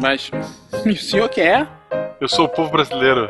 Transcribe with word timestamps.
Mas 0.00 0.30
o 0.86 0.96
senhor 0.96 1.28
quem 1.28 1.44
é? 1.44 1.66
Eu 2.20 2.28
sou 2.28 2.46
o 2.46 2.48
povo 2.48 2.70
brasileiro. 2.70 3.28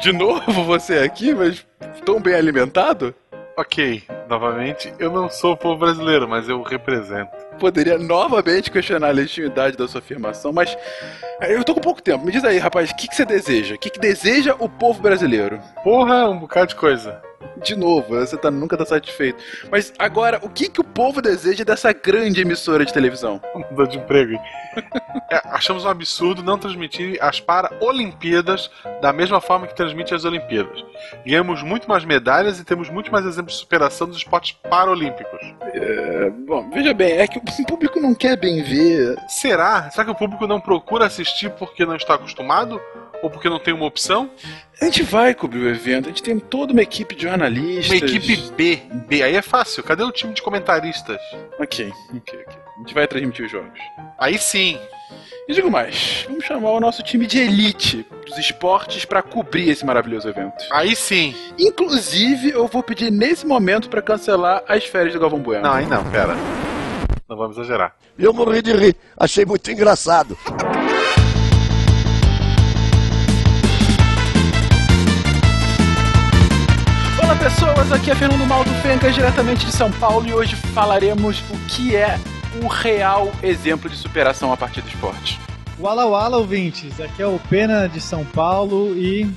De 0.00 0.12
novo 0.12 0.64
você 0.64 0.98
aqui, 0.98 1.34
mas 1.34 1.66
tão 2.04 2.20
bem 2.20 2.34
alimentado? 2.34 3.14
Ok, 3.56 4.04
novamente, 4.28 4.92
eu 4.98 5.10
não 5.10 5.28
sou 5.28 5.52
o 5.52 5.56
povo 5.56 5.80
brasileiro, 5.80 6.26
mas 6.28 6.48
eu 6.48 6.62
represento. 6.62 7.30
Poderia 7.58 7.98
novamente 7.98 8.70
questionar 8.70 9.08
a 9.08 9.12
legitimidade 9.12 9.76
da 9.76 9.86
sua 9.86 9.98
afirmação, 9.98 10.52
mas 10.52 10.74
eh, 11.40 11.56
eu 11.56 11.64
tô 11.64 11.74
com 11.74 11.80
pouco 11.80 12.00
tempo. 12.00 12.24
Me 12.24 12.32
diz 12.32 12.44
aí, 12.44 12.56
rapaz, 12.58 12.90
o 12.90 12.96
que, 12.96 13.08
que 13.08 13.14
você 13.14 13.26
deseja? 13.26 13.74
O 13.74 13.78
que, 13.78 13.90
que 13.90 13.98
deseja 13.98 14.54
o 14.58 14.68
povo 14.68 15.02
brasileiro? 15.02 15.60
Porra, 15.84 16.30
um 16.30 16.38
bocado 16.38 16.68
de 16.68 16.76
coisa. 16.76 17.20
De 17.62 17.76
novo, 17.76 18.14
você 18.14 18.36
tá, 18.36 18.50
nunca 18.50 18.76
tá 18.76 18.84
satisfeito. 18.84 19.42
Mas 19.70 19.92
agora, 19.98 20.38
o 20.42 20.48
que, 20.48 20.68
que 20.68 20.80
o 20.80 20.84
povo 20.84 21.20
deseja 21.20 21.64
dessa 21.64 21.92
grande 21.92 22.40
emissora 22.40 22.84
de 22.84 22.92
televisão? 22.92 23.40
Mudou 23.70 23.86
de 23.86 23.98
emprego. 23.98 24.38
É, 25.30 25.40
achamos 25.44 25.84
um 25.84 25.88
absurdo 25.88 26.42
não 26.42 26.58
transmitir 26.58 27.18
as 27.20 27.40
Paralimpíadas 27.40 28.70
da 29.00 29.12
mesma 29.12 29.40
forma 29.40 29.66
que 29.66 29.74
transmite 29.74 30.14
as 30.14 30.24
Olimpíadas. 30.24 30.84
Ganhamos 31.24 31.62
muito 31.62 31.88
mais 31.88 32.04
medalhas 32.04 32.58
e 32.58 32.64
temos 32.64 32.88
muito 32.88 33.12
mais 33.12 33.24
exemplos 33.26 33.54
de 33.54 33.60
superação 33.60 34.06
dos 34.06 34.16
esportes 34.16 34.52
paralímpicos. 34.68 35.40
É, 35.72 36.30
bom, 36.30 36.68
veja 36.70 36.94
bem, 36.94 37.12
é 37.12 37.26
que 37.26 37.38
o 37.38 37.66
público 37.66 38.00
não 38.00 38.14
quer 38.14 38.36
bem 38.36 38.62
ver. 38.62 39.16
Será? 39.28 39.90
Será 39.90 40.04
que 40.04 40.10
o 40.10 40.14
público 40.14 40.46
não 40.46 40.60
procura 40.60 41.06
assistir 41.06 41.50
porque 41.50 41.84
não 41.86 41.96
está 41.96 42.14
acostumado? 42.14 42.80
Ou 43.22 43.30
porque 43.30 43.48
não 43.48 43.58
tem 43.58 43.74
uma 43.74 43.84
opção? 43.84 44.30
A 44.80 44.84
gente 44.86 45.02
vai 45.02 45.34
cobrir 45.34 45.60
o 45.60 45.68
evento, 45.68 46.06
a 46.06 46.08
gente 46.08 46.22
tem 46.22 46.38
toda 46.38 46.72
uma 46.72 46.82
equipe 46.82 47.14
de 47.14 47.24
jornalistas. 47.24 47.86
Uma 47.86 47.96
equipe 47.96 48.36
B. 48.56 48.82
B. 49.06 49.22
Aí 49.22 49.36
é 49.36 49.42
fácil. 49.42 49.82
Cadê 49.82 50.02
o 50.02 50.10
time 50.10 50.32
de 50.32 50.40
comentaristas? 50.40 51.18
Ok, 51.58 51.92
ok, 52.16 52.40
ok. 52.46 52.58
A 52.76 52.78
gente 52.80 52.94
vai 52.94 53.06
transmitir 53.06 53.44
os 53.44 53.52
jogos. 53.52 53.78
Aí 54.18 54.38
sim. 54.38 54.78
E 55.46 55.52
digo 55.52 55.70
mais, 55.70 56.24
vamos 56.28 56.44
chamar 56.44 56.70
o 56.70 56.80
nosso 56.80 57.02
time 57.02 57.26
de 57.26 57.38
elite 57.38 58.06
dos 58.24 58.38
esportes 58.38 59.04
para 59.04 59.20
cobrir 59.20 59.68
esse 59.68 59.84
maravilhoso 59.84 60.28
evento. 60.28 60.64
Aí 60.70 60.94
sim. 60.94 61.34
Inclusive, 61.58 62.50
eu 62.50 62.66
vou 62.68 62.82
pedir 62.82 63.10
nesse 63.10 63.46
momento 63.46 63.90
para 63.90 64.00
cancelar 64.00 64.62
as 64.66 64.84
férias 64.84 65.12
do 65.12 65.20
Galvão 65.20 65.40
Bueno. 65.40 65.64
Não, 65.64 65.72
aí 65.72 65.86
não, 65.86 66.08
pera. 66.10 66.34
Não 67.28 67.36
vamos 67.36 67.56
exagerar. 67.58 67.94
Eu 68.18 68.32
morri 68.32 68.62
de 68.62 68.72
rir, 68.72 68.96
achei 69.16 69.44
muito 69.44 69.70
engraçado. 69.70 70.38
Pessoas, 77.80 77.92
aqui 77.92 78.10
é 78.10 78.14
Fernando 78.14 78.46
Maldo 78.46 78.70
Fencas, 78.82 79.14
diretamente 79.14 79.64
de 79.64 79.72
São 79.72 79.90
Paulo, 79.92 80.26
e 80.26 80.34
hoje 80.34 80.54
falaremos 80.56 81.42
o 81.50 81.56
que 81.68 81.96
é 81.96 82.18
o 82.62 82.66
real 82.66 83.32
exemplo 83.42 83.88
de 83.88 83.96
superação 83.96 84.52
a 84.52 84.56
partir 84.56 84.82
do 84.82 84.88
esporte. 84.88 85.40
Wala 85.78 86.04
Wala, 86.04 86.36
ouvintes. 86.36 87.00
Aqui 87.00 87.22
é 87.22 87.26
o 87.26 87.40
Pena 87.48 87.88
de 87.88 88.00
São 88.00 88.24
Paulo 88.24 88.94
e. 88.96 89.30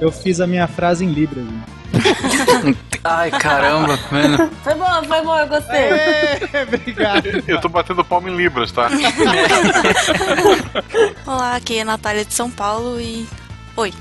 Eu 0.00 0.12
fiz 0.12 0.40
a 0.40 0.46
minha 0.46 0.66
frase 0.66 1.04
em 1.04 1.12
Libras. 1.12 1.46
Ai, 3.02 3.30
caramba, 3.30 3.98
mano. 4.10 4.50
Foi 4.62 4.74
bom, 4.74 5.04
foi 5.04 5.22
bom, 5.22 5.38
eu 5.38 5.48
gostei. 5.48 5.80
É, 5.80 6.40
obrigado. 6.62 7.26
Eu 7.46 7.58
tô 7.60 7.70
batendo 7.70 8.04
palma 8.04 8.28
em 8.28 8.36
libras, 8.36 8.70
tá? 8.70 8.90
Olá, 11.26 11.56
aqui 11.56 11.78
é 11.78 11.82
a 11.82 11.86
Natália 11.86 12.24
de 12.24 12.34
São 12.34 12.50
Paulo 12.50 13.00
e. 13.00 13.26
Oi. 13.80 13.94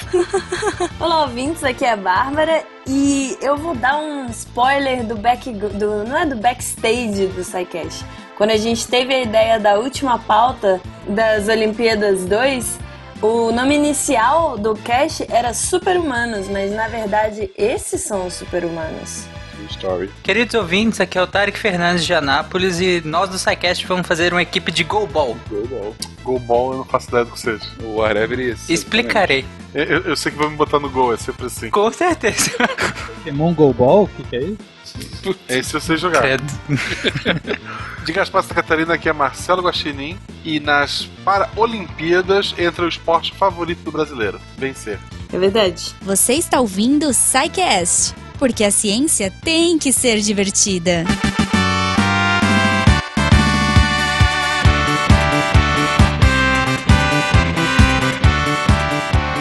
Olá, 0.98 1.24
ouvintes, 1.24 1.62
aqui 1.62 1.84
é 1.84 1.92
a 1.92 1.96
Bárbara 1.96 2.64
e 2.86 3.36
eu 3.42 3.54
vou 3.54 3.74
dar 3.74 3.98
um 3.98 4.24
spoiler 4.30 5.04
do 5.04 5.14
back 5.14 5.52
do 5.52 6.04
não 6.04 6.16
é 6.16 6.24
do 6.24 6.36
backstage 6.36 7.26
do 7.26 7.44
SciCast. 7.44 8.02
Quando 8.38 8.52
a 8.52 8.56
gente 8.56 8.88
teve 8.88 9.12
a 9.12 9.20
ideia 9.20 9.60
da 9.60 9.78
última 9.78 10.18
pauta 10.18 10.80
das 11.06 11.48
Olimpíadas 11.48 12.24
2, 12.24 12.78
o 13.20 13.52
nome 13.52 13.74
inicial 13.74 14.56
do 14.56 14.74
cast 14.74 15.26
era 15.30 15.52
Super-Humanos, 15.52 16.48
mas 16.48 16.72
na 16.72 16.88
verdade 16.88 17.50
esses 17.58 18.00
são 18.00 18.26
os 18.26 18.32
Super-Humanos. 18.32 19.26
Story. 19.66 20.10
Queridos 20.22 20.54
ouvintes, 20.54 21.00
aqui 21.00 21.18
é 21.18 21.22
o 21.22 21.26
Tarek 21.26 21.58
Fernandes 21.58 22.04
de 22.04 22.14
Anápolis 22.14 22.80
e 22.80 23.02
nós 23.04 23.28
do 23.30 23.38
SciCast 23.38 23.86
vamos 23.86 24.06
fazer 24.06 24.32
uma 24.32 24.42
equipe 24.42 24.70
de 24.72 24.84
Go 24.84 25.06
Ball. 25.06 25.36
Gol 26.22 26.38
ball, 26.40 26.72
eu 26.72 26.78
não 26.78 26.84
faço 26.84 27.08
ideia 27.08 27.24
do 27.24 27.30
que 27.32 27.40
seja. 27.40 27.64
Whatever 27.82 28.38
isso. 28.40 28.70
Explicarei. 28.70 29.44
Eu, 29.74 29.84
eu- 29.84 30.00
eu 30.02 30.16
sei 30.16 30.30
que 30.32 30.38
vão 30.38 30.50
me 30.50 30.56
botar 30.56 30.78
no 30.78 30.90
gol, 30.90 31.12
é 31.14 31.16
sempre 31.16 31.46
assim. 31.46 31.70
Com 31.70 31.90
certeza. 31.92 32.50
Pokémon 33.16 33.52
Go 33.54 33.72
Ball? 33.72 34.04
O 34.04 34.08
que, 34.08 34.22
que 34.24 34.36
é 34.36 34.40
isso? 34.42 35.36
Esse 35.48 35.74
eu 35.74 35.80
sei 35.80 35.96
jogar. 35.96 36.22
Credo. 36.22 36.44
De 38.04 38.12
Gaspar 38.12 38.42
Santa 38.42 38.54
Catarina, 38.54 38.94
aqui 38.94 39.08
é 39.08 39.12
Marcelo 39.12 39.62
Guaxinim. 39.62 40.18
E 40.44 40.58
nas 40.60 41.08
Paralimpíadas 41.24 42.54
entra 42.58 42.84
o 42.84 42.88
esporte 42.88 43.32
favorito 43.34 43.80
do 43.82 43.92
brasileiro: 43.92 44.40
vencer. 44.56 44.98
É 45.32 45.38
verdade. 45.38 45.94
Você 46.02 46.34
está 46.34 46.58
ouvindo 46.60 47.08
o 47.08 47.12
SciCast, 47.12 48.14
porque 48.38 48.62
a 48.64 48.70
ciência 48.70 49.32
tem 49.42 49.78
que 49.78 49.92
ser 49.92 50.20
divertida. 50.20 51.04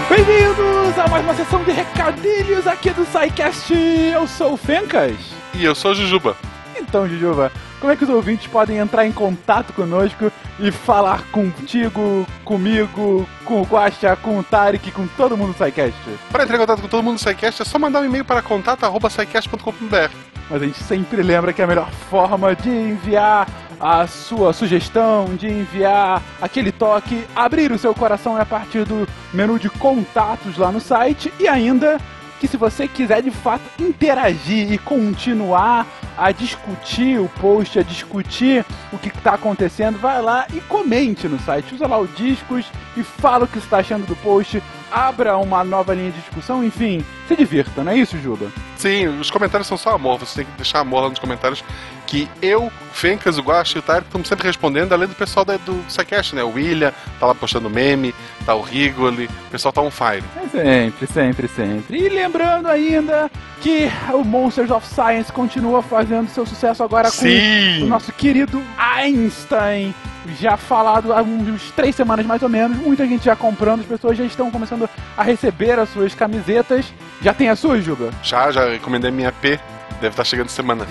Bem-vindos 0.10 0.98
a 0.98 1.08
mais 1.10 1.24
uma 1.24 1.36
sessão 1.36 1.64
de 1.64 1.72
recadilhos 1.72 2.66
aqui 2.66 2.90
do 2.90 3.06
SciCast. 3.06 3.74
Eu 3.74 4.28
sou 4.28 4.54
o 4.54 4.58
Fencas. 4.58 5.16
E 5.54 5.64
eu 5.64 5.76
sou 5.76 5.92
a 5.92 5.94
Jujuba. 5.94 6.36
Então, 6.76 7.08
Jujuba, 7.08 7.52
como 7.80 7.92
é 7.92 7.96
que 7.96 8.04
os 8.04 8.10
ouvintes 8.10 8.48
podem 8.48 8.78
entrar 8.78 9.06
em 9.06 9.12
contato 9.12 9.74
conosco 9.74 10.32
e 10.60 10.72
falar 10.72 11.24
contigo, 11.32 12.26
comigo, 12.44 13.28
com 13.46 13.62
o 13.62 13.64
Guaxa, 13.64 14.16
com 14.16 14.40
o 14.40 14.44
Tarek, 14.44 14.92
com 14.92 15.08
todo 15.08 15.38
mundo 15.38 15.54
do 15.54 15.64
SciCast? 15.64 16.00
Para 16.32 16.44
entrar 16.44 16.56
em 16.56 16.60
contato 16.60 16.82
com 16.82 16.88
todo 16.88 17.04
mundo 17.04 17.16
do 17.16 17.22
SciCast, 17.22 17.62
é 17.62 17.66
só 17.66 17.78
mandar 17.78 18.02
um 18.02 18.06
e-mail 18.06 18.26
para 18.26 18.42
contato.sicast.com.br. 18.42 20.16
Mas 20.50 20.62
a 20.62 20.66
gente 20.66 20.82
sempre 20.84 21.22
lembra 21.22 21.52
que 21.52 21.62
a 21.62 21.68
melhor 21.68 21.90
forma 22.10 22.56
de 22.56 22.70
enviar 22.70 23.48
a 23.80 24.08
sua 24.08 24.54
sugestão, 24.54 25.36
de 25.36 25.48
enviar 25.48 26.22
aquele 26.42 26.72
toque, 26.72 27.26
abrir 27.36 27.72
o 27.72 27.78
seu 27.78 27.94
coração 27.94 28.38
é 28.38 28.42
a 28.42 28.46
partir 28.46 28.86
do 28.86 29.08
menu 29.34 29.60
de 29.60 29.70
contatos 29.70 30.58
lá 30.58 30.72
no 30.72 30.80
site 30.80 31.32
e 31.40 31.48
ainda 31.48 32.00
que 32.40 32.48
se 32.48 32.58
você 32.58 32.88
quiser 32.88 33.22
de 33.22 33.32
fato 33.32 33.64
interagir 33.80 34.72
e 34.72 34.78
continuar 34.78 35.86
a 36.18 36.32
discutir 36.32 37.20
o 37.20 37.30
post, 37.40 37.80
a 37.80 37.84
discutir 37.84 38.66
o 38.92 38.98
que 38.98 39.10
está 39.10 39.34
acontecendo, 39.34 40.00
vai 40.00 40.22
lá 40.22 40.48
e 40.54 40.60
comente 40.62 41.28
no 41.28 41.40
site. 41.40 41.76
Usa 41.76 41.88
lá 41.88 41.98
o 41.98 42.08
discos 42.08 42.66
e 42.96 43.04
fala 43.04 43.46
o 43.46 43.48
que 43.48 43.58
está 43.60 43.78
achando 43.78 44.06
do 44.06 44.16
post, 44.18 44.62
abra 44.92 45.38
uma 45.38 45.64
nova 45.64 45.94
linha 45.94 46.12
de 46.12 46.20
discussão, 46.20 46.64
enfim, 46.64 47.04
se 47.28 47.36
divirta, 47.36 47.84
não 47.84 47.92
é 47.92 47.98
isso, 47.98 48.18
Juba? 48.18 48.52
Sim, 48.78 49.08
os 49.20 49.32
comentários 49.32 49.68
são 49.68 49.78
só 49.78 49.96
amor. 49.96 50.20
Você 50.20 50.44
tem 50.44 50.46
que 50.46 50.58
deixar 50.58 50.80
amor 50.80 51.02
lá 51.02 51.10
nos 51.10 51.20
comentários. 51.20 51.64
Que 52.06 52.30
eu, 52.42 52.72
Fencas, 52.94 53.38
o 53.38 53.42
Guacha 53.42 53.78
e 53.78 53.80
o 53.80 53.82
Tarek 53.82 54.06
estamos 54.06 54.28
sempre 54.28 54.48
respondendo, 54.48 54.94
além 54.94 55.10
do 55.10 55.16
pessoal 55.16 55.44
da, 55.44 55.58
do 55.58 55.84
SciCast, 55.90 56.36
né? 56.36 56.44
O 56.44 56.54
William 56.54 56.94
tá 57.20 57.26
lá 57.26 57.36
postando 57.36 57.70
meme, 57.70 58.16
tá 58.46 58.56
o 58.56 58.62
Rigoli, 58.62 59.26
o 59.26 59.52
pessoal 59.52 59.74
tá 59.74 59.82
on 59.82 59.92
fire. 59.92 60.24
É 60.38 60.48
Sempre, 60.48 61.08
sempre, 61.08 61.48
sempre. 61.50 61.98
E 61.98 62.08
lembrando 62.08 62.68
ainda 62.68 63.30
que 63.62 63.90
o 64.14 64.24
Monsters 64.24 64.70
of 64.72 64.88
Science 64.88 65.32
continua 65.34 65.82
fazendo 65.82 66.30
seu 66.30 66.46
sucesso 66.46 66.82
agora 66.84 67.12
com 67.12 67.18
Sim! 67.18 67.84
o 67.84 67.88
nosso 67.88 68.14
querido 68.14 68.64
Einstein. 68.78 69.94
Já 70.40 70.58
falado 70.58 71.14
há 71.14 71.22
uns 71.22 71.72
três 71.72 71.96
semanas 71.96 72.26
mais 72.26 72.42
ou 72.44 72.50
menos. 72.50 72.78
Muita 72.78 73.08
gente 73.08 73.26
já 73.26 73.36
comprando, 73.36 73.82
as 73.82 73.86
pessoas 73.86 74.18
já 74.18 74.26
estão 74.26 74.52
começando 74.52 74.90
a 75.16 75.24
receber 75.24 75.80
as 75.80 75.90
suas 75.90 76.14
camisetas. 76.14 76.94
Já 77.22 77.34
tem 77.34 77.50
a 77.50 77.56
sua, 77.56 77.80
Juba? 77.80 78.12
Já, 78.22 78.52
já 78.52 78.76
encomendei 78.76 79.12
minha 79.12 79.32
P, 79.32 79.60
deve 80.02 80.10
estar 80.10 80.24
chegando 80.24 80.50
semana. 80.50 80.86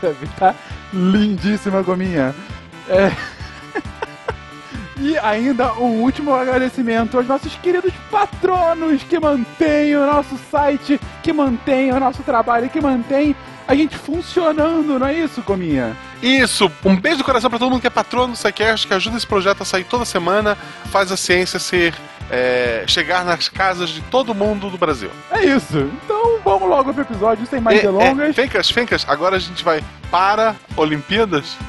Deve 0.00 0.26
estar 0.26 0.54
lindíssima, 0.92 1.82
Gominha. 1.82 2.34
É. 2.88 3.10
E 4.96 5.18
ainda 5.18 5.72
um 5.74 6.02
último 6.02 6.32
agradecimento 6.32 7.16
aos 7.18 7.26
nossos 7.26 7.54
queridos 7.56 7.92
patronos 8.10 9.02
que 9.02 9.18
mantêm 9.18 9.96
o 9.96 10.06
nosso 10.06 10.38
site, 10.50 11.00
que 11.20 11.32
mantêm 11.32 11.92
o 11.92 11.98
nosso 11.98 12.22
trabalho, 12.22 12.70
que 12.70 12.80
mantêm 12.80 13.34
a 13.66 13.74
gente 13.74 13.96
funcionando, 13.96 14.98
não 14.98 15.06
é 15.06 15.14
isso, 15.14 15.42
Gominha? 15.42 15.96
Isso, 16.22 16.70
um 16.84 16.96
beijo 16.96 17.18
do 17.18 17.24
coração 17.24 17.48
pra 17.50 17.58
todo 17.58 17.70
mundo 17.70 17.80
que 17.80 17.86
é 17.86 17.90
patrono 17.90 18.32
do 18.32 18.36
SciCast, 18.38 18.86
que 18.86 18.94
ajuda 18.94 19.16
esse 19.16 19.26
projeto 19.26 19.62
a 19.62 19.64
sair 19.64 19.84
toda 19.84 20.04
semana, 20.04 20.56
faz 20.90 21.10
a 21.12 21.16
ciência 21.16 21.58
ser. 21.58 21.94
é, 22.30 22.84
chegar 22.86 23.22
nas 23.24 23.50
casas 23.50 23.90
de 23.90 24.00
todo 24.02 24.34
mundo 24.34 24.70
do 24.70 24.78
Brasil. 24.78 25.10
É 25.30 25.44
isso. 25.44 25.90
Então 26.04 26.38
vamos 26.42 26.66
logo 26.68 26.92
pro 26.94 27.02
episódio 27.02 27.46
sem 27.46 27.60
mais 27.60 27.78
É, 27.78 27.82
delongas. 27.82 28.30
é, 28.30 28.32
Fencas, 28.32 28.70
Fencas, 28.70 29.04
agora 29.06 29.36
a 29.36 29.38
gente 29.38 29.62
vai 29.62 29.84
para 30.10 30.56
Olimpíadas. 30.74 31.54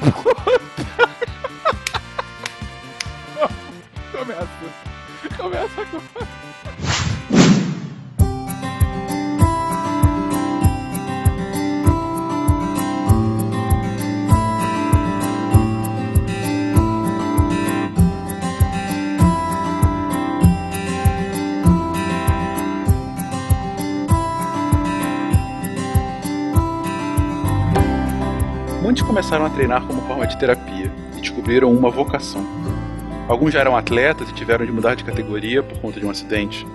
Começa. 4.12 4.48
Começa 5.36 5.80
agora. 5.82 6.28
Muitos 28.96 29.06
começaram 29.06 29.44
a 29.44 29.50
treinar 29.50 29.82
como 29.82 30.00
forma 30.02 30.26
de 30.26 30.38
terapia 30.38 30.90
e 31.18 31.20
descobriram 31.20 31.70
uma 31.70 31.90
vocação. 31.90 32.46
Alguns 33.28 33.52
já 33.52 33.60
eram 33.60 33.76
atletas 33.76 34.30
e 34.30 34.32
tiveram 34.32 34.64
de 34.64 34.72
mudar 34.72 34.94
de 34.94 35.04
categoria 35.04 35.62
por 35.62 35.78
conta 35.80 36.00
de 36.00 36.06
um 36.06 36.10
acidente, 36.10 36.66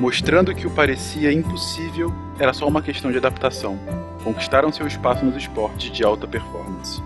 mostrando 0.00 0.52
que 0.56 0.66
o 0.66 0.70
parecia 0.70 1.32
impossível 1.32 2.12
era 2.36 2.52
só 2.52 2.66
uma 2.66 2.82
questão 2.82 3.12
de 3.12 3.18
adaptação. 3.18 3.78
Conquistaram 4.24 4.72
seu 4.72 4.88
espaço 4.88 5.24
nos 5.24 5.36
esportes 5.36 5.92
de 5.92 6.02
alta 6.02 6.26
performance. 6.26 7.00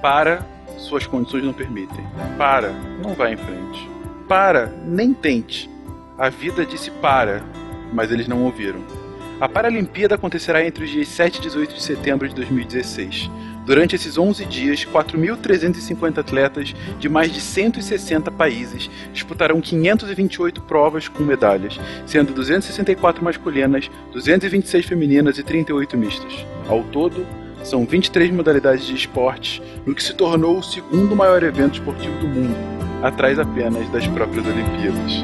Para, 0.00 0.46
suas 0.78 1.04
condições 1.04 1.42
não 1.42 1.52
permitem. 1.52 2.06
Para, 2.38 2.70
não 3.02 3.14
vá 3.14 3.32
em 3.32 3.36
frente. 3.36 3.90
Para, 4.28 4.66
nem 4.86 5.12
tente. 5.12 5.68
A 6.16 6.28
vida 6.28 6.64
disse 6.64 6.92
para, 6.92 7.42
mas 7.92 8.12
eles 8.12 8.28
não 8.28 8.44
ouviram. 8.44 8.80
A 9.40 9.48
Paralimpíada 9.48 10.14
acontecerá 10.14 10.64
entre 10.64 10.84
os 10.84 10.90
dias 10.90 11.08
7 11.08 11.38
e 11.38 11.42
18 11.42 11.74
de 11.74 11.82
setembro 11.82 12.28
de 12.28 12.34
2016. 12.36 13.28
Durante 13.64 13.94
esses 13.94 14.18
11 14.18 14.44
dias, 14.46 14.84
4.350 14.84 16.18
atletas 16.18 16.74
de 16.98 17.08
mais 17.08 17.32
de 17.32 17.40
160 17.40 18.30
países 18.30 18.90
disputarão 19.12 19.60
528 19.60 20.60
provas 20.62 21.06
com 21.06 21.22
medalhas, 21.22 21.78
sendo 22.04 22.32
264 22.32 23.24
masculinas, 23.24 23.88
226 24.12 24.84
femininas 24.86 25.38
e 25.38 25.42
38 25.44 25.96
mistas. 25.96 26.44
Ao 26.68 26.82
todo, 26.82 27.24
são 27.62 27.86
23 27.86 28.32
modalidades 28.32 28.84
de 28.84 28.94
esportes, 28.94 29.62
no 29.86 29.94
que 29.94 30.02
se 30.02 30.14
tornou 30.14 30.58
o 30.58 30.62
segundo 30.62 31.14
maior 31.14 31.42
evento 31.44 31.74
esportivo 31.74 32.18
do 32.18 32.26
mundo, 32.26 32.56
atrás 33.02 33.38
apenas 33.38 33.88
das 33.90 34.06
próprias 34.08 34.44
Olimpíadas. 34.44 35.22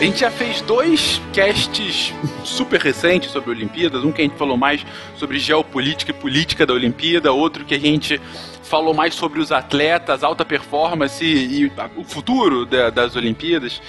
A 0.00 0.04
gente 0.04 0.20
já 0.20 0.30
fez 0.30 0.62
dois 0.62 1.20
casts 1.34 2.14
super 2.42 2.80
recentes 2.80 3.30
sobre 3.30 3.50
Olimpíadas. 3.50 4.02
Um 4.02 4.10
que 4.10 4.22
a 4.22 4.24
gente 4.24 4.38
falou 4.38 4.56
mais 4.56 4.84
sobre 5.14 5.38
geopolítica 5.38 6.10
e 6.10 6.14
política 6.14 6.64
da 6.64 6.72
Olimpíada, 6.72 7.30
outro 7.32 7.66
que 7.66 7.74
a 7.74 7.78
gente 7.78 8.18
falou 8.62 8.94
mais 8.94 9.12
sobre 9.14 9.40
os 9.40 9.52
atletas, 9.52 10.24
alta 10.24 10.42
performance 10.42 11.22
e, 11.22 11.64
e 11.64 11.72
o 11.96 12.04
futuro 12.04 12.64
da, 12.64 12.88
das 12.88 13.14
Olimpíadas. 13.14 13.82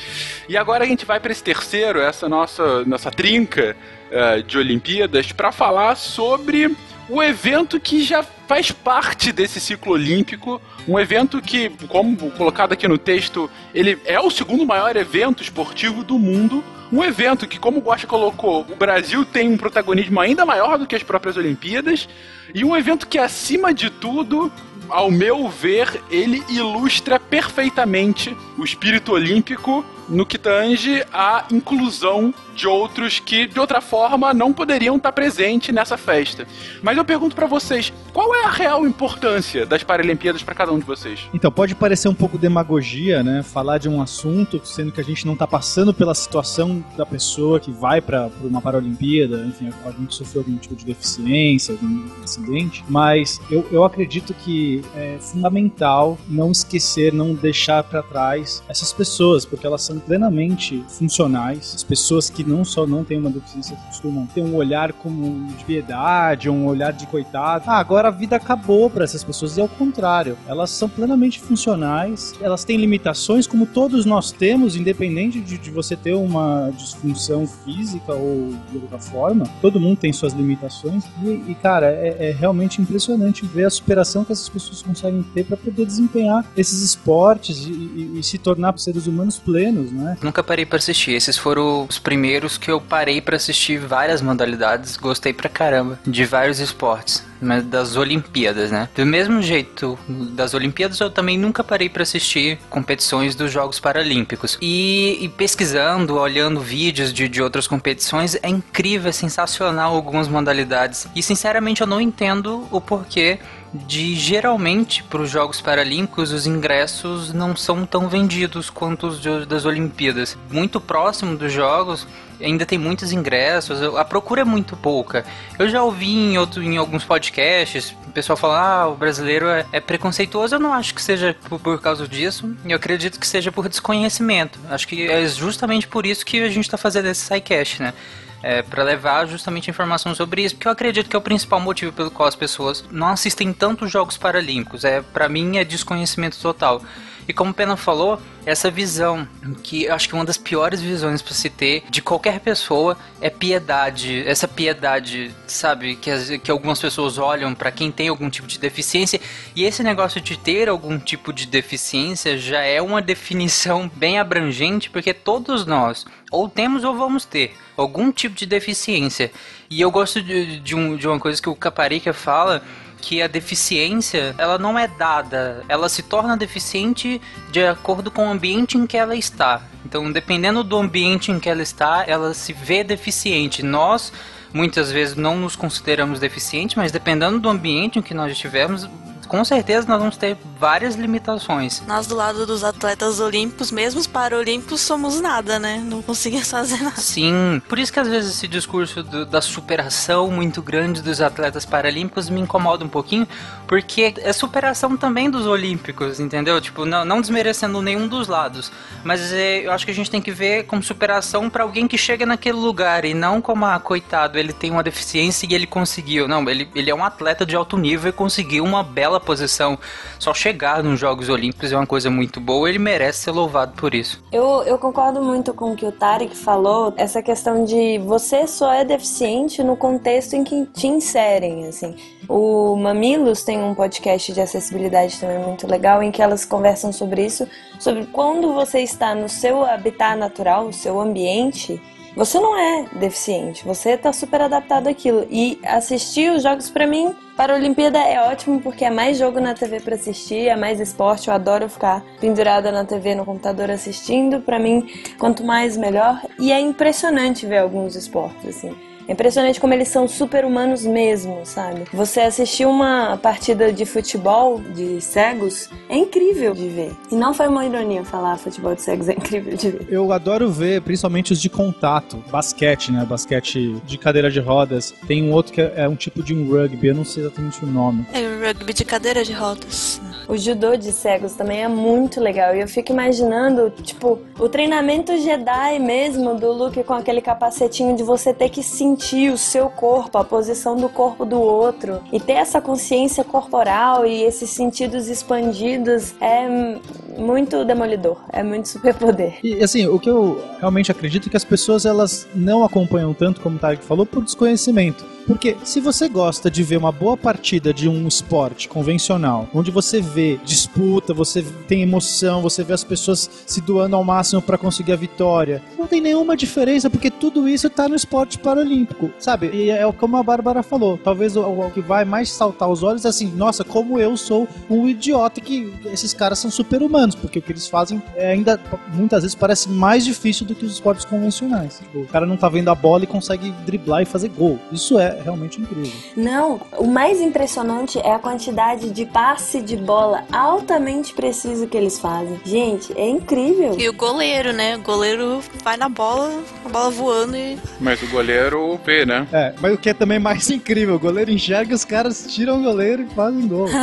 E 0.50 0.58
agora 0.58 0.84
a 0.84 0.88
gente 0.88 1.06
vai 1.06 1.18
para 1.18 1.32
esse 1.32 1.44
terceiro, 1.44 2.02
essa 2.02 2.28
nossa, 2.28 2.84
nossa 2.84 3.10
trinca 3.10 3.78
uh, 4.12 4.44
de 4.44 4.58
Olimpíadas, 4.58 5.32
para 5.32 5.54
falar 5.54 5.96
sobre 5.96 6.76
o 7.10 7.22
evento 7.22 7.80
que 7.80 8.04
já 8.04 8.24
faz 8.24 8.72
parte 8.72 9.32
desse 9.32 9.60
ciclo 9.60 9.94
olímpico, 9.94 10.62
um 10.88 11.00
evento 11.00 11.42
que, 11.42 11.70
como 11.88 12.32
colocado 12.32 12.74
aqui 12.74 12.88
no 12.88 12.98
texto, 12.98 13.50
ele 13.74 14.00
é 14.06 14.20
o 14.20 14.30
segundo 14.30 14.66
maior 14.66 14.96
evento 14.96 15.44
esportivo 15.44 16.04
do 16.04 16.18
mundo. 16.18 16.64
Um 16.92 17.04
evento 17.04 17.48
que, 17.48 17.58
como 17.58 17.80
o 17.80 17.82
Guacha 17.82 18.06
colocou, 18.06 18.66
o 18.70 18.76
Brasil 18.76 19.24
tem 19.24 19.50
um 19.50 19.58
protagonismo 19.58 20.20
ainda 20.20 20.46
maior 20.46 20.78
do 20.78 20.86
que 20.86 20.96
as 20.96 21.04
próprias 21.04 21.38
Olimpíadas. 21.38 22.10
E 22.54 22.66
um 22.66 22.76
evento 22.76 23.08
que, 23.08 23.18
acima 23.18 23.74
de 23.74 23.90
tudo, 23.90 24.52
ao 24.90 25.10
meu 25.10 25.48
ver, 25.48 26.02
ele 26.12 26.44
ilustra 26.50 27.18
perfeitamente 27.18 28.36
o 28.62 28.64
espírito 28.64 29.14
olímpico 29.14 29.84
no 30.08 30.26
que 30.26 30.38
tange 30.38 31.04
a 31.12 31.46
inclusão 31.52 32.34
de 32.54 32.68
outros 32.68 33.20
que, 33.20 33.48
de 33.48 33.60
outra 33.60 33.80
forma, 33.80 34.34
não 34.34 34.52
poderiam 34.52 34.98
estar 34.98 35.12
presentes 35.14 35.74
nessa 35.74 35.98
festa. 35.98 36.46
Mas 36.84 36.98
eu 36.98 37.06
pergunto 37.06 37.36
para 37.36 37.48
vocês, 37.48 37.94
qual 38.12 38.36
é 38.36 38.44
a 38.44 38.50
real 38.50 38.86
importância 38.86 39.66
das 39.66 39.84
Paralimpíadas 39.84 40.44
para 40.44 40.54
cada 40.54 40.72
um 40.72 40.78
de 40.78 40.86
vocês? 40.86 41.22
Então, 41.34 41.50
pode 41.50 41.74
parecer 41.74 42.10
um 42.10 42.14
pouco 42.14 42.38
demagogia, 42.38 43.24
né? 43.24 43.42
Falar 43.42 43.78
de 43.78 43.88
um 43.88 44.02
assunto, 44.02 44.62
sendo 44.66 44.92
que 44.92 45.00
a 45.00 45.04
gente 45.04 45.26
não 45.26 45.36
tá 45.36 45.48
passando 45.48 45.94
pela 45.94 46.14
situação 46.14 46.84
da 46.98 47.06
pessoa 47.06 47.60
que 47.60 47.72
vai 47.72 48.02
para 48.02 48.30
uma 48.44 48.62
Paralimpíada, 48.62 49.46
enfim, 49.46 49.70
a 49.86 49.92
gente 49.92 50.14
sofreu 50.14 50.44
algum 50.44 50.58
tipo 50.58 50.76
de 50.76 50.86
deficiência, 50.86 51.74
algum 51.74 52.06
acidente, 52.24 52.84
mas 52.88 53.40
eu, 53.50 53.66
eu 53.72 53.84
acredito 53.84 54.34
que 54.34 54.84
é 54.94 55.18
fundamental 55.20 56.18
não 56.28 56.52
esquecer, 56.52 57.14
não 57.14 57.34
deixar 57.34 57.84
para 57.84 58.04
trás 58.04 58.51
essas 58.68 58.92
pessoas, 58.92 59.46
porque 59.46 59.66
elas 59.66 59.82
são 59.82 60.00
plenamente 60.00 60.84
funcionais. 60.88 61.74
As 61.76 61.84
pessoas 61.84 62.30
que 62.30 62.44
não 62.44 62.66
só 62.66 62.86
não 62.86 63.04
têm 63.04 63.20
uma 63.20 63.30
deficiência 63.30 63.76
costumam 63.88 64.26
ter 64.28 64.42
um 64.42 64.56
olhar 64.56 64.94
como 64.94 65.48
de 65.56 65.64
piedade, 65.64 66.50
um 66.50 66.66
olhar 66.66 66.92
de 66.92 67.06
coitado. 67.08 67.66
Ah, 67.68 67.78
agora 67.78 68.08
a 68.08 68.12
vida 68.12 68.36
acabou 68.36 68.90
para 68.90 69.04
essas 69.04 69.24
pessoas 69.24 69.58
e 69.58 69.62
ao 69.62 69.68
contrário, 69.68 70.38
elas 70.48 70.70
são 70.72 70.90
plenamente 70.90 71.40
funcionais. 71.40 72.34
Elas 72.42 72.64
têm 72.64 72.78
limitações 72.78 73.48
como 73.48 73.66
todos 73.66 74.06
nós 74.06 74.32
temos, 74.32 74.76
independente 74.76 75.40
de, 75.40 75.58
de 75.58 75.72
você 75.72 75.96
ter 75.96 76.14
uma 76.14 76.72
disfunção 76.76 77.48
física 77.48 78.14
ou 78.14 78.54
de 78.72 78.78
outra 78.78 79.00
forma. 79.00 79.46
Todo 79.62 79.80
mundo 79.80 79.98
tem 79.98 80.12
suas 80.12 80.34
limitações 80.34 81.04
e, 81.24 81.52
e 81.52 81.56
cara, 81.62 81.88
é, 81.88 82.30
é 82.30 82.32
realmente 82.32 82.82
impressionante 82.82 83.46
ver 83.46 83.66
a 83.66 83.70
superação 83.70 84.24
que 84.24 84.32
essas 84.32 84.50
pessoas 84.50 84.82
conseguem 84.82 85.24
ter 85.34 85.46
para 85.46 85.58
poder 85.58 85.86
desempenhar 85.86 86.46
esses 86.56 86.82
esportes 86.82 87.66
e, 87.66 87.72
e, 87.72 88.20
e 88.20 88.24
se 88.24 88.38
tornar 88.42 88.78
seres 88.78 89.08
humanos 89.08 89.40
plenos, 89.40 89.92
né? 89.92 90.18
Nunca 90.22 90.44
parei 90.44 90.66
para 90.66 90.78
assistir. 90.78 91.12
Esses 91.12 91.38
foram 91.38 91.86
os 91.90 92.00
primeiros 92.00 92.58
que 92.58 92.72
eu 92.72 92.82
parei 92.82 93.22
para 93.22 93.36
assistir 93.36 93.78
várias 93.78 94.22
modalidades. 94.22 94.98
Gostei 94.98 95.34
pra 95.34 95.50
caramba 95.50 96.00
de 96.06 96.26
vários 96.26 96.60
esportes, 96.60 97.24
mas 97.42 97.64
das 97.64 97.96
Olimpíadas, 97.96 98.72
né? 98.72 98.90
Do 98.96 99.06
mesmo 99.06 99.42
jeito 99.42 99.98
das 100.08 100.54
Olimpíadas, 100.54 101.00
eu 101.00 101.10
também 101.10 101.38
nunca 101.38 101.64
parei 101.64 101.90
para 101.90 102.04
assistir 102.04 102.60
competições 102.70 103.36
dos 103.36 103.52
Jogos 103.52 103.80
Paralímpicos. 103.80 104.58
E, 104.62 105.18
e 105.22 105.30
pesquisando, 105.30 106.18
olhando 106.18 106.60
vídeos 106.60 107.14
de, 107.14 107.28
de 107.28 107.42
outras 107.42 107.68
competições, 107.68 108.36
é 108.42 108.50
incrível, 108.50 109.10
é 109.10 109.14
sensacional 109.14 109.96
algumas 109.96 110.28
modalidades. 110.28 111.08
E 111.16 111.22
sinceramente 111.22 111.82
eu 111.82 111.88
não 111.88 112.02
entendo 112.02 112.68
o 112.72 112.82
porquê 112.82 113.40
de 113.74 114.16
geralmente 114.16 115.02
para 115.04 115.22
os 115.22 115.30
Jogos 115.30 115.62
Paralímpicos 115.62 116.32
os 116.32 116.46
ingressos 116.46 117.32
não 117.32 117.56
são 117.56 117.86
tão 117.86 118.10
vendidos 118.10 118.70
quanto 118.70 119.08
os 119.08 119.22
de- 119.22 119.46
das 119.46 119.64
Olimpíadas. 119.66 120.38
Muito 120.52 120.82
próximo 120.82 121.38
dos 121.38 121.54
Jogos 121.54 122.06
ainda 122.42 122.66
tem 122.66 122.78
muitos 122.78 123.12
ingressos, 123.14 123.82
a 123.96 124.04
procura 124.04 124.42
é 124.42 124.44
muito 124.44 124.76
pouca. 124.76 125.24
Eu 125.60 125.70
já 125.70 125.82
ouvi 125.84 126.12
em, 126.12 126.38
outro, 126.38 126.62
em 126.62 126.76
alguns 126.76 127.04
podcasts 127.06 127.96
o 128.08 128.12
pessoal 128.12 128.36
falar 128.36 128.82
ah, 128.82 128.88
o 128.90 128.96
brasileiro 128.96 129.48
é, 129.48 129.66
é 129.72 129.80
preconceituoso. 129.80 130.56
Eu 130.56 130.60
não 130.60 130.74
acho 130.74 130.94
que 130.94 131.02
seja 131.02 131.34
por, 131.48 131.60
por 131.60 131.80
causa 131.80 132.06
disso, 132.08 132.54
eu 132.66 132.76
acredito 132.76 133.18
que 133.20 133.28
seja 133.28 133.52
por 133.54 133.70
desconhecimento. 133.70 134.60
Acho 134.70 134.86
que 134.88 135.08
é 135.10 135.26
justamente 135.28 135.88
por 135.88 136.06
isso 136.06 136.26
que 136.26 136.42
a 136.44 136.50
gente 136.50 136.66
está 136.66 136.78
fazendo 136.78 137.06
esse 137.08 137.22
SciCast, 137.22 137.82
né? 137.84 137.94
É, 138.44 138.62
para 138.62 138.84
levar 138.84 139.28
justamente 139.28 139.70
informação 139.70 140.14
sobre 140.16 140.44
isso, 140.44 140.56
porque 140.56 140.68
eu 140.68 140.72
acredito 140.72 141.10
que 141.10 141.16
é 141.16 141.20
o 141.20 141.22
principal 141.22 141.60
motivo 141.60 141.92
pelo 141.92 142.12
qual 142.12 142.28
as 142.28 142.36
pessoas 142.36 142.84
não 142.92 143.08
assistem 143.08 143.54
tantos 143.54 143.92
Jogos 143.92 144.18
Paralímpicos. 144.18 144.84
É, 144.84 145.02
para 145.02 145.30
mim 145.30 145.58
é 145.58 145.64
desconhecimento 145.64 146.38
total. 146.40 146.82
E 147.28 147.34
como 147.34 147.52
o 147.52 147.54
Pena 147.54 147.78
falou, 147.78 148.20
essa 148.46 148.70
visão, 148.72 149.28
que 149.64 149.88
acho 149.88 150.08
que 150.10 150.16
uma 150.16 150.26
das 150.26 150.38
piores 150.38 150.82
visões 150.82 151.22
para 151.22 151.34
se 151.34 151.50
ter 151.50 151.84
de 151.90 152.02
qualquer 152.02 152.40
pessoa 152.40 152.98
é 153.22 153.30
piedade. 153.30 154.24
Essa 154.28 154.48
piedade, 154.48 155.32
sabe, 155.48 155.96
que, 155.96 156.10
as- 156.10 156.30
que 156.44 156.50
algumas 156.50 156.80
pessoas 156.80 157.18
olham 157.18 157.54
para 157.54 157.72
quem 157.72 157.92
tem 157.92 158.08
algum 158.08 158.30
tipo 158.30 158.48
de 158.48 158.58
deficiência. 158.60 159.20
E 159.56 159.64
esse 159.64 159.84
negócio 159.84 160.20
de 160.20 160.38
ter 160.38 160.68
algum 160.68 160.98
tipo 160.98 161.32
de 161.32 161.46
deficiência 161.46 162.38
já 162.38 162.62
é 162.62 162.82
uma 162.82 163.02
definição 163.02 163.90
bem 163.96 164.18
abrangente, 164.20 164.90
porque 164.90 165.14
todos 165.14 165.66
nós, 165.66 166.06
ou 166.32 166.50
temos 166.50 166.84
ou 166.84 166.96
vamos 166.98 167.24
ter, 167.26 167.56
algum 167.78 168.12
tipo 168.12 168.36
de 168.36 168.46
deficiência. 168.46 169.32
E 169.70 169.80
eu 169.80 169.92
gosto 169.92 170.22
de, 170.22 170.60
de, 170.60 170.76
um- 170.76 170.96
de 170.98 171.08
uma 171.08 171.20
coisa 171.20 171.42
que 171.42 171.50
o 171.50 171.56
Caparica 171.56 172.14
fala 172.14 172.64
que 173.02 173.22
a 173.22 173.28
deficiência 173.28 174.36
ela 174.38 174.58
não 174.58 174.78
é 174.78 174.88
dada, 174.88 175.64
ela 175.68 175.90
se 175.90 176.04
torna 176.04 176.38
deficiente 176.38 177.20
de 177.52 177.66
acordo 177.66 178.12
com 178.12 178.28
o 178.28 178.32
ambiente 178.32 178.78
em 178.78 178.86
que 178.86 178.96
ela 178.96 179.16
está. 179.16 179.64
Então, 179.84 180.12
dependendo 180.12 180.64
do 180.64 180.78
ambiente 180.78 181.32
em 181.32 181.40
que 181.40 181.50
ela 181.50 181.62
está, 181.62 182.06
ela 182.08 182.34
se 182.34 182.54
vê 182.54 182.84
deficiente. 182.84 183.64
Nós 183.64 184.14
muitas 184.54 184.92
vezes 184.92 185.16
não 185.16 185.38
nos 185.38 185.56
consideramos 185.56 186.20
deficientes, 186.20 186.76
mas 186.76 186.92
dependendo 186.92 187.40
do 187.40 187.50
ambiente 187.50 188.00
em 188.00 188.02
que 188.02 188.14
nós 188.14 188.32
estivermos, 188.32 188.88
com 189.32 189.46
certeza 189.46 189.88
nós 189.88 189.98
vamos 189.98 190.18
ter 190.18 190.38
várias 190.60 190.96
limitações. 190.96 191.82
Nós 191.88 192.06
do 192.06 192.16
lado 192.16 192.46
dos 192.46 192.66
atletas 192.66 193.22
olímpicos, 193.22 193.72
mesmo 193.72 194.02
os 194.02 194.06
paralímpicos, 194.06 194.82
somos 194.82 195.22
nada, 195.22 195.58
né? 195.58 195.82
Não 195.86 196.02
conseguimos 196.02 196.50
fazer 196.52 196.84
nada. 196.84 196.98
Sim, 196.98 197.62
por 197.70 197.80
isso 197.80 197.94
que 197.94 198.00
às 198.02 198.10
vezes 198.10 198.32
esse 198.32 198.46
discurso 198.46 199.02
do, 199.02 199.26
da 199.26 199.40
superação 199.40 200.30
muito 200.30 200.62
grande 200.62 201.02
dos 201.02 201.22
atletas 201.22 201.64
paralímpicos 201.64 202.30
me 202.30 202.42
incomoda 202.42 202.84
um 202.84 202.90
pouquinho, 202.90 203.26
porque 203.72 204.14
é 204.18 204.34
superação 204.34 204.98
também 204.98 205.30
dos 205.30 205.48
olímpicos, 205.48 206.20
entendeu? 206.20 206.60
Tipo, 206.60 206.84
não, 206.84 207.06
não 207.06 207.22
desmerecendo 207.22 207.82
nenhum 207.82 208.06
dos 208.06 208.28
lados, 208.28 208.70
mas 209.02 209.32
é, 209.32 209.66
eu 209.66 209.72
acho 209.72 209.86
que 209.86 209.92
a 209.92 209.96
gente 209.96 210.12
tem 210.12 210.22
que 210.22 210.30
ver 210.30 210.66
como 210.66 210.84
superação 210.84 211.50
para 211.50 211.64
alguém 211.64 211.88
que 211.88 211.98
chega 211.98 212.26
naquele 212.26 212.58
lugar 212.58 213.06
e 213.06 213.14
não 213.14 213.42
como, 213.42 213.66
ah, 213.66 213.80
coitado, 213.80 214.38
ele 214.38 214.52
tem 214.52 214.72
uma 214.72 214.84
deficiência 214.84 215.48
e 215.50 215.54
ele 215.54 215.66
conseguiu. 215.66 216.28
Não, 216.28 216.50
ele, 216.50 216.70
ele 216.76 216.90
é 216.90 216.94
um 216.94 217.02
atleta 217.02 217.46
de 217.46 217.56
alto 217.56 217.78
nível 217.78 218.10
e 218.10 218.12
conseguiu 218.12 218.66
uma 218.66 218.84
bela 218.84 219.22
posição. 219.22 219.80
Só 220.20 220.34
chegar 220.34 220.84
nos 220.84 221.00
Jogos 221.00 221.30
Olímpicos 221.30 221.72
é 221.72 221.78
uma 221.78 221.88
coisa 221.88 222.10
muito 222.10 222.42
boa, 222.42 222.68
ele 222.68 222.78
merece 222.78 223.20
ser 223.20 223.32
louvado 223.32 223.72
por 223.78 223.96
isso. 223.96 224.22
Eu, 224.34 224.64
eu 224.64 224.78
concordo 224.78 225.22
muito 225.22 225.54
com 225.54 225.72
o 225.72 225.76
que 225.78 225.86
o 225.86 225.94
Tarek 225.94 226.36
falou, 226.36 226.94
essa 226.98 227.24
questão 227.24 227.64
de 227.64 228.00
você 228.00 228.46
só 228.48 228.74
é 228.74 228.84
deficiente 228.84 229.64
no 229.64 229.78
contexto 229.78 230.34
em 230.34 230.44
que 230.44 230.66
te 230.66 230.88
inserem, 230.88 231.68
assim. 231.68 231.96
O 232.28 232.76
Mamilos 232.76 233.44
tem 233.44 233.61
um 233.62 233.76
podcast 233.76 234.34
de 234.34 234.42
acessibilidade 234.42 235.20
também 235.20 235.40
muito 235.40 235.68
legal, 235.68 236.02
em 236.02 236.12
que 236.12 236.22
elas 236.22 236.46
conversam 236.46 236.92
sobre 236.92 237.26
isso, 237.26 237.48
sobre 237.80 238.06
quando 238.08 238.54
você 238.54 238.80
está 238.80 239.16
no 239.16 239.30
seu 239.30 239.66
habitat 239.66 240.18
natural, 240.18 240.68
o 240.68 240.74
seu 240.74 241.00
ambiente, 241.00 241.82
você 242.16 242.40
não 242.40 242.58
é 242.58 242.86
deficiente, 243.00 243.64
você 243.64 243.96
tá 243.98 244.12
super 244.12 244.42
adaptado 244.42 244.88
àquilo. 244.88 245.26
E 245.30 245.60
assistir 245.64 246.32
os 246.32 246.44
jogos 246.44 246.70
para 246.70 246.86
mim, 246.86 247.16
para 247.38 247.54
a 247.54 247.56
Olimpíada 247.56 248.00
é 248.00 248.20
ótimo 248.20 248.60
porque 248.60 248.84
é 248.84 248.90
mais 248.90 249.18
jogo 249.18 249.40
na 249.40 249.54
TV 249.54 249.80
para 249.80 249.96
assistir, 249.96 250.50
é 250.50 250.56
mais 250.56 250.82
esporte, 250.82 251.30
eu 251.30 251.34
adoro 251.34 251.70
ficar 251.70 252.04
pendurada 252.20 252.72
na 252.72 252.84
TV 252.84 253.16
no 253.16 253.24
computador 253.24 253.72
assistindo. 253.72 254.42
Para 254.42 254.60
mim, 254.60 254.88
quanto 255.18 255.44
mais 255.44 255.78
melhor. 255.78 256.22
E 256.38 256.52
é 256.52 256.60
impressionante 256.60 257.46
ver 257.46 257.60
alguns 257.60 257.96
esportes 257.96 258.58
assim. 258.58 258.91
É 259.08 259.14
impressionante 259.14 259.60
como 259.60 259.74
eles 259.74 259.88
são 259.88 260.08
super 260.08 260.46
humanos 260.46 260.86
mesmo, 260.86 261.42
sabe? 261.44 261.84
Você 261.94 262.22
assistir 262.22 262.66
uma 262.66 263.18
partida 263.18 263.72
de 263.72 263.86
futebol 263.86 264.60
de 264.60 265.02
cegos 265.02 265.70
é 265.90 265.98
incrível 265.98 266.54
de 266.54 266.68
ver. 266.68 266.92
E 267.12 267.16
não 267.16 267.34
foi 267.34 267.48
uma 267.48 267.66
ironia 267.66 268.04
falar 268.06 268.38
futebol 268.38 268.76
de 268.76 268.82
cegos 268.82 269.10
é 269.10 269.14
incrível 269.14 269.56
de 269.56 269.70
ver. 269.70 269.88
Eu 269.90 270.12
adoro 270.12 270.50
ver, 270.50 270.82
principalmente 270.82 271.34
os 271.34 271.42
de 271.42 271.50
contato, 271.50 272.24
basquete, 272.32 272.92
né? 272.92 273.06
Basquete 273.06 273.76
de 273.86 273.98
cadeira 273.98 274.30
de 274.30 274.40
rodas. 274.40 274.94
Tem 275.08 275.24
um 275.24 275.34
outro 275.34 275.54
que 275.54 275.62
é, 275.62 275.74
é 275.78 275.90
um 275.90 275.96
tipo 275.96 276.24
de 276.24 276.34
um 276.34 276.50
rugby, 276.50 276.88
eu 276.88 276.96
não 276.96 277.06
sei 277.06 277.24
exatamente 277.24 277.64
o 277.64 277.68
nome. 277.68 278.06
É 278.14 278.22
o 278.22 278.48
rugby 278.48 278.74
de 278.74 278.86
cadeira 278.86 279.24
de 279.24 279.34
rodas. 279.34 280.02
O 280.28 280.38
judô 280.38 280.76
de 280.76 280.92
cegos 280.92 281.34
também 281.34 281.64
é 281.64 281.68
muito 281.68 282.20
legal. 282.22 282.56
E 282.56 282.62
eu 282.62 282.68
fico 282.68 282.92
imaginando, 282.92 283.70
tipo, 283.84 284.20
o 284.40 284.48
treinamento 284.48 285.18
Jedi 285.18 285.80
mesmo 285.80 286.36
do 286.36 286.52
Luke 286.52 286.84
com 286.84 286.94
aquele 286.94 287.22
capacetinho 287.22 287.96
de 287.96 288.04
você 288.04 288.34
ter 288.34 288.50
que 288.50 288.64
sentir 288.92 289.32
o 289.32 289.38
seu 289.38 289.70
corpo, 289.70 290.18
a 290.18 290.24
posição 290.24 290.76
do 290.76 290.90
corpo 290.90 291.26
do 291.26 291.40
outro. 291.40 292.02
E 292.12 292.20
ter 292.20 292.34
essa 292.34 292.60
consciência 292.60 293.24
corporal 293.24 294.06
e 294.06 294.24
esses 294.24 294.50
sentidos 294.50 295.08
expandidos 295.08 296.14
é 296.20 296.78
muito 297.18 297.64
demolidor. 297.64 298.18
É 298.32 298.44
muito 298.44 298.68
superpoder. 298.68 299.40
E 299.44 299.64
assim, 299.64 299.88
o 299.88 300.00
que 300.00 300.10
eu 300.10 300.44
realmente 300.60 300.92
acredito 300.92 301.28
é 301.28 301.30
que 301.30 301.38
as 301.38 301.46
pessoas 301.46 301.86
elas 301.86 302.28
não 302.36 302.64
acompanham 302.64 303.14
tanto, 303.14 303.42
como 303.42 303.56
o 303.56 303.60
Tarek 303.60 303.84
falou, 303.84 304.06
por 304.06 304.24
desconhecimento. 304.24 305.06
Porque 305.28 305.56
se 305.64 305.80
você 305.80 306.10
gosta 306.10 306.50
de 306.50 306.64
ver 306.64 306.78
uma 306.78 306.92
boa 306.92 307.16
partida 307.16 307.74
de 307.74 307.88
um 307.88 308.08
esporte 308.08 308.68
convencional, 308.68 309.48
onde 309.54 309.72
você 309.72 310.02
vê 310.02 310.40
disputa, 310.44 311.14
você 311.14 311.44
tem 311.68 311.84
emoção, 311.84 312.42
você 312.42 312.64
vê 312.64 312.74
as 312.74 312.84
pessoas 312.84 313.30
se 313.46 313.62
doando 313.62 313.96
ao 313.96 314.04
máximo 314.04 314.42
para 314.42 314.58
conseguir 314.58 314.94
a 314.94 314.98
vitória, 314.98 315.62
não 315.78 315.88
tem 315.88 316.02
nenhuma 316.02 316.36
diferença 316.36 316.90
porque 316.90 317.12
tudo 317.12 317.48
isso 317.48 317.70
tá 317.70 317.88
no 317.88 317.96
esporte 317.96 318.38
paralímpico, 318.40 318.81
sabe? 319.20 319.50
E 319.54 319.70
é 319.70 319.90
como 319.94 320.18
a 320.18 320.24
Bárbara 320.24 320.64
falou, 320.64 320.98
talvez 320.98 321.36
o, 321.36 321.42
o 321.42 321.72
que 321.72 321.82
vai 321.82 322.06
mais 322.06 322.30
saltar 322.30 322.70
os 322.70 322.84
olhos 322.84 323.06
é 323.06 323.10
assim, 323.10 323.32
nossa, 323.36 323.64
como 323.64 324.00
eu 324.00 324.16
sou 324.18 324.48
um 324.70 324.88
idiota 324.88 325.42
que 325.42 325.72
esses 325.86 326.14
caras 326.14 326.40
são 326.40 326.50
super 326.50 326.82
humanos, 326.82 327.16
porque 327.16 327.40
o 327.40 327.42
que 327.42 327.52
eles 327.52 327.68
fazem 327.68 328.02
é 328.16 328.32
ainda 328.32 328.60
muitas 328.94 329.24
vezes 329.24 329.36
parece 329.36 329.70
mais 329.70 330.04
difícil 330.06 330.46
do 330.46 330.56
que 330.56 330.66
os 330.66 330.74
esportes 330.74 331.06
convencionais. 331.06 331.80
Tipo, 331.80 332.00
o 332.00 332.08
cara 332.08 332.26
não 332.26 332.38
tá 332.38 332.50
vendo 332.50 332.70
a 332.70 332.76
bola 332.76 333.04
e 333.04 333.08
consegue 333.08 333.52
driblar 333.66 334.02
e 334.02 334.06
fazer 334.06 334.30
gol. 334.30 334.60
Isso 334.72 335.00
é 335.00 335.22
realmente 335.22 335.62
incrível. 335.62 335.92
Não, 336.16 336.62
o 336.78 336.88
mais 336.88 337.20
impressionante 337.20 338.00
é 338.00 338.14
a 338.14 338.20
quantidade 338.20 338.90
de 338.90 339.06
passe 339.06 339.62
de 339.62 339.78
bola 339.78 340.24
altamente 340.32 341.14
preciso 341.14 341.68
que 341.68 341.78
eles 341.78 342.00
fazem. 342.00 342.40
Gente, 342.46 342.94
é 342.98 343.08
incrível. 343.08 343.76
E 343.78 343.88
o 343.90 343.94
goleiro, 343.94 344.54
né? 344.54 344.78
O 344.78 344.82
goleiro 344.82 345.42
vai 345.64 345.78
na 345.78 345.90
bola, 345.90 346.42
a 346.66 346.70
bola 346.70 346.90
voando 346.90 347.36
e. 347.36 347.58
Mas 347.80 348.02
o 348.02 348.08
goleiro 348.08 348.71
vê, 348.78 349.06
né? 349.06 349.28
É, 349.32 349.54
mas 349.62 349.74
o 349.74 349.78
que 349.78 349.90
é 349.90 349.94
também 349.94 350.20
mais 350.20 350.50
incrível, 350.52 350.96
o 350.96 351.00
goleiro 351.00 351.32
enxerga, 351.32 351.74
os 351.76 351.86
caras 351.86 352.26
tiram 352.34 352.60
o 352.60 352.64
goleiro 352.64 353.04
e 353.04 353.16
fazem 353.16 353.48
gol. 353.48 353.68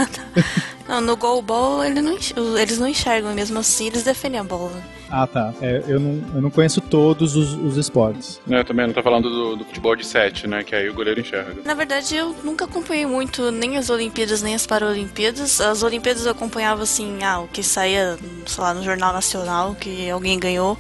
Não, 0.89 1.03
no 1.03 1.17
goal 1.19 1.43
ball 1.43 1.85
ele 1.85 2.01
não 2.01 2.15
enx- 2.15 2.33
eles 2.59 2.79
não 2.79 2.89
enxergam, 2.89 3.35
mesmo 3.35 3.59
assim 3.59 3.89
eles 3.89 4.03
defendem 4.05 4.41
a 4.41 4.45
bola. 4.45 4.73
ah, 5.11 5.27
tá. 5.27 5.53
É, 5.61 5.85
eu, 5.87 6.01
não, 6.01 6.23
eu 6.37 6.41
não 6.41 6.49
conheço 6.51 6.81
todos 6.81 7.37
os, 7.37 7.53
os 7.53 7.77
esportes. 7.77 8.41
Eu 8.49 8.65
também 8.65 8.87
não 8.87 8.95
tô 8.95 9.03
falando 9.03 9.29
do, 9.29 9.57
do 9.57 9.65
futebol 9.67 9.95
de 9.95 10.07
7, 10.07 10.47
né? 10.47 10.65
Que 10.65 10.75
aí 10.75 10.89
o 10.89 10.95
goleiro 10.95 11.21
enxerga. 11.21 11.57
Na 11.63 11.75
verdade, 11.75 12.17
eu 12.17 12.35
nunca 12.43 12.65
acompanhei 12.65 13.05
muito 13.05 13.51
nem 13.51 13.77
as 13.77 13.91
Olimpíadas 13.91 14.41
nem 14.41 14.55
as 14.55 14.67
Paralimpíadas. 14.67 15.61
As 15.61 15.83
Olimpíadas 15.83 16.25
eu 16.25 16.33
acompanhava 16.33 16.85
assim, 16.85 17.23
ah, 17.23 17.41
o 17.41 17.49
que 17.49 17.63
saía, 17.63 18.17
sei 18.47 18.65
lá, 18.65 18.73
no 18.73 18.83
Jornal 18.83 19.13
Nacional, 19.13 19.75
que 19.79 20.09
alguém 20.09 20.39
ganhou. 20.39 20.79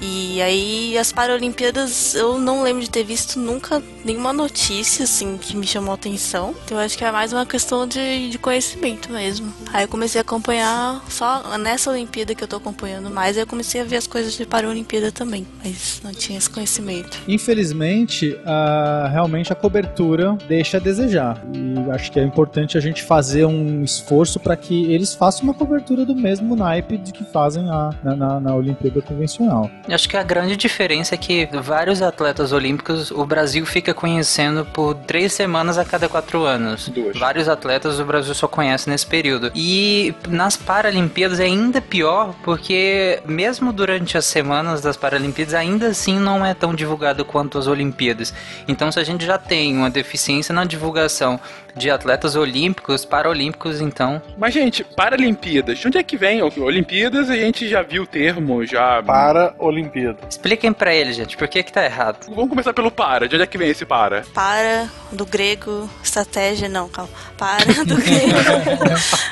E 0.00 0.40
aí 0.42 0.98
as 0.98 1.10
Paralimpíadas 1.12 2.14
eu 2.14 2.38
não 2.38 2.62
lembro 2.62 2.82
de 2.82 2.90
ter 2.90 3.02
visto 3.04 3.38
nunca 3.38 3.82
nenhuma 4.04 4.32
notícia 4.32 5.04
assim 5.04 5.38
que 5.40 5.56
me 5.56 5.66
chamou 5.66 5.92
a 5.92 5.94
atenção. 5.94 6.54
Então 6.64 6.78
eu 6.78 6.84
acho 6.84 6.96
que 6.98 7.04
é 7.04 7.10
mais 7.10 7.32
uma 7.32 7.46
questão 7.46 7.86
de, 7.86 8.28
de 8.30 8.38
conhecimento 8.38 9.10
mesmo. 9.10 9.52
Aí 9.72 9.84
eu 9.84 9.88
comecei 9.88 10.20
a 10.20 10.22
acompanhar 10.22 11.02
só 11.08 11.56
nessa 11.58 11.90
Olimpíada 11.90 12.34
que 12.34 12.44
eu 12.44 12.48
tô 12.48 12.56
acompanhando 12.56 13.10
mais, 13.10 13.36
aí 13.36 13.42
eu 13.42 13.46
comecei 13.46 13.80
a 13.80 13.84
ver 13.84 13.96
as 13.96 14.06
coisas 14.06 14.34
de 14.34 14.44
Paralimpíada 14.44 15.10
também, 15.10 15.46
mas 15.64 16.00
não 16.04 16.12
tinha 16.12 16.38
esse 16.38 16.50
conhecimento. 16.50 17.16
Infelizmente, 17.26 18.38
a- 18.44 19.08
realmente 19.10 19.52
a 19.52 19.56
cobertura 19.56 20.36
deixa 20.46 20.76
a 20.76 20.80
desejar. 20.80 21.42
E 21.54 21.90
acho 21.90 22.12
que 22.12 22.20
é 22.20 22.22
importante 22.22 22.76
a 22.76 22.80
gente 22.80 23.02
fazer 23.02 23.44
um 23.46 23.82
esforço 23.82 24.38
para 24.38 24.56
que 24.56 24.92
eles 24.92 25.14
façam 25.14 25.44
uma 25.44 25.54
cobertura 25.54 26.04
do 26.04 26.14
mesmo 26.14 26.54
naipe 26.54 26.96
de 26.98 27.12
que 27.12 27.24
fazem 27.24 27.68
a- 27.70 27.90
na, 28.04 28.14
na- 28.16 28.40
na 28.40 28.54
Olimpíada 28.54 29.00
convencional. 29.00 29.70
Acho 29.88 30.08
que 30.08 30.16
a 30.16 30.22
grande 30.22 30.56
diferença 30.56 31.14
é 31.14 31.18
que 31.18 31.48
vários 31.52 32.02
atletas 32.02 32.52
olímpicos 32.52 33.10
o 33.10 33.24
Brasil 33.24 33.64
fica 33.64 33.94
conhecendo 33.94 34.64
por 34.64 34.94
três 34.94 35.32
semanas 35.32 35.78
a 35.78 35.84
cada 35.84 36.08
quatro 36.08 36.44
anos. 36.44 36.88
Duas. 36.88 37.18
Vários 37.18 37.48
atletas 37.48 38.00
o 38.00 38.04
Brasil 38.04 38.34
só 38.34 38.48
conhece 38.48 38.88
nesse 38.90 39.06
período. 39.06 39.50
E 39.54 40.14
nas 40.28 40.56
Paralimpíadas 40.56 41.40
é 41.40 41.44
ainda 41.44 41.80
pior, 41.80 42.34
porque 42.42 43.20
mesmo 43.24 43.72
durante 43.72 44.18
as 44.18 44.24
semanas 44.24 44.80
das 44.80 44.96
Paralimpíadas, 44.96 45.54
ainda 45.54 45.88
assim 45.88 46.18
não 46.18 46.44
é 46.44 46.54
tão 46.54 46.74
divulgado 46.74 47.24
quanto 47.24 47.58
as 47.58 47.66
Olimpíadas. 47.66 48.34
Então, 48.66 48.90
se 48.90 48.98
a 48.98 49.04
gente 49.04 49.24
já 49.24 49.38
tem 49.38 49.76
uma 49.76 49.90
deficiência 49.90 50.54
na 50.54 50.64
divulgação 50.64 51.40
de 51.76 51.90
atletas 51.90 52.34
olímpicos, 52.36 53.04
paralímpicos, 53.04 53.80
então. 53.80 54.20
Mas, 54.36 54.54
gente, 54.54 54.82
Paralimpíadas, 54.82 55.78
de 55.78 55.86
onde 55.86 55.98
é 55.98 56.02
que 56.02 56.16
vem? 56.16 56.42
Olimpíadas, 56.42 57.30
a 57.30 57.36
gente 57.36 57.68
já 57.68 57.82
viu 57.82 58.04
o 58.04 58.06
termo, 58.06 58.64
já. 58.64 59.02
Para 59.02 59.54
Olimpíada. 59.58 60.18
Expliquem 60.28 60.72
pra 60.72 60.94
ele, 60.94 61.12
gente, 61.12 61.36
por 61.36 61.48
que 61.48 61.62
que 61.62 61.72
tá 61.72 61.84
errado. 61.84 62.26
Vamos 62.28 62.48
começar 62.48 62.72
pelo 62.72 62.90
para. 62.90 63.28
De 63.28 63.34
onde 63.34 63.44
é 63.44 63.46
que 63.46 63.58
vem 63.58 63.70
esse 63.70 63.84
para? 63.84 64.22
Para, 64.32 64.88
do 65.12 65.26
grego, 65.26 65.88
estratégia, 66.02 66.68
não, 66.68 66.88
calma. 66.88 67.10
Para, 67.36 67.84
do 67.84 67.96
grego. 67.96 68.36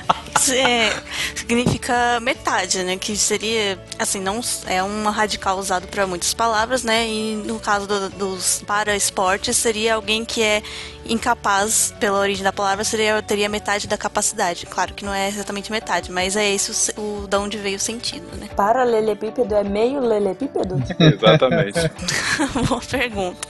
É, 0.50 0.92
significa 1.34 2.18
metade, 2.20 2.82
né? 2.82 2.96
Que 2.96 3.16
seria, 3.16 3.78
assim, 3.98 4.20
não 4.20 4.40
é 4.66 4.82
uma 4.82 5.10
radical 5.10 5.58
usado 5.58 5.86
para 5.88 6.06
muitas 6.06 6.32
palavras, 6.34 6.82
né? 6.82 7.06
E 7.06 7.36
no 7.36 7.58
caso 7.60 7.86
do- 7.86 8.10
dos 8.10 8.62
para 8.66 8.96
esportes 8.96 9.56
seria 9.56 9.94
alguém 9.94 10.24
que 10.24 10.42
é 10.42 10.62
incapaz, 11.06 11.94
pela 12.00 12.18
origem 12.18 12.42
da 12.42 12.52
palavra, 12.52 12.82
seria 12.84 13.20
teria 13.22 13.48
metade 13.48 13.86
da 13.86 13.96
capacidade. 13.96 14.66
Claro 14.66 14.94
que 14.94 15.04
não 15.04 15.12
é 15.12 15.28
exatamente 15.28 15.70
metade, 15.70 16.10
mas 16.10 16.34
é 16.36 16.50
esse 16.50 16.92
o, 16.96 17.22
o 17.22 17.26
da 17.26 17.38
onde 17.40 17.58
veio 17.58 17.76
o 17.76 17.80
sentido, 17.80 18.26
né? 18.38 18.48
Paralelepípedo 18.56 19.54
é 19.54 19.62
meio 19.64 20.00
lelepípedo? 20.00 20.82
Exatamente. 20.98 21.78
Boa 22.68 22.80
pergunta. 22.80 23.48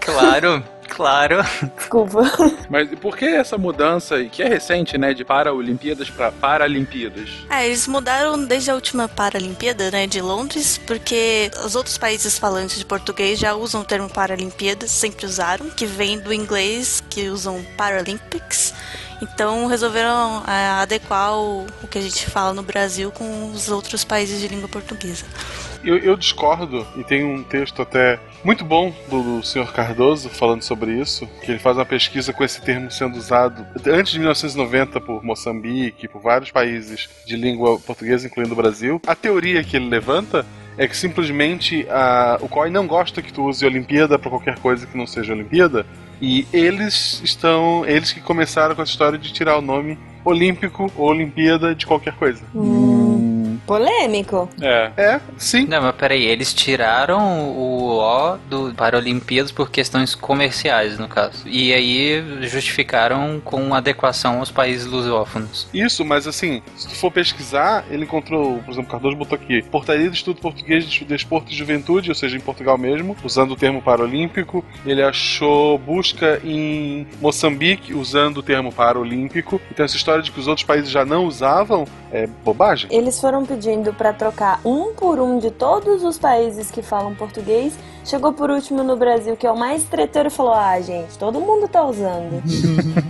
Claro, 0.00 0.64
claro. 0.88 1.36
Desculpa. 1.76 2.22
Mas 2.68 2.88
por 2.98 3.16
que 3.16 3.24
essa 3.24 3.58
mudança, 3.58 4.22
que 4.24 4.42
é 4.42 4.48
recente, 4.48 4.96
né? 4.98 5.12
De 5.14 5.24
Paralimpíadas 5.24 6.10
para 6.10 6.30
Paralimpíadas? 6.30 7.28
É, 7.50 7.66
eles 7.66 7.86
mudaram 7.86 8.44
desde 8.44 8.70
a 8.70 8.74
última 8.74 9.08
Paralimpíada, 9.08 9.90
né, 9.90 10.06
de 10.06 10.20
Londres, 10.20 10.80
porque 10.86 11.50
os 11.64 11.74
outros 11.74 11.98
países 11.98 12.38
falantes 12.38 12.78
de 12.78 12.84
português 12.84 13.38
já 13.38 13.54
usam 13.54 13.80
o 13.80 13.84
termo 13.84 14.08
Paralimpíadas, 14.08 14.90
sempre 14.90 15.26
usaram, 15.26 15.70
que 15.70 15.86
vem 15.86 16.18
do 16.18 16.32
inglês, 16.32 17.02
que 17.08 17.28
usam 17.28 17.64
Paralympics. 17.76 18.74
Então 19.22 19.66
resolveram 19.66 20.42
é, 20.46 20.68
adequar 20.82 21.34
o, 21.34 21.66
o 21.82 21.88
que 21.88 21.98
a 21.98 22.02
gente 22.02 22.28
fala 22.28 22.52
no 22.52 22.62
Brasil 22.62 23.10
com 23.10 23.50
os 23.50 23.68
outros 23.68 24.04
países 24.04 24.40
de 24.40 24.48
língua 24.48 24.68
portuguesa. 24.68 25.24
Eu, 25.84 25.98
eu 25.98 26.16
discordo, 26.16 26.86
e 26.96 27.04
tem 27.04 27.24
um 27.24 27.42
texto 27.42 27.82
até 27.82 28.18
muito 28.42 28.64
bom 28.64 28.92
do, 29.10 29.22
do 29.22 29.42
senhor 29.42 29.72
Cardoso 29.72 30.30
falando 30.30 30.62
sobre 30.62 30.92
isso, 30.92 31.28
que 31.42 31.52
ele 31.52 31.58
faz 31.58 31.76
uma 31.76 31.84
pesquisa 31.84 32.32
com 32.32 32.42
esse 32.42 32.60
termo 32.62 32.90
sendo 32.90 33.16
usado 33.16 33.66
antes 33.86 34.12
de 34.12 34.18
1990 34.18 35.00
por 35.00 35.22
Moçambique, 35.22 36.08
por 36.08 36.22
vários 36.22 36.50
países 36.50 37.08
de 37.26 37.36
língua 37.36 37.78
portuguesa, 37.78 38.26
incluindo 38.26 38.54
o 38.54 38.56
Brasil. 38.56 39.00
A 39.06 39.14
teoria 39.14 39.62
que 39.62 39.76
ele 39.76 39.88
levanta 39.88 40.46
é 40.76 40.88
que 40.88 40.96
simplesmente 40.96 41.86
a, 41.88 42.38
o 42.40 42.48
COI 42.48 42.70
não 42.70 42.86
gosta 42.86 43.22
que 43.22 43.32
tu 43.32 43.44
use 43.44 43.64
Olimpíada 43.64 44.18
para 44.18 44.30
qualquer 44.30 44.58
coisa 44.58 44.86
que 44.86 44.96
não 44.96 45.06
seja 45.06 45.32
Olimpíada, 45.32 45.86
e 46.20 46.46
eles 46.52 47.20
estão. 47.22 47.84
Eles 47.86 48.12
que 48.12 48.20
começaram 48.20 48.74
com 48.74 48.82
essa 48.82 48.90
história 48.90 49.18
de 49.18 49.32
tirar 49.32 49.58
o 49.58 49.60
nome 49.60 49.98
olímpico 50.24 50.90
ou 50.96 51.08
Olimpíada 51.10 51.74
de 51.74 51.86
qualquer 51.86 52.14
coisa. 52.14 52.42
Polêmico. 53.66 54.48
É. 54.60 54.90
É, 54.96 55.20
sim. 55.36 55.66
Não, 55.66 55.82
mas 55.82 55.94
peraí, 55.94 56.24
eles 56.24 56.52
tiraram 56.52 57.50
o 57.50 57.98
O 57.98 58.36
do 58.48 58.74
Paralimpíadas 58.74 59.52
por 59.52 59.70
questões 59.70 60.14
comerciais, 60.14 60.98
no 60.98 61.08
caso. 61.08 61.46
E 61.46 61.72
aí 61.72 62.24
justificaram 62.42 63.40
com 63.44 63.74
adequação 63.74 64.38
aos 64.38 64.50
países 64.50 64.86
lusófonos. 64.86 65.66
Isso, 65.72 66.04
mas 66.04 66.26
assim, 66.26 66.62
se 66.76 66.88
tu 66.88 66.94
for 66.94 67.10
pesquisar, 67.10 67.84
ele 67.90 68.04
encontrou, 68.04 68.58
por 68.58 68.72
exemplo, 68.72 68.90
Cardoso 68.90 69.16
botou 69.16 69.36
aqui, 69.36 69.62
Portaria 69.62 70.08
do 70.08 70.14
Estudo 70.14 70.40
Português 70.40 70.84
de 70.84 71.04
Desporto 71.04 71.52
e 71.52 71.54
Juventude, 71.54 72.10
ou 72.10 72.14
seja, 72.14 72.36
em 72.36 72.40
Portugal 72.40 72.76
mesmo, 72.78 73.16
usando 73.22 73.52
o 73.52 73.56
termo 73.56 73.82
paralímpico. 73.82 74.64
Ele 74.84 75.02
achou 75.02 75.78
busca 75.78 76.40
em 76.44 77.06
Moçambique, 77.20 77.94
usando 77.94 78.38
o 78.38 78.42
termo 78.42 78.72
paralímpico. 78.72 79.60
Então 79.70 79.84
essa 79.84 79.96
história 79.96 80.22
de 80.22 80.30
que 80.30 80.40
os 80.40 80.46
outros 80.46 80.66
países 80.66 80.90
já 80.90 81.04
não 81.04 81.24
usavam 81.24 81.86
é 82.12 82.26
bobagem. 82.26 82.88
Eles 82.92 83.20
foram 83.20 83.43
pedindo 83.44 83.92
pra 83.94 84.12
trocar 84.12 84.60
um 84.64 84.94
por 84.94 85.18
um 85.20 85.38
de 85.38 85.50
todos 85.50 86.02
os 86.04 86.18
países 86.18 86.70
que 86.70 86.82
falam 86.82 87.14
português. 87.14 87.76
Chegou 88.04 88.32
por 88.34 88.50
último 88.50 88.82
no 88.82 88.96
Brasil, 88.96 89.34
que 89.36 89.46
é 89.46 89.50
o 89.50 89.56
mais 89.58 89.84
treteiro, 89.84 90.28
e 90.28 90.30
falou: 90.30 90.52
Ah, 90.52 90.78
gente, 90.80 91.16
todo 91.18 91.40
mundo 91.40 91.66
tá 91.68 91.82
usando. 91.84 92.42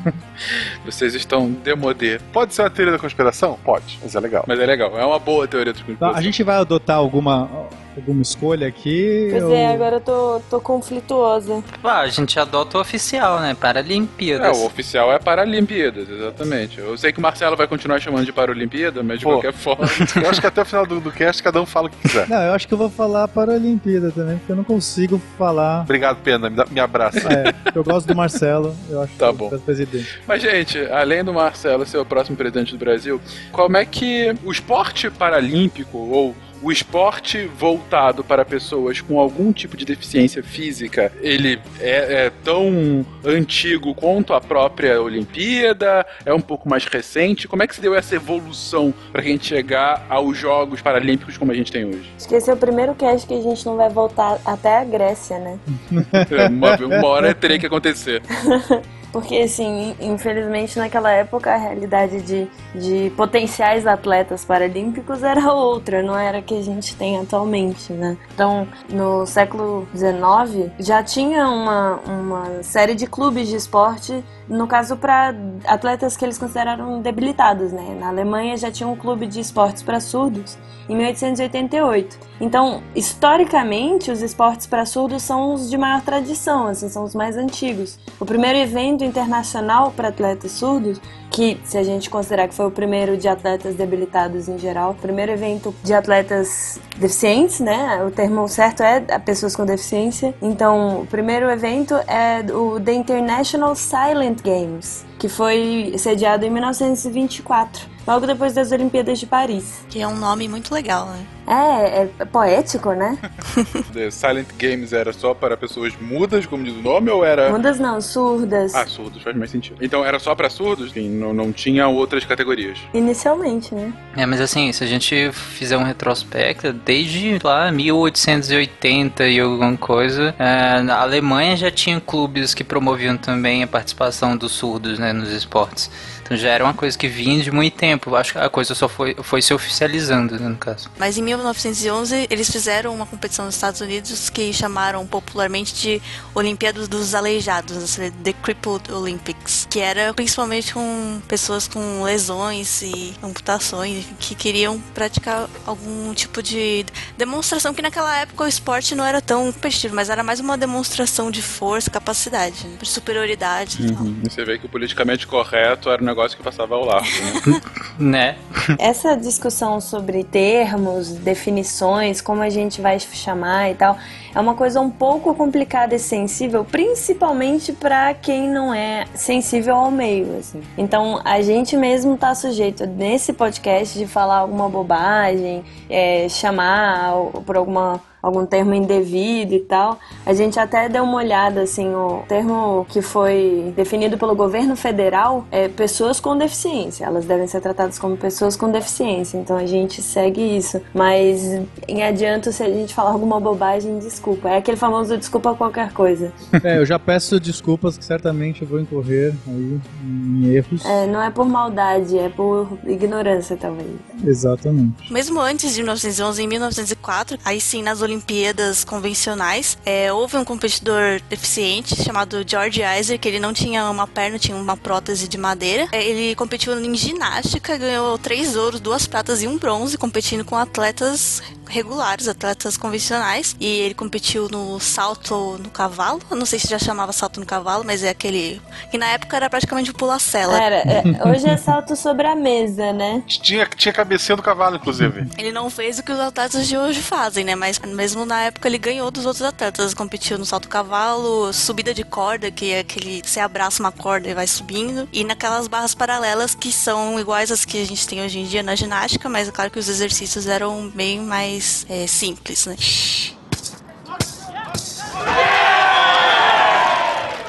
Vocês 0.85 1.15
estão 1.15 1.51
demodê. 1.51 2.21
Pode 2.33 2.55
ser 2.55 2.63
uma 2.63 2.71
teoria 2.71 2.93
da 2.93 2.99
conspiração? 2.99 3.59
Pode, 3.65 3.99
mas 4.03 4.15
é 4.15 4.21
legal. 4.21 4.45
Mas 4.47 4.59
é 4.61 4.67
legal, 4.67 4.97
é 4.99 5.05
uma 5.05 5.19
boa 5.19 5.47
teoria 5.49 5.73
da 5.73 5.79
Tá, 5.79 5.85
conspiração. 5.85 6.19
a 6.19 6.23
gente 6.23 6.43
vai 6.43 6.57
adotar 6.57 6.97
alguma, 6.97 7.49
alguma 7.97 8.23
escolha 8.23 8.67
aqui? 8.69 9.29
Pois 9.31 9.43
ou- 9.43 9.55
é, 9.55 9.67
agora 9.73 9.97
eu 9.97 10.01
tô, 10.01 10.41
tô 10.51 10.61
conflituosa. 10.61 11.63
Ah, 11.83 12.01
a 12.01 12.09
gente 12.09 12.39
adota 12.39 12.79
o 12.79 12.81
oficial, 12.81 13.41
né? 13.41 13.51
É, 13.51 13.55
Paralimpíadas. 13.55 14.57
o 14.59 14.67
oficial 14.67 15.13
é 15.13 15.19
Paralimpíadas, 15.19 16.09
exatamente. 16.09 16.79
Eu 16.79 16.97
sei 16.99 17.13
que 17.13 17.19
o 17.19 17.23
Marcelo 17.23 17.57
vai 17.57 17.67
continuar 17.67 18.01
chamando 18.01 18.25
de 18.25 18.33
Paralimpíada, 18.33 19.03
mas 19.03 19.19
de 19.19 19.25
Pô. 19.25 19.33
qualquer 19.33 19.53
forma. 19.53 19.85
Eu 20.23 20.29
acho 20.31 20.41
que 20.41 20.47
até 20.47 20.63
o 20.63 20.65
final 20.65 20.87
do, 20.87 21.01
do 21.01 21.11
cast 21.13 21.43
cada 21.43 21.61
um 21.61 21.67
fala 21.67 21.89
o 21.89 21.91
que 21.91 21.97
quiser. 21.99 22.29
Não, 22.29 22.41
eu 22.43 22.53
acho 22.53 22.67
que 22.69 22.75
eu 22.75 22.79
vou 22.79 22.89
falar 22.91 23.29
para 23.29 23.53
a 23.53 23.55
Olimpíada 23.57 24.11
também, 24.11 24.39
porque 24.39 24.53
eu 24.53 24.57
não 24.57 24.65
consigo 24.65 25.21
falar. 25.39 25.83
Obrigado, 25.83 26.19
Pena, 26.23 26.49
me, 26.51 26.57
dá- 26.57 26.67
me 26.71 26.81
abraça. 26.81 27.19
É, 27.33 27.55
eu 27.75 27.83
gosto 27.85 28.07
do 28.07 28.15
Marcelo, 28.15 28.75
eu 28.89 29.03
acho 29.03 29.13
Tá 29.17 29.31
que 29.31 29.39
bom. 29.39 29.49
é 29.53 29.57
o 29.57 29.61
presidente. 29.61 30.21
Mas, 30.27 30.43
gente, 30.43 30.79
além 30.91 31.23
do 31.25 31.33
Marcelo 31.33 31.85
ser 31.87 31.99
o 31.99 32.05
próximo 32.05 32.37
presidente 32.37 32.73
do 32.73 32.79
Brasil, 32.79 33.21
como 33.53 33.77
é 33.77 33.85
que 33.85 34.35
o 34.45 34.51
esporte 34.53 35.11
paralímpico 35.11 35.99
ou 35.99 36.35
o 36.63 36.73
esporte 36.73 37.47
voltado 37.47 38.25
para 38.25 38.45
pessoas 38.45 39.01
com 39.01 39.19
algum 39.19 39.53
tipo 39.53 39.77
de 39.77 39.85
deficiência 39.85 40.43
física, 40.43 41.13
ele 41.21 41.61
é, 41.81 42.27
é 42.27 42.33
tão 42.43 43.05
antigo 43.25 43.95
quanto 43.95 44.33
a 44.33 44.41
própria 44.41 45.01
Olimpíada? 45.01 46.07
É 46.25 46.33
um 46.33 46.41
pouco 46.41 46.69
mais 46.69 46.85
recente? 46.85 47.47
Como 47.47 47.63
é 47.63 47.67
que 47.67 47.75
se 47.75 47.81
deu 47.81 47.95
essa 47.95 48.15
evolução 48.15 48.93
para 49.13 49.21
a 49.21 49.25
gente 49.25 49.47
chegar 49.47 50.07
aos 50.09 50.37
Jogos 50.37 50.81
Paralímpicos 50.81 51.37
como 51.37 51.53
a 51.53 51.55
gente 51.55 51.71
tem 51.71 51.85
hoje? 51.85 52.11
Esse 52.31 52.51
é 52.51 52.55
o 52.55 52.57
primeiro 52.57 52.95
cast 52.95 53.27
que 53.27 53.35
a 53.35 53.43
gente 53.43 53.65
não 53.67 53.77
vai 53.77 53.89
voltar 53.89 54.39
até 54.45 54.79
a 54.79 54.85
Grécia, 54.85 55.39
né? 55.39 55.59
Uma, 56.51 56.77
uma 56.77 57.07
hora 57.07 57.35
teria 57.35 57.59
que 57.59 57.67
acontecer. 57.67 58.23
Porque, 59.15 59.37
assim, 59.37 59.95
infelizmente 60.01 60.77
naquela 60.77 61.09
época 61.13 61.55
a 61.55 61.57
realidade 61.57 62.21
de, 62.21 62.49
de 62.75 63.13
potenciais 63.17 63.87
atletas 63.87 64.45
paralímpicos 64.45 65.23
era 65.23 65.53
outra, 65.53 66.03
não 66.03 66.19
era 66.19 66.39
a 66.39 66.43
que 66.43 66.59
a 66.59 66.61
gente 66.61 66.97
tem 66.97 67.21
atualmente, 67.21 67.93
né? 67.93 68.17
Então, 68.35 68.67
no 68.91 69.25
século 69.25 69.87
XIX 69.95 70.69
já 70.81 71.01
tinha 71.01 71.47
uma, 71.47 72.01
uma 72.05 72.63
série 72.65 72.97
de 72.97 73.07
clubes 73.07 73.47
de 73.47 73.55
esporte, 73.55 74.25
no 74.49 74.67
caso 74.67 74.97
para 74.97 75.35
atletas 75.67 76.17
que 76.17 76.25
eles 76.25 76.39
consideraram 76.39 77.01
debilitados, 77.01 77.73
né? 77.73 77.97
Na 77.99 78.09
Alemanha 78.09 78.57
já 78.57 78.71
tinha 78.71 78.89
um 78.89 78.97
clube 78.97 79.27
de 79.27 79.41
esportes 79.41 79.83
para 79.83 80.01
surdos 80.01 80.59
em 80.89 80.97
1888. 80.97 82.19
Então, 82.41 82.83
historicamente, 82.95 84.11
os 84.11 84.21
esportes 84.21 84.67
para 84.67 84.85
surdos 84.85 85.23
são 85.23 85.55
os 85.55 85.71
de 85.71 85.79
maior 85.79 86.03
tradição, 86.03 86.67
assim, 86.67 86.89
são 86.89 87.05
os 87.05 87.15
mais 87.15 87.37
antigos. 87.37 87.99
O 88.21 88.27
primeiro 88.27 88.59
evento 88.59 89.03
internacional 89.03 89.93
para 89.93 90.09
atletas 90.09 90.53
surdos, 90.53 91.01
que 91.35 91.61
se 91.65 91.77
a 91.77 91.83
gente 91.83 92.09
considerar 92.09 92.47
que 92.47 92.55
foi 92.55 92.67
o 92.67 92.71
primeiro 92.71 93.17
de 93.17 93.27
atletas 93.27 93.75
debilitados 93.75 94.49
em 94.49 94.57
geral, 94.57 94.93
o 94.93 94.95
primeiro 94.95 95.33
evento 95.33 95.75
de 95.83 95.93
atletas 95.93 96.79
deficientes, 96.97 97.59
né? 97.59 98.05
O 98.07 98.11
termo 98.13 98.49
certo 98.49 98.85
é 98.85 99.01
pessoas 99.19 99.57
com 99.57 99.67
deficiência. 99.67 100.33
Então, 100.41 101.01
o 101.01 101.07
primeiro 101.07 101.51
evento 101.51 101.95
é 102.07 102.41
o 102.53 102.79
The 102.81 102.93
International 102.93 103.75
Silent 103.75 104.43
Games, 104.43 105.05
que 105.25 105.29
foi 105.31 105.95
sediado 105.97 106.45
em 106.45 106.51
1924, 106.51 107.89
logo 108.07 108.27
depois 108.27 108.53
das 108.53 108.73
Olimpíadas 108.73 109.19
de 109.19 109.25
Paris. 109.25 109.83
Que 109.89 110.03
é 110.03 110.07
um 110.07 110.17
nome 110.17 110.47
muito 110.49 110.75
legal, 110.75 111.07
né? 111.07 111.27
É, 111.47 112.09
é 112.19 112.25
poético, 112.25 112.93
né? 112.93 113.19
The 113.93 114.11
Silent 114.11 114.49
Games 114.59 114.93
era 114.93 115.13
só 115.13 115.35
para 115.35 115.57
pessoas 115.57 115.95
mudas, 116.01 116.47
como 116.47 116.65
diz 116.65 116.75
o 116.75 116.83
nome, 116.83 117.11
ou 117.11 117.25
era. 117.25 117.51
Mudas 117.51 117.79
não, 117.79 118.01
surdas. 118.01 118.75
Ah, 118.75 118.87
surdos, 118.87 119.23
faz 119.23 119.37
mais 119.37 119.51
sentido. 119.51 119.77
Então 119.81 120.05
era 120.05 120.19
só 120.19 120.35
pra 120.35 120.49
surdos? 120.49 120.93
Sim, 120.93 121.11
não, 121.11 121.35
não 121.35 121.53
tinha 121.53 121.87
outras 121.87 122.25
categorias. 122.25 122.79
Inicialmente, 122.95 123.75
né? 123.75 123.93
É, 124.17 124.25
mas 124.25 124.41
assim, 124.41 124.73
se 124.73 124.83
a 124.83 124.87
gente 124.87 125.33
fizer 125.33 125.77
um 125.77 125.85
retrospecto, 125.85 126.73
desde 126.73 127.39
lá 127.43 127.71
1880 127.71 129.29
e 129.29 129.41
alguma 129.41 129.77
coisa, 129.77 130.35
é, 130.39 130.81
na 130.81 131.01
Alemanha 131.01 131.57
já 131.57 131.71
tinha 131.71 132.01
clubes 132.01 132.55
que 132.55 132.65
promoviam 132.65 133.17
também 133.17 133.63
a 133.63 133.67
participação 133.67 134.37
dos 134.37 134.53
surdos 134.53 134.99
né, 134.99 135.13
nos 135.15 135.31
esportes. 135.31 135.91
Então 136.25 136.37
já 136.37 136.49
era 136.49 136.65
uma 136.65 136.73
coisa 136.73 136.97
que 136.97 137.07
vinha 137.07 137.43
de 137.43 137.51
muito 137.51 137.77
tempo. 137.77 138.17
Acho 138.17 138.33
que 138.33 138.39
a 138.39 138.49
coisa 138.49 138.75
só 138.75 138.89
foi, 138.89 139.15
foi 139.23 139.43
se 139.43 139.53
oficializando, 139.53 140.39
né, 140.39 140.49
no 140.49 140.57
caso. 140.57 140.91
Mas 140.99 141.19
em 141.19 141.23
1911 141.23 142.27
eles 142.31 142.51
fizeram 142.51 142.95
uma 142.95 143.05
competição 143.05 143.45
nos 143.45 143.55
Estados 143.55 143.81
Unidos 143.81 144.31
que 144.31 144.53
chamaram 144.53 145.07
popularmente 145.07 145.75
de 145.75 146.03
Olimpíadas 146.35 146.89
dos 146.89 147.15
Aleijados, 147.15 147.97
The 147.97 148.33
Crippled 148.43 148.91
Olympics, 148.91 149.67
que 149.71 149.81
era 149.81 150.15
principalmente 150.15 150.73
com 150.73 151.21
pessoas 151.29 151.69
com 151.69 152.03
lesões 152.03 152.83
e 152.83 153.15
amputações 153.23 154.07
que 154.19 154.35
queriam 154.35 154.81
praticar 154.95 155.49
algum 155.67 156.15
tipo 156.15 156.43
de 156.43 156.87
demonstração 157.19 157.75
que 157.75 157.83
naquela 157.83 158.17
época 158.17 158.45
o 158.45 158.49
esporte 158.49 158.95
não 158.95 159.05
era 159.05 159.21
tão 159.21 159.53
competitivo, 159.53 159.95
mas 159.95 160.09
era 160.09 160.23
mais 160.23 160.41
uma 160.41 160.57
demonstração 160.57 161.31
de 161.31 161.43
força, 161.43 161.91
capacidade, 161.91 162.67
né, 162.67 162.79
de 162.81 162.89
superioridade 162.89 163.85
e 163.85 163.93
tal. 163.93 164.07
E 164.07 164.31
você 164.31 164.45
vê 164.45 164.59
que 164.59 164.67
o 164.67 164.69
politicamente 164.69 165.27
correto 165.27 165.91
era 165.91 166.03
um 166.03 166.07
negócio 166.15 166.37
que 166.39 166.43
passava 166.43 166.75
ao 166.75 166.85
largo, 166.85 167.09
né? 167.47 167.61
Né? 167.97 168.37
Essa 168.77 169.15
discussão 169.15 169.81
sobre 169.81 170.25
termos, 170.25 171.11
definições, 171.11 172.21
como 172.21 172.43
a 172.43 172.51
gente 172.51 172.81
vai 172.81 172.99
chamar 172.99 173.71
e 173.71 173.75
tal, 173.77 173.97
é 174.35 174.41
uma 174.41 174.55
coisa 174.55 174.81
um 174.81 174.91
pouco 174.91 175.33
complicada 175.33 175.95
e 175.95 175.99
sensível, 175.99 176.65
principalmente 176.65 177.73
para 177.73 178.13
quem 178.15 178.49
não 178.49 178.75
é 178.75 179.05
sensível 179.15 179.77
ao 179.77 179.93
meio, 179.93 180.39
assim. 180.39 180.61
Então, 180.77 181.21
a 181.25 181.41
gente 181.41 181.77
mesmo 181.77 182.17
tá 182.17 182.35
sujeito 182.35 182.85
nesse 182.85 183.33
podcast 183.33 183.97
de 183.97 184.09
falar 184.09 184.39
alguma 184.39 184.69
bobagem, 184.69 185.65
é, 185.89 186.29
chamar 186.29 187.13
por 187.47 187.57
alguma 187.57 188.01
algum 188.25 188.47
termo 188.47 188.75
indevido 188.75 189.55
e 189.55 189.61
tal. 189.61 189.99
A 190.25 190.33
gente 190.33 190.59
até 190.59 190.89
deu 190.89 191.05
uma 191.05 191.19
olhada, 191.19 191.63
assim, 191.63 191.95
o 191.95 192.23
termo 192.27 192.87
que 192.89 193.03
foi 193.03 193.73
definido 193.77 194.17
pelo 194.17 194.35
governo 194.35 194.75
federal 194.75 195.47
é 195.51 195.69
pessoas 195.69 196.19
com 196.19 196.37
deficiência. 196.37 197.05
Elas 197.05 197.27
devem 197.27 197.47
ser 197.47 197.61
tratadas 197.61 197.99
como 197.99 198.17
pessoas 198.17 198.57
com 198.57 198.71
deficiência. 198.71 199.37
Então 199.37 199.57
a 199.57 199.67
gente 199.67 200.01
segue 200.01 200.41
isso. 200.57 200.81
Mas 200.95 201.61
em 201.87 202.03
adianto, 202.03 202.51
se 202.51 202.63
a 202.63 202.71
gente 202.71 202.95
falar 202.95 203.11
alguma 203.11 203.39
bobagem, 203.39 203.99
desculpa. 203.99 204.49
É 204.49 204.57
aquele 204.57 204.77
famoso 204.77 205.17
desculpa 205.17 205.55
qualquer 205.55 205.93
coisa. 205.93 206.33
É, 206.65 206.79
eu 206.79 206.87
já 206.87 206.99
peço 206.99 207.39
desculpas 207.39 207.99
que 207.99 208.05
certamente 208.05 208.63
eu 208.63 208.69
vou 208.69 208.81
incorrer 208.81 209.35
aí 209.47 209.81
em 210.03 210.55
erros. 210.55 210.83
É, 210.87 211.07
não 211.07 211.21
é 211.21 211.29
por 211.29 211.47
maldade, 211.47 212.17
é 212.17 212.31
por 212.31 212.79
ignorância, 212.87 213.55
talvez. 213.55 213.91
Exatamente. 214.25 215.13
Mesmo 215.13 215.41
antes 215.41 215.75
de 215.75 215.83
1911, 215.83 216.43
em 216.43 216.49
1904, 216.49 217.39
aí 217.45 217.61
sim, 217.61 217.83
nas 217.83 218.01
Olimpíadas 218.01 218.14
Olimpíadas 218.15 218.85
convencionais, 218.85 219.77
é, 219.85 220.13
houve 220.13 220.37
um 220.37 220.45
competidor 220.45 221.21
deficiente 221.29 222.01
chamado 222.01 222.45
George 222.47 222.81
Iser, 222.81 223.19
que 223.19 223.27
ele 223.27 223.41
não 223.41 223.53
tinha 223.53 223.91
uma 223.91 224.07
perna, 224.07 224.39
tinha 224.39 224.57
uma 224.57 224.77
prótese 224.77 225.27
de 225.27 225.37
madeira. 225.37 225.89
É, 225.91 226.05
ele 226.05 226.35
competiu 226.37 226.79
em 226.79 226.95
ginástica, 226.95 227.77
ganhou 227.77 228.17
três 228.17 228.55
ouros, 228.55 228.79
duas 228.79 229.07
pratas 229.07 229.43
e 229.43 229.49
um 229.49 229.59
bronze, 229.59 229.99
competindo 229.99 230.45
com 230.45 230.57
atletas 230.57 231.43
regulares, 231.69 232.29
atletas 232.29 232.77
convencionais. 232.77 233.57
E 233.61 233.67
ele 233.67 233.95
competiu 233.95 234.49
no 234.49 234.79
salto 234.81 235.59
no 235.59 235.71
cavalo. 235.71 236.21
Eu 236.31 236.37
não 236.37 236.47
sei 236.47 236.59
se 236.59 236.69
já 236.69 236.79
chamava 236.79 237.13
salto 237.13 237.41
no 237.41 237.47
cavalo, 237.47 237.85
mas 237.85 238.03
é 238.03 238.11
aquele. 238.11 238.61
que 238.91 238.99
na 238.99 239.07
época 239.07 239.37
era 239.37 239.51
praticamente 239.51 239.91
o 239.91 239.95
pula-cela. 239.95 240.61
Era, 240.61 240.77
é, 240.77 241.03
hoje 241.29 241.49
é 241.49 241.57
salto 241.57 241.97
sobre 241.97 242.27
a 242.27 242.35
mesa, 242.35 242.93
né? 242.93 243.23
Tinha, 243.27 243.67
tinha 243.67 243.93
cabecinha 243.93 244.37
do 244.37 244.43
cavalo, 244.43 244.77
inclusive. 244.77 245.27
Ele 245.37 245.53
não 245.53 245.69
fez 245.71 245.99
o 245.99 246.03
que 246.03 246.13
os 246.13 246.21
atletas 246.21 246.67
de 246.67 246.77
hoje 246.77 247.01
fazem, 247.01 247.45
né? 247.45 247.55
Mas 247.55 247.79
mesmo 247.79 248.25
na 248.25 248.43
época 248.43 248.69
ele 248.69 248.79
ganhou 248.79 249.11
dos 249.11 249.27
outros 249.27 249.43
atletas. 249.43 249.95
Competiu 249.95 250.39
no 250.39 250.45
salto 250.45 250.69
cavalo, 250.69 251.53
subida 251.53 251.93
de 251.93 252.05
corda, 252.05 252.51
que 252.51 252.73
é 252.73 252.81
aquele. 252.81 253.23
Você 253.25 253.41
abraça 253.41 253.83
uma 253.83 253.93
corda 253.93 254.29
e 254.29 254.35
vai 254.35 254.47
subindo. 254.47 255.09
E 255.13 255.25
naquelas 255.25 255.69
barras 255.69 255.95
paralelas 255.95 256.55
que 256.55 256.73
são 256.73 257.19
iguais 257.19 257.51
às 257.51 257.65
que 257.65 257.81
a 257.81 257.87
gente 257.87 258.07
tem 258.07 258.23
hoje 258.23 258.39
em 258.39 258.45
dia 258.45 258.63
na 258.63 258.75
ginástica, 258.75 259.29
mas 259.29 259.49
é 259.49 259.53
claro 259.53 259.71
que 259.71 259.79
os 259.79 259.89
exercícios 259.89 260.47
eram 260.47 260.89
bem 260.89 261.21
mais 261.21 261.64
é, 261.89 262.07
simples, 262.07 262.67
né? 262.67 262.77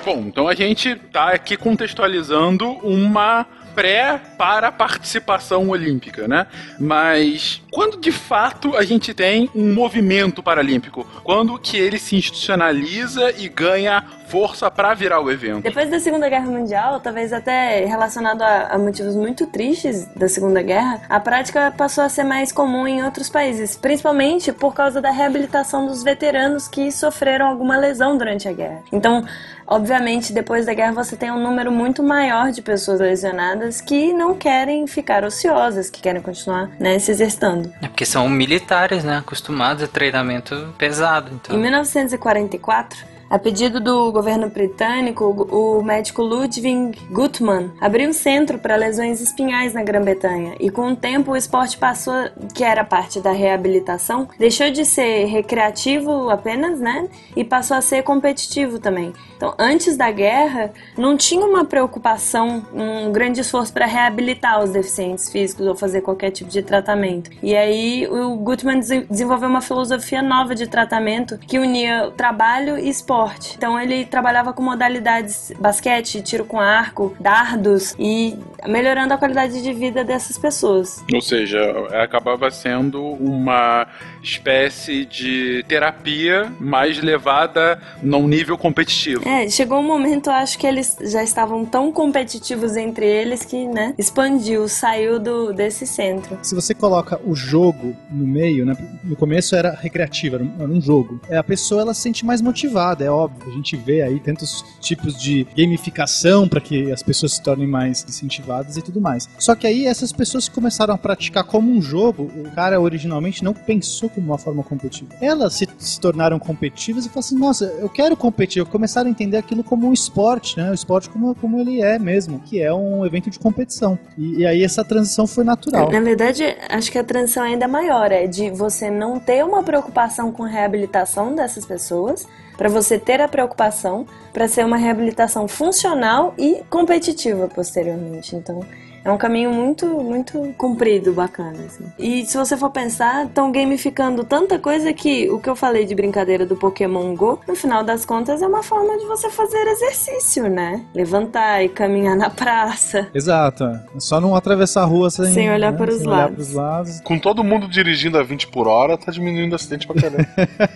Bom, 0.05 0.25
então 0.27 0.47
a 0.47 0.53
gente 0.53 0.95
tá 0.95 1.29
aqui 1.29 1.57
contextualizando 1.57 2.69
uma 2.83 3.45
pré 3.75 4.21
para 4.37 4.69
a 4.69 4.71
participação 4.71 5.69
olímpica, 5.69 6.27
né? 6.27 6.47
Mas 6.79 7.61
quando 7.69 7.97
de 7.97 8.11
fato 8.11 8.75
a 8.75 8.83
gente 8.83 9.13
tem 9.13 9.49
um 9.53 9.73
movimento 9.73 10.41
paralímpico? 10.41 11.05
Quando 11.23 11.59
que 11.59 11.77
ele 11.77 11.99
se 11.99 12.15
institucionaliza 12.15 13.33
e 13.37 13.49
ganha 13.49 14.03
força 14.27 14.69
para 14.69 14.93
virar 14.93 15.19
o 15.21 15.31
evento? 15.31 15.63
Depois 15.63 15.89
da 15.89 15.99
Segunda 15.99 16.29
Guerra 16.29 16.47
Mundial, 16.47 16.99
talvez 16.99 17.31
até 17.31 17.85
relacionado 17.85 18.41
a, 18.41 18.67
a, 18.71 18.77
motivos 18.77 19.15
muito 19.15 19.47
tristes 19.47 20.05
da 20.15 20.27
Segunda 20.27 20.61
Guerra, 20.61 21.01
a 21.09 21.19
prática 21.19 21.73
passou 21.77 22.03
a 22.03 22.09
ser 22.09 22.23
mais 22.23 22.51
comum 22.51 22.87
em 22.87 23.03
outros 23.03 23.29
países, 23.29 23.75
principalmente 23.75 24.51
por 24.51 24.73
causa 24.73 25.01
da 25.01 25.11
reabilitação 25.11 25.87
dos 25.87 26.03
veteranos 26.03 26.67
que 26.67 26.91
sofreram 26.91 27.47
alguma 27.47 27.77
lesão 27.77 28.17
durante 28.17 28.47
a 28.47 28.53
guerra. 28.53 28.81
Então, 28.91 29.23
Obviamente, 29.67 30.31
depois 30.31 30.65
da 30.65 30.73
guerra 30.73 30.91
você 30.91 31.15
tem 31.15 31.31
um 31.31 31.41
número 31.41 31.71
muito 31.71 32.03
maior 32.03 32.51
de 32.51 32.61
pessoas 32.61 32.99
lesionadas 32.99 33.81
que 33.81 34.13
não 34.13 34.35
querem 34.35 34.85
ficar 34.85 35.23
ociosas, 35.23 35.89
que 35.89 36.01
querem 36.01 36.21
continuar 36.21 36.69
né, 36.79 36.99
se 36.99 37.11
exercitando. 37.11 37.73
É 37.81 37.87
porque 37.87 38.05
são 38.05 38.29
militares, 38.29 39.03
né? 39.03 39.17
Acostumados 39.17 39.83
a 39.83 39.87
treinamento 39.87 40.73
pesado. 40.77 41.31
Então. 41.33 41.55
Em 41.55 41.59
1944, 41.59 43.14
a 43.35 43.39
pedido 43.39 43.81
do 43.81 44.13
governo 44.13 44.49
britânico, 44.49 45.25
o 45.25 45.83
médico 45.83 46.21
Ludwig 46.21 46.97
Gutmann 47.11 47.69
abriu 47.81 48.09
um 48.09 48.13
centro 48.13 48.57
para 48.57 48.77
lesões 48.77 49.19
espinhais 49.19 49.73
na 49.73 49.83
Grã-Bretanha 49.83 50.55
e 50.57 50.69
com 50.69 50.93
o 50.93 50.95
tempo 50.95 51.31
o 51.31 51.35
esporte 51.35 51.77
passou, 51.77 52.13
que 52.53 52.63
era 52.63 52.85
parte 52.85 53.19
da 53.19 53.33
reabilitação, 53.33 54.29
deixou 54.39 54.71
de 54.71 54.85
ser 54.85 55.25
recreativo 55.25 56.29
apenas, 56.29 56.79
né, 56.79 57.09
e 57.35 57.43
passou 57.43 57.75
a 57.75 57.81
ser 57.81 58.03
competitivo 58.03 58.79
também. 58.79 59.11
Então, 59.35 59.53
antes 59.59 59.97
da 59.97 60.09
guerra, 60.11 60.71
não 60.97 61.17
tinha 61.17 61.45
uma 61.45 61.65
preocupação, 61.65 62.65
um 62.73 63.11
grande 63.11 63.41
esforço 63.41 63.73
para 63.73 63.85
reabilitar 63.85 64.63
os 64.63 64.69
deficientes 64.69 65.29
físicos 65.29 65.67
ou 65.67 65.75
fazer 65.75 65.99
qualquer 65.99 66.31
tipo 66.31 66.49
de 66.49 66.61
tratamento. 66.61 67.31
E 67.43 67.53
aí 67.53 68.07
o 68.07 68.37
Gutmann 68.37 68.79
desenvolveu 68.79 69.49
uma 69.49 69.61
filosofia 69.61 70.21
nova 70.21 70.55
de 70.55 70.67
tratamento 70.67 71.37
que 71.37 71.59
unia 71.59 72.13
trabalho 72.15 72.79
e 72.79 72.87
esporte 72.87 73.24
esporte. 73.25 73.55
Então 73.57 73.79
ele 73.79 74.05
trabalhava 74.05 74.53
com 74.53 74.61
modalidades 74.61 75.51
basquete, 75.59 76.21
tiro 76.21 76.45
com 76.45 76.59
arco, 76.59 77.15
dardos 77.19 77.95
e 77.97 78.37
melhorando 78.67 79.13
a 79.13 79.17
qualidade 79.17 79.61
de 79.61 79.73
vida 79.73 80.03
dessas 80.03 80.37
pessoas. 80.37 81.03
Ou 81.13 81.21
seja, 81.21 81.59
acabava 82.03 82.49
sendo 82.51 83.01
uma 83.01 83.87
espécie 84.21 85.05
de 85.05 85.63
terapia 85.67 86.51
mais 86.59 87.01
levada 87.01 87.79
num 88.01 88.27
nível 88.27 88.57
competitivo. 88.57 89.27
É, 89.27 89.47
chegou 89.49 89.79
um 89.79 89.87
momento, 89.87 90.29
acho 90.29 90.57
que 90.57 90.67
eles 90.67 90.97
já 91.01 91.23
estavam 91.23 91.65
tão 91.65 91.91
competitivos 91.91 92.75
entre 92.75 93.05
eles 93.05 93.45
que, 93.45 93.67
né, 93.67 93.93
expandiu, 93.97 94.67
saiu 94.67 95.19
do, 95.19 95.53
desse 95.53 95.85
centro. 95.85 96.37
Se 96.41 96.55
você 96.55 96.73
coloca 96.73 97.19
o 97.23 97.35
jogo 97.35 97.95
no 98.09 98.25
meio, 98.25 98.65
né, 98.65 98.75
no 99.03 99.15
começo 99.15 99.55
era 99.55 99.71
recreativo, 99.71 100.35
era 100.35 100.43
um, 100.43 100.53
era 100.59 100.71
um 100.71 100.81
jogo, 100.81 101.19
é, 101.29 101.37
a 101.37 101.43
pessoa 101.43 101.81
ela 101.81 101.93
se 101.93 102.01
sente 102.01 102.25
mais 102.25 102.41
motivada, 102.41 103.03
é 103.05 103.11
óbvio. 103.11 103.49
A 103.49 103.55
gente 103.55 103.75
vê 103.75 104.01
aí 104.01 104.19
tantos 104.19 104.63
tipos 104.79 105.19
de 105.19 105.47
gamificação 105.55 106.47
para 106.47 106.61
que 106.61 106.91
as 106.91 107.01
pessoas 107.01 107.33
se 107.33 107.41
tornem 107.41 107.67
mais 107.67 108.05
incentivadas 108.07 108.77
e 108.77 108.81
tudo 108.81 108.99
mais. 109.01 109.29
Só 109.39 109.55
que 109.55 109.67
aí 109.67 109.85
essas 109.85 110.11
pessoas 110.11 110.49
começaram 110.49 110.93
a 110.93 110.97
praticar 110.97 111.43
como 111.43 111.71
um 111.71 111.81
jogo, 111.81 112.23
o 112.23 112.51
cara 112.51 112.79
originalmente 112.79 113.43
não 113.43 113.53
pensou 113.53 114.09
como 114.09 114.27
uma 114.27 114.37
forma 114.37 114.63
competitiva. 114.63 115.13
Elas 115.21 115.53
se, 115.53 115.67
se 115.77 115.99
tornaram 115.99 116.39
competitivas 116.39 117.05
e 117.05 117.09
falaram 117.09 117.19
assim: 117.27 117.37
nossa, 117.37 117.65
eu 117.79 117.89
quero 117.89 118.15
competir. 118.17 118.59
Eu 118.59 118.65
começaram 118.65 119.07
a 119.07 119.11
entender 119.11 119.37
aquilo 119.37 119.63
como 119.63 119.87
um 119.87 119.93
esporte, 119.93 120.57
né? 120.57 120.71
O 120.71 120.73
esporte 120.73 121.09
como, 121.09 121.35
como 121.35 121.59
ele 121.59 121.81
é 121.81 121.97
mesmo, 121.97 122.39
que 122.39 122.61
é 122.61 122.73
um 122.73 123.05
evento 123.05 123.29
de 123.29 123.39
competição. 123.39 123.97
E, 124.17 124.39
e 124.39 124.45
aí 124.45 124.63
essa 124.63 124.83
transição 124.83 125.27
foi 125.27 125.43
natural. 125.43 125.91
Na 125.91 126.01
verdade, 126.01 126.43
acho 126.69 126.91
que 126.91 126.97
a 126.97 127.03
transição 127.03 127.43
é 127.43 127.49
ainda 127.49 127.67
maior 127.67 128.11
é 128.11 128.27
de 128.27 128.49
você 128.49 128.89
não 128.89 129.19
ter 129.19 129.43
uma 129.43 129.63
preocupação 129.63 130.31
com 130.31 130.43
reabilitação 130.43 131.33
dessas 131.35 131.65
pessoas, 131.65 132.27
para 132.57 132.69
você 132.69 132.97
ter 132.97 133.21
a 133.21 133.27
preocupação 133.27 134.05
para 134.33 134.47
ser 134.47 134.65
uma 134.65 134.77
reabilitação 134.77 135.47
funcional 135.47 136.33
e 136.37 136.63
competitiva 136.69 137.47
posteriormente. 137.47 138.35
Então, 138.35 138.61
é 139.05 139.11
um 139.11 139.17
caminho 139.17 139.51
muito, 139.51 139.85
muito 139.85 140.51
comprido, 140.57 141.13
bacana. 141.13 141.59
Assim. 141.63 141.85
E 141.99 142.25
se 142.25 142.35
você 142.35 142.57
for 142.57 142.71
pensar, 142.71 143.27
estão 143.27 143.51
gamificando 143.51 144.23
tanta 144.23 144.57
coisa 144.57 144.91
que 144.91 145.29
o 145.29 145.39
que 145.39 145.47
eu 145.47 145.55
falei 145.55 145.85
de 145.85 145.93
brincadeira 145.93 146.43
do 146.43 146.55
Pokémon 146.55 147.13
Go, 147.15 147.39
no 147.47 147.55
final 147.55 147.83
das 147.83 148.03
contas, 148.03 148.41
é 148.41 148.47
uma 148.47 148.63
forma 148.63 148.97
de 148.97 149.05
você 149.05 149.29
fazer 149.29 149.61
exercício, 149.67 150.49
né? 150.49 150.83
Levantar 150.93 151.63
e 151.63 151.69
caminhar 151.69 152.17
na 152.17 152.31
praça. 152.31 153.07
Exato. 153.13 153.63
É 153.65 153.99
só 153.99 154.19
não 154.19 154.35
atravessar 154.35 154.81
a 154.81 154.85
rua 154.85 155.11
sem, 155.11 155.31
sem 155.31 155.51
olhar, 155.51 155.71
né? 155.71 155.77
para, 155.77 155.91
os 155.91 155.99
sem 155.99 156.07
olhar 156.07 156.31
para 156.31 156.41
os 156.41 156.53
lados. 156.53 156.99
Com 157.01 157.19
todo 157.19 157.43
mundo 157.43 157.67
dirigindo 157.67 158.17
a 158.17 158.23
20 158.23 158.47
por 158.47 158.67
hora, 158.67 158.97
tá 158.97 159.11
diminuindo 159.11 159.51
o 159.53 159.55
acidente 159.55 159.85
pra 159.85 160.01
caramba. 160.01 160.27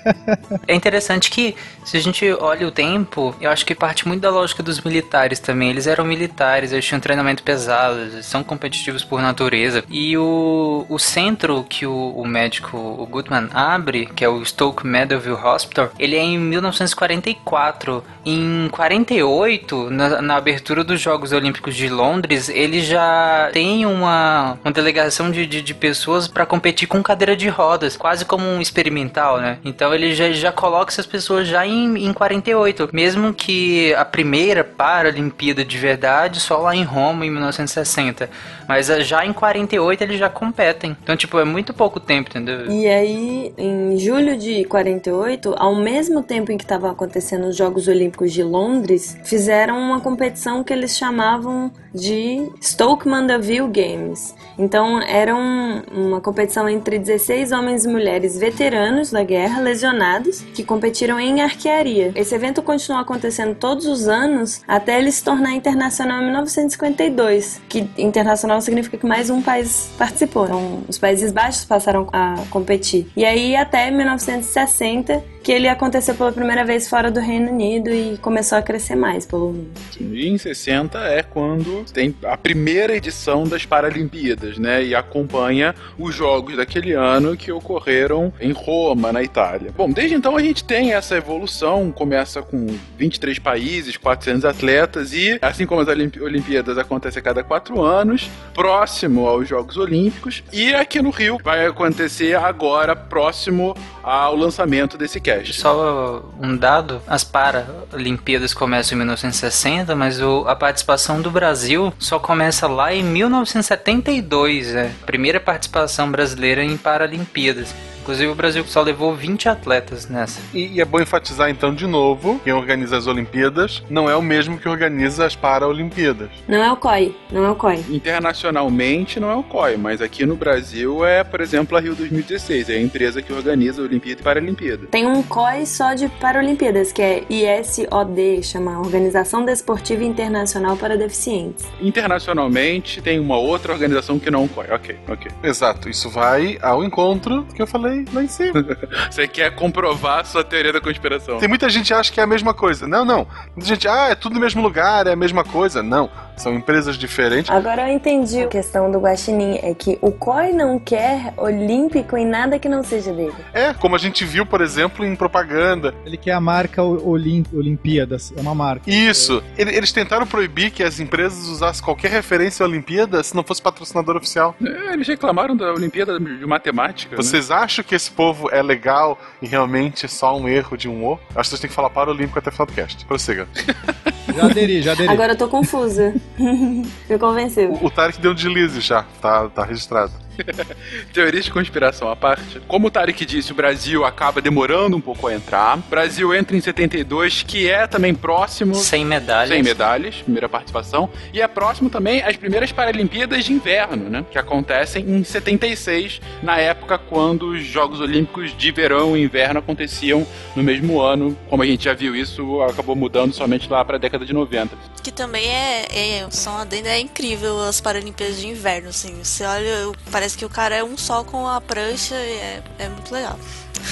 é 0.67 0.75
interessante 0.75 1.31
que, 1.31 1.55
se 1.83 1.97
a 1.97 1.99
gente 1.99 2.31
olha 2.33 2.67
o 2.67 2.71
tempo, 2.71 3.33
eu 3.41 3.49
acho 3.49 3.65
que 3.65 3.73
parte 3.73 4.07
muito 4.07 4.21
da 4.21 4.29
lógica 4.29 4.61
dos 4.61 4.79
militares 4.81 5.39
também. 5.39 5.71
Eles 5.71 5.87
eram 5.87 6.05
militares, 6.05 6.71
eles 6.71 6.85
tinham 6.85 6.99
treinamento 6.99 7.41
pesado, 7.41 8.18
são 8.21 8.43
competitivos 8.43 9.03
por 9.03 9.21
natureza. 9.21 9.83
E 9.89 10.17
o, 10.17 10.85
o 10.89 10.99
centro 10.99 11.65
que 11.67 11.85
o, 11.85 12.13
o 12.15 12.27
médico 12.27 12.77
o 12.77 13.05
Goodman 13.05 13.49
abre, 13.53 14.05
que 14.07 14.23
é 14.23 14.29
o 14.29 14.43
Stoke 14.43 14.85
Meadowville 14.85 15.35
Hospital, 15.35 15.91
ele 15.99 16.15
é 16.15 16.23
em 16.23 16.37
1944. 16.37 18.03
Em 18.25 18.67
48, 18.69 19.89
na, 19.89 20.21
na 20.21 20.35
abertura 20.35 20.83
dos 20.83 20.99
Jogos 20.99 21.31
Olímpicos 21.31 21.75
de 21.75 21.89
Londres, 21.89 22.49
ele 22.49 22.81
já 22.81 23.49
tem 23.53 23.85
uma, 23.85 24.57
uma 24.63 24.71
delegação 24.71 25.31
de, 25.31 25.45
de, 25.45 25.61
de 25.61 25.73
pessoas 25.73 26.27
para 26.27 26.45
competir 26.45 26.87
com 26.87 27.01
cadeira 27.01 27.35
de 27.35 27.49
rodas, 27.49 27.97
quase 27.97 28.25
como 28.25 28.45
um 28.45 28.61
experimental, 28.61 29.39
né? 29.39 29.57
Então 29.63 29.93
ele 29.93 30.13
já, 30.13 30.31
já 30.31 30.51
coloca 30.51 30.91
essas 30.91 31.05
pessoas 31.05 31.47
já 31.47 31.65
em, 31.65 32.05
em 32.05 32.13
48, 32.13 32.89
mesmo 32.91 33.33
que 33.33 33.93
a 33.95 34.05
primeira 34.05 34.63
Paralimpíada 34.63 35.63
de 35.63 35.77
verdade 35.77 36.39
só 36.39 36.57
lá 36.57 36.75
em 36.75 36.83
Roma 36.83 37.25
em 37.25 37.31
1960. 37.31 38.08
80. 38.13 38.29
Mas 38.69 38.87
eh, 38.87 39.01
já 39.01 39.25
em 39.25 39.33
48 39.33 40.03
eles 40.03 40.19
já 40.19 40.29
competem. 40.29 40.95
Então, 41.01 41.17
tipo, 41.17 41.39
é 41.39 41.43
muito 41.43 41.73
pouco 41.73 41.99
tempo, 41.99 42.29
entendeu? 42.29 42.69
E 42.69 42.87
aí, 42.87 43.51
em 43.57 43.97
julho 43.97 44.37
de 44.37 44.63
48, 44.65 45.55
ao 45.57 45.73
mesmo 45.73 46.21
tempo 46.21 46.51
em 46.51 46.57
que 46.57 46.63
estavam 46.63 46.91
acontecendo 46.91 47.47
os 47.47 47.57
Jogos 47.57 47.87
Olímpicos 47.87 48.31
de 48.31 48.43
Londres, 48.43 49.17
fizeram 49.23 49.75
uma 49.75 49.99
competição 49.99 50.63
que 50.63 50.71
eles 50.71 50.95
chamavam 50.95 51.71
de 51.91 52.47
Stoke 52.61 53.07
Mandeville 53.07 53.67
Games. 53.67 54.35
Então, 54.55 55.01
era 55.01 55.35
um, 55.35 55.81
uma 55.91 56.21
competição 56.21 56.69
entre 56.69 56.99
16 56.99 57.51
homens 57.51 57.85
e 57.85 57.87
mulheres 57.87 58.37
veteranos 58.37 59.09
da 59.09 59.23
guerra, 59.23 59.61
lesionados, 59.61 60.41
que 60.53 60.63
competiram 60.63 61.19
em 61.19 61.41
arquearia. 61.41 62.11
Esse 62.13 62.35
evento 62.35 62.61
continuou 62.61 63.01
acontecendo 63.01 63.55
todos 63.55 63.87
os 63.87 64.07
anos 64.07 64.61
até 64.67 64.99
ele 64.99 65.11
se 65.11 65.23
tornar 65.23 65.53
internacional 65.53 66.21
em 66.21 66.25
1952, 66.25 67.61
que 67.67 67.89
internacional 67.97 68.58
significa 68.61 68.97
que 68.97 69.05
mais 69.05 69.29
um 69.29 69.41
país 69.41 69.89
participou. 69.97 70.45
Então, 70.45 70.83
os 70.87 70.97
Países 70.97 71.31
Baixos 71.31 71.65
passaram 71.65 72.07
a 72.11 72.35
competir. 72.49 73.07
E 73.15 73.25
aí, 73.25 73.55
até 73.55 73.91
1960, 73.91 75.23
que 75.43 75.51
ele 75.51 75.67
aconteceu 75.67 76.13
pela 76.15 76.31
primeira 76.31 76.63
vez 76.65 76.87
fora 76.89 77.09
do 77.09 77.19
Reino 77.19 77.51
Unido 77.51 77.89
e 77.89 78.17
começou 78.17 78.57
a 78.57 78.61
crescer 78.61 78.95
mais 78.95 79.25
pelo 79.25 79.53
mundo. 79.53 79.69
Em 79.99 80.37
60 80.37 80.97
é 80.99 81.23
quando 81.23 81.85
tem 81.93 82.13
a 82.23 82.35
primeira 82.37 82.95
edição 82.95 83.47
das 83.47 83.65
Paralimpíadas, 83.65 84.57
né? 84.57 84.83
E 84.83 84.93
acompanha 84.93 85.73
os 85.97 86.13
jogos 86.13 86.57
daquele 86.57 86.93
ano 86.93 87.37
que 87.37 87.51
ocorreram 87.51 88.33
em 88.39 88.51
Roma, 88.51 89.11
na 89.11 89.23
Itália. 89.23 89.71
Bom, 89.75 89.89
desde 89.89 90.15
então 90.15 90.35
a 90.35 90.41
gente 90.41 90.63
tem 90.63 90.93
essa 90.93 91.15
evolução, 91.15 91.91
começa 91.91 92.41
com 92.41 92.67
23 92.97 93.39
países, 93.39 93.97
400 93.97 94.45
atletas 94.45 95.13
e, 95.13 95.37
assim 95.41 95.65
como 95.65 95.81
as 95.81 95.87
Olimp- 95.87 96.21
Olimpíadas 96.21 96.77
acontecem 96.77 97.19
a 97.19 97.23
cada 97.23 97.43
quatro 97.43 97.81
anos, 97.81 98.29
próximo 98.53 99.27
aos 99.27 99.47
Jogos 99.47 99.77
Olímpicos, 99.77 100.43
e 100.51 100.73
aqui 100.73 101.01
no 101.01 101.09
Rio 101.09 101.37
vai 101.43 101.65
acontecer 101.65 102.35
agora, 102.35 102.95
próximo 102.95 103.75
ao 104.03 104.35
lançamento 104.35 104.97
desse 104.97 105.19
cast. 105.19 105.29
Só 105.45 106.23
um 106.41 106.55
dado, 106.55 107.01
as 107.07 107.23
Paralimpíadas 107.23 108.53
começam 108.53 108.95
em 108.95 108.99
1960, 108.99 109.95
mas 109.95 110.21
o- 110.21 110.45
a 110.47 110.55
participação 110.55 111.21
do 111.21 111.31
Brasil 111.31 111.93
só 111.99 112.19
começa 112.19 112.67
lá 112.67 112.93
em 112.93 113.03
1972, 113.03 114.75
é. 114.75 114.91
Primeira 115.05 115.39
participação 115.39 116.09
brasileira 116.11 116.63
em 116.63 116.77
Paralimpíadas. 116.77 117.73
Inclusive 118.09 118.31
o 118.31 118.35
Brasil 118.35 118.65
só 118.65 118.81
levou 118.81 119.13
20 119.13 119.49
atletas 119.49 120.09
nessa. 120.09 120.41
E, 120.51 120.77
e 120.77 120.81
é 120.81 120.85
bom 120.85 120.99
enfatizar 120.99 121.47
então 121.47 121.75
de 121.75 121.85
novo: 121.85 122.41
quem 122.43 122.51
organiza 122.51 122.97
as 122.97 123.05
Olimpíadas 123.05 123.83
não 123.87 124.09
é 124.09 124.15
o 124.15 124.21
mesmo 124.21 124.57
que 124.57 124.67
organiza 124.67 125.27
as 125.27 125.35
Paralimpíadas. 125.35 126.31
Não 126.47 126.57
é 126.57 126.71
o 126.71 126.75
COI, 126.75 127.15
não 127.31 127.45
é 127.45 127.51
o 127.51 127.55
COI. 127.55 127.85
Internacionalmente 127.87 129.19
não 129.19 129.29
é 129.29 129.35
o 129.35 129.43
COI, 129.43 129.77
mas 129.77 130.01
aqui 130.01 130.25
no 130.25 130.35
Brasil 130.35 131.05
é, 131.05 131.23
por 131.23 131.39
exemplo, 131.39 131.77
a 131.77 131.79
Rio 131.79 131.93
2016, 131.93 132.69
é 132.69 132.77
a 132.77 132.81
empresa 132.81 133.21
que 133.21 133.31
organiza 133.31 133.79
a 133.79 133.85
Olimpíada 133.85 134.21
e 134.21 134.23
Paralimpíada. 134.23 134.87
Tem 134.87 135.05
um 135.05 135.21
COI 135.21 135.67
só 135.67 135.93
de 135.93 136.09
Paralimpíadas, 136.09 136.91
que 136.91 137.03
é 137.03 137.23
ISOD, 137.29 138.41
chama 138.41 138.79
Organização 138.79 139.45
Desportiva 139.45 140.03
Internacional 140.03 140.75
para 140.75 140.97
Deficientes. 140.97 141.63
Internacionalmente 141.79 143.03
tem 143.03 143.19
uma 143.19 143.37
outra 143.37 143.71
organização 143.71 144.17
que 144.17 144.31
não 144.31 144.39
é 144.39 144.43
um 144.45 144.47
COI. 144.47 144.71
Ok, 144.71 144.97
ok. 145.07 145.31
Exato, 145.43 145.87
isso 145.87 146.09
vai 146.09 146.57
ao 146.59 146.83
encontro 146.83 147.45
que 147.53 147.61
eu 147.61 147.67
falei 147.67 147.98
lá 148.11 148.23
em 148.23 148.27
cima. 148.27 148.65
Você 149.09 149.27
quer 149.27 149.53
comprovar 149.55 150.19
a 150.19 150.23
sua 150.23 150.43
teoria 150.43 150.73
da 150.73 150.81
conspiração. 150.81 151.39
Tem 151.39 151.49
muita 151.49 151.69
gente 151.69 151.87
que 151.87 151.93
acha 151.93 152.11
que 152.11 152.19
é 152.19 152.23
a 152.23 152.27
mesma 152.27 152.53
coisa. 152.53 152.87
Não, 152.87 153.03
não. 153.05 153.27
Muita 153.55 153.65
gente, 153.65 153.87
ah, 153.87 154.07
é 154.09 154.15
tudo 154.15 154.35
no 154.35 154.41
mesmo 154.41 154.61
lugar, 154.61 155.07
é 155.07 155.13
a 155.13 155.15
mesma 155.15 155.43
coisa. 155.43 155.81
Não, 155.83 156.09
são 156.41 156.53
empresas 156.53 156.97
diferentes. 156.97 157.51
Agora 157.51 157.89
eu 157.89 157.93
entendi 157.95 158.41
a 158.41 158.47
questão 158.47 158.89
do 158.91 158.99
Guaxinim, 158.99 159.59
é 159.61 159.73
que 159.73 159.97
o 160.01 160.11
COI 160.11 160.51
não 160.53 160.79
quer 160.79 161.33
olímpico 161.37 162.17
em 162.17 162.25
nada 162.25 162.57
que 162.59 162.67
não 162.69 162.83
seja 162.83 163.13
dele. 163.13 163.33
É, 163.53 163.73
como 163.73 163.95
a 163.95 163.99
gente 163.99 164.23
viu, 164.25 164.45
por 164.45 164.61
exemplo, 164.61 165.05
em 165.05 165.15
propaganda. 165.15 165.93
Ele 166.05 166.17
quer 166.17 166.31
a 166.31 166.39
marca 166.41 166.81
Olim 166.83 167.43
Olimpíadas, 167.53 168.33
é 168.35 168.41
uma 168.41 168.55
marca. 168.55 168.89
Isso. 168.89 169.43
Ele- 169.57 169.75
Eles 169.75 169.91
tentaram 169.91 170.25
proibir 170.27 170.71
que 170.71 170.83
as 170.83 170.99
empresas 170.99 171.47
usassem 171.47 171.83
qualquer 171.83 172.11
referência 172.11 172.63
à 172.65 172.67
Olimpíada 172.67 173.21
se 173.23 173.35
não 173.35 173.43
fosse 173.43 173.61
patrocinador 173.61 174.15
oficial. 174.17 174.55
É, 174.63 174.93
eles 174.93 175.07
reclamaram 175.07 175.55
da 175.55 175.71
Olimpíada 175.73 176.19
de 176.19 176.45
Matemática. 176.45 177.15
né? 177.15 177.21
Vocês 177.21 177.49
acham 177.51 177.83
que 177.83 177.95
esse 177.95 178.09
povo 178.11 178.49
é 178.51 178.61
legal 178.61 179.17
e 179.41 179.47
realmente 179.47 180.05
é 180.05 180.09
só 180.09 180.37
um 180.37 180.47
erro 180.47 180.75
de 180.77 180.87
um 180.89 181.05
O? 181.05 181.13
Acho 181.35 181.41
que 181.43 181.47
vocês 181.49 181.59
têm 181.61 181.69
que 181.69 181.75
falar 181.75 181.89
para 181.89 182.09
o 182.09 182.13
Olímpico 182.13 182.39
até 182.39 182.49
o 182.49 182.51
final 182.51 182.65
do 182.67 182.73
cast. 182.73 183.05
Prossiga. 183.05 183.47
Já 184.35 184.45
aderi, 184.45 184.79
já 184.81 184.91
aderi. 184.91 185.09
Agora 185.09 185.33
eu 185.33 185.37
tô 185.37 185.47
confusa. 185.47 186.13
Me 187.09 187.17
convenceu. 187.19 187.71
O, 187.73 187.85
o 187.85 187.89
Tarek 187.89 188.19
deu 188.19 188.31
um 188.31 188.35
deslize 188.35 188.81
já. 188.81 189.05
Tá, 189.21 189.49
tá 189.49 189.63
registrado. 189.63 190.11
Teorias 191.13 191.45
de 191.45 191.51
conspiração 191.51 192.09
à 192.09 192.15
parte. 192.15 192.59
Como 192.67 192.87
o 192.87 192.91
Tarek 192.91 193.25
disse, 193.25 193.51
o 193.51 193.55
Brasil 193.55 194.05
acaba 194.05 194.41
demorando 194.41 194.95
um 194.95 195.01
pouco 195.01 195.27
a 195.27 195.33
entrar. 195.33 195.77
O 195.77 195.89
Brasil 195.89 196.33
entra 196.33 196.55
em 196.55 196.61
72, 196.61 197.43
que 197.43 197.69
é 197.69 197.87
também 197.87 198.13
próximo. 198.13 198.75
Sem 198.75 199.05
medalhas. 199.05 199.49
Sem 199.49 199.63
medalhas, 199.63 200.15
primeira 200.15 200.49
participação. 200.49 201.09
E 201.33 201.41
é 201.41 201.47
próximo 201.47 201.89
também 201.89 202.21
às 202.21 202.35
primeiras 202.35 202.71
Paralimpíadas 202.71 203.45
de 203.45 203.53
Inverno, 203.53 204.09
né? 204.09 204.25
Que 204.31 204.37
acontecem 204.37 205.03
em 205.09 205.23
76, 205.23 206.21
na 206.41 206.57
época 206.57 206.97
quando 206.97 207.49
os 207.49 207.63
Jogos 207.63 207.99
Olímpicos 207.99 208.55
de 208.57 208.71
Verão 208.71 209.17
e 209.17 209.23
Inverno 209.23 209.59
aconteciam 209.59 210.25
no 210.55 210.63
mesmo 210.63 211.01
ano. 211.01 211.37
Como 211.49 211.63
a 211.63 211.65
gente 211.65 211.85
já 211.85 211.93
viu, 211.93 212.15
isso 212.15 212.61
acabou 212.61 212.95
mudando 212.95 213.33
somente 213.33 213.69
lá 213.69 213.83
para 213.83 213.95
a 213.95 213.99
década 213.99 214.25
de 214.25 214.33
90. 214.33 214.77
Que 215.03 215.11
também 215.11 215.47
é, 215.47 215.85
é 215.91 216.27
só 216.29 216.51
uma 216.51 216.61
adenda, 216.61 216.89
é 216.89 216.99
incrível 216.99 217.61
as 217.61 217.79
Paralimpíadas 217.81 218.39
de 218.39 218.47
Inverno, 218.47 218.89
assim. 218.89 219.23
Você 219.23 219.43
olha, 219.43 219.91
parece 220.11 220.28
que 220.35 220.45
o 220.45 220.49
cara 220.49 220.75
é 220.75 220.83
um 220.83 220.97
só 220.97 221.23
com 221.23 221.47
a 221.47 221.59
prancha 221.61 222.15
e 222.15 222.33
é, 222.33 222.63
é 222.79 222.89
muito 222.89 223.13
legal. 223.13 223.37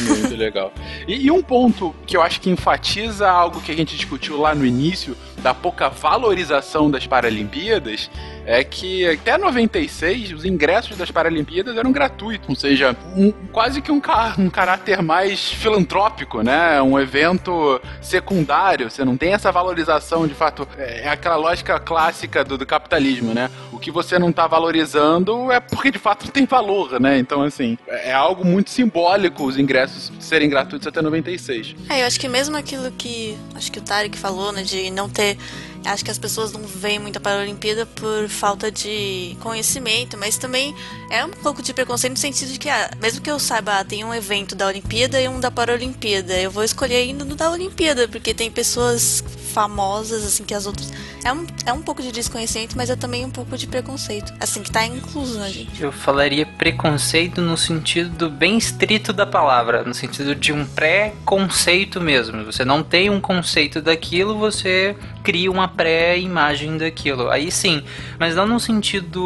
Muito 0.01 0.35
legal. 0.35 0.71
E, 1.07 1.25
e 1.27 1.31
um 1.31 1.41
ponto 1.41 1.95
que 2.05 2.15
eu 2.17 2.21
acho 2.21 2.39
que 2.41 2.49
enfatiza 2.49 3.29
algo 3.29 3.61
que 3.61 3.71
a 3.71 3.75
gente 3.75 3.95
discutiu 3.95 4.37
lá 4.39 4.53
no 4.53 4.65
início, 4.65 5.15
da 5.41 5.53
pouca 5.53 5.87
valorização 5.87 6.89
das 6.89 7.05
Paralimpíadas, 7.05 8.09
é 8.45 8.63
que 8.63 9.07
até 9.07 9.37
96 9.37 10.31
os 10.33 10.45
ingressos 10.45 10.97
das 10.97 11.11
Paralimpíadas 11.11 11.77
eram 11.77 11.91
gratuitos, 11.91 12.49
ou 12.49 12.55
seja, 12.55 12.95
um- 13.15 13.31
quase 13.51 13.81
que 13.81 13.91
um, 13.91 13.99
ca- 13.99 14.33
um 14.39 14.49
caráter 14.49 15.01
mais 15.03 15.51
filantrópico, 15.51 16.41
né? 16.41 16.81
Um 16.81 16.97
evento 16.99 17.79
secundário, 18.01 18.89
você 18.89 19.05
não 19.05 19.15
tem 19.15 19.33
essa 19.33 19.51
valorização 19.51 20.27
de 20.27 20.33
fato, 20.33 20.67
é 20.77 20.97
é 21.07 21.09
aquela 21.09 21.35
lógica 21.35 21.79
clássica 21.79 22.43
do, 22.43 22.57
do 22.57 22.65
capitalismo, 22.65 23.33
né? 23.33 23.49
O 23.71 23.77
que 23.79 23.91
você 23.91 24.17
não 24.17 24.31
tá 24.31 24.47
valorizando 24.47 25.51
é 25.51 25.59
porque 25.59 25.91
de 25.91 25.99
fato 25.99 26.25
não 26.25 26.31
tem 26.31 26.45
valor, 26.45 26.99
né? 26.99 27.19
Então, 27.19 27.43
assim, 27.43 27.77
é 27.87 28.07
é 28.09 28.13
algo 28.13 28.43
muito 28.45 28.69
simbólico 28.69 29.43
os 29.45 29.57
ingressos 29.57 29.76
serem 30.19 30.49
gratuitos 30.49 30.87
até 30.87 31.01
96. 31.01 31.75
É, 31.89 32.01
eu 32.01 32.07
acho 32.07 32.19
que 32.19 32.27
mesmo 32.27 32.55
aquilo 32.55 32.89
que 32.91 33.37
acho 33.53 33.71
que 33.71 33.79
o 33.79 33.81
Tarek 33.81 34.17
falou, 34.17 34.51
né, 34.51 34.63
de 34.63 34.89
não 34.89 35.09
ter 35.09 35.37
acho 35.85 36.03
que 36.03 36.11
as 36.11 36.17
pessoas 36.17 36.51
não 36.51 36.61
veem 36.63 36.99
muito 36.99 37.19
a 37.23 37.37
Olimpíada 37.37 37.85
por 37.85 38.27
falta 38.29 38.71
de 38.71 39.35
conhecimento, 39.39 40.17
mas 40.17 40.37
também 40.37 40.75
é 41.09 41.23
um 41.25 41.31
pouco 41.31 41.61
de 41.61 41.73
preconceito 41.73 42.13
no 42.13 42.19
sentido 42.19 42.51
de 42.51 42.59
que, 42.59 42.69
ah, 42.69 42.91
mesmo 43.01 43.21
que 43.21 43.29
eu 43.29 43.39
saiba, 43.39 43.79
ah, 43.79 43.83
tem 43.83 44.03
um 44.03 44.13
evento 44.13 44.55
da 44.55 44.67
Olimpíada 44.67 45.19
e 45.21 45.27
um 45.27 45.39
da 45.39 45.51
Paralimpíada, 45.51 46.33
eu 46.39 46.51
vou 46.51 46.63
escolher 46.63 46.97
ainda 46.97 47.25
no 47.25 47.35
da 47.35 47.51
Olimpíada, 47.51 48.07
porque 48.07 48.33
tem 48.33 48.49
pessoas 48.49 49.23
famosas, 49.57 50.23
assim, 50.23 50.43
que 50.43 50.53
as 50.53 50.67
outras. 50.67 50.93
É 51.23 51.33
um, 51.33 51.47
é 51.65 51.73
um 51.73 51.81
pouco 51.81 52.01
de 52.01 52.11
desconhecimento, 52.11 52.77
mas 52.77 52.91
é 52.91 52.95
também 52.95 53.25
um 53.25 53.29
pouco 53.31 53.57
de 53.57 53.65
preconceito. 53.65 54.31
Assim, 54.39 54.61
que 54.61 54.71
tá 54.71 54.85
incluso 54.85 55.39
na 55.39 55.49
gente. 55.49 55.81
Eu 55.81 55.91
falaria 55.91 56.45
preconceito 56.45 57.41
no 57.41 57.57
sentido 57.57 58.29
bem 58.29 58.57
estrito 58.57 59.11
da 59.11 59.25
palavra, 59.25 59.83
no 59.83 59.95
sentido 59.95 60.35
de 60.35 60.53
um 60.53 60.63
pré-conceito 60.63 61.99
mesmo. 61.99 62.45
Você 62.45 62.63
não 62.63 62.83
tem 62.83 63.09
um 63.09 63.19
conceito 63.19 63.81
daquilo, 63.81 64.37
você 64.37 64.95
cria 65.23 65.51
uma 65.51 65.66
pré-imagem 65.67 66.77
daquilo. 66.77 67.29
Aí 67.29 67.51
sim, 67.51 67.83
mas 68.19 68.35
não 68.35 68.45
no 68.45 68.59
sentido 68.59 69.21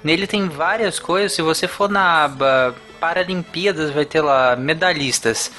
Nele 0.04 0.26
tem 0.26 0.46
várias 0.48 0.98
coisas. 0.98 1.32
Se 1.32 1.40
você 1.42 1.66
for 1.66 1.88
na 1.88 2.24
aba 2.24 2.74
Paralimpíadas, 3.00 3.90
vai 3.90 4.04
ter 4.04 4.20
lá 4.22 4.54
medalhistas. 4.56 5.50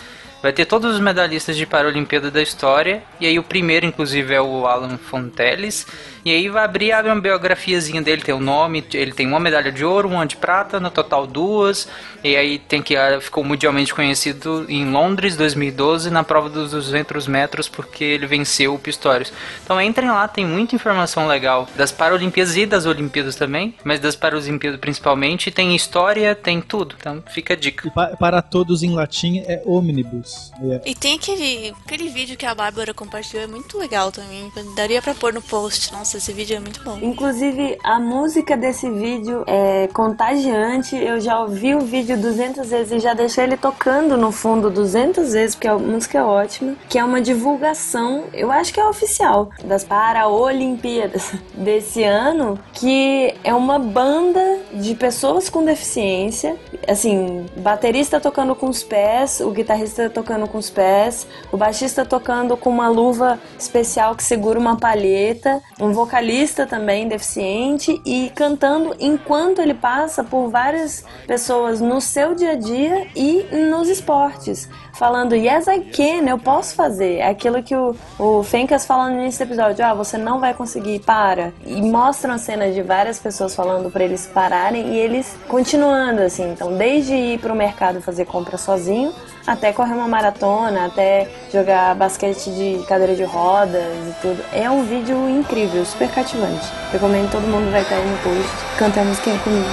Vai 0.42 0.54
ter 0.54 0.66
todos 0.66 0.94
os 0.94 1.00
medalhistas 1.00 1.58
de 1.58 1.66
Paralimpíada 1.66 2.30
da 2.30 2.42
história. 2.42 3.04
E 3.20 3.26
aí 3.26 3.40
o 3.40 3.44
primeiro, 3.44 3.86
inclusive, 3.86 4.34
é 4.34 4.42
o 4.42 4.68
Alan 4.68 4.98
Fonteles. 4.98 5.88
E 6.28 6.32
aí 6.32 6.50
vai 6.50 6.64
abrir 6.66 6.92
abre 6.92 7.10
uma 7.12 7.22
biografiazinha 7.22 8.02
dele, 8.02 8.22
tem 8.22 8.36
o 8.36 8.40
nome, 8.40 8.84
ele 8.94 9.14
tem 9.14 9.26
uma 9.28 9.40
medalha 9.40 9.72
de 9.72 9.86
ouro, 9.86 10.10
uma 10.10 10.26
de 10.26 10.36
prata, 10.36 10.80
no 10.80 10.90
total 10.92 11.26
duas. 11.26 11.88
E 12.24 12.36
aí 12.36 12.60
tem 12.60 12.82
que 12.82 12.96
ah, 12.98 13.22
ficou 13.22 13.44
mundialmente 13.44 13.94
conhecido 13.94 14.66
em 14.68 14.90
Londres 14.92 15.38
2012 15.38 16.10
na 16.10 16.24
prova 16.24 16.50
dos 16.50 16.72
200 16.72 17.28
metros 17.28 17.70
porque 17.70 18.04
ele 18.04 18.28
venceu 18.28 18.74
o 18.74 18.80
Pistorius. 18.80 19.32
Então 19.64 19.80
entrem 19.82 20.10
lá, 20.10 20.28
tem 20.28 20.46
muita 20.46 20.76
informação 20.76 21.28
legal 21.28 21.68
das 21.76 21.92
Paralimpíadas 21.92 22.58
e 22.58 22.66
das 22.66 22.86
Olimpíadas 22.86 23.36
também, 23.36 23.74
mas 23.84 24.00
das 24.00 24.16
Paralimpíadas 24.16 24.80
principalmente, 24.80 25.50
tem 25.52 25.76
história, 25.76 26.36
tem 26.36 26.60
tudo. 26.62 26.96
Então 27.00 27.24
fica 27.32 27.54
a 27.54 27.58
dica. 27.58 27.90
Pa- 27.92 28.18
para 28.18 28.42
todos 28.42 28.84
em 28.84 28.94
latim 28.94 29.44
é 29.48 29.62
omnibus. 29.66 30.52
É. 30.62 30.90
E 30.90 30.96
tem 30.96 31.16
aquele, 31.16 31.74
aquele 31.86 32.10
vídeo 32.10 32.36
que 32.36 32.46
a 32.46 32.54
Bárbara 32.54 32.94
compartilhou, 32.94 33.44
é 33.44 33.48
muito 33.48 33.78
legal 33.78 34.12
também. 34.12 34.52
Daria 34.76 35.02
pra 35.02 35.14
pôr 35.16 35.34
no 35.34 35.42
post. 35.42 35.94
Nossa, 35.94 36.17
esse 36.18 36.34
vídeo 36.34 36.58
é 36.58 36.60
muito 36.60 36.84
bom. 36.84 36.98
Inclusive, 37.02 37.78
a 37.84 38.00
música 38.00 38.58
desse 38.58 38.90
vídeo 38.90 39.44
é 39.48 39.88
contagiante. 39.94 40.96
Eu 40.96 41.20
já 41.20 41.40
ouvi 41.40 41.76
o 41.76 41.82
vídeo 41.82 42.18
200 42.18 42.70
vezes 42.70 42.92
e 42.92 43.00
já 43.00 43.14
deixei 43.14 43.44
ele 43.44 43.58
tocando 43.58 44.18
no 44.18 44.32
fundo 44.32 44.70
200 44.70 45.34
vezes, 45.34 45.56
porque 45.56 45.68
a 45.68 45.78
música 45.78 46.18
é 46.18 46.24
ótima. 46.24 46.76
Que 46.90 46.98
é 46.98 47.04
uma 47.04 47.22
divulgação, 47.22 48.26
eu 48.34 48.52
acho 48.52 48.74
que 48.74 48.80
é 48.80 48.86
oficial, 48.86 49.50
das 49.64 49.84
Paraolimpíadas 49.84 51.34
desse 51.54 52.04
ano, 52.04 52.60
que 52.74 53.36
é 53.44 53.54
uma 53.54 53.78
banda 53.80 54.60
de 54.74 54.96
pessoas 54.96 55.50
com 55.50 55.64
deficiência. 55.64 56.58
Assim, 56.88 57.46
baterista 57.58 58.20
tocando 58.20 58.56
com 58.56 58.68
os 58.68 58.84
pés, 58.84 59.40
o 59.40 59.52
guitarrista 59.52 60.10
tocando 60.10 60.48
com 60.48 60.58
os 60.58 60.70
pés, 60.70 61.28
o 61.52 61.58
baixista 61.58 62.04
tocando 62.06 62.58
com 62.58 62.70
uma 62.70 62.88
luva 62.88 63.40
especial 63.58 64.16
que 64.16 64.24
segura 64.24 64.60
uma 64.60 64.78
palheta, 64.78 65.62
um 65.80 65.94
vocalista 66.08 66.66
também 66.66 67.06
deficiente 67.10 68.02
e 68.06 68.32
cantando 68.34 68.96
enquanto 68.98 69.62
ele 69.62 69.74
passa 69.74 70.24
por 70.24 70.50
várias 70.50 71.04
pessoas 71.28 71.82
no 71.82 72.00
seu 72.00 72.34
dia 72.34 72.52
a 72.52 72.56
dia 72.56 73.08
e 73.14 73.44
nos 73.70 73.90
esportes. 73.90 74.70
Falando, 74.98 75.36
yes, 75.36 75.68
I 75.68 75.80
can, 75.80 76.28
eu 76.28 76.40
posso 76.40 76.74
fazer. 76.74 77.18
É 77.18 77.30
aquilo 77.30 77.62
que 77.62 77.76
o, 77.76 77.96
o 78.18 78.42
Fencas 78.42 78.84
fala 78.84 79.10
no 79.10 79.22
início 79.22 79.46
do 79.46 79.50
episódio: 79.50 79.86
ah, 79.86 79.94
você 79.94 80.18
não 80.18 80.40
vai 80.40 80.56
conseguir, 80.56 81.00
para. 81.00 81.54
E 81.68 81.80
mostram 81.84 82.34
a 82.34 82.40
cena 82.40 82.72
de 82.72 82.82
várias 82.82 83.20
pessoas 83.20 83.54
falando 83.54 83.92
para 83.92 84.04
eles 84.04 84.26
pararem 84.26 84.96
e 84.96 84.98
eles 84.98 85.38
continuando, 85.48 86.24
assim. 86.24 86.52
Então, 86.52 86.76
desde 86.76 87.14
ir 87.14 87.40
pro 87.40 87.54
mercado 87.54 88.02
fazer 88.02 88.26
compra 88.26 88.58
sozinho, 88.58 89.14
até 89.46 89.72
correr 89.72 89.94
uma 89.94 90.08
maratona, 90.08 90.88
até 90.88 91.30
jogar 91.54 91.94
basquete 91.94 92.50
de 92.50 92.84
cadeira 92.88 93.16
de 93.16 93.24
rodas 93.24 93.84
e 93.84 94.16
tudo. 94.20 94.44
É 94.52 94.68
um 94.68 94.84
vídeo 94.84 95.30
incrível, 95.30 95.86
super 95.86 96.10
cativante. 96.10 96.66
Recomendo 96.92 97.32
todo 97.32 97.44
mundo 97.44 97.72
vai 97.72 97.86
cair 97.86 98.04
no 98.04 98.18
post, 98.18 98.52
canta 98.80 99.02
a 99.02 99.04
musiquinha 99.04 99.38
comigo. 99.38 99.68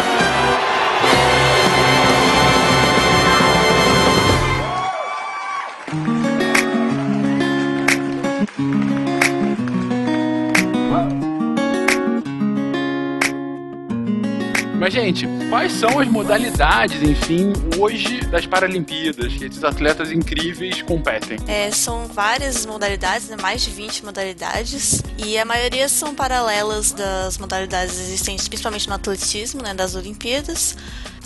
Mas, 14.86 14.92
gente, 14.92 15.26
quais 15.50 15.72
são 15.72 15.98
as 15.98 16.06
modalidades, 16.06 17.02
enfim, 17.02 17.52
hoje 17.76 18.20
das 18.26 18.46
Paralimpíadas 18.46 19.32
que 19.32 19.46
esses 19.46 19.64
atletas 19.64 20.12
incríveis 20.12 20.80
competem? 20.80 21.38
É, 21.48 21.72
são 21.72 22.06
várias 22.06 22.64
modalidades, 22.64 23.28
né? 23.28 23.36
mais 23.42 23.62
de 23.62 23.70
20 23.70 24.04
modalidades, 24.04 25.02
e 25.18 25.36
a 25.36 25.44
maioria 25.44 25.88
são 25.88 26.14
paralelas 26.14 26.92
das 26.92 27.36
modalidades 27.36 27.98
existentes, 27.98 28.46
principalmente 28.46 28.88
no 28.88 28.94
atletismo, 28.94 29.60
né, 29.60 29.74
das 29.74 29.96
Olimpíadas. 29.96 30.76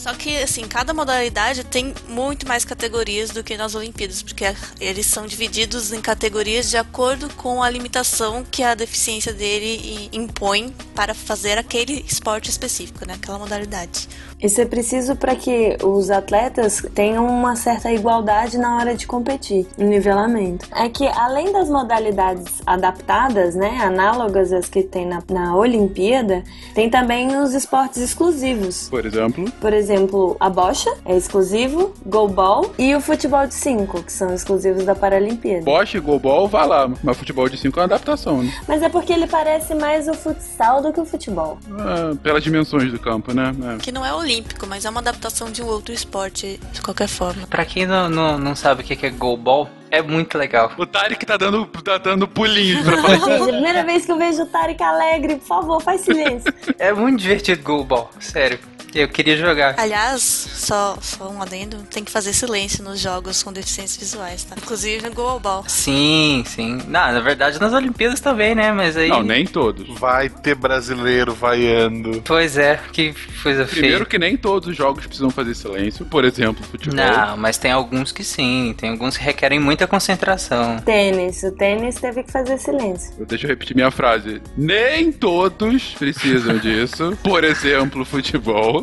Só 0.01 0.15
que, 0.15 0.35
assim, 0.39 0.67
cada 0.67 0.95
modalidade 0.95 1.63
tem 1.63 1.93
muito 2.09 2.49
mais 2.49 2.65
categorias 2.65 3.31
do 3.33 3.45
que 3.45 3.55
nas 3.55 3.75
Olimpíadas, 3.75 4.23
porque 4.23 4.45
eles 4.81 5.05
são 5.05 5.27
divididos 5.27 5.93
em 5.93 6.01
categorias 6.01 6.71
de 6.71 6.79
acordo 6.79 7.29
com 7.35 7.63
a 7.63 7.69
limitação 7.69 8.43
que 8.51 8.63
a 8.63 8.75
deficiência 8.75 9.35
dele 9.35 10.09
impõe 10.11 10.75
para 10.95 11.13
fazer 11.13 11.59
aquele 11.59 12.03
esporte 12.09 12.49
específico, 12.49 13.07
né? 13.07 13.13
Aquela 13.15 13.37
modalidade. 13.51 14.09
Isso 14.41 14.61
é 14.61 14.65
preciso 14.65 15.17
para 15.17 15.37
que 15.37 15.77
os 15.85 16.11
atletas 16.11 16.83
tenham 16.95 17.27
uma 17.27 17.57
certa 17.57 17.93
igualdade 17.93 18.57
na 18.57 18.77
hora 18.79 18.97
de 18.97 19.07
competir, 19.07 19.67
um 19.77 19.87
nivelamento. 19.87 20.67
É 20.75 20.89
que 20.89 21.07
além 21.07 21.53
das 21.53 21.69
modalidades 21.69 22.63
adaptadas, 22.67 23.55
né, 23.55 23.79
análogas 23.83 24.51
às 24.51 24.67
que 24.67 24.83
tem 24.83 25.07
na, 25.07 25.23
na 25.29 25.55
Olimpíada, 25.55 26.43
tem 26.75 26.89
também 26.89 27.37
os 27.37 27.53
esportes 27.53 27.99
exclusivos. 27.99 28.89
Por 28.89 29.05
exemplo, 29.05 29.53
Por 29.61 29.73
exemplo, 29.75 30.37
a 30.41 30.49
bocha 30.49 30.91
é 31.05 31.17
exclusivo, 31.17 31.93
goalball 32.07 32.73
e 32.79 32.95
o 32.95 33.01
futebol 33.01 33.47
de 33.47 33.55
5, 33.55 34.05
que 34.05 34.13
são 34.13 34.33
exclusivos 34.33 34.85
da 34.85 34.95
Paralimpíada. 34.95 35.65
Bosch 35.65 35.95
e 35.95 36.01
Golbol, 36.01 36.49
vá 36.49 36.65
lá. 36.65 36.91
Mas 37.03 37.17
futebol 37.19 37.49
de 37.49 37.59
5 37.59 37.79
é 37.79 37.83
uma 37.83 37.87
adaptação, 37.87 38.43
né? 38.43 38.51
Mas 38.67 38.83
é 38.83 38.89
porque 38.89 39.13
ele 39.13 39.27
parece 39.27 39.75
mais 39.75 40.09
o 40.09 40.15
futsal 40.15 40.81
do 40.81 40.93
que 40.93 41.01
o 41.01 41.05
futebol. 41.05 41.59
Ah, 41.79 42.15
pelas 42.23 42.43
dimensões 42.43 42.91
do 42.91 42.99
campo, 42.99 43.35
né? 43.35 43.40
Né? 43.41 43.77
É. 43.77 43.79
Que 43.79 43.93
não 43.93 44.05
é 44.05 44.13
olímpico, 44.13 44.67
mas 44.67 44.85
é 44.85 44.91
uma 44.91 45.01
adaptação 45.01 45.51
de 45.51 45.63
um 45.63 45.67
outro 45.67 45.93
esporte, 45.93 46.61
de 46.73 46.83
qualquer 46.83 47.09
forma. 47.09 47.47
Pra 47.47 47.65
quem 47.65 47.87
não, 47.87 48.09
não, 48.09 48.39
não 48.39 48.55
sabe 48.55 48.83
o 48.83 48.85
que 48.85 49.07
é 49.07 49.11
goalball, 49.11 49.69
é 49.91 50.01
muito 50.01 50.39
legal. 50.39 50.73
O 50.79 50.87
Tarek 50.87 51.25
tá 51.27 51.37
dando, 51.37 51.67
tá 51.67 51.99
dando 51.99 52.29
pulinhos 52.29 52.83
pra 52.85 52.97
falar. 53.03 53.17
Gente, 53.17 53.31
é 53.31 53.37
a 53.37 53.47
primeira 53.47 53.85
vez 53.85 54.07
que 54.07 54.13
eu 54.13 54.19
vejo 54.19 54.43
o 54.43 54.47
Tarek 54.47 54.83
alegre, 54.83 55.37
por 55.37 55.47
favor, 55.47 55.83
faz 55.83 56.03
silêncio. 56.03 56.53
É 56.79 56.93
muito 56.93 57.21
divertido 57.21 57.63
goalball, 57.63 58.11
sério. 58.21 58.59
Eu 58.95 59.09
queria 59.09 59.37
jogar. 59.37 59.75
Aliás, 59.79 60.23
só, 60.23 60.97
só 61.01 61.29
um 61.31 61.41
adendo, 61.41 61.79
tem 61.91 62.03
que 62.03 62.11
fazer 62.11 62.33
silêncio 62.33 62.83
nos 62.83 62.99
jogos 63.01 63.43
com 63.43 63.53
deficiências 63.53 63.97
visuais, 63.99 64.45
tá? 64.45 64.57
Inclusive 64.57 65.09
no 65.09 65.15
Goalball. 65.15 65.65
Sim, 65.69 66.43
sim. 66.47 66.79
Não, 66.89 67.13
na 67.13 67.21
verdade 67.21 67.61
nas 67.61 67.73
Olimpíadas 67.73 68.21
também, 68.21 68.55
né? 68.55 68.73
Mas 68.73 68.97
aí. 68.97 69.09
Não, 69.09 69.23
nem 69.23 69.47
todos. 69.47 69.99
Vai 69.99 70.29
ter 70.29 70.55
brasileiro 70.55 71.35
vaiando. 71.35 72.23
Pois 72.25 72.57
é, 72.59 72.81
que 72.93 73.15
coisa 73.43 73.65
Primeiro 73.65 73.99
feia. 73.99 74.07
que 74.07 74.19
nem 74.19 74.37
todos 74.37 74.69
os 74.69 74.77
jogos 74.77 75.07
precisam 75.07 75.31
fazer 75.31 75.55
silêncio. 75.55 76.05
Por 76.07 76.25
exemplo, 76.25 76.65
futebol. 76.65 76.97
Não, 76.97 77.37
mas 77.37 77.59
tem 77.59 77.71
alguns 77.71 78.13
que 78.13 78.25
sim. 78.25 78.75
Tem 78.77 78.91
alguns 78.91 79.17
que 79.17 79.23
requerem 79.25 79.59
muita 79.61 79.87
concentração. 79.87 80.79
Tênis, 80.81 81.43
o 81.43 81.53
tênis 81.53 81.97
teve 81.97 82.23
que 82.23 82.33
fazer 82.33 82.59
silêncio. 82.59 83.25
Deixa 83.27 83.47
eu 83.47 83.51
repetir 83.51 83.75
minha 83.77 83.91
frase. 83.91 84.43
Nem 84.57 85.13
todos 85.13 85.95
precisam 85.99 86.59
disso. 86.59 87.17
Por 87.23 87.45
exemplo, 87.45 88.05
futebol. 88.05 88.80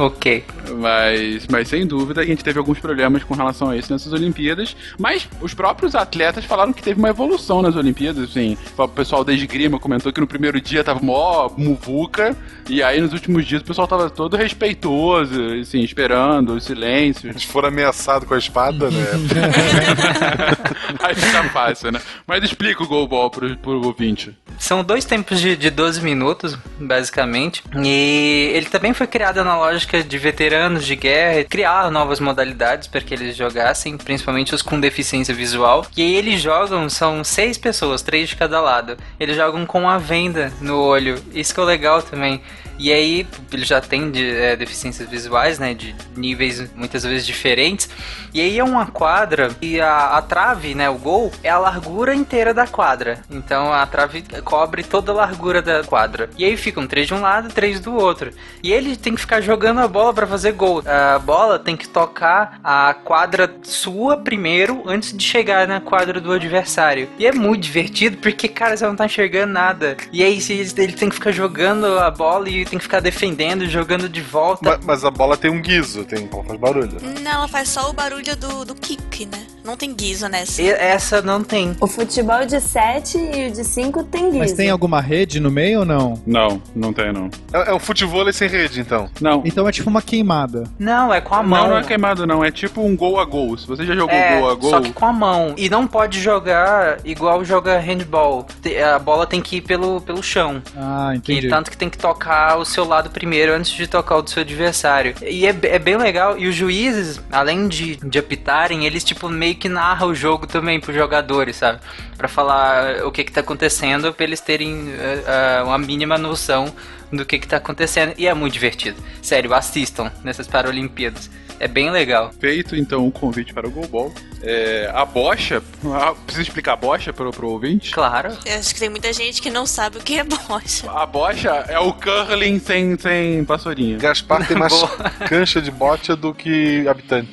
Ok. 0.00 0.42
Mas, 0.78 1.46
mas 1.46 1.68
sem 1.68 1.86
dúvida 1.86 2.22
a 2.22 2.24
gente 2.24 2.42
teve 2.42 2.58
alguns 2.58 2.78
problemas 2.78 3.22
com 3.22 3.34
relação 3.34 3.68
a 3.68 3.76
isso 3.76 3.92
nessas 3.92 4.10
Olimpíadas. 4.14 4.74
Mas 4.98 5.28
os 5.42 5.52
próprios 5.52 5.94
atletas 5.94 6.46
falaram 6.46 6.72
que 6.72 6.82
teve 6.82 6.98
uma 6.98 7.10
evolução 7.10 7.60
nas 7.60 7.76
Olimpíadas. 7.76 8.30
Assim, 8.30 8.56
o 8.78 8.88
pessoal 8.88 9.22
da 9.22 9.30
esgrima 9.30 9.78
comentou 9.78 10.10
que 10.10 10.20
no 10.20 10.26
primeiro 10.26 10.58
dia 10.58 10.82
tava 10.82 11.00
mó 11.00 11.50
muvuca. 11.54 12.34
E 12.66 12.82
aí 12.82 12.98
nos 12.98 13.12
últimos 13.12 13.44
dias 13.44 13.60
o 13.60 13.64
pessoal 13.64 13.86
tava 13.86 14.08
todo 14.08 14.38
respeitoso, 14.38 15.38
assim, 15.60 15.82
esperando 15.82 16.54
o 16.54 16.60
silêncio. 16.60 17.28
Eles 17.28 17.44
foram 17.44 17.68
ameaçados 17.68 18.26
com 18.26 18.32
a 18.32 18.38
espada, 18.38 18.90
né? 18.90 19.04
aí 20.98 21.14
fica 21.14 21.44
fácil, 21.50 21.92
né? 21.92 22.00
Mas 22.26 22.42
explica 22.42 22.82
o 22.82 22.86
goalball 22.86 23.28
pro, 23.28 23.54
pro 23.58 23.84
ouvinte. 23.84 24.34
São 24.58 24.82
dois 24.82 25.04
tempos 25.04 25.40
de, 25.40 25.56
de 25.56 25.68
12 25.68 26.00
minutos, 26.02 26.56
basicamente. 26.78 27.62
E 27.82 28.50
ele 28.54 28.66
também 28.66 28.94
foi 28.94 29.06
criado 29.06 29.44
na 29.44 29.58
lógica 29.58 29.89
de 29.98 30.18
veteranos 30.18 30.86
de 30.86 30.94
guerra, 30.94 31.44
criar 31.44 31.90
novas 31.90 32.20
modalidades 32.20 32.86
para 32.86 33.00
que 33.00 33.12
eles 33.12 33.36
jogassem, 33.36 33.96
principalmente 33.96 34.54
os 34.54 34.62
com 34.62 34.78
deficiência 34.78 35.34
visual. 35.34 35.84
E 35.96 36.02
aí 36.02 36.14
eles 36.14 36.40
jogam, 36.40 36.88
são 36.88 37.24
seis 37.24 37.58
pessoas, 37.58 38.02
três 38.02 38.28
de 38.28 38.36
cada 38.36 38.60
lado. 38.60 38.96
Eles 39.18 39.36
jogam 39.36 39.66
com 39.66 39.88
a 39.88 39.98
venda 39.98 40.52
no 40.60 40.78
olho. 40.78 41.20
Isso 41.34 41.54
que 41.54 41.60
é 41.60 41.64
legal 41.64 42.02
também. 42.02 42.40
E 42.80 42.90
aí, 42.90 43.26
ele 43.52 43.64
já 43.64 43.78
tem 43.78 44.10
de, 44.10 44.34
é, 44.34 44.56
deficiências 44.56 45.06
visuais, 45.06 45.58
né? 45.58 45.74
De 45.74 45.94
níveis 46.16 46.72
muitas 46.74 47.04
vezes 47.04 47.26
diferentes. 47.26 47.90
E 48.32 48.40
aí 48.40 48.58
é 48.58 48.64
uma 48.64 48.86
quadra 48.86 49.50
e 49.60 49.78
a, 49.78 50.16
a 50.16 50.22
trave, 50.22 50.74
né? 50.74 50.88
O 50.88 50.94
gol 50.94 51.30
é 51.42 51.50
a 51.50 51.58
largura 51.58 52.14
inteira 52.14 52.54
da 52.54 52.66
quadra. 52.66 53.18
Então 53.30 53.70
a 53.70 53.84
trave 53.86 54.24
cobre 54.42 54.82
toda 54.82 55.12
a 55.12 55.14
largura 55.14 55.60
da 55.60 55.84
quadra. 55.84 56.30
E 56.38 56.44
aí 56.44 56.56
ficam 56.56 56.86
três 56.86 57.06
de 57.06 57.12
um 57.12 57.20
lado, 57.20 57.52
três 57.52 57.80
do 57.80 57.94
outro. 57.94 58.30
E 58.62 58.72
ele 58.72 58.96
tem 58.96 59.14
que 59.14 59.20
ficar 59.20 59.42
jogando 59.42 59.80
a 59.80 59.88
bola 59.88 60.14
para 60.14 60.26
fazer 60.26 60.52
gol. 60.52 60.82
A 60.86 61.18
bola 61.18 61.58
tem 61.58 61.76
que 61.76 61.86
tocar 61.86 62.60
a 62.64 62.94
quadra 62.94 63.52
sua 63.62 64.16
primeiro 64.16 64.84
antes 64.86 65.14
de 65.14 65.22
chegar 65.22 65.68
na 65.68 65.80
quadra 65.80 66.18
do 66.18 66.32
adversário. 66.32 67.10
E 67.18 67.26
é 67.26 67.32
muito 67.32 67.64
divertido 67.64 68.16
porque, 68.16 68.48
cara, 68.48 68.74
você 68.74 68.86
não 68.86 68.96
tá 68.96 69.04
enxergando 69.04 69.52
nada. 69.52 69.98
E 70.10 70.22
aí 70.22 70.40
ele 70.48 70.92
tem 70.92 71.10
que 71.10 71.14
ficar 71.16 71.32
jogando 71.32 71.98
a 71.98 72.10
bola 72.10 72.48
e 72.48 72.64
tem 72.70 72.78
que 72.78 72.84
ficar 72.84 73.00
defendendo, 73.00 73.66
jogando 73.68 74.08
de 74.08 74.20
volta. 74.20 74.70
Ma- 74.70 74.80
Mas 74.84 75.04
a 75.04 75.10
bola 75.10 75.36
tem 75.36 75.50
um 75.50 75.60
guiso, 75.60 76.04
tem, 76.04 76.28
ela 76.32 76.44
faz 76.44 76.58
barulho. 76.60 76.96
Não, 77.20 77.30
ela 77.32 77.48
faz 77.48 77.68
só 77.68 77.90
o 77.90 77.92
barulho 77.92 78.36
do, 78.36 78.64
do 78.64 78.74
kick, 78.74 79.26
né? 79.26 79.46
Não 79.64 79.76
tem 79.76 79.94
guiso 79.94 80.28
nessa. 80.28 80.62
E 80.62 80.68
essa 80.70 81.20
não 81.22 81.42
tem. 81.42 81.76
O 81.80 81.86
futebol 81.86 82.44
de 82.46 82.60
7 82.60 83.18
e 83.18 83.48
o 83.48 83.52
de 83.52 83.64
5 83.64 84.04
tem 84.04 84.24
guiso. 84.26 84.38
Mas 84.38 84.52
tem 84.52 84.70
alguma 84.70 85.00
rede 85.00 85.38
no 85.40 85.50
meio 85.50 85.80
ou 85.80 85.84
não? 85.84 86.20
Não, 86.26 86.62
não 86.74 86.92
tem 86.92 87.12
não. 87.12 87.28
É, 87.52 87.70
é 87.70 87.74
um 87.74 87.78
futebol 87.78 88.30
sem 88.32 88.48
rede, 88.48 88.80
então. 88.80 89.08
Não. 89.20 89.42
Então 89.44 89.68
é 89.68 89.72
tipo 89.72 89.88
uma 89.90 90.02
queimada. 90.02 90.64
Não, 90.78 91.12
é 91.12 91.20
com 91.20 91.34
a 91.34 91.42
mão. 91.42 91.62
Não, 91.62 91.68
não 91.70 91.78
é 91.78 91.82
queimado, 91.84 92.26
não. 92.26 92.44
É 92.44 92.50
tipo 92.50 92.80
um 92.82 92.96
gol 92.96 93.20
a 93.20 93.24
gol. 93.24 93.56
Se 93.58 93.66
você 93.66 93.84
já 93.84 93.94
jogou 93.94 94.14
É, 94.14 94.38
gol 94.40 94.50
a 94.50 94.54
gol. 94.54 94.70
só 94.70 94.80
que 94.80 94.92
com 94.92 95.06
a 95.06 95.12
mão. 95.12 95.54
E 95.56 95.68
não 95.68 95.86
pode 95.86 96.20
jogar 96.20 96.98
igual 97.04 97.44
joga 97.44 97.78
handball. 97.78 98.46
A 98.94 98.98
bola 98.98 99.26
tem 99.26 99.40
que 99.40 99.56
ir 99.56 99.60
pelo, 99.60 100.00
pelo 100.00 100.22
chão. 100.22 100.62
Ah, 100.76 101.10
E 101.14 101.18
entendi. 101.18 101.48
tanto 101.48 101.70
que 101.70 101.76
tem 101.76 101.88
que 101.90 101.98
tocar 101.98 102.56
o 102.58 102.64
seu 102.64 102.84
lado 102.84 103.10
primeiro 103.10 103.52
antes 103.52 103.72
de 103.72 103.86
tocar 103.86 104.16
o 104.16 104.22
do 104.22 104.30
seu 104.30 104.42
adversário. 104.42 105.14
E 105.22 105.46
é, 105.46 105.54
é 105.64 105.78
bem 105.78 105.96
legal. 105.96 106.38
E 106.38 106.46
os 106.48 106.54
juízes, 106.54 107.20
além 107.30 107.68
de, 107.68 107.96
de 107.96 108.18
apitarem, 108.18 108.86
eles 108.86 109.04
tipo 109.04 109.28
meio 109.28 109.49
que 109.54 109.68
narram 109.68 110.08
o 110.08 110.14
jogo 110.14 110.46
também 110.46 110.80
pros 110.80 110.96
jogadores, 110.96 111.56
sabe? 111.56 111.80
Pra 112.16 112.28
falar 112.28 113.04
o 113.04 113.10
que 113.10 113.24
que 113.24 113.32
tá 113.32 113.40
acontecendo, 113.40 114.12
pra 114.12 114.24
eles 114.24 114.40
terem 114.40 114.92
eh, 114.92 115.24
ah, 115.26 115.64
uma 115.64 115.78
mínima 115.78 116.18
noção 116.18 116.72
do 117.12 117.24
que 117.24 117.38
que 117.38 117.48
tá 117.48 117.56
acontecendo. 117.56 118.14
E 118.16 118.26
é 118.26 118.34
muito 118.34 118.52
divertido. 118.52 119.02
Sério, 119.22 119.52
assistam 119.54 120.10
nessas 120.22 120.46
Paralimpíadas. 120.46 121.30
É 121.58 121.68
bem 121.68 121.90
legal. 121.90 122.32
Feito 122.40 122.74
então 122.74 123.06
o 123.06 123.12
convite 123.12 123.52
para 123.52 123.68
o 123.68 123.70
goalball. 123.70 124.12
É, 124.42 124.90
a 124.94 125.04
bocha. 125.04 125.62
ah, 125.86 126.14
Precisa 126.24 126.42
explicar 126.42 126.72
a 126.72 126.76
bocha 126.76 127.12
pro, 127.12 127.30
pro 127.30 127.48
ouvinte? 127.48 127.90
Claro. 127.92 128.36
Eu 128.46 128.58
acho 128.58 128.74
que 128.74 128.80
tem 128.80 128.88
muita 128.88 129.12
gente 129.12 129.40
que 129.42 129.50
não 129.50 129.66
sabe 129.66 129.98
o 129.98 130.00
que 130.00 130.18
é 130.18 130.24
bocha. 130.24 130.90
A 130.90 131.04
bocha 131.06 131.50
é 131.68 131.78
o 131.78 131.92
curling 131.92 132.58
sem, 132.58 132.98
sem 132.98 133.42
vassourinha. 133.44 133.98
Gaspar 133.98 134.46
tem 134.46 134.56
mais 134.56 134.72
cancha 135.28 135.60
de 135.60 135.70
bote 135.70 136.14
do 136.14 136.32
que 136.32 136.86
habitante. 136.88 137.30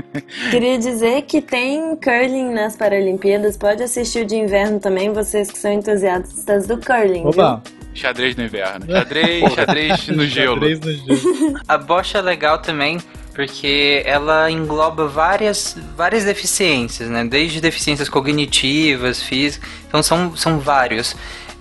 Queria 0.50 0.78
dizer 0.78 1.22
que 1.22 1.42
tem 1.42 1.96
curling 1.96 2.52
nas 2.52 2.76
Paralimpíadas. 2.76 3.56
Pode 3.56 3.82
assistir 3.82 4.24
o 4.24 4.26
de 4.26 4.36
inverno 4.36 4.80
também, 4.80 5.12
vocês 5.12 5.50
que 5.50 5.58
são 5.58 5.72
entusiastas 5.72 6.66
do 6.66 6.78
curling. 6.78 7.26
Opa! 7.26 7.62
Xadrez 7.96 8.36
no 8.36 8.44
inverno. 8.44 8.86
Xadrez, 8.92 9.52
xadrez 9.54 10.08
no 10.08 10.26
gelo. 10.26 10.54
Xadrez 10.56 10.80
no 10.80 10.92
gelo. 10.92 11.60
A 11.66 11.78
bocha 11.78 12.18
é 12.18 12.22
legal 12.22 12.58
também 12.58 12.98
porque 13.34 14.02
ela 14.06 14.50
engloba 14.50 15.06
várias, 15.06 15.76
várias 15.94 16.24
deficiências, 16.24 17.10
né? 17.10 17.22
Desde 17.22 17.60
deficiências 17.60 18.08
cognitivas, 18.08 19.22
físicas, 19.22 19.68
então 19.86 20.02
são, 20.02 20.34
são 20.34 20.58
vários. 20.58 21.14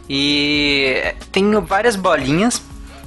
E 0.09 1.13
tem 1.33 1.51
várias 1.59 1.97
bolinhas. 1.97 2.61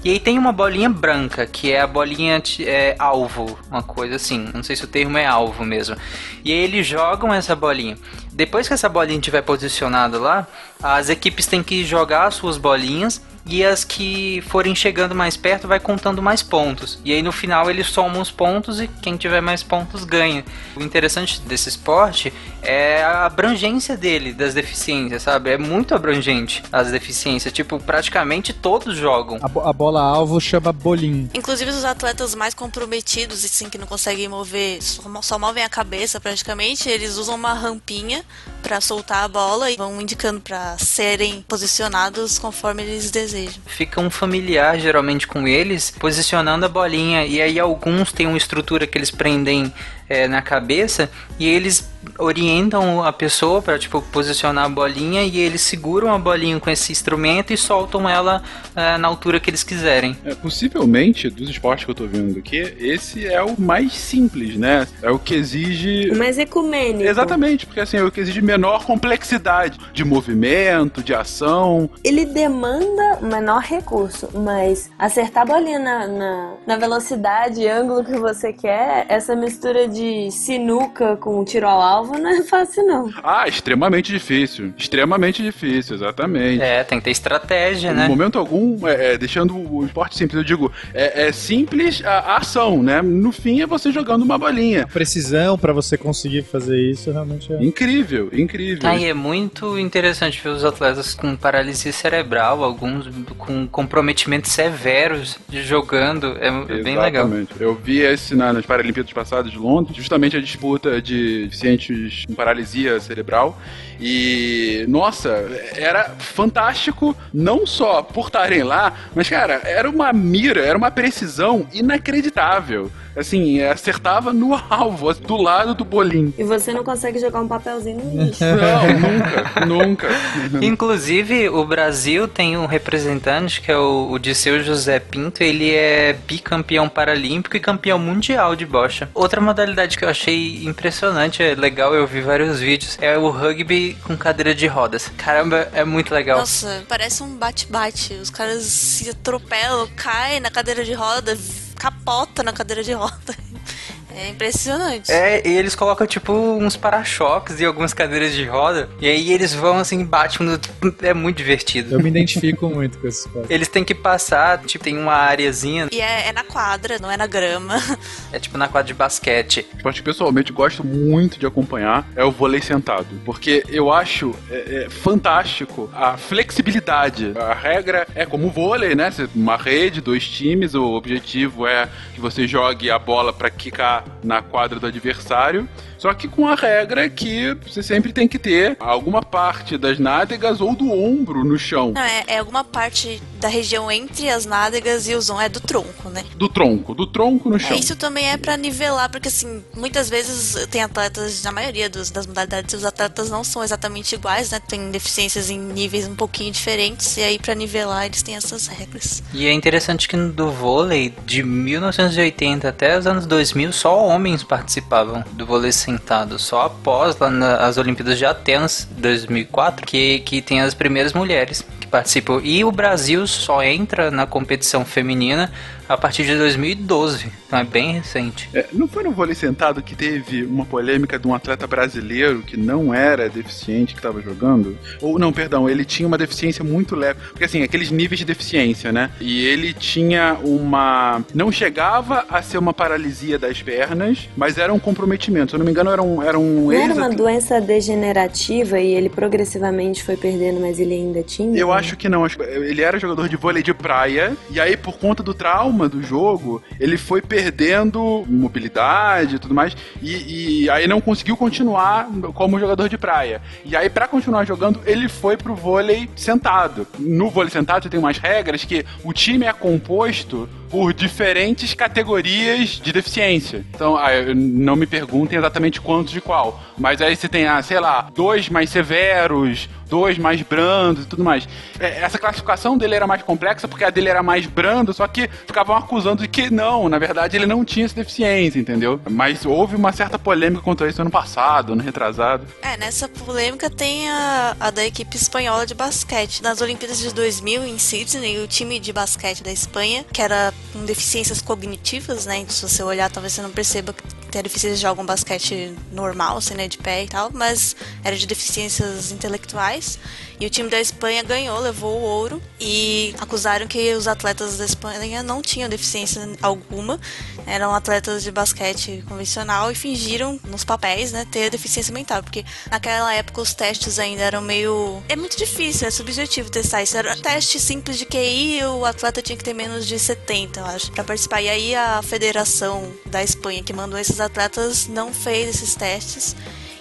E 0.09 0.13
aí 0.13 0.19
tem 0.19 0.39
uma 0.39 0.53
bolinha 0.53 0.89
branca, 0.89 1.45
que 1.47 1.71
é 1.71 1.83
a 1.83 1.87
bolinha 1.87 2.43
é, 2.61 2.97
alvo, 2.99 3.59
uma 3.71 3.83
coisa 3.83 4.17
assim. 4.17 4.49
Não 4.55 4.63
sei 4.63 4.75
se 4.75 4.83
o 4.83 4.87
termo 4.87 5.19
é 5.19 5.27
alvo 5.27 5.67
mesmo. 5.67 5.97
E 6.43 6.51
aí 6.51 6.61
eles 6.61 6.87
jogam 6.87 7.31
essa 7.35 7.55
bolinha. 7.55 7.95
Depois 8.33 8.67
que 8.67 8.73
essa 8.73 8.89
bolinha 8.89 9.19
estiver 9.19 9.43
posicionada 9.43 10.19
lá, 10.19 10.47
as 10.83 11.11
equipes 11.11 11.47
têm 11.47 11.63
que 11.63 11.85
jogar 11.85 12.27
as 12.27 12.37
suas 12.37 12.57
bolinhas 12.57 13.21
e 13.49 13.65
as 13.65 13.83
que 13.85 14.43
forem 14.49 14.75
chegando 14.75 15.15
mais 15.15 15.37
perto 15.37 15.67
vai 15.67 15.81
contando 15.81 16.21
mais 16.23 16.43
pontos. 16.43 16.99
E 17.05 17.13
aí 17.13 17.23
no 17.23 17.33
final 17.33 17.71
eles 17.71 17.87
somam 17.89 18.21
os 18.21 18.31
pontos 18.31 18.81
e 18.81 18.87
quem 18.87 19.17
tiver 19.17 19.41
mais 19.41 19.63
pontos 19.63 20.05
ganha. 20.05 20.45
O 20.77 20.83
interessante 20.83 21.41
desse 21.41 21.69
esporte 21.71 22.33
é 22.63 23.03
a 23.03 23.25
abrangência 23.25 23.97
dele, 23.97 24.33
das 24.33 24.53
deficiências, 24.55 25.23
sabe? 25.23 25.51
É 25.51 25.57
muito 25.59 25.95
abrangente 25.95 26.63
as 26.71 26.91
deficiências. 26.91 27.53
Tipo, 27.53 27.81
praticamente 27.81 28.53
todos 28.53 28.97
jogam. 28.97 29.39
A, 29.41 29.49
bo- 29.49 29.61
a 29.67 29.73
bola 29.73 30.03
alvo 30.03 30.39
chama 30.41 30.73
bolim. 30.73 31.31
Inclusive 31.33 31.71
os 31.71 31.85
atletas 31.85 32.35
mais 32.35 32.53
comprometidos, 32.55 33.45
assim, 33.45 33.71
que 33.71 33.79
não 33.79 33.87
conseguem 33.87 34.29
mover, 34.29 34.83
só, 34.83 35.09
mo- 35.09 35.23
só 35.23 35.39
movem 35.39 35.63
a 35.65 35.69
cabeça 35.69 36.21
praticamente, 36.21 36.89
eles 36.89 37.17
usam 37.17 37.35
uma 37.37 37.55
rampinha 37.55 38.23
pra 38.63 38.81
soltar 38.81 39.25
a 39.25 39.29
bola 39.29 39.71
e 39.71 39.77
vão 39.77 40.01
indicando 40.01 40.41
pra 40.41 40.77
serem 40.79 41.43
posicionados 41.49 42.39
conforme 42.39 42.83
eles 42.83 43.11
desejam. 43.11 43.38
Fica 43.67 44.01
um 44.01 44.11
familiar 44.11 44.79
geralmente 44.79 45.27
com 45.27 45.47
eles, 45.47 45.91
posicionando 45.91 46.67
a 46.67 46.69
bolinha. 46.69 47.25
E 47.25 47.41
aí 47.41 47.59
alguns 47.59 48.13
têm 48.13 48.27
uma 48.27 48.39
estrutura 48.39 48.87
que 48.87 48.99
eles 48.99 49.11
prendem 49.11 49.73
é, 50.09 50.27
na 50.27 50.43
cabeça 50.43 51.11
e 51.39 51.47
eles 51.47 51.89
orientam 52.19 53.03
a 53.03 53.13
pessoa 53.13 53.61
para 53.61 53.79
tipo 53.79 54.01
posicionar 54.01 54.65
a 54.65 54.69
bolinha 54.69 55.23
e 55.23 55.39
eles 55.39 55.61
seguram 55.61 56.13
a 56.13 56.19
bolinha 56.19 56.59
com 56.59 56.71
esse 56.71 56.93
instrumento 56.93 57.53
e 57.53 57.57
soltam 57.57 58.09
ela 58.09 58.43
é, 58.75 58.97
na 58.97 59.09
altura 59.09 59.41
que 59.41 59.51
eles 59.51 59.63
quiserem. 59.63 60.17
É, 60.25 60.35
possivelmente, 60.35 61.29
dos 61.29 61.49
esportes 61.49 61.85
que 61.85 61.91
eu 61.91 61.95
tô 61.95 62.07
vendo 62.07 62.39
aqui, 62.39 62.57
esse 62.79 63.27
é 63.27 63.43
o 63.43 63.61
mais 63.61 63.93
simples, 63.93 64.57
né? 64.57 64.87
É 65.03 65.11
o 65.11 65.19
que 65.19 65.35
exige. 65.35 66.13
Mas 66.17 66.39
ecumênico. 66.39 67.09
Exatamente, 67.09 67.67
porque 67.67 67.81
assim, 67.81 67.97
é 67.97 68.03
o 68.03 68.11
que 68.11 68.21
exige 68.21 68.41
menor 68.41 68.85
complexidade 68.85 69.79
de 69.93 70.05
movimento, 70.05 71.03
de 71.03 71.15
ação. 71.15 71.91
Ele 72.03 72.25
demanda 72.25 73.19
menor 73.21 73.63
recurso, 73.63 74.29
mas 74.35 74.91
acertar 74.99 75.43
a 75.43 75.47
bolinha 75.47 75.79
na, 75.79 76.07
na, 76.07 76.55
na 76.67 76.77
velocidade 76.77 77.61
e 77.61 77.69
ângulo 77.69 78.05
que 78.05 78.17
você 78.19 78.53
quer, 78.53 79.07
essa 79.09 79.35
mistura 79.35 79.89
de 79.89 79.98
de 79.99 80.31
sinuca 80.31 81.17
com 81.17 81.45
tiro 81.45 81.67
ao 81.67 81.81
alvo 81.81 82.19
não 82.19 82.31
é 82.31 82.43
fácil, 82.43 82.85
não. 82.87 83.11
Ah, 83.23 83.47
extremamente 83.49 84.13
difícil. 84.13 84.73
Extremamente 84.77 85.43
difícil, 85.43 85.97
exatamente. 85.97 86.63
É, 86.63 86.85
tem 86.85 86.99
que 86.99 87.05
ter 87.05 87.11
estratégia, 87.11 87.91
Em 87.91 87.95
né? 87.95 88.09
momento 88.09 88.39
algum, 88.39 88.87
é, 88.87 89.15
é, 89.15 89.19
deixando 89.19 89.57
o 89.57 89.85
esporte 89.85 90.17
simples, 90.17 90.39
eu 90.39 90.45
digo, 90.45 90.73
é, 90.95 91.29
é 91.29 91.33
simples 91.33 92.03
a, 92.05 92.19
a 92.19 92.37
ação, 92.39 92.83
né? 92.83 93.03
No 93.03 93.33
fim 93.33 93.61
é 93.61 93.67
você 93.67 93.91
jogando 93.91 94.23
uma 94.23 94.39
bolinha. 94.39 94.87
Precisão 94.87 95.59
pra 95.59 95.73
você 95.73 95.97
conseguir 95.97 96.43
fazer 96.43 96.79
isso 96.79 97.11
realmente 97.11 97.53
é. 97.53 97.63
Incrível, 97.63 98.29
incrível. 98.33 98.89
Ah, 98.89 98.97
e 98.97 99.05
é 99.07 99.15
muito 99.15 99.79
interessante 99.79 100.41
ver 100.43 100.51
os 100.51 100.65
atletas 100.65 101.15
com 101.15 101.35
paralisia 101.37 101.93
cerebral, 101.93 102.63
alguns 102.63 103.09
com 103.37 103.67
comprometimentos 103.67 104.53
severos 104.53 105.39
de 105.49 105.63
jogando. 105.63 106.37
É, 106.41 106.49
é 106.49 106.83
bem 106.83 106.97
legal. 106.99 107.27
Exatamente. 107.27 107.53
Eu 107.61 107.75
vi 107.75 107.99
esse 108.01 108.35
na- 108.35 108.53
nas 108.53 108.67
Paralimpíadas 108.67 109.13
passadas 109.13 109.51
de 109.51 109.59
Londres, 109.59 109.88
justamente 109.93 110.37
a 110.37 110.41
disputa 110.41 111.01
de 111.01 111.45
deficientes 111.45 112.25
com 112.27 112.35
paralisia 112.35 112.99
cerebral. 113.01 113.59
E, 114.01 114.85
nossa, 114.89 115.31
era 115.75 116.11
fantástico, 116.19 117.17
não 117.33 117.67
só 117.67 118.03
por 118.03 118.27
estarem 118.27 118.63
lá, 118.63 118.93
mas, 119.15 119.29
cara, 119.29 119.61
era 119.65 119.89
uma 119.89 120.13
mira, 120.13 120.61
era 120.65 120.79
uma 120.79 120.91
precisão 120.91 121.67
inacreditável. 121.73 122.91
Assim, 123.17 123.61
acertava 123.63 124.33
no 124.33 124.55
alvo, 124.71 125.13
do 125.13 125.37
lado 125.37 125.75
do 125.75 125.85
bolinho. 125.85 126.33
E 126.39 126.45
você 126.45 126.73
não 126.73 126.85
consegue 126.85 127.19
jogar 127.19 127.41
um 127.41 127.49
papelzinho 127.49 127.99
no 127.99 128.25
lixo. 128.25 128.45
Não, 128.45 129.67
nunca, 129.67 129.67
nunca. 129.67 130.09
Inclusive, 130.65 131.49
o 131.49 131.65
Brasil 131.65 132.29
tem 132.29 132.57
um 132.57 132.67
representante 132.67 133.61
que 133.61 133.73
é 133.73 133.77
o, 133.77 134.13
o 134.13 134.19
Disseu 134.21 134.63
José 134.63 135.01
Pinto. 135.01 135.43
Ele 135.43 135.75
é 135.75 136.13
bicampeão 136.13 136.89
paralímpico 136.89 137.57
e 137.57 137.61
campeão 137.61 137.99
mundial 137.99 138.55
de 138.55 138.65
bocha. 138.65 139.09
Outra 139.13 139.41
modalidade 139.41 139.99
que 139.99 140.05
eu 140.05 140.09
achei 140.09 140.65
impressionante, 140.65 141.43
é 141.43 141.57
legal, 141.57 141.95
eu 141.95 142.07
vi 142.07 142.21
vários 142.21 142.61
vídeos, 142.61 142.99
é 143.01 143.19
o 143.19 143.31
rugby 143.31 143.88
com 143.95 144.17
cadeira 144.17 144.55
de 144.55 144.67
rodas. 144.67 145.11
Caramba, 145.17 145.69
é 145.73 145.85
muito 145.85 146.15
legal. 146.15 146.39
Nossa, 146.39 146.85
parece 146.89 147.23
um 147.23 147.37
bate-bate. 147.37 148.15
Os 148.15 148.31
caras 148.31 148.65
se 148.65 149.11
atropelam, 149.11 149.89
caem 149.97 150.41
na 150.41 150.51
cadeira 150.51 150.85
de 150.85 150.93
roda, 150.93 151.37
capota 151.77 152.43
na 152.43 152.53
cadeira 152.53 152.83
de 152.83 152.93
roda. 152.93 153.37
É 154.19 154.29
impressionante. 154.31 155.13
É, 155.13 155.47
e 155.47 155.57
eles 155.57 155.77
colocam 155.77 156.05
tipo 156.05 156.33
uns 156.33 156.77
para-choques 156.77 157.61
e 157.61 157.65
algumas 157.65 157.95
cadeiras 157.95 158.33
de 158.35 158.45
roda. 158.45 158.89
E 159.01 159.07
aí 159.07 159.33
eles 159.33 159.55
vão 159.55 159.79
assim, 159.79 160.05
batem 160.05 160.45
no. 160.45 160.59
É 161.03 161.15
muito 161.15 161.37
divertido. 161.37 161.95
Eu 161.95 162.03
me 162.03 162.09
identifico 162.09 162.69
muito 162.69 162.99
com 162.99 163.07
esse 163.07 163.21
esporte. 163.21 163.53
Eles 163.53 163.69
têm 163.69 163.85
que 163.85 163.95
passar, 163.95 164.59
tipo, 164.65 164.83
tem 164.83 164.99
uma 164.99 165.13
areazinha, 165.13 165.89
E 165.93 166.01
é, 166.01 166.29
é 166.29 166.33
na 166.33 166.43
quadra, 166.43 166.99
não 166.99 167.09
é 167.09 167.17
na 167.17 167.29
grama. 167.29 167.77
é 168.33 168.41
tipo 168.41 168.59
na 168.59 168.67
quadra 168.67 168.89
de 168.89 168.95
basquete. 168.95 169.65
esporte 169.77 170.01
que 170.01 170.05
pessoalmente 170.05 170.53
gosto 170.53 170.83
muito 170.83 171.39
de 171.39 171.47
acompanhar 171.47 172.09
é 172.17 172.25
o 172.25 172.33
vôlei 172.33 172.61
sentado. 172.61 173.07
Porque 173.25 173.63
eu 173.69 173.93
acho 173.93 174.35
é, 174.51 174.87
é, 174.87 174.91
fantástico 174.91 175.89
a 175.95 176.17
flexibilidade. 176.17 177.35
A 177.37 177.55
regra 177.55 178.05
é 178.17 178.27
como 178.27 178.49
o 178.49 178.51
vôlei, 178.51 178.97
né? 178.97 179.13
Uma 179.33 179.57
rede, 179.57 180.01
dois 180.01 180.27
times, 180.27 180.75
o 180.75 180.85
objetivo 180.95 181.67
é 181.69 181.89
que 182.15 182.21
você 182.21 182.49
jogue 182.49 182.91
a 182.91 182.99
bola 182.99 183.33
para 183.33 183.49
quicar 183.49 184.08
na 184.23 184.43
quadra 184.43 184.79
do 184.79 184.87
adversário. 184.87 185.69
Só 185.99 186.15
que 186.15 186.29
com 186.29 186.47
a 186.49 186.55
regra 186.55 187.09
que 187.09 187.55
você 187.67 187.83
sempre 187.83 188.13
tem 188.13 188.27
que 188.29 188.39
ter 188.39 188.77
alguma 188.81 189.21
parte 189.23 189.77
das 189.77 189.99
nádegas 189.99 190.61
ou 190.61 190.75
do 190.75 190.91
ombro 190.93 191.45
no 191.45 191.59
chão. 191.59 191.93
Não, 191.93 192.01
é, 192.03 192.25
é 192.29 192.39
alguma 192.39 192.63
parte 192.65 193.21
da 193.41 193.49
região 193.49 193.91
entre 193.91 194.29
as 194.31 194.47
nádegas 194.47 195.09
e 195.09 195.15
os 195.15 195.29
ombros. 195.29 195.39
É 195.47 195.49
do 195.49 195.61
tronco, 195.61 196.09
né? 196.11 196.25
Do 196.37 196.49
tronco, 196.49 196.95
do 196.95 197.07
tronco 197.07 197.49
no 197.51 197.57
É, 197.57 197.59
chão. 197.59 197.77
isso 197.77 197.95
também 197.97 198.29
é 198.31 198.37
pra 198.37 198.57
nivelar, 198.57 199.11
porque 199.11 199.29
assim, 199.29 199.63
muitas 199.77 200.09
vezes 200.09 200.67
tem 200.69 200.83
atletas, 200.83 201.43
na 201.43 201.53
maioria 201.53 201.89
dos- 201.89 202.11
das 202.11 202.27
modalidades, 202.27 202.75
os 202.75 202.85
atletas 202.85 203.31
não 203.31 203.43
são 203.45 203.63
exatamente 203.63 204.15
iguais, 204.15 204.51
né? 204.51 204.61
Tem 204.61 204.91
deficiências 204.91 205.51
em 205.51 205.59
níveis 205.59 206.07
um 206.09 206.15
pouquinho 206.17 206.51
diferentes, 206.53 207.17
e 207.17 207.23
aí 207.23 207.39
pra 207.39 207.55
nivelar 207.55 208.07
eles 208.07 208.23
têm 208.23 208.37
essas 208.37 208.67
regras. 208.67 209.23
E 209.33 209.47
é 209.47 209.53
interessante 209.53 210.09
que 210.09 210.17
do 210.17 210.51
vôlei, 210.51 211.15
de 211.25 211.43
1980 211.43 212.69
até 212.69 212.99
os 212.99 213.07
anos 213.07 213.27
2000, 213.27 213.73
só 213.73 214.05
homens 214.07 214.43
participavam 214.43 215.25
do 215.33 215.47
vôlei 215.47 215.73
sentado. 215.89 216.39
Só 216.39 216.63
após 216.63 217.17
lá 217.19 217.31
nas 217.31 217.79
Olimpíadas 217.79 218.19
de 218.19 218.27
Atenas 218.27 218.87
2004 218.99 219.87
que, 219.87 220.21
que 220.21 220.43
tem 220.43 220.61
as 220.61 220.75
primeiras 220.75 221.15
mulheres 221.15 221.65
que 221.81 221.87
participam. 221.87 222.41
E 222.45 222.63
o 222.65 222.71
Brasil 222.71 223.27
só 223.27 223.63
entra 223.63 224.11
na 224.11 224.27
competição 224.27 224.85
feminina 224.85 225.51
a 225.89 225.97
partir 225.97 226.25
de 226.25 226.37
2012. 226.37 227.33
Então 227.47 227.59
é 227.59 227.65
bem 227.65 227.93
recente. 227.93 228.49
É, 228.53 228.67
não 228.73 228.87
foi 228.87 229.03
no 229.03 229.11
vôlei 229.11 229.35
sentado 229.35 229.83
que 229.83 229.97
teve 229.97 230.45
uma 230.45 230.67
polêmica 230.67 231.19
de 231.19 231.27
um 231.27 231.35
atleta 231.35 231.67
brasileiro 231.67 232.43
que 232.43 232.57
não 232.57 232.93
era 232.93 233.29
deficiente 233.29 233.95
que 233.95 234.01
estava 234.01 234.21
jogando? 234.21 234.77
Ou 235.01 235.19
não, 235.19 235.33
perdão, 235.33 235.69
ele 235.69 235.85
tinha 235.85 236.07
uma 236.07 236.19
deficiência 236.19 236.63
muito 236.63 236.95
leve. 236.95 237.21
Porque 237.31 237.45
assim, 237.45 237.63
aqueles 237.63 237.91
níveis 237.91 238.19
de 238.19 238.25
deficiência, 238.25 238.93
né? 238.93 239.11
E 239.21 239.47
ele 239.47 239.73
tinha 239.73 240.37
uma. 240.45 241.23
Não 241.35 241.51
chegava 241.51 242.27
a 242.29 242.43
ser 242.43 242.59
uma 242.59 242.75
paralisia 242.75 243.39
das 243.39 243.63
pernas, 243.63 244.29
mas 244.37 244.59
era 244.59 244.73
um 244.73 244.79
comprometimento. 244.79 245.51
Se 245.51 245.57
eu 245.57 245.59
não 245.59 245.65
me 245.65 245.73
engano, 245.73 245.91
era 245.91 246.03
um. 246.03 246.23
Era 246.23 246.39
um 246.39 246.67
Não 246.67 246.73
era 246.73 246.95
uma 246.95 247.09
doença 247.09 247.61
degenerativa 247.61 248.79
e 248.79 248.93
ele 248.93 249.09
progressivamente 249.09 250.03
foi 250.05 250.17
perdendo, 250.17 250.61
mas 250.61 250.79
ele 250.79 250.95
ainda 250.95 251.23
tinha? 251.23 251.59
Eu 251.59 251.73
acho 251.73 251.97
que 251.97 252.09
não. 252.09 252.27
Ele 252.27 252.83
era 252.83 252.99
jogador 252.99 253.29
de 253.29 253.37
vôlei 253.37 253.63
de 253.63 253.73
praia. 253.73 254.37
E 254.51 254.61
aí, 254.61 254.77
por 254.77 254.99
conta 254.99 255.23
do 255.23 255.33
trauma 255.33 255.78
do 255.87 256.03
jogo, 256.03 256.63
ele 256.81 256.97
foi 256.97 257.21
perdendo 257.21 258.25
mobilidade 258.27 259.37
e 259.37 259.39
tudo 259.39 259.53
mais. 259.53 259.77
E, 260.01 260.63
e 260.63 260.71
aí 260.71 260.87
não 260.87 260.99
conseguiu 260.99 261.37
continuar 261.37 262.09
como 262.33 262.59
jogador 262.59 262.89
de 262.89 262.97
praia. 262.97 263.43
E 263.67 263.77
aí, 263.77 263.91
pra 263.91 264.09
continuar 264.09 264.47
jogando, 264.47 264.81
ele 264.87 265.09
foi 265.09 265.37
pro 265.37 265.55
vôlei 265.55 266.09
sentado. 266.17 266.87
No 266.99 267.29
vôlei 267.29 267.51
sentado, 267.51 267.83
você 267.83 267.91
tem 267.91 268.01
umas 268.01 268.17
regras 268.17 268.65
que 268.65 268.87
o 269.05 269.13
time 269.13 269.45
é 269.45 269.53
composto 269.53 270.49
por 270.71 270.93
diferentes 270.93 271.75
categorias 271.75 272.71
de 272.71 272.93
deficiência. 272.93 273.65
Então, 273.75 273.97
ah, 273.97 274.09
não 274.35 274.77
me 274.77 274.87
perguntem 274.87 275.39
exatamente 275.39 275.81
quantos 275.81 276.13
de 276.13 276.21
qual. 276.21 276.61
Mas 276.77 277.01
aí 277.01 277.17
você 277.17 277.29
tem, 277.29 277.47
ah, 277.47 277.63
sei 277.63 277.81
lá, 277.81 278.09
dois 278.15 278.49
mais 278.49 278.71
severos, 278.71 279.69
dois 279.89 280.19
mais 280.19 280.41
brandos 280.43 281.05
e 281.05 281.07
tudo 281.07 281.25
mais. 281.25 281.49
É, 281.81 282.01
Essa 282.03 282.19
classificação 282.19 282.77
dele 282.77 282.95
era 282.95 283.07
mais 283.07 283.23
complexa 283.23 283.67
porque 283.67 283.85
a 283.85 283.91
dele 283.91 284.09
era 284.09 284.23
mais 284.23 284.47
brando, 284.47 284.93
só 284.93 285.07
que 285.09 285.29
ficavam 285.47 285.77
acusando 285.77 286.23
de 286.23 286.29
que 286.29 286.51
não, 286.51 286.89
na 286.89 286.99
verdade 286.99 287.37
ele 287.37 287.47
não 287.47 287.65
tinha 287.65 287.87
essa 287.87 287.95
deficiência, 287.95 288.59
entendeu? 288.59 289.01
Mas 289.11 289.45
houve 289.45 289.77
uma 289.77 289.93
certa 289.93 290.19
polêmica 290.19 290.63
quanto 290.63 290.85
a 290.85 290.89
isso 290.89 291.01
ano 291.01 291.11
passado, 291.11 291.73
ano 291.73 291.83
retrasado. 291.83 292.47
É, 292.63 292.77
nessa 292.77 293.09
polêmica 293.09 293.71
tem 293.71 294.09
a, 294.11 294.57
a 294.61 294.71
da 294.71 294.85
equipe 294.85 295.17
espanhola 295.17 295.67
de 295.67 295.75
basquete. 295.75 296.43
Nas 296.43 296.61
Olimpíadas 296.61 296.99
de 296.99 297.13
2000, 297.13 297.65
em 297.65 297.79
Sydney, 297.79 298.39
o 298.43 298.47
time 298.47 298.79
de 298.79 298.93
basquete 298.93 299.43
da 299.43 299.51
Espanha, 299.51 300.05
que 300.13 300.21
era 300.21 300.53
com 300.73 300.85
deficiências 300.85 301.41
cognitivas, 301.41 302.27
né? 302.27 302.39
Então, 302.39 302.55
se 302.55 302.63
você 302.63 302.83
olhar, 302.83 303.11
talvez 303.11 303.33
você 303.33 303.43
não 303.43 303.51
perceba 303.51 303.93
que 303.93 304.03
tem 304.31 304.43
deficiências 304.43 304.81
de 304.81 304.87
algum 304.87 305.05
basquete 305.05 305.75
normal, 305.93 306.37
assim, 306.39 306.55
né? 306.55 306.69
De 306.69 306.79
pé 306.79 307.05
e 307.05 307.09
tal, 307.09 307.31
mas 307.33 307.75
era 308.05 308.17
de 308.17 308.27
deficiências 308.27 309.11
intelectuais. 309.11 309.99
E 310.41 310.47
o 310.47 310.51
time 310.51 310.71
da 310.71 310.81
Espanha 310.81 311.23
ganhou, 311.23 311.59
levou 311.59 311.99
o 311.99 312.03
ouro 312.03 312.43
e 312.61 313.15
acusaram 313.19 313.67
que 313.67 313.93
os 313.95 314.07
atletas 314.07 314.59
da 314.59 314.65
Espanha 314.65 315.23
não 315.23 315.43
tinham 315.43 315.69
deficiência 315.69 316.23
alguma, 316.41 317.01
eram 317.45 317.75
atletas 317.75 318.23
de 318.23 318.31
basquete 318.31 319.03
convencional 319.09 319.71
e 319.71 319.75
fingiram 319.75 320.39
nos 320.45 320.65
papéis, 320.65 321.11
né, 321.11 321.27
ter 321.31 321.51
deficiência 321.51 321.93
mental, 321.93 322.23
porque 322.23 322.45
naquela 322.71 323.13
época 323.15 323.41
os 323.41 323.53
testes 323.53 323.99
ainda 323.99 324.23
eram 324.23 324.41
meio 324.41 325.03
é 325.09 325.17
muito 325.17 325.37
difícil, 325.37 325.89
é 325.89 325.91
subjetivo 325.91 326.51
testar 326.51 326.83
isso. 326.83 326.97
Era 326.97 327.15
um 327.15 327.21
teste 327.21 327.59
simples 327.59 327.99
de 327.99 328.07
QI, 328.07 328.63
o 328.65 328.85
atleta 328.85 329.21
tinha 329.21 329.37
que 329.37 329.45
ter 329.45 329.55
menos 329.55 329.87
de 329.87 329.99
70, 329.99 330.61
eu 330.61 330.67
acho, 330.67 330.93
para 330.93 331.03
participar. 331.03 331.43
E 331.43 331.49
aí 331.49 331.75
a 331.75 332.01
federação 332.03 332.93
da 333.07 333.23
Espanha 333.23 333.63
que 333.63 333.73
mandou 333.73 333.99
esses 333.99 334.21
atletas 334.21 334.87
não 334.87 335.13
fez 335.13 335.49
esses 335.49 335.75
testes. 335.75 336.37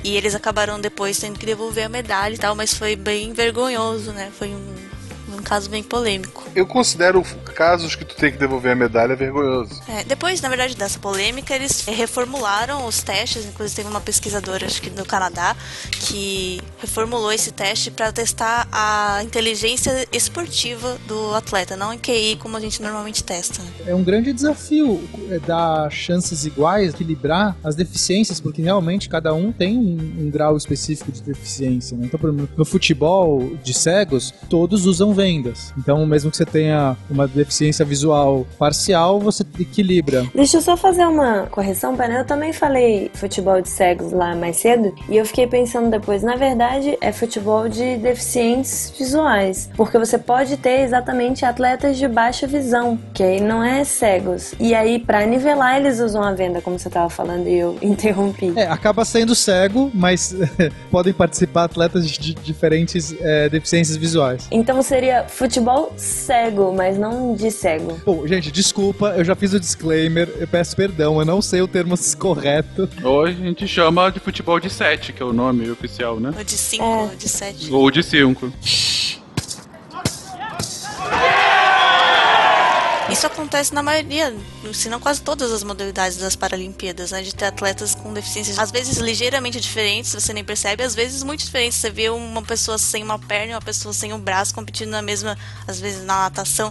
E 0.08 0.16
eles 0.16 0.34
acabaram 0.34 0.80
depois 0.80 1.20
tendo 1.20 1.38
que 1.38 1.45
devolver 1.45 1.84
a 1.84 1.89
medalha 1.89 2.34
e 2.34 2.38
tal, 2.38 2.55
mas 2.55 2.74
foi 2.74 2.95
bem 2.95 3.34
vergonhoso, 3.34 4.14
né? 4.14 4.32
Foi 4.39 4.47
um, 4.47 4.76
um 5.38 5.44
caso 5.44 5.70
bem 5.70 5.84
polêmico. 5.84 6.44
Eu 6.56 6.66
considero 6.66 7.24
casos 7.54 7.96
que 7.96 8.06
tu 8.06 8.16
tem 8.16 8.32
que 8.32 8.38
devolver 8.38 8.72
a 8.72 8.76
medalha 8.76 9.16
vergonhoso. 9.16 9.82
É, 9.88 10.04
depois, 10.04 10.42
na 10.42 10.50
verdade, 10.50 10.76
dessa 10.76 11.00
polêmica, 11.00 11.56
eles 11.56 11.86
reformularam 11.86 12.86
os 12.86 13.02
testes. 13.02 13.46
Inclusive, 13.46 13.78
teve 13.78 13.90
uma 13.90 14.02
pesquisadora, 14.02 14.66
acho 14.66 14.82
que 14.82 14.90
do 14.90 15.06
Canadá, 15.06 15.56
que 15.92 16.60
reformulou 16.80 17.32
esse 17.32 17.52
teste 17.52 17.92
para 17.92 18.12
testar 18.12 18.68
a 18.72 19.22
inteligência 19.24 20.08
esportiva 20.12 20.98
do 21.08 21.34
atleta, 21.34 21.76
não 21.76 21.94
em 21.94 21.98
QI 21.98 22.38
como 22.38 22.58
a 22.58 22.60
gente 22.60 22.82
normalmente 22.82 23.24
testa. 23.24 23.62
né? 23.62 23.70
É 23.88 23.96
um 23.96 24.04
grande 24.04 24.34
desafio 24.34 25.08
é, 25.30 25.40
dar 25.40 25.92
chances 25.92 26.46
iguais, 26.46 26.94
equilibrar 26.94 27.56
as 27.64 27.76
deficiências, 27.76 28.40
porque 28.40 28.62
realmente 28.62 29.10
cada 29.10 29.34
um 29.34 29.52
tem 29.52 29.78
um, 29.78 30.26
um 30.26 30.30
grau 30.30 30.58
específico 30.58 31.12
de 31.12 31.22
deficiência. 31.22 31.98
né? 31.98 32.06
Então, 32.06 32.20
por 32.20 32.30
exemplo, 32.30 32.50
no 32.58 32.66
futebol 32.66 33.56
de 33.64 33.74
cegos, 33.74 34.34
todos 34.50 34.86
usam 34.86 35.14
Então, 35.78 36.06
mesmo 36.06 36.32
que 36.32 36.38
você 36.38 36.46
tenha 36.46 36.96
uma 37.10 37.28
deficiência 37.28 37.86
visual 37.86 38.46
parcial, 38.58 39.20
você 39.20 39.44
equilibra. 39.60 40.26
Deixa 40.34 40.58
eu 40.58 40.62
só 40.62 40.78
fazer 40.78 41.06
uma 41.06 41.48
correção, 41.48 41.96
Pana. 41.96 42.20
Eu 42.20 42.26
também 42.26 42.54
falei 42.54 43.12
futebol 43.14 43.62
de 43.62 43.70
cegos 43.70 44.12
lá 44.12 44.36
mais 44.36 44.58
cedo 44.58 44.94
e 45.10 45.18
eu 45.18 45.26
fiquei 45.26 45.48
pensando 45.48 45.90
depois, 45.90 46.24
na 46.24 46.36
verdade, 46.36 46.98
é 47.02 47.12
futebol 47.12 47.68
de 47.70 47.98
deficientes 47.98 48.94
visuais, 48.98 49.70
porque 49.76 49.98
você 49.98 50.18
pode 50.18 50.58
ter 50.58 50.82
exatamente 50.82 51.46
atletas 51.46 51.98
de 51.98 52.08
baixa 52.08 52.48
visão, 52.48 53.00
que 53.14 53.24
aí 53.24 53.42
não 53.42 53.64
é 53.64 53.84
cegos. 53.84 54.54
E 54.60 54.74
aí, 54.74 55.00
pra 55.00 55.26
nivelar, 55.26 55.78
eles 55.78 56.00
usam 56.00 56.24
a 56.24 56.34
venda, 56.34 56.62
como 56.62 56.78
você 56.78 56.90
tava 56.90 57.10
falando, 57.10 57.48
e 57.48 57.58
eu 57.58 57.78
interrompi. 57.82 58.54
É, 58.56 58.68
acaba 58.68 59.06
sendo 59.06 59.36
cego, 59.36 59.92
mas 59.94 60.36
podem 60.92 61.14
participar 61.14 61.66
atletas 61.66 62.10
de 62.10 62.34
diferentes 62.34 63.16
é, 63.20 63.50
deficiências 63.50 63.98
visuais. 63.98 64.48
Então 64.52 64.82
seria 64.82 65.16
futebol 65.28 65.93
cego, 65.97 66.74
mas 66.74 66.97
não 66.97 67.36
de 67.36 67.51
cego. 67.51 67.99
Bom, 68.05 68.26
gente, 68.28 68.51
desculpa, 68.51 69.13
eu 69.18 69.24
já 69.24 69.36
fiz 69.36 69.53
o 69.53 69.59
disclaimer, 69.59 70.30
eu 70.39 70.47
peço 70.47 70.76
perdão, 70.76 71.20
eu 71.20 71.26
não 71.26 71.41
sei 71.41 71.61
o 71.61 71.68
termo 71.68 71.95
correto. 72.18 72.89
Hoje 73.03 73.41
a 73.41 73.45
gente 73.45 73.68
chama 73.68 74.09
de 74.09 74.20
futebol 74.20 74.59
de 74.59 74.70
7, 74.70 75.13
que 75.13 75.22
é 75.22 75.26
o 75.26 75.34
nome 75.34 75.70
oficial, 75.70 76.20
né? 76.20 76.32
Ou 76.36 76.43
de 76.43 76.57
5, 76.57 76.84
ou 76.84 77.07
de 77.15 77.30
7. 77.30 77.74
Ou 77.74 77.91
de 77.91 78.03
5. 78.03 78.53
Isso 83.10 83.26
acontece 83.26 83.74
na 83.74 83.82
maioria, 83.82 84.36
se 84.74 84.89
não 84.89 84.99
quase 84.99 85.22
todas 85.22 85.51
as 85.53 85.64
modalidades 85.64 86.18
das 86.18 86.36
Paralimpíadas, 86.36 87.12
né? 87.12 87.22
De 87.22 87.34
ter 87.34 87.45
atletas 87.45 87.95
com 87.95 88.14
deficiências, 88.14 88.60
às 88.60 88.70
vezes 88.70 88.97
ligeiramente 88.97 89.62
diferentes, 89.62 90.14
você 90.14 90.34
nem 90.34 90.43
percebe, 90.43 90.84
às 90.84 90.93
vezes 90.93 91.24
muito 91.24 91.43
diferentes. 91.45 91.78
Você 91.78 91.89
vê 91.89 92.10
uma 92.10 92.41
pessoa 92.41 92.78
sem 92.78 93.01
uma 93.01 93.18
perna 93.18 93.53
e 93.53 93.55
uma 93.55 93.62
pessoa 93.62 93.93
sem 93.93 94.12
um 94.12 94.20
braço 94.20 94.53
competindo 94.53 94.89
na 94.89 95.01
mesma, 95.01 95.38
às 95.66 95.80
vezes 95.80 96.03
na 96.03 96.24
natação. 96.24 96.70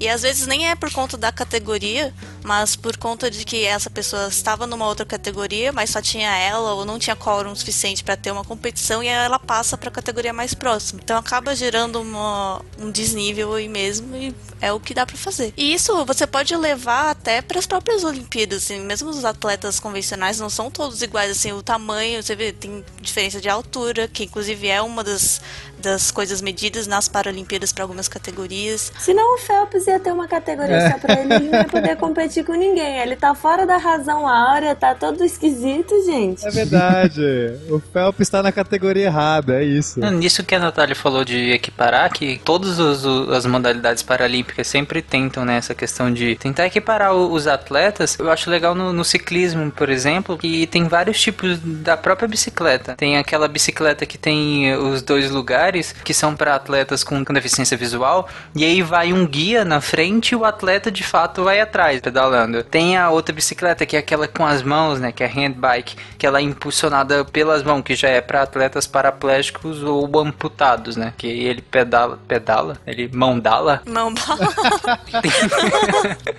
E 0.00 0.08
às 0.08 0.22
vezes 0.22 0.46
nem 0.46 0.68
é 0.68 0.74
por 0.74 0.92
conta 0.92 1.16
da 1.16 1.30
categoria, 1.30 2.12
mas 2.42 2.76
por 2.76 2.96
conta 2.96 3.30
de 3.30 3.44
que 3.44 3.64
essa 3.64 3.88
pessoa 3.88 4.28
estava 4.28 4.66
numa 4.66 4.86
outra 4.86 5.06
categoria, 5.06 5.72
mas 5.72 5.90
só 5.90 6.02
tinha 6.02 6.36
ela 6.36 6.74
ou 6.74 6.84
não 6.84 6.98
tinha 6.98 7.16
quórum 7.16 7.54
suficiente 7.54 8.02
para 8.02 8.16
ter 8.16 8.30
uma 8.30 8.44
competição 8.44 9.02
e 9.02 9.06
ela 9.08 9.38
passa 9.38 9.76
para 9.78 9.88
a 9.88 9.92
categoria 9.92 10.32
mais 10.32 10.54
próxima. 10.54 11.00
Então 11.02 11.16
acaba 11.16 11.54
gerando 11.54 12.00
uma, 12.00 12.60
um 12.78 12.90
desnível 12.90 13.54
aí 13.54 13.68
mesmo 13.68 14.16
e 14.16 14.34
é 14.60 14.72
o 14.72 14.80
que 14.80 14.94
dá 14.94 15.04
para 15.06 15.16
fazer. 15.16 15.52
E 15.56 15.74
isso 15.74 16.04
você 16.04 16.26
pode 16.26 16.54
levar 16.56 17.10
até 17.10 17.42
para 17.42 17.58
as 17.58 17.66
próprias 17.66 18.04
Olimpíadas, 18.04 18.64
assim, 18.64 18.80
mesmo 18.80 19.10
os 19.10 19.24
atletas 19.24 19.78
convencionais 19.78 20.38
não 20.40 20.48
são 20.48 20.70
todos 20.70 21.02
iguais, 21.02 21.30
assim, 21.30 21.52
o 21.52 21.62
tamanho, 21.62 22.22
você 22.22 22.34
vê, 22.34 22.52
tem 22.52 22.84
diferença 23.00 23.40
de 23.40 23.48
altura, 23.48 24.08
que 24.08 24.24
inclusive 24.24 24.68
é 24.68 24.80
uma 24.80 25.04
das 25.04 25.40
das 25.84 26.10
coisas 26.10 26.40
medidas 26.40 26.86
nas 26.86 27.08
Paralimpíadas 27.08 27.72
para 27.72 27.84
algumas 27.84 28.08
categorias. 28.08 28.90
Senão 28.98 29.34
o 29.34 29.38
Phelps 29.38 29.86
ia 29.86 30.00
ter 30.00 30.12
uma 30.12 30.26
categoria 30.26 30.90
só 30.90 30.98
pra 30.98 31.20
ele, 31.20 31.34
ele 31.34 31.48
não 31.50 31.58
ia 31.58 31.64
poder 31.64 31.96
competir 31.96 32.44
com 32.44 32.54
ninguém. 32.54 32.98
Ele 32.98 33.14
tá 33.14 33.34
fora 33.34 33.66
da 33.66 33.76
razão 33.76 34.26
áurea, 34.26 34.74
tá 34.74 34.94
todo 34.94 35.22
esquisito, 35.24 35.94
gente. 36.06 36.46
É 36.46 36.50
verdade. 36.50 37.22
o 37.68 37.78
Phelps 37.78 38.20
está 38.20 38.42
na 38.42 38.50
categoria 38.50 39.04
errada, 39.04 39.60
é 39.60 39.64
isso. 39.64 40.00
Nisso 40.00 40.42
que 40.42 40.54
a 40.54 40.58
Natália 40.58 40.96
falou 40.96 41.24
de 41.24 41.50
equiparar, 41.50 42.10
que 42.10 42.40
todas 42.44 42.78
as 42.80 43.46
modalidades 43.46 44.02
paralímpicas 44.02 44.66
sempre 44.66 45.02
tentam, 45.02 45.44
né, 45.44 45.56
essa 45.58 45.74
questão 45.74 46.12
de 46.12 46.34
tentar 46.36 46.66
equiparar 46.66 47.14
os 47.14 47.46
atletas. 47.46 48.16
Eu 48.18 48.30
acho 48.30 48.48
legal 48.50 48.74
no, 48.74 48.92
no 48.92 49.04
ciclismo, 49.04 49.70
por 49.70 49.90
exemplo, 49.90 50.38
que 50.38 50.66
tem 50.66 50.88
vários 50.88 51.20
tipos 51.20 51.58
da 51.58 51.96
própria 51.96 52.26
bicicleta. 52.26 52.94
Tem 52.96 53.18
aquela 53.18 53.46
bicicleta 53.46 54.06
que 54.06 54.16
tem 54.16 54.74
os 54.76 55.02
dois 55.02 55.30
lugares 55.30 55.73
que 55.82 56.14
são 56.14 56.34
para 56.36 56.54
atletas 56.54 57.02
com, 57.02 57.24
com 57.24 57.32
deficiência 57.32 57.76
visual, 57.76 58.28
e 58.54 58.64
aí 58.64 58.82
vai 58.82 59.12
um 59.12 59.26
guia 59.26 59.64
na 59.64 59.80
frente 59.80 60.32
e 60.32 60.36
o 60.36 60.44
atleta 60.44 60.90
de 60.90 61.02
fato 61.02 61.44
vai 61.44 61.60
atrás, 61.60 62.00
pedalando. 62.00 62.62
Tem 62.62 62.96
a 62.96 63.10
outra 63.10 63.34
bicicleta 63.34 63.86
que 63.86 63.96
é 63.96 63.98
aquela 63.98 64.28
com 64.28 64.44
as 64.44 64.62
mãos, 64.62 65.00
né, 65.00 65.12
que 65.12 65.22
é 65.22 65.26
a 65.26 65.30
handbike, 65.30 65.96
que 66.18 66.26
ela 66.26 66.38
é 66.38 66.42
impulsionada 66.42 67.24
pelas 67.24 67.62
mãos, 67.62 67.82
que 67.82 67.94
já 67.94 68.08
é 68.08 68.20
para 68.20 68.42
atletas 68.42 68.86
paraplégicos 68.86 69.82
ou 69.82 70.08
amputados, 70.18 70.96
né, 70.96 71.12
que 71.16 71.26
ele 71.26 71.62
pedala, 71.62 72.18
pedala, 72.28 72.76
ele 72.86 73.08
mão 73.12 73.38
dala. 73.38 73.82
Mão 73.86 74.12
dala. 74.12 74.48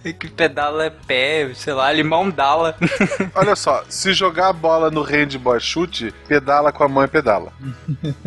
que 0.19 0.27
pedala 0.29 0.85
é 0.85 0.89
pé, 0.89 1.51
sei 1.53 1.73
lá, 1.73 1.91
ele 1.91 2.03
mão 2.03 2.29
dala. 2.29 2.75
Olha 3.33 3.55
só, 3.55 3.83
se 3.89 4.13
jogar 4.13 4.49
a 4.49 4.53
bola 4.53 4.91
no 4.91 5.01
handball 5.01 5.59
chute, 5.59 6.13
pedala 6.27 6.71
com 6.71 6.83
a 6.83 6.87
mão 6.87 7.03
e 7.03 7.07
pedala. 7.07 7.51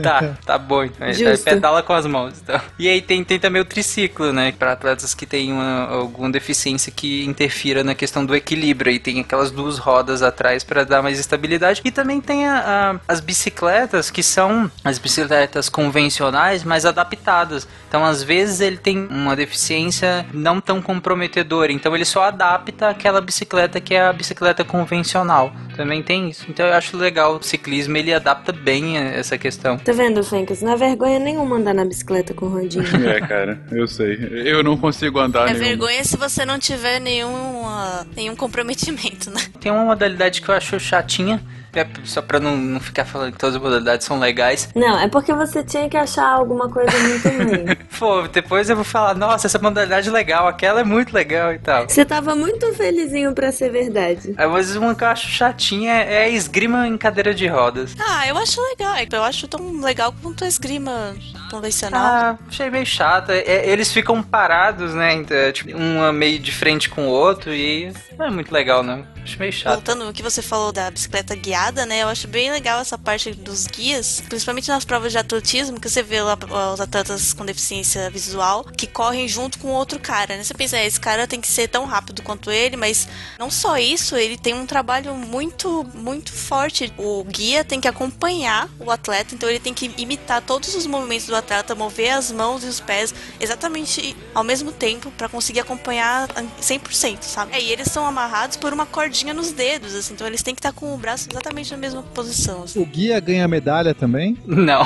Tá, 0.03 0.37
tá 0.45 0.59
bom 0.59 0.85
então. 0.85 0.98
Ele 1.01 1.37
pedala 1.39 1.83
com 1.83 1.93
as 1.93 2.07
mãos. 2.07 2.35
Então. 2.43 2.61
E 2.79 2.89
aí 2.89 3.01
tem, 3.01 3.23
tem 3.25 3.39
também 3.39 3.63
o 3.63 3.65
triciclo, 3.65 4.33
né? 4.33 4.53
Para 4.53 4.73
atletas 4.73 5.15
que 5.15 5.27
têm 5.27 5.53
uma, 5.53 5.89
alguma 5.89 6.31
deficiência 6.31 6.93
que 6.95 7.25
interfira 7.25 7.85
na 7.85 7.95
questão 7.95 8.25
do 8.25 8.35
equilíbrio. 8.35 8.93
E 8.93 8.99
tem 8.99 9.21
aquelas 9.21 9.51
duas 9.51 9.79
rodas 9.79 10.23
atrás 10.23 10.65
para 10.65 10.85
dar 10.85 11.03
mais 11.03 11.19
estabilidade. 11.19 11.81
E 11.85 11.91
também 11.91 12.21
tem 12.21 12.47
a, 12.47 12.59
a, 13.07 13.13
as 13.13 13.21
bicicletas, 13.21 14.11
que 14.11 14.23
são 14.23 14.71
as 14.85 14.99
bicicletas 14.99 15.69
convencionais, 15.69 16.65
mas 16.65 16.85
adaptadas. 16.85 17.67
Então, 17.89 18.05
às 18.05 18.23
vezes, 18.23 18.61
ele 18.61 18.77
tem 18.77 19.07
uma 19.07 19.35
deficiência 19.35 20.27
não 20.33 20.61
tão 20.61 20.83
comprometedora. 20.83 21.73
Então, 21.73 21.95
ele 21.95 22.05
só 22.05 22.25
adapta 22.25 22.89
aquela 22.89 23.21
bicicleta 23.21 23.81
que 23.81 23.95
é 23.95 24.03
a 24.03 24.13
bicicleta 24.13 24.65
convencional. 24.65 25.53
Também 25.77 26.03
tem 26.03 26.29
isso. 26.29 26.45
Então, 26.49 26.67
eu 26.67 26.75
acho 26.75 26.97
legal 26.97 27.37
o 27.37 27.43
ciclismo, 27.43 27.97
ele 27.97 28.13
adapta 28.13 28.53
bem 28.53 28.99
essa 28.99 29.39
questão. 29.39 29.79
Tá 29.79 29.93
vendo, 29.93 30.23
Fencas? 30.23 30.61
Não 30.61 30.73
é 30.73 30.77
vergonha 30.79 31.19
nenhuma 31.19 31.57
andar 31.57 31.75
na 31.75 31.85
bicicleta 31.85 32.33
com 32.33 32.47
rodinha. 32.49 32.85
É, 33.09 33.21
cara, 33.21 33.61
eu 33.71 33.87
sei. 33.87 34.17
Eu 34.45 34.63
não 34.63 34.77
consigo 34.77 35.19
andar 35.19 35.43
É 35.49 35.53
nenhuma. 35.53 35.65
vergonha 35.65 36.05
se 36.05 36.17
você 36.17 36.45
não 36.45 36.59
tiver 36.59 37.01
nenhum, 37.01 37.63
uh, 37.65 38.07
nenhum 38.17 38.35
comprometimento, 38.37 39.31
né? 39.31 39.41
Tem 39.61 39.71
uma 39.71 39.85
modalidade 39.85 40.41
que 40.41 40.49
eu 40.49 40.55
acho 40.55 40.79
chatinha, 40.81 41.43
é 41.75 41.87
só 42.05 42.23
pra 42.23 42.41
não, 42.41 42.57
não 42.57 42.81
ficar 42.81 43.05
falando 43.05 43.33
que 43.33 43.39
todas 43.39 43.57
as 43.57 43.63
modalidades 43.63 44.07
são 44.07 44.19
legais. 44.19 44.69
Não, 44.75 44.99
é 44.99 45.09
porque 45.09 45.33
você 45.33 45.63
tinha 45.63 45.89
que 45.89 45.97
achar 45.97 46.29
alguma 46.29 46.69
coisa 46.69 46.91
muito 46.99 47.29
ruim. 47.29 47.77
Pô, 47.99 48.23
depois 48.29 48.71
eu 48.71 48.77
vou 48.77 48.85
falar, 48.85 49.15
nossa, 49.15 49.47
essa 49.47 49.59
modalidade 49.59 50.09
é 50.09 50.13
legal, 50.13 50.47
aquela 50.47 50.81
é 50.81 50.85
muito 50.85 51.13
legal 51.13 51.53
e 51.53 51.59
tal. 51.59 51.89
Você 51.89 52.05
tava 52.05 52.35
muito 52.35 52.73
felizinho 52.75 53.33
pra 53.33 53.53
ser 53.53 53.71
verdade. 53.71 54.35
Aí, 54.37 54.47
mas 54.47 54.75
uma 54.77 54.95
que 54.95 55.05
eu 55.05 55.09
acho 55.09 55.29
chatinha 55.29 55.93
é 55.93 56.25
a 56.25 56.29
esgrima 56.29 56.87
em 56.87 56.97
cadeira 56.97 57.35
de 57.35 57.47
rodas. 57.47 57.95
Ah, 57.99 58.27
eu 58.27 58.37
acho 58.39 58.61
legal. 58.63 58.95
Eu 59.13 59.23
acho 59.25 59.49
tão 59.49 59.81
legal 59.81 60.15
quanto 60.23 60.45
a 60.45 60.49
esgrima 60.49 61.15
convencional. 61.51 62.01
Ah, 62.01 62.39
achei 62.49 62.71
meio 62.71 62.87
chata. 62.87 63.35
É, 63.35 63.69
eles 63.69 63.93
ficam 63.93 64.23
parados, 64.23 64.95
né? 64.95 65.15
Então, 65.15 65.37
é, 65.37 65.53
tipo, 65.53 65.77
uma 65.77 66.13
meio 66.13 66.39
de 66.39 66.53
frente 66.53 66.89
com 66.89 67.09
o 67.09 67.11
outro 67.11 67.53
e 67.53 67.93
não 68.19 68.27
é 68.27 68.31
muito 68.31 68.53
legal, 68.53 68.83
não. 68.83 69.07
Acho 69.29 69.39
meio 69.39 69.53
chato. 69.53 69.75
Voltando 69.75 70.05
ao 70.05 70.13
que 70.13 70.23
você 70.23 70.41
falou 70.41 70.73
da 70.73 70.91
bicicleta 70.91 71.35
guiada, 71.35 71.85
né? 71.85 72.03
Eu 72.03 72.09
acho 72.09 72.27
bem 72.27 72.51
legal 72.51 72.81
essa 72.81 72.97
parte 72.97 73.33
dos 73.33 73.67
guias, 73.67 74.23
principalmente 74.27 74.69
nas 74.69 74.87
provas 74.87 75.13
de 75.13 75.19
atletismo, 75.19 75.79
que 75.79 75.89
você 75.89 76.03
vê 76.03 76.23
lá 76.23 76.39
os 76.73 76.81
atletas 76.81 77.35
com 77.35 77.45
deficiência 77.45 78.09
visual 78.11 78.65
que 78.65 78.87
correm 78.87 79.29
junto 79.29 79.59
com 79.59 79.69
outro 79.69 80.01
cara, 80.01 80.37
né? 80.37 80.43
Você 80.43 80.55
pensa, 80.55 80.79
é, 80.79 80.87
esse 80.87 80.99
cara 80.99 81.27
tem 81.27 81.41
que 81.41 81.49
ser 81.49 81.69
tão 81.69 81.85
rápido 81.85 82.23
quanto 82.23 82.51
ele, 82.51 82.77
mas 82.77 83.07
não 83.39 83.51
só 83.51 83.77
isso, 83.77 84.17
ele 84.17 84.39
tem 84.39 84.55
um 84.55 84.65
trabalho 84.65 85.15
muito, 85.15 85.87
muito 85.95 86.33
forte. 86.33 86.91
O 86.97 87.23
guia 87.25 87.63
tem 87.63 87.81
que 87.81 87.89
acompanhar 87.89 88.69
o 88.81 88.91
atleta, 88.91 89.35
então 89.35 89.49
ele 89.49 89.61
tem 89.61 89.75
que 89.75 89.93
imitar 89.99 90.41
todos 90.41 90.75
os 90.75 90.87
movimentos 90.87 91.27
do 91.27 91.37
atleta, 91.37 91.75
mover 91.75 92.13
as 92.13 92.33
mãos 92.33 92.65
e 92.65 92.67
os 92.67 92.81
pés 92.81 93.15
exatamente 93.39 94.17
ao 94.35 94.43
mesmo 94.43 94.73
tempo 94.73 95.11
para 95.11 95.29
conseguir 95.29 95.61
acompanhar 95.61 96.29
100%, 96.63 97.23
sabe? 97.23 97.55
É, 97.55 97.61
e 97.61 97.71
eles 97.71 97.89
são 97.89 98.07
amarrados 98.07 98.57
por 98.57 98.73
uma 98.73 98.87
cordinha 98.87 99.18
nos 99.25 99.53
dedos, 99.53 99.95
assim, 99.95 100.15
então 100.15 100.27
eles 100.27 100.43
têm 100.43 100.55
que 100.55 100.61
estar 100.61 100.73
com 100.73 100.95
o 100.95 100.97
braço 100.97 101.29
exatamente 101.31 101.71
na 101.71 101.77
mesma 101.77 102.03
posição. 102.03 102.65
Assim. 102.65 102.81
O 102.81 102.87
guia 102.87 103.21
ganha 103.21 103.47
medalha 103.49 103.95
também? 103.95 104.37
Não. 104.47 104.85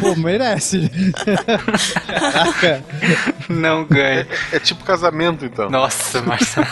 Pô, 0.00 0.14
merece. 0.16 0.90
Caraca. 2.06 2.84
Não 3.48 3.84
ganha. 3.84 4.26
É, 4.52 4.56
é 4.56 4.58
tipo 4.60 4.84
casamento, 4.84 5.44
então. 5.44 5.70
Nossa, 5.70 6.22
Marcelo. 6.22 6.66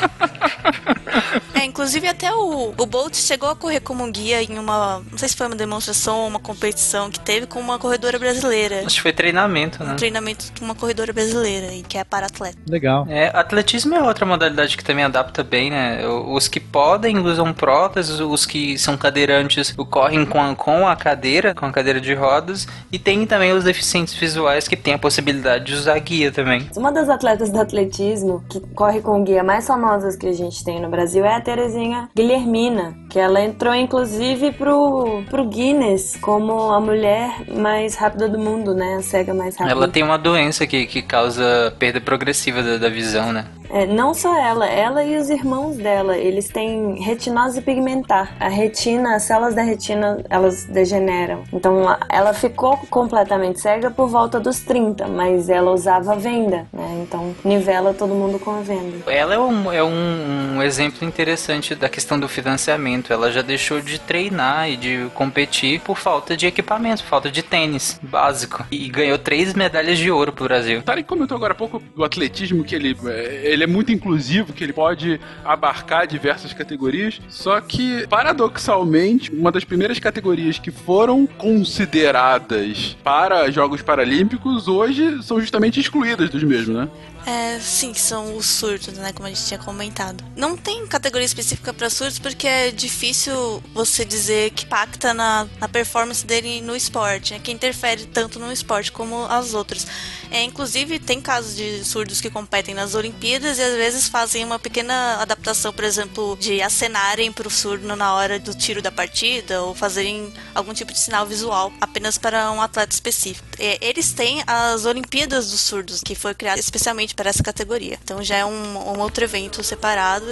É, 1.65 1.67
inclusive 1.67 2.07
até 2.07 2.31
o, 2.31 2.75
o 2.77 2.87
Bolt 2.87 3.15
chegou 3.15 3.49
a 3.49 3.57
correr 3.57 3.81
como 3.81 4.05
um 4.05 4.13
guia 4.13 4.43
em 4.43 4.59
uma. 4.59 5.03
Não 5.11 5.17
sei 5.17 5.29
se 5.29 5.37
foi 5.37 5.47
uma 5.47 5.57
demonstração 5.57 6.19
ou 6.19 6.29
uma 6.29 6.39
competição 6.39 7.11
que 7.11 7.19
teve 7.19 7.47
com 7.47 7.59
uma 7.59 7.79
corredora 7.79 8.19
brasileira. 8.19 8.83
Acho 8.85 8.97
que 8.97 9.03
foi 9.03 9.13
treinamento, 9.15 9.83
né? 9.83 9.95
Um 9.95 9.97
treinamento 9.97 10.53
com 10.59 10.65
uma 10.65 10.75
corredora 10.75 11.13
brasileira, 11.13 11.73
e 11.73 11.83
que 11.83 11.97
é 11.97 12.05
para 12.05 12.27
atleta. 12.27 12.59
Legal. 12.69 13.07
É, 13.09 13.31
atletismo 13.35 13.95
é 13.95 14.03
outra 14.03 14.27
modalidade 14.27 14.77
que 14.77 14.85
também 14.85 15.05
adapta 15.05 15.43
bem, 15.43 15.71
né? 15.71 16.07
Os 16.07 16.49
que 16.49 16.61
podem 16.61 17.19
usam 17.19 17.53
próteses, 17.55 18.21
os 18.21 18.45
que 18.45 18.77
são 18.77 18.97
cadeirantes 18.97 19.75
correm 19.91 20.27
com 20.27 20.41
a, 20.41 20.55
com 20.55 20.87
a 20.87 20.95
cadeira, 20.95 21.55
com 21.55 21.65
a 21.65 21.73
cadeira 21.73 22.01
de 22.01 22.13
rodas, 22.13 22.69
e 22.93 22.99
tem 22.99 23.27
também 23.27 23.53
os 23.53 23.65
deficientes 23.65 24.13
visuais 24.13 24.69
que 24.69 24.77
têm 24.77 24.95
a 24.95 24.99
possibilidade 24.99 25.65
de 25.65 25.75
usar 25.75 25.99
guia 25.99 26.31
também. 26.31 26.69
Uma 26.77 26.93
das 26.93 27.09
atletas 27.09 27.49
do 27.49 27.59
atletismo 27.59 28.45
que 28.51 28.61
corre 28.75 29.01
com 29.01 29.25
guia 29.25 29.43
mais 29.43 29.67
famosas 29.67 30.15
que 30.15 30.27
a 30.27 30.33
gente 30.33 30.63
tem 30.63 30.79
no 30.81 30.91
Brasil 30.91 31.25
é 31.25 31.35
a 31.35 31.41
Terezinha 31.55 32.09
Guilhermina, 32.17 32.97
que 33.09 33.19
ela 33.19 33.41
entrou 33.41 33.73
inclusive 33.75 34.51
pro, 34.53 35.23
pro 35.31 35.47
Guinness 35.47 36.17
como 36.21 36.73
a 36.73 36.81
mulher 36.81 37.31
mais 37.57 37.95
rápida 37.95 38.29
do 38.29 38.39
mundo, 38.39 38.75
né? 38.75 38.97
A 38.97 39.03
cega 39.03 39.33
mais 39.33 39.57
rápida. 39.57 39.71
Ela 39.71 39.87
tem 39.87 40.03
uma 40.03 40.19
doença 40.19 40.67
que, 40.67 40.85
que 40.87 41.01
causa 41.01 41.73
perda 41.79 42.01
progressiva 42.01 42.61
da, 42.61 42.77
da 42.77 42.89
visão, 42.89 43.33
né? 43.33 43.47
É, 43.75 43.87
não 43.87 44.15
só 44.15 44.39
ela, 44.39 44.69
ela 44.69 45.03
e 45.03 45.17
os 45.17 45.29
irmãos 45.29 45.77
dela, 45.77 46.17
eles 46.17 46.47
têm 46.49 47.03
retinose 47.03 47.61
pigmentar. 47.61 48.37
A 48.39 48.49
retina, 48.49 49.17
as 49.17 49.25
células 49.25 49.53
da 49.53 49.63
retina, 49.63 50.25
elas 50.31 50.65
degeneram. 50.67 51.43
Então 51.53 51.85
ela 52.09 52.33
ficou 52.33 52.77
completamente 52.89 53.61
cega 53.61 53.91
por 53.91 54.07
volta 54.07 54.39
dos 54.39 54.61
30, 54.61 55.09
mas 55.09 55.49
ela 55.49 55.73
usava 55.73 56.15
venda, 56.15 56.69
né? 56.73 57.01
Então 57.03 57.35
nivela 57.45 57.93
todo 57.93 58.15
mundo 58.15 58.39
com 58.39 58.53
a 58.53 58.61
venda. 58.61 59.11
Ela 59.11 59.35
é, 59.35 59.39
um, 59.41 59.73
é 59.73 59.83
um, 59.83 60.57
um 60.57 60.63
exemplo 60.63 61.05
interessante 61.05 61.75
da 61.75 61.89
questão 61.89 62.17
do 62.17 62.29
financiamento. 62.29 63.13
Ela 63.13 63.33
já 63.33 63.43
deixou 63.43 63.81
de 63.81 63.99
treinar 63.99 64.71
e 64.71 64.77
de 64.77 65.11
competir 65.15 65.81
por 65.81 65.99
falta 65.99 66.37
de 66.37 66.47
equipamento, 66.47 67.03
falta 67.03 67.29
de 67.29 67.43
tênis 67.43 67.99
básico. 68.01 68.65
E 68.71 68.89
ganhou 68.89 69.19
três 69.19 69.53
medalhas 69.53 69.99
de 69.99 70.13
ouro 70.13 70.33
pro 70.33 70.45
Brasil. 70.45 70.81
Tarek 70.81 71.09
comentou 71.09 71.37
agora 71.37 71.55
há 71.55 71.57
pouco 71.57 71.83
do 71.97 72.05
atletismo, 72.05 72.63
que 72.63 72.77
ele, 72.77 72.97
é, 73.07 73.64
ele 73.65 73.71
é 73.71 73.73
muito 73.73 73.91
inclusivo, 73.91 74.53
que 74.53 74.63
ele 74.63 74.73
pode 74.73 75.19
abarcar 75.45 76.07
diversas 76.07 76.53
categorias, 76.53 77.21
só 77.29 77.61
que, 77.61 78.07
paradoxalmente, 78.09 79.33
uma 79.33 79.51
das 79.51 79.65
primeiras 79.65 79.99
categorias 79.99 80.59
que 80.59 80.71
foram 80.71 81.27
consideradas 81.27 82.97
para 83.03 83.51
Jogos 83.51 83.83
Paralímpicos 83.83 84.69
hoje 84.69 85.23
são 85.23 85.41
justamente 85.41 85.81
excluídas 85.81 86.31
dos 86.31 86.43
mesmos, 86.43 86.77
né? 86.77 86.89
É, 87.27 87.59
sim, 87.59 87.93
que 87.93 88.01
são 88.01 88.37
os 88.37 88.47
surtos, 88.47 88.95
né? 88.95 89.13
Como 89.13 89.27
a 89.27 89.31
gente 89.31 89.47
tinha 89.47 89.59
comentado. 89.59 90.23
Não 90.37 90.57
tem 90.57 90.87
categoria 90.87 91.25
específica 91.25 91.73
para 91.73 91.89
surtos 91.89 92.19
porque 92.19 92.47
é 92.47 92.71
difícil 92.71 93.63
você 93.73 94.05
dizer 94.05 94.51
que 94.51 94.65
impacta 94.65 95.15
na, 95.15 95.49
na 95.59 95.69
performance 95.69 96.25
dele 96.27 96.61
no 96.61 96.77
esporte, 96.77 97.33
né? 97.33 97.41
Que 97.43 97.51
interfere 97.53 98.07
tanto 98.07 98.39
no 98.39 98.53
esporte 98.53 98.93
como 98.93 99.25
as 99.25 99.55
outras. 99.55 99.87
É, 100.31 100.43
inclusive, 100.43 100.99
tem 100.99 101.21
casos 101.21 101.55
de 101.57 101.85
surdos 101.85 102.21
que 102.21 102.29
competem 102.29 102.75
nas 102.75 102.95
Olimpíadas 102.95 103.59
e 103.59 103.63
às 103.63 103.75
vezes 103.75 104.09
fazem 104.09 104.45
uma 104.45 104.59
pequena 104.59 105.19
adaptação, 105.21 105.73
por 105.73 105.85
exemplo, 105.85 106.37
de 106.41 106.61
acenarem 106.61 107.33
para 107.33 107.47
o 107.47 107.51
surdo 107.51 107.95
na 107.95 108.15
hora 108.15 108.39
do 108.39 108.53
tiro 108.53 108.83
da 108.83 108.91
partida 108.91 109.63
ou 109.63 109.75
fazerem 109.75 110.33
algum 110.55 110.75
tipo 110.75 110.93
de 110.93 110.99
sinal 110.99 111.25
visual 111.25 111.73
apenas 111.81 112.19
para 112.19 112.51
um 112.51 112.61
atleta 112.61 112.93
específico. 112.93 113.47
É, 113.59 113.79
eles 113.81 114.13
têm 114.13 114.43
as 114.47 114.85
Olimpíadas 114.85 115.51
dos 115.51 115.61
Surdos, 115.61 116.01
que 116.05 116.15
foi 116.15 116.35
criada 116.35 116.59
especialmente 116.59 117.14
para 117.15 117.31
essa 117.31 117.43
categoria. 117.43 117.99
Então 118.03 118.23
já 118.23 118.37
é 118.37 118.45
um, 118.45 118.95
um 118.95 119.01
outro 119.01 119.25
evento 119.25 119.63
separado, 119.63 120.27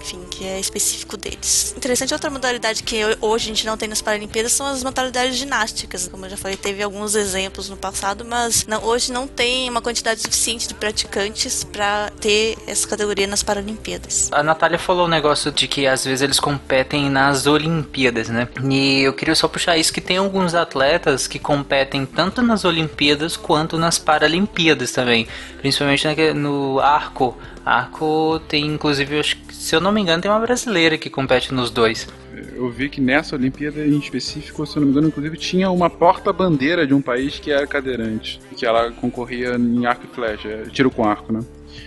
enfim, 0.00 0.20
que 0.30 0.44
é 0.44 0.58
específico 0.60 1.16
deles. 1.16 1.74
Interessante, 1.76 2.12
outra 2.12 2.30
modalidade 2.30 2.82
que 2.82 2.96
hoje 3.20 3.44
a 3.46 3.48
gente 3.48 3.66
não 3.66 3.76
tem 3.76 3.88
nas 3.88 4.00
Paralimpíadas 4.02 4.52
são 4.52 4.66
as 4.66 4.82
modalidades 4.82 5.36
ginásticas. 5.36 6.08
Como 6.08 6.26
eu 6.26 6.30
já 6.30 6.36
falei, 6.36 6.56
teve 6.56 6.82
alguns 6.82 7.14
exemplos 7.14 7.68
no 7.68 7.76
passado, 7.76 8.24
mas 8.24 8.66
não- 8.66 8.82
hoje 8.84 9.12
não 9.12 9.26
tem 9.26 9.68
uma 9.68 9.80
quantidade 9.82 10.20
suficiente 10.20 10.68
de 10.68 10.74
praticantes 10.74 11.64
para 11.64 12.10
ter 12.20 12.56
essa 12.66 12.86
categoria 12.86 13.26
nas 13.26 13.42
Paralimpíadas. 13.42 14.28
A 14.32 14.42
Natália 14.42 14.78
falou 14.78 15.06
um 15.06 15.08
negócio 15.08 15.50
de 15.52 15.66
que 15.66 15.86
às 15.86 16.04
vezes 16.04 16.22
eles 16.22 16.40
competem 16.40 17.10
nas 17.10 17.46
Olimpíadas, 17.46 18.28
né? 18.28 18.48
E 18.70 19.02
eu 19.02 19.12
queria 19.12 19.34
só 19.34 19.48
puxar 19.48 19.76
isso 19.76 19.92
que 19.92 20.00
tem 20.00 20.16
alguns 20.16 20.54
atletas 20.54 21.26
que 21.26 21.38
competem 21.38 22.06
tanto 22.06 22.42
nas 22.42 22.64
Olimpíadas 22.64 23.36
quanto 23.36 23.76
nas 23.78 23.98
Paralimpíadas 23.98 24.92
também. 24.92 25.26
Principalmente 25.58 26.06
no 26.32 26.78
arco. 26.80 27.36
Arco 27.64 28.40
tem, 28.48 28.66
inclusive, 28.66 29.22
se 29.50 29.74
eu 29.74 29.80
não 29.80 29.92
me 29.92 30.00
engano, 30.00 30.22
tem 30.22 30.30
uma 30.30 30.40
brasileira 30.40 30.96
que 30.96 31.10
compete 31.10 31.52
nos 31.52 31.70
dois. 31.70 32.08
Eu 32.54 32.70
vi 32.70 32.88
que 32.88 33.00
nessa 33.00 33.36
Olimpíada 33.36 33.84
em 33.84 33.98
específico, 33.98 34.66
se 34.66 34.76
eu 34.76 34.80
não 34.80 34.86
me 34.86 34.92
engano, 34.92 35.08
inclusive 35.08 35.36
tinha 35.36 35.70
uma 35.70 35.90
porta-bandeira 35.90 36.86
de 36.86 36.94
um 36.94 37.02
país 37.02 37.38
que 37.38 37.50
era 37.50 37.66
cadeirante, 37.66 38.40
que 38.56 38.64
ela 38.64 38.90
concorria 38.92 39.56
em 39.56 39.86
arco 39.86 40.06
e 40.10 40.14
flecha, 40.14 40.64
tiro 40.70 40.90
com 40.90 41.04
arco, 41.04 41.32
né? 41.32 41.40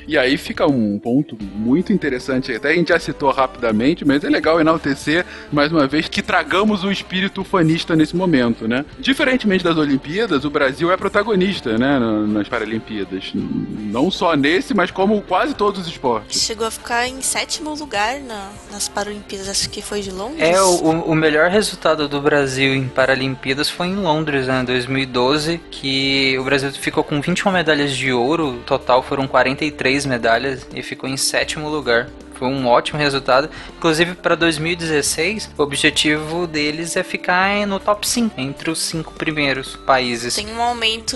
E 0.08 0.18
aí 0.18 0.38
fica 0.38 0.66
um 0.68 0.98
ponto 1.00 1.38
muito 1.56 1.94
interessante, 1.94 2.52
até 2.54 2.70
a 2.72 2.74
gente 2.76 2.90
já 2.90 3.00
citou 3.00 3.32
rapidamente, 3.32 4.04
mas 4.06 4.24
é 4.24 4.30
legal 4.30 4.60
enaltecer 4.60 5.26
mais 5.52 5.72
uma 5.72 5.88
vez 5.88 6.08
que 6.08 6.22
tragamos 6.22 6.84
o 6.84 6.92
espírito 6.92 7.44
fanista 7.44 7.96
nesse 7.96 8.16
momento, 8.16 8.68
né? 8.68 8.84
Diferentemente 9.00 9.64
das 9.64 9.78
Olimpíadas, 9.78 10.44
o 10.46 10.50
Brasil 10.50 10.92
é 10.92 10.98
protagonista, 10.98 11.78
né, 11.78 11.98
na- 12.00 12.28
nas 12.28 12.48
Paralimpíadas. 12.48 13.32
Não 13.34 14.10
só 14.12 14.36
nesse, 14.36 14.74
mas 14.74 14.92
como 14.92 15.22
quase 15.22 15.54
todos 15.54 15.82
os 15.82 15.88
esportes. 15.88 16.42
Chegou 16.42 16.68
a 16.68 16.72
ficar 16.72 17.08
em 17.08 17.22
sétimo 17.22 17.74
lugar 17.76 18.20
na- 18.20 18.50
nas 18.72 18.88
Paralimpíadas, 18.88 19.50
acho 19.50 19.70
que 19.70 19.82
foi 19.82 20.02
de 20.02 20.12
Londres. 20.12 20.42
É, 20.42 20.62
o, 20.62 20.76
o 21.12 21.16
melhor 21.16 21.50
resultado 21.50 22.08
do 22.08 22.22
Brasil 22.22 22.74
em 22.74 22.88
Paralimpíadas 22.88 23.70
foi 23.70 23.88
em 23.88 23.96
Londres, 23.96 24.48
né, 24.48 24.64
2012, 24.66 25.60
que 25.70 26.38
o 26.40 26.44
Brasil 26.44 26.72
ficou 26.72 27.04
com 27.04 27.20
21 27.22 27.52
medalhas 27.52 27.92
de 27.96 28.12
ouro, 28.12 28.60
total 28.66 29.02
foram 29.04 29.28
43 29.28 29.81
medalhas 30.06 30.68
e 30.74 30.84
ficou 30.84 31.10
em 31.10 31.18
sétimo 31.18 31.68
lugar. 31.70 32.08
Foi 32.42 32.48
um 32.50 32.66
ótimo 32.66 32.98
resultado. 32.98 33.48
Inclusive, 33.78 34.16
para 34.16 34.34
2016, 34.34 35.52
o 35.56 35.62
objetivo 35.62 36.48
deles 36.48 36.96
é 36.96 37.04
ficar 37.04 37.68
no 37.68 37.80
top 37.80 38.08
5, 38.08 38.34
entre 38.42 38.72
os 38.72 38.80
cinco 38.80 39.14
primeiros 39.14 39.76
países. 39.76 40.34
Tem 40.34 40.52
um 40.52 40.60
aumento 40.60 41.16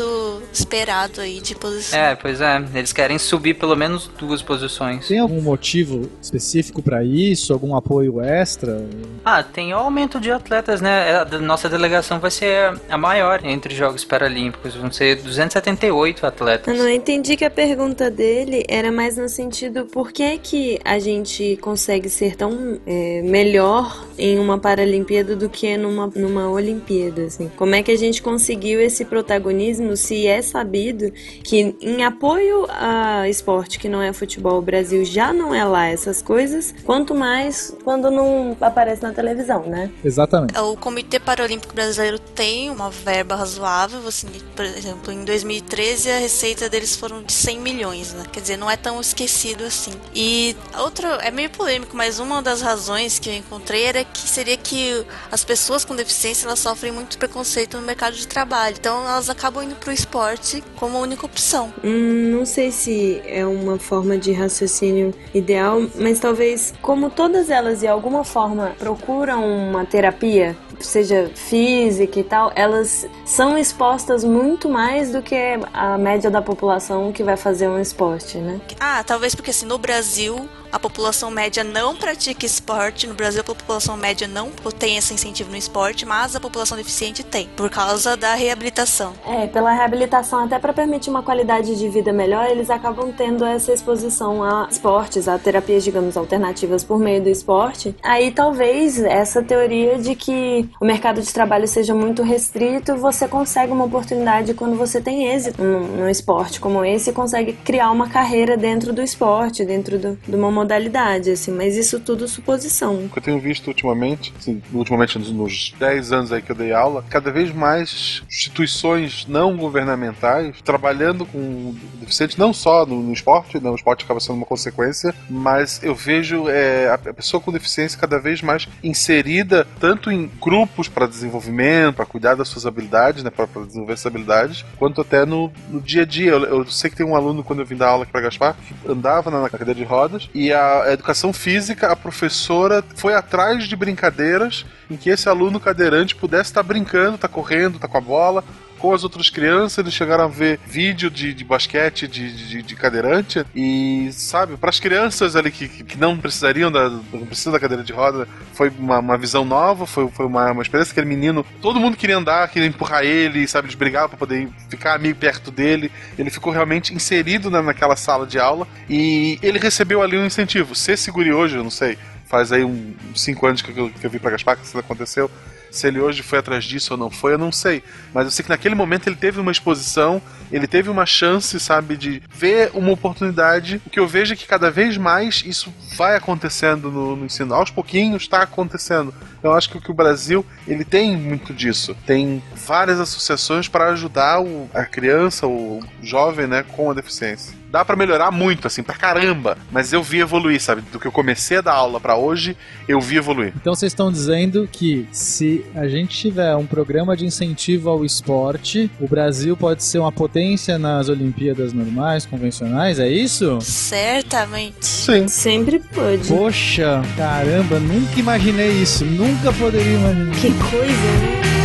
esperado 0.53 1.21
aí 1.21 1.41
de 1.41 1.55
posição. 1.55 1.97
É, 1.99 2.13
pois 2.15 2.41
é. 2.41 2.63
Eles 2.75 2.93
querem 2.93 3.17
subir 3.17 3.55
pelo 3.55 3.75
menos 3.75 4.07
duas 4.19 4.43
posições. 4.43 5.07
Tem 5.07 5.17
algum 5.17 5.41
motivo 5.41 6.11
específico 6.21 6.79
pra 6.83 7.03
isso? 7.03 7.51
Algum 7.53 7.75
apoio 7.75 8.21
extra? 8.21 8.85
Ah, 9.25 9.41
tem 9.41 9.73
o 9.73 9.77
aumento 9.77 10.19
de 10.19 10.29
atletas, 10.29 10.79
né? 10.79 11.15
A 11.15 11.23
da- 11.23 11.39
nossa 11.39 11.67
delegação 11.67 12.19
vai 12.19 12.29
ser 12.29 12.79
a 12.87 12.97
maior 12.99 13.43
entre 13.43 13.73
os 13.73 13.77
Jogos 13.79 14.05
Paralímpicos. 14.05 14.75
Vão 14.75 14.91
ser 14.91 15.15
278 15.23 16.25
atletas. 16.27 16.77
Eu 16.77 16.83
não 16.83 16.89
entendi 16.91 17.35
que 17.35 17.45
a 17.45 17.49
pergunta 17.49 18.11
dele 18.11 18.63
era 18.69 18.91
mais 18.91 19.17
no 19.17 19.27
sentido 19.27 19.85
por 19.85 20.11
que 20.11 20.37
que 20.37 20.79
a 20.85 20.99
gente 20.99 21.14
consegue 21.61 22.09
ser 22.09 22.35
tão 22.35 22.79
é, 22.85 23.21
melhor 23.21 24.05
em 24.17 24.39
uma 24.39 24.57
Paralimpíada 24.57 25.35
do 25.35 25.49
que 25.49 25.77
numa, 25.77 26.07
numa 26.07 26.49
Olimpíada, 26.49 27.23
assim. 27.23 27.51
Como 27.55 27.75
é 27.75 27.83
que 27.83 27.91
a 27.91 27.97
gente 27.97 28.21
conseguiu 28.21 28.79
esse 28.79 29.05
protagonismo 29.05 29.95
se 29.95 30.25
é 30.27 30.41
sabido 30.41 31.11
que 31.43 31.75
em 31.81 32.03
apoio 32.03 32.65
a 32.69 33.27
esporte 33.29 33.77
que 33.77 33.89
não 33.89 34.01
é 34.01 34.11
futebol, 34.13 34.57
o 34.59 34.61
Brasil 34.61 35.03
já 35.05 35.33
não 35.33 35.53
é 35.53 35.63
lá 35.63 35.87
essas 35.87 36.21
coisas, 36.21 36.73
quanto 36.83 37.13
mais 37.13 37.75
quando 37.83 38.09
não 38.09 38.55
aparece 38.59 39.03
na 39.03 39.11
televisão, 39.11 39.63
né? 39.63 39.91
Exatamente. 40.03 40.57
O 40.57 40.75
Comitê 40.77 41.19
Paralímpico 41.19 41.73
Brasileiro 41.73 42.19
tem 42.19 42.69
uma 42.69 42.89
verba 42.89 43.35
razoável, 43.35 44.07
assim, 44.07 44.27
por 44.55 44.65
exemplo, 44.65 45.11
em 45.11 45.23
2013 45.23 46.11
a 46.11 46.19
receita 46.19 46.69
deles 46.69 46.95
foram 46.95 47.21
de 47.23 47.33
100 47.33 47.59
milhões, 47.59 48.13
né? 48.13 48.23
Quer 48.31 48.39
dizer, 48.39 48.57
não 48.57 48.69
é 48.69 48.77
tão 48.77 48.99
esquecido 48.99 49.63
assim. 49.63 49.91
E 50.13 50.55
outra, 50.79 51.04
é 51.21 51.31
meio 51.31 51.49
polêmico, 51.49 51.95
mas 51.95 52.19
uma 52.19 52.41
das 52.41 52.61
razões 52.61 53.19
que 53.19 53.29
eu 53.29 53.33
encontrei 53.33 53.83
era 53.83 54.03
que 54.03 54.19
seria 54.19 54.57
que 54.57 55.05
as 55.31 55.43
pessoas 55.43 55.85
com 55.85 55.95
deficiência 55.95 56.47
elas 56.47 56.59
sofrem 56.59 56.91
muito 56.91 57.17
preconceito 57.17 57.77
no 57.77 57.83
mercado 57.83 58.15
de 58.15 58.27
trabalho, 58.27 58.75
então 58.79 59.01
elas 59.07 59.29
acabam 59.29 59.63
indo 59.63 59.75
pro 59.75 59.91
esporte 59.91 60.63
como 60.75 60.99
única 60.99 61.25
opção. 61.25 61.73
Hum, 61.83 62.31
não 62.31 62.45
sei 62.45 62.71
se 62.71 63.21
é 63.25 63.45
uma 63.45 63.77
forma 63.77 64.17
de 64.17 64.31
raciocínio 64.31 65.13
ideal, 65.33 65.81
mas 65.95 66.19
talvez, 66.19 66.73
como 66.81 67.09
todas 67.09 67.49
elas 67.49 67.79
de 67.79 67.87
alguma 67.87 68.23
forma 68.23 68.75
procuram 68.77 69.43
uma 69.45 69.85
terapia, 69.85 70.55
seja 70.79 71.31
física 71.33 72.19
e 72.19 72.23
tal, 72.23 72.51
elas 72.55 73.07
são 73.25 73.57
expostas 73.57 74.23
muito 74.23 74.69
mais 74.69 75.11
do 75.11 75.21
que 75.21 75.35
a 75.73 75.97
média 75.97 76.29
da 76.29 76.41
população 76.41 77.11
que 77.11 77.23
vai 77.23 77.37
fazer 77.37 77.67
um 77.67 77.79
esporte, 77.79 78.37
né? 78.37 78.59
Ah, 78.79 79.03
talvez 79.03 79.35
porque 79.35 79.51
assim, 79.51 79.65
no 79.65 79.77
Brasil 79.77 80.47
a 80.71 80.79
população 80.79 81.31
média 81.31 81.63
não 81.63 81.95
pratica 81.95 82.45
esporte, 82.45 83.07
no 83.07 83.13
Brasil 83.13 83.41
a 83.41 83.43
população 83.43 83.97
média 83.97 84.27
não 84.27 84.51
tem 84.77 84.97
esse 84.97 85.13
incentivo 85.13 85.49
no 85.49 85.57
esporte, 85.57 86.05
mas 86.05 86.35
a 86.35 86.39
população 86.39 86.77
deficiente 86.77 87.23
tem, 87.23 87.47
por 87.55 87.69
causa 87.69 88.15
da 88.17 88.35
reabilitação. 88.35 89.13
É, 89.25 89.47
pela 89.47 89.71
reabilitação, 89.71 90.43
até 90.43 90.59
para 90.59 90.73
permitir 90.73 91.09
uma 91.09 91.23
qualidade 91.23 91.75
de 91.75 91.89
vida 91.89 92.11
melhor, 92.11 92.49
eles 92.49 92.69
acabam 92.69 93.11
tendo 93.11 93.45
essa 93.45 93.71
exposição 93.71 94.43
a 94.43 94.67
esportes, 94.69 95.27
a 95.27 95.37
terapias, 95.37 95.83
digamos, 95.83 96.17
alternativas 96.17 96.83
por 96.83 96.99
meio 96.99 97.21
do 97.21 97.29
esporte. 97.29 97.95
Aí 98.03 98.31
talvez 98.31 99.01
essa 99.01 99.41
teoria 99.41 99.97
de 99.97 100.15
que 100.15 100.69
o 100.79 100.85
mercado 100.85 101.21
de 101.21 101.33
trabalho 101.33 101.67
seja 101.67 101.93
muito 101.93 102.23
restrito, 102.23 102.95
você 102.97 103.27
consegue 103.27 103.71
uma 103.71 103.85
oportunidade 103.85 104.53
quando 104.53 104.75
você 104.75 105.01
tem 105.01 105.27
êxito 105.33 105.63
num, 105.63 105.87
num 105.87 106.09
esporte 106.09 106.59
como 106.59 106.83
esse 106.83 107.09
e 107.09 107.13
consegue 107.13 107.53
criar 107.53 107.91
uma 107.91 108.09
carreira 108.09 108.57
dentro 108.57 108.93
do 108.93 109.01
esporte, 109.01 109.65
dentro 109.65 109.97
do, 109.97 110.19
de 110.27 110.35
uma 110.35 110.49
modalidade, 110.55 111.29
assim, 111.31 111.51
mas 111.51 111.75
isso 111.75 111.99
tudo 111.99 112.27
suposição. 112.27 113.05
O 113.05 113.09
que 113.09 113.19
eu 113.19 113.23
tenho 113.23 113.39
visto 113.39 113.67
ultimamente, 113.67 114.33
assim, 114.39 114.61
ultimamente 114.73 115.19
nos, 115.19 115.29
nos 115.31 115.73
10 115.77 116.11
anos 116.11 116.31
aí 116.31 116.41
que 116.41 116.51
eu 116.51 116.55
dei 116.55 116.71
aula, 116.71 117.03
cada 117.09 117.29
vez 117.29 117.53
mais 117.53 118.23
instituições 118.27 119.25
não 119.27 119.57
governamentais 119.57 120.61
trabalhando 120.63 121.25
com 121.25 121.75
deficientes, 121.99 122.37
não 122.37 122.53
só 122.53 122.85
no, 122.85 123.01
no 123.01 123.13
esporte, 123.13 123.59
não, 123.59 123.73
o 123.73 123.75
esporte 123.75 124.05
acaba 124.05 124.19
sendo 124.19 124.37
uma 124.37 124.45
consequência, 124.45 125.13
mas 125.29 125.81
eu 125.83 125.93
vejo 125.93 126.47
é, 126.47 126.87
a, 126.87 126.93
a 126.93 127.13
pessoa 127.13 127.41
com 127.41 127.51
deficiência 127.51 127.99
cada 127.99 128.17
vez 128.17 128.41
mais 128.41 128.67
inserida 128.83 129.67
tanto 129.79 130.11
em 130.11 130.29
grupos 130.41 130.87
para 130.87 131.07
desenvolvimento, 131.07 131.95
para 131.95 132.05
cuidar 132.05 132.35
das 132.35 132.47
suas 132.47 132.65
habilidades, 132.65 133.23
né, 133.23 133.29
para 133.29 133.45
desenvolver 133.65 133.93
essas 133.93 134.05
habilidades, 134.05 134.65
quanto 134.77 135.01
até 135.01 135.25
no, 135.25 135.51
no 135.69 135.81
dia 135.81 136.03
a 136.03 136.05
dia. 136.05 136.31
Eu, 136.31 136.43
eu 136.43 136.65
sei 136.67 136.89
que 136.89 136.95
tem 136.95 137.05
um 137.05 137.15
aluno, 137.15 137.43
quando 137.43 137.59
eu 137.59 137.65
vim 137.65 137.75
dar 137.75 137.89
aula 137.89 138.03
aqui 138.03 138.11
para 138.11 138.21
Gaspar, 138.21 138.55
que 138.55 138.91
andava 138.91 139.29
na, 139.29 139.41
na 139.41 139.49
cadeira 139.49 139.75
de 139.75 139.83
rodas, 139.83 140.29
e 140.33 140.44
a, 140.51 140.83
a 140.83 140.93
educação 140.93 141.31
física, 141.31 141.91
a 141.91 141.95
professora 141.95 142.83
foi 142.95 143.13
atrás 143.13 143.65
de 143.67 143.75
brincadeiras 143.75 144.65
em 144.89 144.97
que 144.97 145.09
esse 145.09 145.29
aluno 145.29 145.59
cadeirante 145.59 146.15
pudesse 146.15 146.49
estar 146.49 146.63
brincando, 146.63 147.15
estar 147.15 147.27
correndo, 147.27 147.75
estar 147.75 147.87
com 147.87 147.97
a 147.97 148.01
bola, 148.01 148.43
com 148.79 148.93
as 148.93 149.03
outras 149.03 149.29
crianças, 149.29 149.77
eles 149.79 149.93
chegaram 149.93 150.25
a 150.25 150.27
ver 150.27 150.59
vídeo 150.65 151.09
de, 151.09 151.33
de 151.33 151.43
basquete 151.43 152.07
de, 152.07 152.31
de, 152.31 152.61
de 152.61 152.75
cadeirante 152.75 153.45
e, 153.55 154.09
sabe, 154.11 154.57
para 154.57 154.69
as 154.69 154.79
crianças 154.79 155.35
ali 155.35 155.51
que, 155.51 155.67
que 155.67 155.97
não 155.97 156.17
precisariam 156.17 156.71
da, 156.71 156.89
não 156.89 157.25
precisam 157.25 157.53
da 157.53 157.59
cadeira 157.59 157.83
de 157.83 157.93
roda, 157.93 158.27
foi 158.53 158.71
uma, 158.77 158.99
uma 158.99 159.17
visão 159.17 159.45
nova, 159.45 159.85
foi, 159.85 160.09
foi 160.09 160.25
uma, 160.25 160.51
uma 160.51 160.61
experiência. 160.61 160.91
Aquele 160.91 161.07
menino, 161.07 161.45
todo 161.61 161.79
mundo 161.79 161.97
queria 161.97 162.17
andar, 162.17 162.47
queria 162.49 162.67
empurrar 162.67 163.03
ele, 163.03 163.47
sabe, 163.47 163.67
eles 163.67 163.75
brigavam 163.75 164.09
para 164.09 164.17
poder 164.17 164.47
ficar 164.69 164.95
amigo 164.95 165.17
perto 165.17 165.51
dele. 165.51 165.91
Ele 166.17 166.29
ficou 166.29 166.51
realmente 166.51 166.93
inserido 166.93 167.49
na, 167.49 167.61
naquela 167.61 167.95
sala 167.95 168.25
de 168.25 168.39
aula 168.39 168.67
e 168.89 169.39
ele 169.41 169.59
recebeu 169.59 170.01
ali 170.01 170.17
um 170.17 170.25
incentivo. 170.25 170.75
Ser 170.75 170.97
segure 170.97 171.31
hoje, 171.31 171.55
eu 171.55 171.63
não 171.63 171.71
sei, 171.71 171.97
faz 172.25 172.51
aí 172.51 172.63
uns 172.63 172.95
um, 173.11 173.15
cinco 173.15 173.47
anos 173.47 173.61
que 173.61 173.77
eu, 173.77 173.89
que 173.89 174.05
eu 174.05 174.09
vim 174.09 174.19
para 174.19 174.31
Gaspar 174.31 174.57
que 174.57 174.65
isso 174.65 174.77
aconteceu 174.77 175.29
se 175.75 175.87
ele 175.87 175.99
hoje 175.99 176.23
foi 176.23 176.39
atrás 176.39 176.63
disso 176.63 176.93
ou 176.93 176.97
não 176.97 177.11
foi, 177.11 177.33
eu 177.33 177.37
não 177.37 177.51
sei. 177.51 177.83
Mas 178.13 178.25
eu 178.25 178.31
sei 178.31 178.43
que 178.43 178.49
naquele 178.49 178.75
momento 178.75 179.07
ele 179.07 179.15
teve 179.15 179.39
uma 179.39 179.51
exposição, 179.51 180.21
ele 180.51 180.67
teve 180.67 180.89
uma 180.89 181.05
chance, 181.05 181.59
sabe, 181.59 181.97
de 181.97 182.21
ver 182.33 182.71
uma 182.73 182.91
oportunidade. 182.91 183.81
O 183.85 183.89
que 183.89 183.99
eu 183.99 184.07
vejo 184.07 184.33
é 184.33 184.35
que 184.35 184.47
cada 184.47 184.71
vez 184.71 184.97
mais 184.97 185.43
isso 185.45 185.73
vai 185.95 186.15
acontecendo 186.15 186.91
no, 186.91 187.15
no 187.15 187.25
ensino. 187.25 187.53
Aos 187.53 187.69
pouquinhos 187.69 188.23
está 188.23 188.41
acontecendo. 188.41 189.13
Eu 189.43 189.53
acho 189.53 189.69
que 189.69 189.77
o, 189.77 189.81
que 189.81 189.91
o 189.91 189.93
Brasil 189.93 190.45
ele 190.67 190.83
tem 190.83 191.15
muito 191.17 191.53
disso. 191.53 191.95
Tem 192.05 192.41
várias 192.55 192.99
associações 192.99 193.67
para 193.67 193.89
ajudar 193.89 194.41
o, 194.41 194.69
a 194.73 194.85
criança, 194.85 195.47
o 195.47 195.81
jovem, 196.01 196.47
né, 196.47 196.63
com 196.63 196.89
a 196.89 196.93
deficiência 196.93 197.64
dá 197.75 197.83
para 197.83 197.97
melhorar 197.97 198.31
muito, 198.31 198.67
assim, 198.67 198.81
pra 198.81 198.95
caramba. 198.95 199.57
Mas 199.69 199.91
eu 199.91 200.01
vi 200.01 200.19
evoluir, 200.19 200.61
sabe? 200.61 200.81
Do 200.93 200.97
que 200.97 201.05
eu 201.05 201.11
comecei 201.11 201.57
a 201.57 201.61
dar 201.61 201.73
aula 201.73 201.99
para 201.99 202.15
hoje, 202.15 202.55
eu 202.87 203.01
vi 203.01 203.17
evoluir. 203.17 203.51
Então 203.59 203.75
vocês 203.75 203.91
estão 203.91 204.09
dizendo 204.09 204.65
que 204.71 205.05
se 205.11 205.65
a 205.75 205.85
gente 205.85 206.17
tiver 206.17 206.55
um 206.55 206.65
programa 206.65 207.17
de 207.17 207.25
incentivo 207.25 207.89
ao 207.89 208.05
esporte, 208.05 208.89
o 208.97 209.09
Brasil 209.09 209.57
pode 209.57 209.83
ser 209.83 209.99
uma 209.99 210.11
potência 210.11 210.79
nas 210.79 211.09
Olimpíadas 211.09 211.73
normais, 211.73 212.25
convencionais, 212.25 212.97
é 212.97 213.09
isso? 213.09 213.59
Certamente. 213.59 214.85
Sim. 214.85 215.27
Sempre 215.27 215.79
pode. 215.79 216.29
Poxa, 216.29 217.01
caramba, 217.17 217.77
nunca 217.77 218.17
imaginei 218.17 218.71
isso. 218.71 219.03
Nunca 219.03 219.51
poderia 219.51 219.95
imaginar. 219.95 220.35
Que 220.35 220.53
coisa, 220.53 221.11
né? 221.19 221.64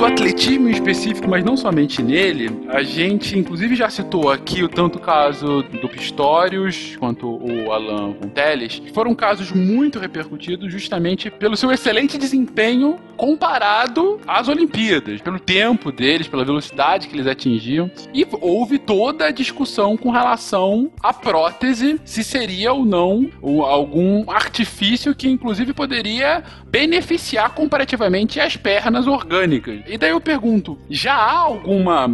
Do 0.00 0.06
atletismo 0.06 0.66
em 0.66 0.72
específico, 0.72 1.28
mas 1.28 1.44
não 1.44 1.58
somente 1.58 2.02
nele, 2.02 2.48
a 2.70 2.82
gente 2.82 3.38
inclusive 3.38 3.76
já 3.76 3.90
citou 3.90 4.30
aqui 4.30 4.62
o 4.62 4.68
tanto 4.68 4.98
caso 4.98 5.62
do 5.62 5.86
Pistorius 5.90 6.96
quanto 6.96 7.28
o 7.28 7.70
Alan 7.70 8.14
Teles, 8.34 8.78
que 8.78 8.90
foram 8.94 9.14
casos 9.14 9.52
muito 9.52 9.98
repercutidos 9.98 10.72
justamente 10.72 11.30
pelo 11.30 11.54
seu 11.54 11.70
excelente 11.70 12.16
desempenho 12.16 12.98
comparado 13.14 14.18
às 14.26 14.48
Olimpíadas, 14.48 15.20
pelo 15.20 15.38
tempo 15.38 15.92
deles, 15.92 16.26
pela 16.26 16.46
velocidade 16.46 17.06
que 17.06 17.14
eles 17.14 17.26
atingiam. 17.26 17.90
E 18.14 18.26
houve 18.40 18.78
toda 18.78 19.26
a 19.26 19.30
discussão 19.30 19.98
com 19.98 20.10
relação 20.10 20.90
à 21.02 21.12
prótese, 21.12 22.00
se 22.06 22.24
seria 22.24 22.72
ou 22.72 22.86
não 22.86 23.28
algum 23.42 24.30
artifício 24.30 25.14
que 25.14 25.28
inclusive 25.28 25.74
poderia 25.74 26.42
beneficiar 26.66 27.50
comparativamente 27.50 28.40
as 28.40 28.56
pernas 28.56 29.06
orgânicas. 29.06 29.89
E 29.90 29.98
daí 29.98 30.10
eu 30.10 30.20
pergunto, 30.20 30.78
já 30.88 31.14
há 31.14 31.38
alguma 31.38 32.06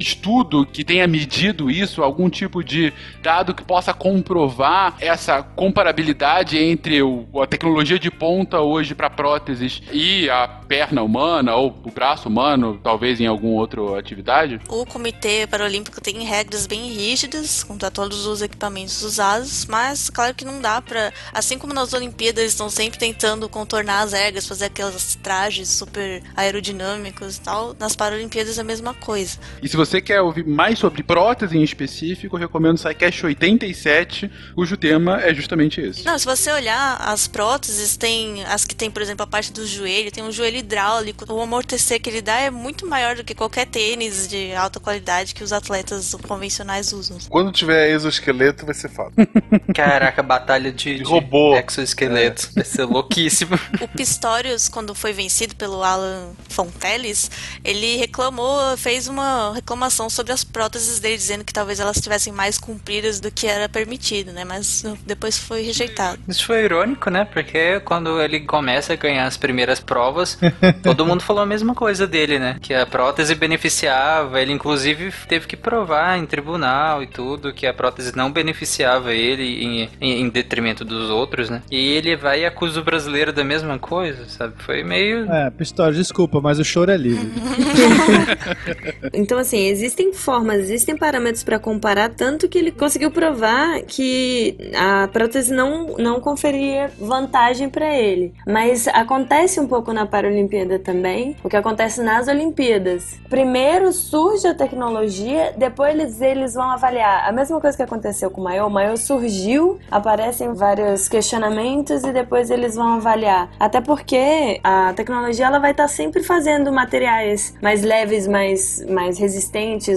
estudo 0.00 0.64
que 0.64 0.82
tenha 0.82 1.06
medido 1.06 1.70
isso, 1.70 2.02
algum 2.02 2.30
tipo 2.30 2.64
de 2.64 2.92
dado 3.22 3.54
que 3.54 3.62
possa 3.62 3.92
comprovar 3.92 4.96
essa 4.98 5.42
comparabilidade 5.42 6.58
entre 6.58 7.02
o, 7.02 7.26
a 7.40 7.46
tecnologia 7.46 7.98
de 7.98 8.10
ponta 8.10 8.60
hoje 8.60 8.94
para 8.94 9.10
próteses 9.10 9.82
e 9.92 10.28
a 10.30 10.48
perna 10.48 11.02
humana 11.02 11.54
ou 11.54 11.68
o 11.84 11.90
braço 11.90 12.28
humano, 12.28 12.80
talvez 12.82 13.20
em 13.20 13.26
alguma 13.26 13.60
outra 13.60 13.98
atividade? 13.98 14.60
O 14.68 14.86
Comitê 14.86 15.46
Paralímpico 15.46 16.00
tem 16.00 16.24
regras 16.24 16.66
bem 16.66 16.88
rígidas 16.88 17.62
quanto 17.62 17.84
a 17.84 17.90
todos 17.90 18.26
os 18.26 18.40
equipamentos 18.40 19.02
usados, 19.02 19.66
mas 19.66 20.08
claro 20.08 20.34
que 20.34 20.44
não 20.44 20.60
dá 20.60 20.80
para, 20.80 21.12
assim 21.32 21.58
como 21.58 21.74
nas 21.74 21.92
Olimpíadas 21.92 22.40
eles 22.40 22.52
estão 22.52 22.70
sempre 22.70 22.98
tentando 22.98 23.48
contornar 23.48 24.02
as 24.02 24.12
regras, 24.12 24.46
fazer 24.46 24.66
aqueles 24.66 25.16
trajes 25.16 25.68
super 25.68 26.22
aerodinâmicos 26.34 27.36
e 27.36 27.40
tal, 27.40 27.74
nas 27.78 27.94
Paralimpíadas 27.94 28.56
é 28.56 28.60
a 28.60 28.64
mesma 28.64 28.94
coisa. 28.94 29.38
E 29.62 29.68
se 29.68 29.76
você 29.76 29.89
quer 29.98 30.20
ouvir 30.20 30.46
mais 30.46 30.78
sobre 30.78 31.02
prótese 31.02 31.56
em 31.56 31.62
específico, 31.62 32.36
eu 32.36 32.40
recomendo 32.40 32.74
o 32.74 32.78
SciCast 32.78 33.24
87, 33.24 34.30
cujo 34.54 34.76
tema 34.76 35.22
é 35.22 35.32
justamente 35.34 35.80
esse. 35.80 36.04
Não, 36.04 36.18
se 36.18 36.26
você 36.26 36.52
olhar 36.52 36.96
as 37.00 37.26
próteses, 37.26 37.96
tem 37.96 38.44
as 38.44 38.66
que 38.66 38.74
tem, 38.74 38.90
por 38.90 39.00
exemplo, 39.00 39.24
a 39.24 39.26
parte 39.26 39.52
do 39.52 39.66
joelho, 39.66 40.12
tem 40.12 40.22
um 40.22 40.30
joelho 40.30 40.58
hidráulico, 40.58 41.24
o 41.32 41.40
amortecer 41.40 42.00
que 42.00 42.10
ele 42.10 42.20
dá 42.20 42.38
é 42.40 42.50
muito 42.50 42.86
maior 42.86 43.16
do 43.16 43.24
que 43.24 43.34
qualquer 43.34 43.66
tênis 43.66 44.28
de 44.28 44.52
alta 44.54 44.78
qualidade 44.78 45.34
que 45.34 45.42
os 45.42 45.52
atletas 45.52 46.14
convencionais 46.26 46.92
usam. 46.92 47.18
Quando 47.28 47.50
tiver 47.50 47.90
exoesqueleto, 47.90 48.66
vai 48.66 48.74
ser 48.74 48.90
fato. 48.90 49.14
Caraca, 49.74 50.22
batalha 50.22 50.70
de, 50.70 50.98
de 50.98 51.02
robô. 51.02 51.56
exoesqueleto. 51.56 52.50
É. 52.50 52.54
Vai 52.56 52.64
ser 52.64 52.84
louquíssimo. 52.84 53.58
O 53.80 53.88
Pistorius, 53.88 54.68
quando 54.68 54.94
foi 54.94 55.12
vencido 55.12 55.56
pelo 55.56 55.82
Alan 55.82 56.32
Fonteles, 56.48 57.30
ele 57.64 57.96
reclamou, 57.96 58.76
fez 58.76 59.08
uma 59.08 59.54
reclamação 59.54 59.79
sobre 59.88 60.32
as 60.32 60.44
próteses 60.44 60.98
dele, 60.98 61.16
dizendo 61.16 61.44
que 61.44 61.52
talvez 61.52 61.80
elas 61.80 61.96
estivessem 61.96 62.32
mais 62.32 62.58
compridas 62.58 63.20
do 63.20 63.30
que 63.30 63.46
era 63.46 63.68
permitido, 63.68 64.32
né? 64.32 64.44
Mas 64.44 64.84
depois 65.06 65.38
foi 65.38 65.62
rejeitado. 65.62 66.18
Isso 66.28 66.44
foi 66.44 66.64
irônico, 66.64 67.08
né? 67.08 67.24
Porque 67.24 67.80
quando 67.80 68.20
ele 68.20 68.40
começa 68.40 68.92
a 68.92 68.96
ganhar 68.96 69.26
as 69.26 69.36
primeiras 69.36 69.80
provas, 69.80 70.38
todo 70.82 71.06
mundo 71.06 71.22
falou 71.22 71.42
a 71.42 71.46
mesma 71.46 71.74
coisa 71.74 72.06
dele, 72.06 72.38
né? 72.38 72.56
Que 72.60 72.74
a 72.74 72.84
prótese 72.84 73.34
beneficiava, 73.34 74.40
ele 74.40 74.52
inclusive 74.52 75.12
teve 75.28 75.46
que 75.46 75.56
provar 75.56 76.18
em 76.18 76.26
tribunal 76.26 77.02
e 77.02 77.06
tudo 77.06 77.52
que 77.52 77.66
a 77.66 77.72
prótese 77.72 78.16
não 78.16 78.30
beneficiava 78.30 79.14
ele 79.14 79.64
em, 79.64 79.88
em, 80.00 80.20
em 80.22 80.28
detrimento 80.28 80.84
dos 80.84 81.08
outros, 81.10 81.48
né? 81.48 81.62
E 81.70 81.92
ele 81.92 82.16
vai 82.16 82.40
e 82.40 82.46
acusa 82.46 82.80
o 82.80 82.84
brasileiro 82.84 83.32
da 83.32 83.44
mesma 83.44 83.78
coisa, 83.78 84.28
sabe? 84.28 84.54
Foi 84.58 84.82
meio. 84.82 85.30
É, 85.30 85.50
Pistório, 85.50 85.94
desculpa, 85.94 86.40
mas 86.40 86.58
o 86.58 86.64
choro 86.64 86.90
é 86.90 86.96
livre. 86.96 87.30
então, 89.12 89.38
assim, 89.38 89.58
existem 89.68 90.12
formas, 90.12 90.60
existem 90.60 90.96
parâmetros 90.96 91.42
para 91.42 91.58
comparar, 91.58 92.10
tanto 92.10 92.48
que 92.48 92.58
ele 92.58 92.70
conseguiu 92.70 93.10
provar 93.10 93.82
que 93.82 94.56
a 94.76 95.08
prótese 95.08 95.52
não, 95.52 95.96
não 95.98 96.20
conferia 96.20 96.90
vantagem 96.98 97.68
para 97.68 97.94
ele. 97.96 98.34
Mas 98.46 98.86
acontece 98.88 99.60
um 99.60 99.66
pouco 99.66 99.92
na 99.92 100.06
Paralimpíada 100.06 100.78
também, 100.78 101.36
o 101.42 101.48
que 101.48 101.56
acontece 101.56 102.02
nas 102.02 102.28
Olimpíadas. 102.28 103.18
Primeiro 103.28 103.92
surge 103.92 104.46
a 104.46 104.54
tecnologia, 104.54 105.54
depois 105.56 105.94
eles, 105.94 106.20
eles 106.20 106.54
vão 106.54 106.70
avaliar. 106.70 107.28
A 107.28 107.32
mesma 107.32 107.60
coisa 107.60 107.76
que 107.76 107.82
aconteceu 107.82 108.30
com 108.30 108.40
o 108.40 108.44
Maiô, 108.44 108.66
o 108.66 108.70
Maiô 108.70 108.96
surgiu, 108.96 109.78
aparecem 109.90 110.54
vários 110.54 111.08
questionamentos 111.08 112.02
e 112.04 112.12
depois 112.12 112.50
eles 112.50 112.74
vão 112.74 112.94
avaliar. 112.94 113.50
Até 113.58 113.80
porque 113.80 114.60
a 114.62 114.92
tecnologia 114.94 115.46
ela 115.46 115.58
vai 115.58 115.72
estar 115.72 115.84
tá 115.84 115.88
sempre 115.88 116.22
fazendo 116.22 116.72
materiais 116.72 117.54
mais 117.62 117.82
leves, 117.82 118.26
mais, 118.26 118.84
mais 118.88 119.18
resistentes, 119.18 119.49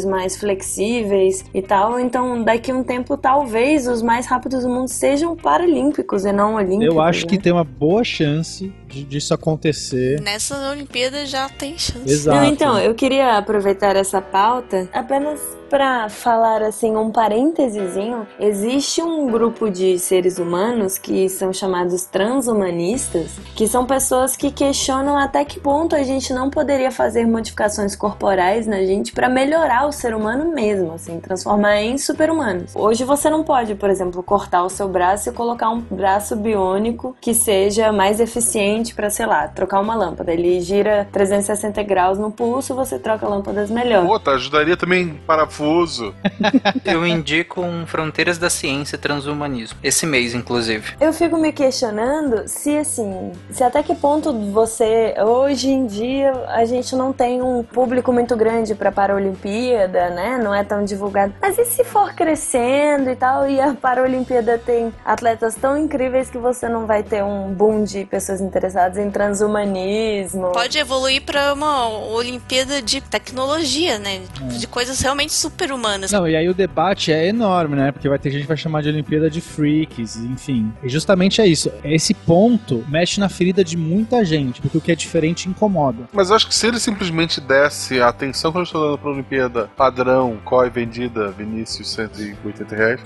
mais 0.05 0.37
flexíveis 0.37 1.45
e 1.53 1.61
tal. 1.61 1.99
Então, 1.99 2.43
daqui 2.43 2.71
a 2.71 2.75
um 2.75 2.83
tempo, 2.83 3.15
talvez 3.17 3.87
os 3.87 4.01
mais 4.01 4.25
rápidos 4.25 4.63
do 4.63 4.69
mundo 4.69 4.87
sejam 4.87 5.35
paralímpicos 5.35 6.25
e 6.25 6.31
não 6.31 6.55
olímpicos. 6.55 6.95
Eu 6.95 7.01
acho 7.01 7.21
né? 7.21 7.29
que 7.29 7.37
tem 7.37 7.51
uma 7.51 7.63
boa 7.63 8.03
chance 8.03 8.73
de- 8.87 9.03
disso 9.03 9.33
acontecer. 9.33 10.21
Nessa 10.21 10.71
Olimpíada 10.71 11.25
já 11.25 11.49
tem 11.49 11.77
chance. 11.77 12.11
Exato. 12.11 12.37
Não, 12.37 12.45
então, 12.45 12.79
eu 12.79 12.93
queria 12.93 13.37
aproveitar 13.37 13.95
essa 13.95 14.21
pauta 14.21 14.89
apenas 14.93 15.39
para 15.69 16.07
falar 16.07 16.61
assim 16.61 16.95
um 16.95 17.09
parêntesezinho. 17.11 18.27
Existe 18.39 19.01
um 19.01 19.25
grupo 19.31 19.71
de 19.71 19.97
seres 19.97 20.37
humanos 20.37 20.99
que 20.99 21.27
são 21.27 21.51
chamados 21.51 22.05
transhumanistas, 22.05 23.31
que 23.55 23.67
são 23.67 23.83
pessoas 23.83 24.35
que 24.35 24.51
questionam 24.51 25.17
até 25.17 25.43
que 25.43 25.59
ponto 25.59 25.95
a 25.95 26.03
gente 26.03 26.31
não 26.31 26.51
poderia 26.51 26.91
fazer 26.91 27.25
modificações 27.25 27.95
corporais 27.95 28.67
na 28.67 28.83
gente 28.83 29.11
para 29.13 29.27
melhorar 29.27 29.42
o 29.87 29.91
ser 29.91 30.15
humano 30.15 30.53
mesmo, 30.53 30.93
assim, 30.93 31.19
transformar 31.19 31.81
em 31.81 31.97
super-humanos. 31.97 32.75
Hoje 32.75 33.03
você 33.03 33.29
não 33.29 33.43
pode, 33.43 33.75
por 33.75 33.89
exemplo, 33.89 34.23
cortar 34.23 34.63
o 34.63 34.69
seu 34.69 34.87
braço 34.87 35.29
e 35.29 35.33
colocar 35.33 35.69
um 35.69 35.81
braço 35.81 36.35
biônico 36.35 37.15
que 37.19 37.33
seja 37.33 37.91
mais 37.91 38.19
eficiente 38.19 38.95
para, 38.95 39.09
sei 39.09 39.25
lá, 39.25 39.47
trocar 39.47 39.79
uma 39.79 39.95
lâmpada. 39.95 40.31
Ele 40.31 40.61
gira 40.61 41.07
360 41.11 41.83
graus 41.83 42.17
no 42.17 42.31
pulso, 42.31 42.73
você 42.73 42.97
troca 42.97 43.27
lâmpadas 43.27 43.69
melhor. 43.69 44.05
Puta, 44.05 44.31
ajudaria 44.31 44.77
também 44.77 45.19
parafuso. 45.27 46.13
Eu 46.85 47.05
indico 47.05 47.61
um 47.61 47.85
Fronteiras 47.85 48.37
da 48.37 48.49
Ciência 48.49 48.97
Transhumanismo. 48.97 49.77
Esse 49.83 50.05
mês, 50.05 50.33
inclusive. 50.33 50.93
Eu 50.99 51.11
fico 51.13 51.37
me 51.37 51.51
questionando 51.51 52.47
se 52.47 52.77
assim, 52.77 53.31
se 53.49 53.63
até 53.63 53.83
que 53.83 53.95
ponto 53.95 54.33
você 54.51 55.15
hoje 55.17 55.69
em 55.69 55.85
dia 55.85 56.31
a 56.47 56.65
gente 56.65 56.95
não 56.95 57.11
tem 57.11 57.41
um 57.41 57.63
público 57.63 58.11
muito 58.11 58.35
grande 58.35 58.75
para 58.75 58.91
Paralimpíada, 59.33 60.09
né? 60.09 60.39
Não 60.41 60.53
é 60.53 60.63
tão 60.63 60.85
divulgado. 60.85 61.33
Mas 61.41 61.57
e 61.57 61.65
se 61.65 61.83
for 61.83 62.13
crescendo 62.13 63.09
e 63.09 63.15
tal 63.15 63.49
e 63.49 63.59
a 63.59 63.73
Paralimpíada 63.73 64.57
tem 64.57 64.93
atletas 65.03 65.55
tão 65.55 65.77
incríveis 65.77 66.29
que 66.29 66.37
você 66.37 66.69
não 66.69 66.85
vai 66.85 67.03
ter 67.03 67.23
um 67.23 67.53
boom 67.53 67.83
de 67.83 68.05
pessoas 68.05 68.41
interessadas 68.41 68.97
em 68.97 69.09
transhumanismo? 69.09 70.51
Pode 70.51 70.77
evoluir 70.77 71.23
pra 71.23 71.53
uma 71.53 71.87
Olimpíada 71.87 72.81
de 72.81 73.01
tecnologia, 73.01 73.99
né? 73.99 74.21
De 74.57 74.67
coisas 74.67 74.99
realmente 75.01 75.33
super-humanas. 75.33 76.11
Não, 76.11 76.27
e 76.27 76.35
aí 76.35 76.47
o 76.47 76.53
debate 76.53 77.11
é 77.11 77.27
enorme, 77.27 77.75
né? 77.75 77.91
Porque 77.91 78.07
vai 78.07 78.19
ter 78.19 78.31
gente 78.31 78.43
que 78.43 78.47
vai 78.47 78.57
chamar 78.57 78.81
de 78.81 78.89
Olimpíada 78.89 79.29
de 79.29 79.41
Freaks, 79.41 80.17
enfim. 80.17 80.71
E 80.83 80.89
justamente 80.89 81.41
é 81.41 81.47
isso. 81.47 81.71
Esse 81.83 82.13
ponto 82.13 82.83
mexe 82.87 83.19
na 83.19 83.29
ferida 83.29 83.63
de 83.63 83.77
muita 83.77 84.23
gente, 84.23 84.61
porque 84.61 84.77
o 84.77 84.81
que 84.81 84.91
é 84.91 84.95
diferente 84.95 85.49
incomoda. 85.49 86.07
Mas 86.11 86.29
eu 86.29 86.35
acho 86.35 86.47
que 86.47 86.55
se 86.55 86.67
ele 86.67 86.79
simplesmente 86.79 87.41
desse 87.41 88.01
a 88.01 88.09
atenção 88.09 88.51
que 88.51 88.57
eu 88.57 88.63
estou 88.63 88.81
dando 88.81 88.97
pra 88.97 89.22
Olimpíada 89.23 89.69
padrão, 89.75 90.37
COI 90.43 90.69
vendida, 90.69 91.31
Vinícius, 91.31 91.91
180 91.91 92.75
reais, 92.75 93.01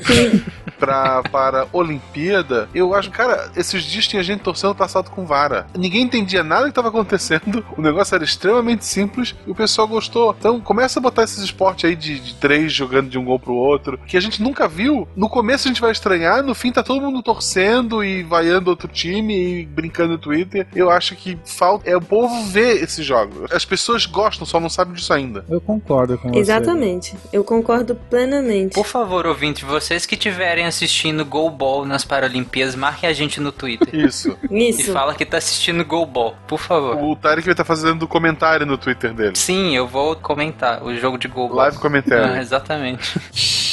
pra, 0.80 1.22
para 1.24 1.68
Olimpíada, 1.72 2.68
eu 2.74 2.94
acho, 2.94 3.12
cara, 3.12 3.52
esses 3.56 3.84
dias 3.84 4.08
tinha 4.08 4.24
gente 4.24 4.42
torcendo 4.42 4.74
passado 4.76 5.12
com 5.12 5.26
vara. 5.26 5.68
Ninguém 5.78 6.02
entendia 6.02 6.44
nada 6.44 6.64
que 6.64 6.70
estava 6.70 6.90
acontecendo, 6.90 7.64
o 7.78 7.82
negócio 7.82 8.16
era 8.16 8.24
extremamente 8.24 8.84
simples 8.86 9.36
e 9.46 9.52
o 9.52 9.56
pessoal 9.56 9.88
gostou. 9.88 10.36
Então 10.38 10.60
começa 10.60 11.00
a 11.00 11.02
botar 11.02 11.24
esses 11.24 11.40
esportes 11.40 11.86
aí 11.86 11.96
de, 11.96 12.20
de 12.20 12.36
três 12.36 12.74
jogando 12.74 13.10
de 13.10 13.18
um 13.18 13.26
gol 13.26 13.40
pro 13.40 13.54
outro, 13.54 14.00
que 14.06 14.18
a 14.18 14.20
gente 14.20 14.42
nunca 14.42 14.68
viu. 14.68 15.08
No 15.16 15.30
começo 15.30 15.68
a 15.68 15.70
gente 15.70 15.82
vai 15.82 15.92
estranhar, 15.92 16.44
no 16.44 16.56
fim 16.56 16.72
tá 16.72 16.82
todo 16.82 17.02
mundo 17.02 17.22
torcendo 17.22 18.04
e 18.04 18.24
vaiando 18.24 18.70
outro 18.70 18.88
time 18.88 19.62
e 19.62 19.66
brincando 19.66 20.14
no 20.14 20.18
Twitter. 20.18 20.68
Eu 20.76 20.90
acho 20.90 21.16
que 21.16 21.38
falta 21.46 21.90
é 21.90 21.96
o 21.96 22.02
povo 22.02 22.44
ver 22.46 22.82
esses 22.84 23.06
jogos. 23.06 23.52
As 23.52 23.66
pessoas 23.66 24.06
gostam, 24.06 24.46
só 24.46 24.60
não 24.60 24.70
sabem 24.70 24.94
disso 24.94 25.14
ainda. 25.14 25.46
Eu 25.50 25.62
concordo 25.62 26.07
com 26.16 26.30
você. 26.30 26.40
Exatamente. 26.40 27.16
Eu 27.34 27.44
concordo 27.44 27.96
plenamente. 27.96 28.76
Por 28.76 28.86
favor, 28.86 29.26
ouvinte, 29.26 29.66
vocês 29.66 30.06
que 30.06 30.14
estiverem 30.14 30.66
assistindo 30.66 31.26
Go 31.26 31.50
Ball 31.50 31.84
nas 31.86 32.06
Paralimpíadas, 32.06 32.76
marquem 32.76 33.10
a 33.10 33.14
gente 33.14 33.42
no 33.42 33.52
Twitter. 33.52 33.90
Isso. 33.96 34.38
E 34.50 34.70
Isso. 34.70 34.94
fala 34.94 35.16
que 35.16 35.26
tá 35.26 35.38
assistindo 35.38 35.84
Go 35.84 36.06
Ball, 36.06 36.36
por 36.48 36.60
favor. 36.60 36.96
O 37.04 37.16
Tarek 37.16 37.46
vai 37.46 37.54
estar 37.54 37.66
fazendo 37.66 38.08
comentário 38.08 38.66
no 38.66 38.78
Twitter 38.78 39.12
dele. 39.14 39.36
Sim, 39.36 39.76
eu 39.76 39.88
vou 39.88 40.16
comentar 40.16 40.84
o 40.84 40.96
jogo 40.96 41.18
de 41.18 41.28
Go 41.28 41.48
Ball. 41.48 41.58
Live 41.58 41.78
comentário. 41.80 42.34
Ah, 42.34 42.38
exatamente. 42.42 43.20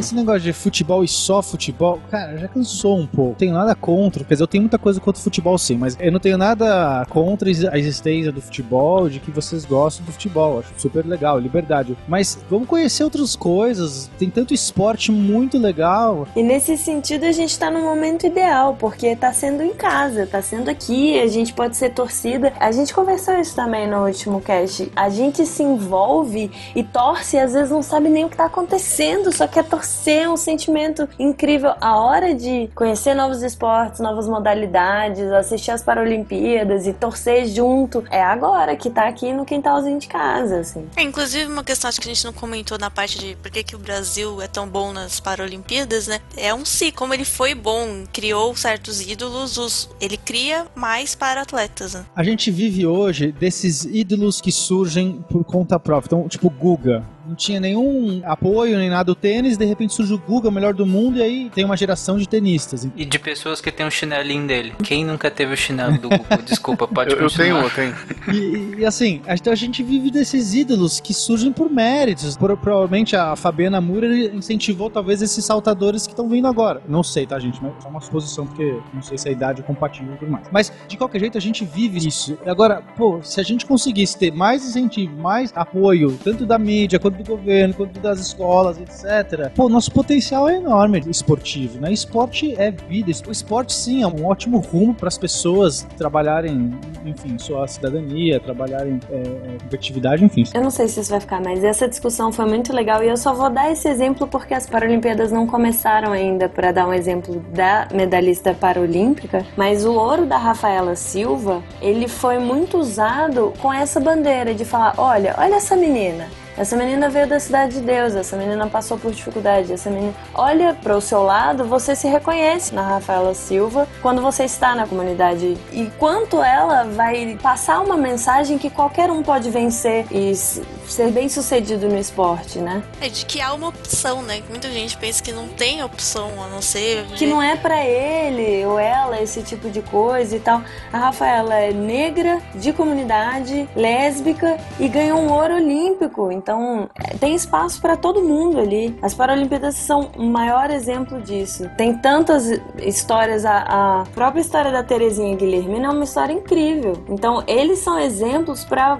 Esse 0.00 0.14
negócio 0.14 0.40
de 0.40 0.54
futebol 0.54 1.04
e 1.04 1.08
só 1.08 1.42
futebol, 1.42 2.00
cara, 2.10 2.38
já 2.38 2.48
cansou 2.48 2.98
um 2.98 3.06
pouco. 3.06 3.34
Tenho 3.36 3.52
nada 3.52 3.74
contra, 3.74 4.24
quer 4.24 4.32
dizer, 4.32 4.42
eu 4.42 4.46
tenho 4.46 4.62
muita 4.62 4.78
coisa 4.78 4.98
contra 4.98 5.20
o 5.20 5.22
futebol 5.22 5.58
sim, 5.58 5.76
mas 5.76 5.94
eu 6.00 6.10
não 6.10 6.18
tenho 6.18 6.38
nada 6.38 7.04
contra 7.10 7.50
a 7.50 7.78
existência 7.78 8.32
do 8.32 8.40
futebol, 8.40 9.10
de 9.10 9.20
que 9.20 9.30
vocês 9.30 9.66
gostam 9.66 10.06
do 10.06 10.12
futebol. 10.12 10.60
Acho 10.60 10.72
super 10.78 11.04
legal, 11.04 11.38
liberdade. 11.38 11.94
Mas 12.08 12.38
vamos 12.48 12.66
conhecer 12.66 13.04
outras 13.04 13.36
coisas. 13.36 14.10
Tem 14.18 14.30
tanto 14.30 14.54
esporte 14.54 15.12
muito 15.12 15.58
legal. 15.58 16.26
E 16.34 16.42
nesse 16.42 16.78
sentido 16.78 17.26
a 17.26 17.32
gente 17.32 17.58
tá 17.58 17.70
no 17.70 17.82
momento 17.82 18.26
ideal, 18.26 18.74
porque 18.78 19.14
tá 19.14 19.34
sendo 19.34 19.62
em 19.62 19.74
casa, 19.74 20.26
tá 20.26 20.40
sendo 20.40 20.70
aqui, 20.70 21.20
a 21.20 21.26
gente 21.26 21.52
pode 21.52 21.76
ser 21.76 21.90
torcida. 21.90 22.54
A 22.58 22.72
gente 22.72 22.94
conversou 22.94 23.34
isso 23.38 23.54
também 23.54 23.86
no 23.86 24.06
último 24.06 24.40
cast. 24.40 24.90
A 24.96 25.10
gente 25.10 25.44
se 25.44 25.62
envolve 25.62 26.50
e 26.74 26.82
torce 26.82 27.36
e 27.36 27.38
às 27.38 27.52
vezes 27.52 27.70
não 27.70 27.82
sabe 27.82 28.08
nem 28.08 28.24
o 28.24 28.30
que 28.30 28.36
tá 28.38 28.46
acontecendo, 28.46 29.30
só 29.30 29.46
quer 29.46 29.64
torcer, 29.64 29.89
é 30.06 30.28
um 30.28 30.36
sentimento 30.36 31.08
incrível. 31.18 31.72
A 31.80 31.98
hora 31.98 32.34
de 32.34 32.68
conhecer 32.74 33.14
novos 33.14 33.42
esportes, 33.42 34.00
novas 34.00 34.28
modalidades, 34.28 35.30
assistir 35.32 35.70
as 35.70 35.82
Paralimpíadas 35.82 36.86
e 36.86 36.92
torcer 36.92 37.46
junto, 37.46 38.04
é 38.10 38.22
agora 38.22 38.76
que 38.76 38.90
tá 38.90 39.08
aqui 39.08 39.32
no 39.32 39.44
quintalzinho 39.44 39.98
de 39.98 40.06
casa, 40.06 40.60
assim. 40.60 40.86
É, 40.96 41.02
inclusive, 41.02 41.50
uma 41.50 41.64
questão 41.64 41.88
acho 41.88 42.00
que 42.00 42.08
a 42.08 42.14
gente 42.14 42.24
não 42.24 42.32
comentou 42.32 42.78
na 42.78 42.90
parte 42.90 43.18
de 43.18 43.36
por 43.36 43.50
que, 43.50 43.62
que 43.62 43.76
o 43.76 43.78
Brasil 43.78 44.40
é 44.40 44.46
tão 44.46 44.66
bom 44.66 44.92
nas 44.92 45.20
Paralimpíadas, 45.20 46.06
né? 46.06 46.20
É 46.36 46.54
um 46.54 46.64
si, 46.64 46.92
como 46.92 47.12
ele 47.12 47.24
foi 47.24 47.54
bom, 47.54 48.04
criou 48.12 48.54
certos 48.54 49.00
ídolos, 49.00 49.58
os, 49.58 49.90
ele 50.00 50.16
cria 50.16 50.66
mais 50.74 51.14
para 51.14 51.42
atletas, 51.42 51.94
né? 51.94 52.04
A 52.14 52.22
gente 52.22 52.50
vive 52.50 52.86
hoje 52.86 53.32
desses 53.32 53.84
ídolos 53.84 54.40
que 54.40 54.52
surgem 54.52 55.24
por 55.28 55.44
conta 55.44 55.78
própria. 55.78 56.08
Então, 56.08 56.28
tipo, 56.28 56.48
Guga. 56.48 57.04
Não 57.30 57.36
tinha 57.36 57.60
nenhum 57.60 58.20
apoio 58.24 58.76
nem 58.76 58.90
nada 58.90 59.04
do 59.04 59.14
tênis, 59.14 59.56
de 59.56 59.64
repente 59.64 59.94
surge 59.94 60.12
o 60.12 60.18
Guga, 60.18 60.48
o 60.48 60.52
melhor 60.52 60.74
do 60.74 60.84
mundo, 60.84 61.18
e 61.18 61.22
aí 61.22 61.50
tem 61.54 61.64
uma 61.64 61.76
geração 61.76 62.18
de 62.18 62.28
tenistas. 62.28 62.88
E 62.96 63.04
de 63.04 63.18
pessoas 63.20 63.60
que 63.60 63.70
tem 63.70 63.86
o 63.86 63.90
chinelinho 63.90 64.46
dele. 64.48 64.72
Quem 64.82 65.04
nunca 65.04 65.30
teve 65.30 65.54
o 65.54 65.56
chinelo 65.56 65.92
do 65.96 66.08
Google? 66.08 66.26
Desculpa, 66.44 66.88
pode 66.88 67.12
Eu, 67.14 67.20
eu 67.20 67.30
tenho, 67.30 67.56
eu 67.58 67.70
tenho. 67.70 67.94
E, 68.32 68.80
e, 68.80 68.84
assim, 68.84 69.22
a- 69.28 69.34
então 69.34 69.52
a 69.52 69.56
gente 69.56 69.80
vive 69.82 70.10
desses 70.10 70.54
ídolos 70.54 70.98
que 70.98 71.14
surgem 71.14 71.52
por 71.52 71.70
méritos. 71.70 72.36
Por- 72.36 72.56
provavelmente 72.56 73.14
a 73.14 73.36
Fabiana 73.36 73.80
Moura 73.80 74.08
incentivou 74.34 74.90
talvez 74.90 75.22
esses 75.22 75.44
saltadores 75.44 76.06
que 76.08 76.12
estão 76.12 76.28
vindo 76.28 76.48
agora. 76.48 76.82
Não 76.88 77.04
sei, 77.04 77.26
tá, 77.26 77.38
gente? 77.38 77.62
Mas 77.62 77.72
é 77.84 77.88
uma 77.88 78.00
suposição, 78.00 78.44
porque 78.44 78.76
não 78.92 79.02
sei 79.02 79.16
se 79.16 79.28
a 79.28 79.32
idade 79.32 79.60
é 79.60 79.64
compatível 79.64 80.14
e 80.14 80.16
tudo 80.18 80.32
mais. 80.32 80.46
Mas, 80.50 80.72
de 80.88 80.96
qualquer 80.96 81.20
jeito, 81.20 81.38
a 81.38 81.40
gente 81.40 81.64
vive 81.64 82.06
isso. 82.06 82.36
Agora, 82.44 82.82
pô, 82.96 83.20
se 83.22 83.38
a 83.40 83.44
gente 83.44 83.64
conseguisse 83.64 84.18
ter 84.18 84.32
mais 84.32 84.64
incentivo, 84.66 85.16
mais 85.16 85.52
apoio, 85.54 86.18
tanto 86.24 86.44
da 86.44 86.58
mídia, 86.58 86.98
quanto 86.98 87.19
do 87.22 87.36
governo, 87.36 87.74
quanto 87.74 88.00
das 88.00 88.18
escolas, 88.18 88.78
etc., 88.78 89.50
pô, 89.54 89.68
nosso 89.68 89.92
potencial 89.92 90.48
é 90.48 90.56
enorme 90.56 91.02
esportivo, 91.08 91.80
né? 91.80 91.92
Esporte 91.92 92.54
é 92.58 92.70
vida. 92.70 93.10
O 93.26 93.32
esporte, 93.32 93.72
sim, 93.72 94.02
é 94.02 94.06
um 94.06 94.26
ótimo 94.26 94.58
rumo 94.58 94.94
para 94.94 95.08
as 95.08 95.18
pessoas 95.18 95.86
trabalharem, 95.96 96.70
enfim, 97.04 97.38
sua 97.38 97.66
cidadania, 97.66 98.38
trabalharem 98.40 99.00
é, 99.10 99.14
é, 99.16 99.58
competitividade, 99.62 100.24
enfim. 100.24 100.44
Eu 100.54 100.62
não 100.62 100.70
sei 100.70 100.88
se 100.88 101.00
isso 101.00 101.10
vai 101.10 101.20
ficar, 101.20 101.40
mas 101.42 101.64
essa 101.64 101.88
discussão 101.88 102.32
foi 102.32 102.46
muito 102.46 102.72
legal 102.72 103.02
e 103.02 103.08
eu 103.08 103.16
só 103.16 103.32
vou 103.32 103.50
dar 103.50 103.70
esse 103.70 103.88
exemplo 103.88 104.26
porque 104.26 104.54
as 104.54 104.66
Paralimpíadas 104.66 105.32
não 105.32 105.46
começaram 105.46 106.12
ainda 106.12 106.48
para 106.48 106.72
dar 106.72 106.86
um 106.86 106.92
exemplo 106.92 107.42
da 107.52 107.88
medalhista 107.92 108.54
paralímpica, 108.54 109.44
mas 109.56 109.84
o 109.84 109.92
ouro 109.92 110.26
da 110.26 110.36
Rafaela 110.36 110.94
Silva, 110.94 111.62
ele 111.80 112.08
foi 112.08 112.38
muito 112.38 112.78
usado 112.78 113.52
com 113.58 113.72
essa 113.72 113.98
bandeira 113.98 114.54
de 114.54 114.64
falar, 114.64 114.94
olha, 114.96 115.34
olha 115.38 115.56
essa 115.56 115.76
menina, 115.76 116.28
essa 116.60 116.76
menina 116.76 117.08
veio 117.08 117.26
da 117.26 117.40
cidade 117.40 117.76
de 117.76 117.80
Deus, 117.80 118.14
essa 118.14 118.36
menina 118.36 118.66
passou 118.66 118.98
por 118.98 119.12
dificuldade, 119.12 119.72
essa 119.72 119.88
menina. 119.88 120.12
Olha 120.34 120.74
para 120.74 120.94
o 120.94 121.00
seu 121.00 121.22
lado, 121.22 121.64
você 121.64 121.96
se 121.96 122.06
reconhece 122.06 122.74
na 122.74 122.82
Rafaela 122.82 123.32
Silva 123.32 123.88
quando 124.02 124.20
você 124.20 124.44
está 124.44 124.74
na 124.74 124.86
comunidade. 124.86 125.56
E 125.72 125.90
quanto 125.98 126.42
ela 126.42 126.84
vai 126.84 127.38
passar 127.42 127.80
uma 127.80 127.96
mensagem 127.96 128.58
que 128.58 128.68
qualquer 128.68 129.10
um 129.10 129.22
pode 129.22 129.48
vencer 129.48 130.04
e 130.10 130.36
ser 130.36 131.10
bem 131.10 131.30
sucedido 131.30 131.88
no 131.88 131.96
esporte, 131.96 132.58
né? 132.58 132.82
É 133.00 133.08
de 133.08 133.24
que 133.24 133.40
há 133.40 133.54
uma 133.54 133.68
opção, 133.68 134.20
né? 134.20 134.42
Muita 134.50 134.70
gente 134.70 134.98
pensa 134.98 135.22
que 135.22 135.32
não 135.32 135.48
tem 135.48 135.82
opção 135.82 136.42
a 136.42 136.48
não 136.48 136.60
ser. 136.60 137.06
Que 137.16 137.26
não 137.26 137.42
é 137.42 137.56
para 137.56 137.86
ele 137.86 138.66
ou 138.66 138.78
ela 138.78 139.18
esse 139.22 139.42
tipo 139.42 139.70
de 139.70 139.80
coisa 139.80 140.36
e 140.36 140.40
tal. 140.40 140.62
A 140.92 140.98
Rafaela 140.98 141.54
é 141.54 141.72
negra, 141.72 142.38
de 142.54 142.70
comunidade, 142.74 143.66
lésbica 143.74 144.58
e 144.78 144.88
ganhou 144.88 145.20
um 145.20 145.32
ouro 145.32 145.54
olímpico. 145.54 146.30
Então 146.30 146.49
Então, 146.50 146.90
tem 147.20 147.36
espaço 147.36 147.80
para 147.80 147.96
todo 147.96 148.20
mundo 148.20 148.58
ali. 148.58 148.98
As 149.00 149.14
Paralimpíadas 149.14 149.76
são 149.76 150.10
o 150.16 150.24
maior 150.24 150.68
exemplo 150.68 151.22
disso. 151.22 151.70
Tem 151.76 151.96
tantas 151.96 152.60
histórias, 152.78 153.44
a, 153.44 154.00
a 154.00 154.04
própria 154.12 154.40
história 154.40 154.72
da 154.72 154.82
Terezinha 154.82 155.36
Guilhermina 155.36 155.86
é 155.86 155.90
uma 155.90 156.02
história 156.02 156.32
incrível. 156.32 157.04
Então, 157.08 157.44
eles 157.46 157.78
são 157.78 157.96
exemplos 157.96 158.64
para 158.64 158.98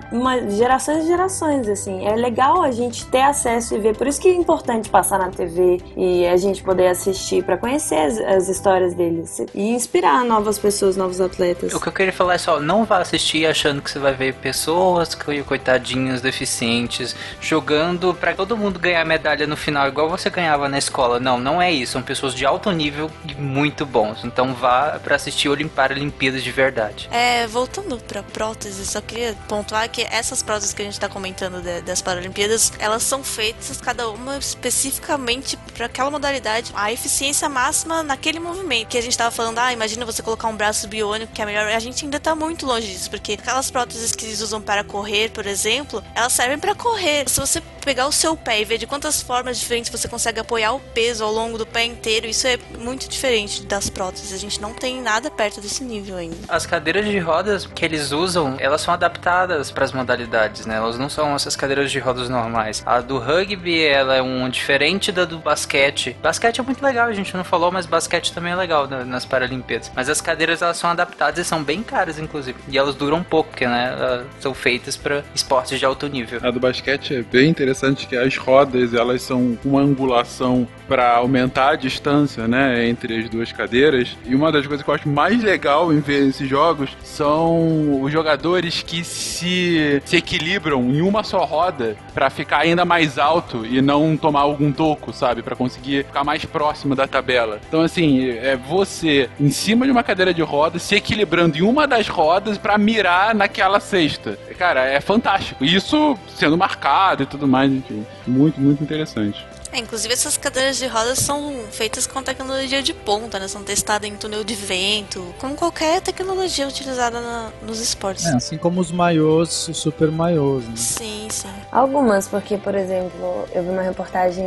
gerações 0.51 1.03
e 1.03 1.07
gerações, 1.09 1.69
assim. 1.69 2.07
É 2.07 2.15
legal 2.15 2.63
a 2.63 2.71
gente 2.71 3.05
ter 3.07 3.23
acesso 3.23 3.75
e 3.75 3.81
ver. 3.81 3.97
Por 3.97 4.07
isso 4.07 4.21
que 4.21 4.29
é 4.29 4.35
importante 4.35 4.89
passar 4.89 5.19
na 5.19 5.31
TV 5.31 5.81
e 5.97 6.29
a 6.29 6.37
gente 6.37 6.63
poder 6.63 6.87
assistir 6.87 7.43
para 7.43 7.57
conhecer 7.57 7.99
as, 7.99 8.19
as 8.19 8.49
histórias 8.49 8.95
deles 8.95 9.43
e 9.53 9.71
inspirar 9.71 10.25
novas 10.25 10.57
pessoas, 10.57 10.97
novos 10.97 11.21
atletas. 11.21 11.75
O 11.75 11.81
que 11.81 11.89
eu 11.89 11.93
queria 11.93 12.13
falar 12.13 12.35
é 12.35 12.39
só, 12.39 12.61
não 12.61 12.85
vá 12.85 12.99
assistir 12.99 13.45
achando 13.45 13.83
que 13.83 13.91
você 13.91 13.99
vai 13.99 14.15
ver 14.15 14.35
pessoas 14.35 15.17
coitadinhos 15.47 16.21
deficientes 16.21 17.17
jogando 17.41 18.15
para 18.15 18.35
todo 18.35 18.57
mundo 18.57 18.79
ganhar 18.79 19.05
medalha 19.05 19.47
no 19.47 19.57
final 19.57 19.89
igual 19.89 20.09
você 20.09 20.29
ganhava 20.31 20.69
na 20.69 20.79
escola. 20.79 21.19
Não, 21.19 21.39
não 21.39 21.61
é 21.61 21.73
isso. 21.73 21.93
São 21.93 22.03
pessoas 22.03 22.35
de 22.35 22.45
alto 22.45 22.71
nível 22.71 23.11
e 23.27 23.35
muito 23.35 23.87
bons. 23.87 24.25
Então 24.25 24.55
vá 24.55 25.01
para 25.03 25.17
assistir 25.17 25.49
Olimpíadas 25.49 26.43
de 26.43 26.51
verdade. 26.51 27.09
É, 27.11 27.47
voltando 27.47 27.99
para 27.99 28.23
próteses, 28.23 28.91
só 28.91 29.01
queria 29.01 29.35
pontuar 29.49 29.89
que 29.89 30.03
essas 30.03 30.43
próteses 30.43 30.73
que 30.73 30.83
a 30.83 30.85
gente 30.85 30.95
está 30.95 31.09
comentando 31.09 31.61
de, 31.63 31.81
das 31.83 32.03
Paralimpíadas, 32.03 32.73
elas 32.79 33.03
são 33.03 33.25
feitas 33.25 33.81
cada 33.81 34.09
uma 34.09 34.37
especificamente 34.37 35.57
para 35.75 35.87
aquela 35.87 36.11
modalidade, 36.11 36.71
a 36.75 36.93
eficiência 36.93 37.49
máxima 37.49 38.03
naquele 38.03 38.39
movimento. 38.39 38.89
Que 38.89 38.99
a 38.99 39.03
gente 39.03 39.13
estava 39.13 39.31
falando, 39.31 39.59
ah, 39.59 39.73
imagina 39.73 40.05
você 40.05 40.23
colocar 40.23 40.49
um 40.49 40.57
braço 40.57 40.87
biônico 40.89 41.33
que 41.33 41.43
é 41.43 41.47
melhor. 41.47 41.67
A 41.67 41.79
gente 41.79 42.05
ainda 42.05 42.17
está 42.17 42.35
muito 42.35 42.67
longe 42.67 42.87
disso, 42.87 43.11
porque 43.11 43.33
aquelas 43.33 43.71
próteses 43.71 44.13
que 44.13 44.25
eles 44.25 44.41
usam 44.41 44.61
para 44.61 44.85
correr, 44.85 45.31
por 45.31 45.47
exemplo, 45.47 46.03
elas 46.15 46.33
servem 46.33 46.59
para 46.59 46.75
correr. 46.75 47.20
Se 47.27 47.41
você 47.41 47.63
pegar 47.85 48.07
o 48.07 48.13
seu 48.13 48.37
pé 48.37 48.61
e 48.61 48.65
ver 48.65 48.79
de 48.79 48.87
quantas 48.87 49.23
formas 49.23 49.59
diferentes 49.59 49.91
você 49.91 50.09
consegue 50.09 50.41
apoiar 50.41 50.73
o 50.73 50.81
peso 50.81 51.25
ao 51.25 51.33
longo 51.33 51.59
do 51.59 51.67
pé 51.67 51.85
inteiro, 51.85 52.27
isso 52.27 52.47
é 52.47 52.59
muito 52.79 53.09
diferente 53.09 53.65
das 53.65 53.89
próteses. 53.91 54.33
A 54.33 54.37
gente 54.37 54.61
não 54.61 54.73
tem 54.73 55.01
nada 55.01 55.31
perto 55.31 55.61
desse 55.61 55.83
nível 55.83 56.17
ainda. 56.17 56.37
As 56.49 56.67
cadeiras 56.67 57.07
de 57.07 57.19
rodas 57.19 57.67
que 57.67 57.85
eles 57.85 58.13
usam, 58.13 58.57
elas 58.59 58.81
são 58.81 58.95
adaptadas 58.95 59.71
para 59.71 59.85
as 59.85 59.93
modalidades, 59.93 60.67
né? 60.67 60.77
Elas 60.77 60.99
não 60.99 61.09
são 61.09 61.35
essas 61.35 61.57
cadeiras 61.57 61.91
de 61.91 61.99
rodas 61.99 62.29
normais. 62.29 62.83
A 62.87 63.01
do 63.01 63.19
rugby, 63.19 63.83
ela 63.85 64.17
é 64.17 64.23
um 64.23 64.49
diferente 64.49 65.11
da 65.11 65.25
do 65.25 65.39
basquete. 65.39 66.17
Basquete 66.23 66.61
é 66.61 66.63
muito 66.63 66.83
legal, 66.83 67.09
a 67.09 67.13
gente 67.13 67.37
não 67.37 67.45
falou, 67.45 67.71
mas 67.71 67.87
basquete 67.87 68.33
também 68.33 68.53
é 68.53 68.57
legal 68.57 68.87
nas 68.87 69.25
Paralimpíadas. 69.25 69.91
Mas 69.95 70.09
as 70.09 70.21
cadeiras 70.21 70.63
elas 70.63 70.77
são 70.77 70.91
adaptadas 70.91 71.45
e 71.45 71.49
são 71.49 71.63
bem 71.63 71.83
caras, 71.83 72.19
inclusive. 72.19 72.59
E 72.69 72.79
elas 72.79 72.95
duram 72.95 73.23
pouco, 73.23 73.51
porque 73.51 73.67
né, 73.67 74.25
são 74.41 74.55
feitas 74.55 74.97
para 74.97 75.23
esportes 75.35 75.79
de 75.79 75.85
alto 75.85 76.07
nível. 76.09 76.41
A 76.43 76.51
do 76.51 76.61
basquete 76.61 77.10
é 77.15 77.23
bem 77.23 77.49
interessante 77.49 78.07
que 78.07 78.17
as 78.17 78.37
rodas 78.37 78.95
elas 78.95 79.23
são 79.23 79.59
uma 79.65 79.81
angulação 79.81 80.67
para 80.87 81.17
aumentar 81.17 81.71
a 81.71 81.77
distância, 81.77 82.49
né, 82.49 82.89
entre 82.89 83.19
as 83.19 83.29
duas 83.29 83.53
cadeiras. 83.53 84.17
E 84.27 84.35
uma 84.35 84.51
das 84.51 84.67
coisas 84.67 84.85
que 84.85 84.91
eu 84.91 84.95
acho 84.95 85.09
mais 85.09 85.43
legal 85.43 85.93
em 85.93 86.01
ver 86.01 86.29
esses 86.29 86.49
jogos 86.49 86.91
são 87.03 88.03
os 88.03 88.13
jogadores 88.13 88.83
que 88.83 89.05
se, 89.05 90.03
se 90.05 90.17
equilibram 90.17 90.83
em 90.91 91.01
uma 91.01 91.23
só 91.23 91.45
roda 91.45 91.97
para 92.13 92.29
ficar 92.31 92.59
ainda 92.59 92.85
mais 92.85 93.19
alto 93.19 93.65
e 93.65 93.81
não 93.81 94.17
tomar 94.17 94.41
algum 94.41 94.73
toco, 94.73 95.13
sabe, 95.13 95.43
para 95.43 95.57
conseguir 95.57 96.05
ficar 96.05 96.25
mais 96.25 96.45
próximo 96.45 96.95
da 96.97 97.07
tabela. 97.07 97.61
Então 97.69 97.83
assim, 97.83 98.29
é 98.29 98.57
você 98.57 99.29
em 99.39 99.51
cima 99.51 99.87
de 99.87 99.93
uma 99.93 100.03
cadeira 100.03 100.35
de 100.35 100.43
rodas 100.43 100.83
se 100.83 100.97
equilibrando 100.97 101.59
em 101.59 101.63
uma 101.63 101.87
das 101.87 102.09
rodas 102.09 102.59
para 102.59 102.77
mirar 102.77 103.35
naquela 103.35 103.81
cesta. 103.81 104.39
Cara, 104.59 104.85
é 104.85 105.01
fantástico. 105.01 105.65
Isso 105.65 106.19
sendo 106.37 106.59
marcado 106.59 107.00
e 107.23 107.27
tudo 107.27 107.49
mais, 107.49 107.73
enfim. 107.73 108.05
Muito, 108.27 108.61
muito 108.61 108.83
interessante. 108.83 109.45
É, 109.73 109.79
inclusive 109.79 110.13
essas 110.13 110.37
cadeiras 110.37 110.77
de 110.77 110.87
rodas 110.87 111.19
são 111.19 111.65
feitas 111.71 112.07
com 112.07 112.23
tecnologia 112.23 112.83
de 112.83 112.93
ponta, 112.93 113.39
né? 113.39 113.49
São 113.49 113.63
testadas 113.63 114.09
em 114.09 114.17
túnel 114.17 114.43
de 114.43 114.55
vento, 114.55 115.35
como 115.39 115.55
qualquer 115.55 116.01
tecnologia 116.01 116.67
utilizada 116.67 117.21
na, 117.21 117.51
nos 117.63 117.81
esportes. 117.81 118.27
É, 118.27 118.35
assim 118.35 118.59
como 118.59 118.81
os 118.81 118.91
maiôs, 118.91 119.69
os 119.69 119.77
super 119.77 120.11
maiôs, 120.11 120.65
né? 120.65 120.77
Sim, 120.77 121.29
sim. 121.31 121.49
Algumas, 121.71 122.27
porque, 122.27 122.59
por 122.59 122.75
exemplo, 122.75 123.49
eu 123.55 123.63
vi 123.63 123.69
uma 123.69 123.83
reportagem, 123.83 124.45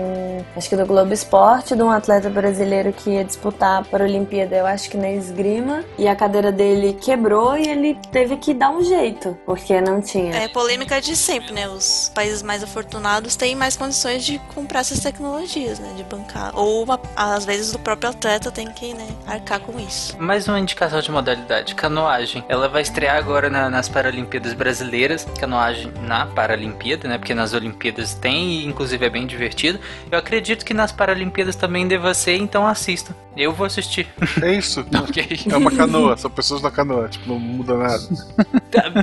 acho 0.56 0.70
que 0.70 0.76
do 0.76 0.86
Globo 0.86 1.14
Esporte, 1.14 1.76
de 1.76 1.82
um 1.82 1.90
atleta 1.90 2.30
brasileiro 2.30 2.92
que 2.92 3.12
ia 3.12 3.24
disputar 3.24 3.84
para 3.86 4.04
a 4.04 4.08
Olimpíada, 4.08 4.56
eu 4.56 4.66
acho 4.66 4.90
que 4.90 4.98
na 4.98 5.12
esgrima, 5.12 5.84
e 5.98 6.08
a 6.08 6.16
cadeira 6.16 6.52
dele 6.52 6.94
quebrou 6.94 7.58
e 7.58 7.68
ele 7.68 7.98
teve 8.12 8.38
que 8.38 8.54
dar 8.54 8.72
um 8.72 8.84
jeito, 8.84 9.38
porque 9.46 9.80
não 9.80 10.02
tinha. 10.02 10.36
É 10.36 10.48
polêmica 10.48 11.02
de 11.02 11.16
sempre, 11.16 11.54
né? 11.54 11.68
Os 11.70 12.12
países 12.14 12.42
mais 12.42 12.64
afortunados 12.64 13.36
têm 13.36 13.56
mais 13.56 13.78
condições 13.78 14.24
de 14.26 14.40
comprar 14.54 14.82
essas 14.82 15.00
tecnologias, 15.00 15.13
né? 15.22 15.94
De 15.96 16.04
bancar. 16.04 16.52
Ou 16.56 16.86
às 17.16 17.46
vezes 17.46 17.74
o 17.74 17.80
próprio 17.80 18.10
atleta 18.10 18.52
tem 18.52 18.72
que 18.72 18.94
né, 18.94 19.08
arcar 19.28 19.60
com 19.60 19.80
isso. 19.80 20.18
Mais 20.20 20.48
uma 20.48 20.60
indicação 20.60 21.02
de 21.02 21.12
modalidade: 21.12 21.76
canoagem. 21.76 22.44
Ela 22.50 22.68
vai 22.68 22.82
estrear 22.82 23.18
agora 23.18 23.50
na, 23.50 23.70
nas 23.70 23.88
Paralimpíadas 23.88 24.54
Brasileiras. 24.54 25.26
Canoagem 25.40 25.92
na 26.02 26.26
Paralimpíada, 26.26 27.08
né? 27.08 27.18
Porque 27.18 27.34
nas 27.34 27.54
Olimpíadas 27.54 28.14
tem 28.14 28.62
e 28.62 28.66
inclusive 28.66 29.06
é 29.06 29.10
bem 29.10 29.28
divertido. 29.28 29.80
Eu 30.12 30.18
acredito 30.18 30.66
que 30.66 30.74
nas 30.74 30.92
Paralimpíadas 30.92 31.56
também 31.56 31.88
deva 31.88 32.14
ser, 32.14 32.36
então 32.38 32.68
assista. 32.68 33.16
Eu 33.36 33.52
vou 33.52 33.66
assistir. 33.66 34.08
É 34.42 34.54
isso. 34.54 34.82
ok. 34.94 35.28
É 35.52 35.58
uma 35.58 35.72
canoa, 35.72 36.16
são 36.18 36.30
pessoas 36.30 36.62
na 36.62 36.70
canoa, 36.70 37.10
tipo, 37.10 37.28
não 37.28 37.40
muda 37.40 37.76
nada. 37.76 38.04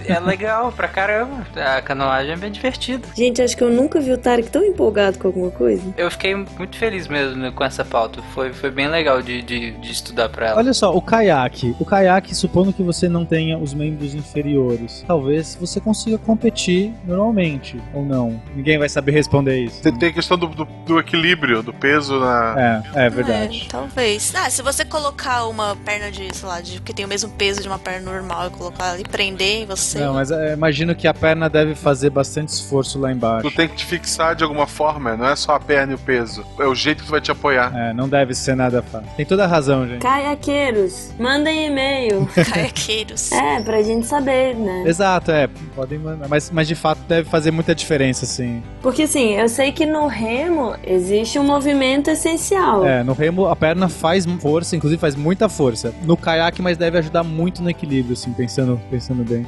É 0.06 0.20
legal 0.20 0.72
pra 0.72 0.88
caramba. 0.88 1.46
A 1.56 1.82
canoagem 1.82 2.32
é 2.32 2.36
bem 2.36 2.50
divertida. 2.50 3.06
Gente, 3.14 3.42
acho 3.42 3.56
que 3.56 3.62
eu 3.62 3.70
nunca 3.70 4.00
vi 4.00 4.12
o 4.12 4.18
Tarek 4.18 4.50
tão 4.50 4.64
empolgado 4.64 5.18
com 5.18 5.28
alguma 5.28 5.50
coisa. 5.50 5.82
Eu 6.00 6.10
fiquei 6.10 6.34
muito 6.34 6.78
feliz 6.78 7.06
mesmo 7.06 7.52
com 7.52 7.62
essa 7.62 7.84
pauta. 7.84 8.22
Foi, 8.34 8.54
foi 8.54 8.70
bem 8.70 8.88
legal 8.88 9.20
de, 9.20 9.42
de, 9.42 9.72
de 9.72 9.92
estudar 9.92 10.30
pra 10.30 10.48
ela. 10.48 10.56
Olha 10.56 10.72
só, 10.72 10.96
o 10.96 11.02
caiaque. 11.02 11.76
O 11.78 11.84
caiaque, 11.84 12.34
supondo 12.34 12.72
que 12.72 12.82
você 12.82 13.06
não 13.06 13.26
tenha 13.26 13.58
os 13.58 13.74
membros 13.74 14.14
inferiores, 14.14 15.04
talvez 15.06 15.58
você 15.60 15.78
consiga 15.78 16.16
competir 16.16 16.90
normalmente, 17.04 17.78
ou 17.92 18.02
não. 18.02 18.40
Ninguém 18.56 18.78
vai 18.78 18.88
saber 18.88 19.12
responder 19.12 19.62
isso. 19.62 19.82
Tem, 19.82 19.94
tem 19.94 20.08
a 20.08 20.12
questão 20.14 20.38
do, 20.38 20.46
do, 20.46 20.64
do 20.64 20.98
equilíbrio, 20.98 21.62
do 21.62 21.72
peso 21.72 22.18
na. 22.18 22.82
É, 22.94 23.06
é 23.06 23.10
verdade. 23.10 23.64
É, 23.66 23.68
talvez. 23.70 24.32
Ah, 24.34 24.48
se 24.48 24.62
você 24.62 24.86
colocar 24.86 25.44
uma 25.48 25.76
perna 25.76 26.10
de, 26.10 26.34
sei 26.34 26.48
lá, 26.48 26.62
de, 26.62 26.80
que 26.80 26.94
tem 26.94 27.04
o 27.04 27.08
mesmo 27.08 27.28
peso 27.32 27.60
de 27.60 27.68
uma 27.68 27.78
perna 27.78 28.10
normal 28.10 28.46
e 28.46 28.50
colocar 28.50 28.98
e 28.98 29.02
prender 29.02 29.64
em 29.64 29.66
você. 29.66 29.98
Não, 29.98 30.14
mas 30.14 30.30
é, 30.30 30.54
imagino 30.54 30.94
que 30.94 31.06
a 31.06 31.12
perna 31.12 31.50
deve 31.50 31.74
fazer 31.74 32.08
bastante 32.08 32.48
esforço 32.48 32.98
lá 32.98 33.12
embaixo. 33.12 33.50
Tu 33.50 33.54
tem 33.54 33.68
que 33.68 33.76
te 33.76 33.84
fixar 33.84 34.34
de 34.34 34.42
alguma 34.42 34.66
forma, 34.66 35.14
não 35.14 35.26
é 35.26 35.36
só 35.36 35.54
a 35.54 35.60
perna 35.60 35.89
e 35.90 35.94
o 35.94 35.98
peso. 35.98 36.44
É 36.58 36.66
o 36.66 36.74
jeito 36.74 37.00
que 37.00 37.06
tu 37.06 37.10
vai 37.10 37.20
te 37.20 37.30
apoiar. 37.30 37.72
É, 37.76 37.92
não 37.92 38.08
deve 38.08 38.34
ser 38.34 38.54
nada 38.54 38.82
fácil. 38.82 39.08
Tem 39.16 39.26
toda 39.26 39.44
a 39.44 39.46
razão, 39.46 39.86
gente. 39.86 40.00
Caiaqueiros, 40.00 41.12
mandem 41.18 41.66
e-mail. 41.66 42.28
Caiaqueiros. 42.52 43.32
é, 43.32 43.60
pra 43.60 43.82
gente 43.82 44.06
saber, 44.06 44.54
né? 44.54 44.84
Exato, 44.86 45.30
é. 45.30 45.48
Podem 45.74 45.98
mandar. 45.98 46.28
Mas, 46.28 46.50
mas 46.50 46.68
de 46.68 46.74
fato 46.74 47.00
deve 47.08 47.28
fazer 47.28 47.50
muita 47.50 47.74
diferença, 47.74 48.26
sim. 48.26 48.62
Porque 48.82 49.02
assim, 49.02 49.34
eu 49.34 49.48
sei 49.48 49.72
que 49.72 49.86
no 49.86 50.06
remo 50.06 50.74
existe 50.84 51.38
um 51.38 51.44
movimento 51.44 52.10
essencial. 52.10 52.86
É, 52.86 53.02
no 53.02 53.12
remo 53.12 53.46
a 53.46 53.56
perna 53.56 53.88
faz 53.88 54.24
força, 54.40 54.76
inclusive 54.76 55.00
faz 55.00 55.14
muita 55.14 55.48
força. 55.48 55.94
No 56.04 56.16
caiaque, 56.16 56.62
mas 56.62 56.76
deve 56.76 56.98
ajudar 56.98 57.22
muito 57.22 57.62
no 57.62 57.70
equilíbrio, 57.70 58.12
assim, 58.14 58.32
pensando, 58.32 58.80
pensando 58.90 59.24
bem. 59.24 59.46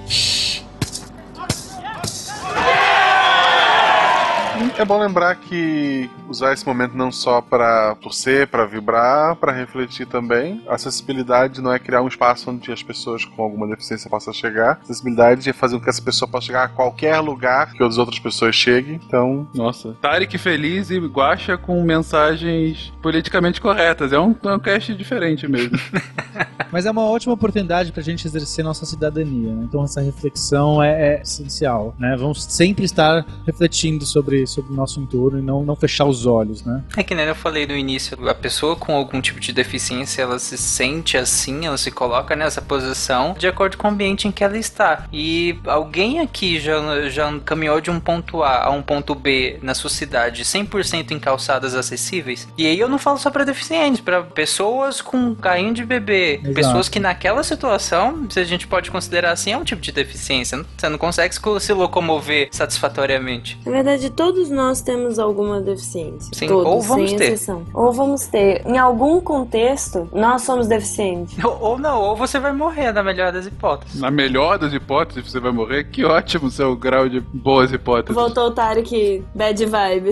É 4.78 4.84
bom 4.84 4.98
lembrar 4.98 5.34
que 5.36 6.10
usar 6.28 6.52
esse 6.52 6.66
momento 6.66 6.96
não 6.96 7.12
só 7.12 7.40
para 7.40 7.94
torcer, 7.96 8.48
para 8.48 8.64
vibrar, 8.64 9.36
para 9.36 9.52
refletir 9.52 10.06
também. 10.06 10.62
A 10.66 10.74
acessibilidade 10.74 11.60
não 11.60 11.72
é 11.72 11.78
criar 11.78 12.02
um 12.02 12.08
espaço 12.08 12.50
onde 12.50 12.72
as 12.72 12.82
pessoas 12.82 13.24
com 13.24 13.42
alguma 13.42 13.66
deficiência 13.68 14.08
possam 14.08 14.32
chegar. 14.32 14.70
A 14.70 14.82
acessibilidade 14.82 15.48
é 15.48 15.52
fazer 15.52 15.76
com 15.76 15.84
que 15.84 15.90
essa 15.90 16.02
pessoa 16.02 16.28
possa 16.28 16.46
chegar 16.46 16.64
a 16.64 16.68
qualquer 16.68 17.20
lugar 17.20 17.72
que 17.72 17.82
as 17.82 17.98
outras 17.98 18.18
pessoas 18.18 18.54
cheguem. 18.54 18.98
Então, 19.06 19.46
Nossa, 19.54 19.94
Tarek 20.00 20.36
feliz 20.38 20.90
e 20.90 20.98
Guacha 20.98 21.58
com 21.58 21.82
mensagens 21.82 22.92
politicamente 23.02 23.60
corretas. 23.60 24.12
É 24.12 24.18
um, 24.18 24.34
é 24.42 24.54
um 24.54 24.58
cast 24.58 24.94
diferente 24.94 25.46
mesmo. 25.46 25.78
Mas 26.72 26.86
é 26.86 26.90
uma 26.90 27.04
ótima 27.04 27.34
oportunidade 27.34 27.92
pra 27.92 28.02
gente 28.02 28.26
exercer 28.26 28.64
nossa 28.64 28.86
cidadania. 28.86 29.54
Né? 29.54 29.64
Então 29.68 29.84
essa 29.84 30.00
reflexão 30.00 30.82
é, 30.82 31.16
é 31.16 31.22
essencial. 31.22 31.94
Né? 31.98 32.16
Vamos 32.16 32.42
sempre 32.44 32.86
estar 32.86 33.26
refletindo 33.46 34.06
sobre, 34.06 34.46
sobre 34.46 34.61
sobre 34.62 34.72
o 34.72 34.76
nosso 34.76 35.00
entorno 35.00 35.38
e 35.38 35.42
não, 35.42 35.62
não 35.64 35.76
fechar 35.76 36.04
os 36.04 36.26
olhos, 36.26 36.64
né? 36.64 36.82
É 36.96 37.02
que 37.02 37.14
nem 37.14 37.26
eu 37.26 37.34
falei 37.34 37.66
no 37.66 37.76
início, 37.76 38.16
a 38.28 38.34
pessoa 38.34 38.76
com 38.76 38.94
algum 38.94 39.20
tipo 39.20 39.40
de 39.40 39.52
deficiência, 39.52 40.22
ela 40.22 40.38
se 40.38 40.56
sente 40.56 41.16
assim, 41.16 41.66
ela 41.66 41.76
se 41.78 41.90
coloca 41.90 42.34
nessa 42.36 42.60
posição 42.62 43.34
de 43.38 43.46
acordo 43.46 43.76
com 43.76 43.88
o 43.88 43.90
ambiente 43.90 44.26
em 44.28 44.32
que 44.32 44.44
ela 44.44 44.56
está. 44.56 45.06
E 45.12 45.58
alguém 45.66 46.20
aqui 46.20 46.58
já, 46.60 47.08
já 47.08 47.38
caminhou 47.40 47.80
de 47.80 47.90
um 47.90 47.98
ponto 48.00 48.42
A 48.42 48.64
a 48.66 48.70
um 48.70 48.82
ponto 48.82 49.14
B 49.14 49.58
na 49.62 49.74
sua 49.74 49.90
cidade 49.90 50.44
100% 50.44 51.10
em 51.10 51.18
calçadas 51.18 51.74
acessíveis? 51.74 52.48
E 52.56 52.66
aí 52.66 52.78
eu 52.78 52.88
não 52.88 52.98
falo 52.98 53.18
só 53.18 53.30
para 53.30 53.44
deficientes, 53.44 54.00
para 54.00 54.22
pessoas 54.22 55.00
com 55.00 55.34
carrinho 55.34 55.74
de 55.74 55.84
bebê, 55.84 56.34
Exato. 56.36 56.54
pessoas 56.54 56.88
que 56.88 57.00
naquela 57.00 57.42
situação, 57.42 58.26
se 58.30 58.38
a 58.40 58.44
gente 58.44 58.66
pode 58.66 58.90
considerar 58.90 59.32
assim, 59.32 59.52
é 59.52 59.56
um 59.58 59.64
tipo 59.64 59.80
de 59.82 59.92
deficiência. 59.92 60.64
Você 60.76 60.88
não 60.88 60.98
consegue 60.98 61.34
se- 61.34 61.40
se 61.60 61.72
locomover 61.72 62.48
satisfatoriamente. 62.52 63.58
Na 63.64 63.72
verdade, 63.72 64.10
todos 64.10 64.50
nós 64.52 64.80
temos 64.80 65.18
alguma 65.18 65.60
deficiência. 65.60 66.30
Sim, 66.32 66.46
todos, 66.46 66.66
ou 66.66 66.80
vamos 66.80 67.10
sem 67.10 67.18
ter. 67.18 67.32
exceção. 67.32 67.64
Ou 67.72 67.92
vamos 67.92 68.26
ter. 68.26 68.62
Em 68.66 68.78
algum 68.78 69.20
contexto, 69.20 70.08
nós 70.12 70.42
somos 70.42 70.66
deficientes. 70.66 71.42
Ou, 71.42 71.58
ou 71.60 71.78
não, 71.78 72.00
ou 72.00 72.16
você 72.16 72.38
vai 72.38 72.52
morrer, 72.52 72.92
na 72.92 73.02
melhor 73.02 73.32
das 73.32 73.46
hipóteses. 73.46 74.00
Na 74.00 74.10
melhor 74.10 74.58
das 74.58 74.72
hipóteses, 74.72 75.30
você 75.30 75.40
vai 75.40 75.52
morrer. 75.52 75.84
Que 75.84 76.04
ótimo 76.04 76.50
seu 76.50 76.76
grau 76.76 77.08
de 77.08 77.20
boas 77.20 77.72
hipóteses. 77.72 78.14
Voltou 78.14 78.46
o 78.46 78.50
Tarek 78.50 79.24
bad 79.34 79.64
vibe. 79.66 80.10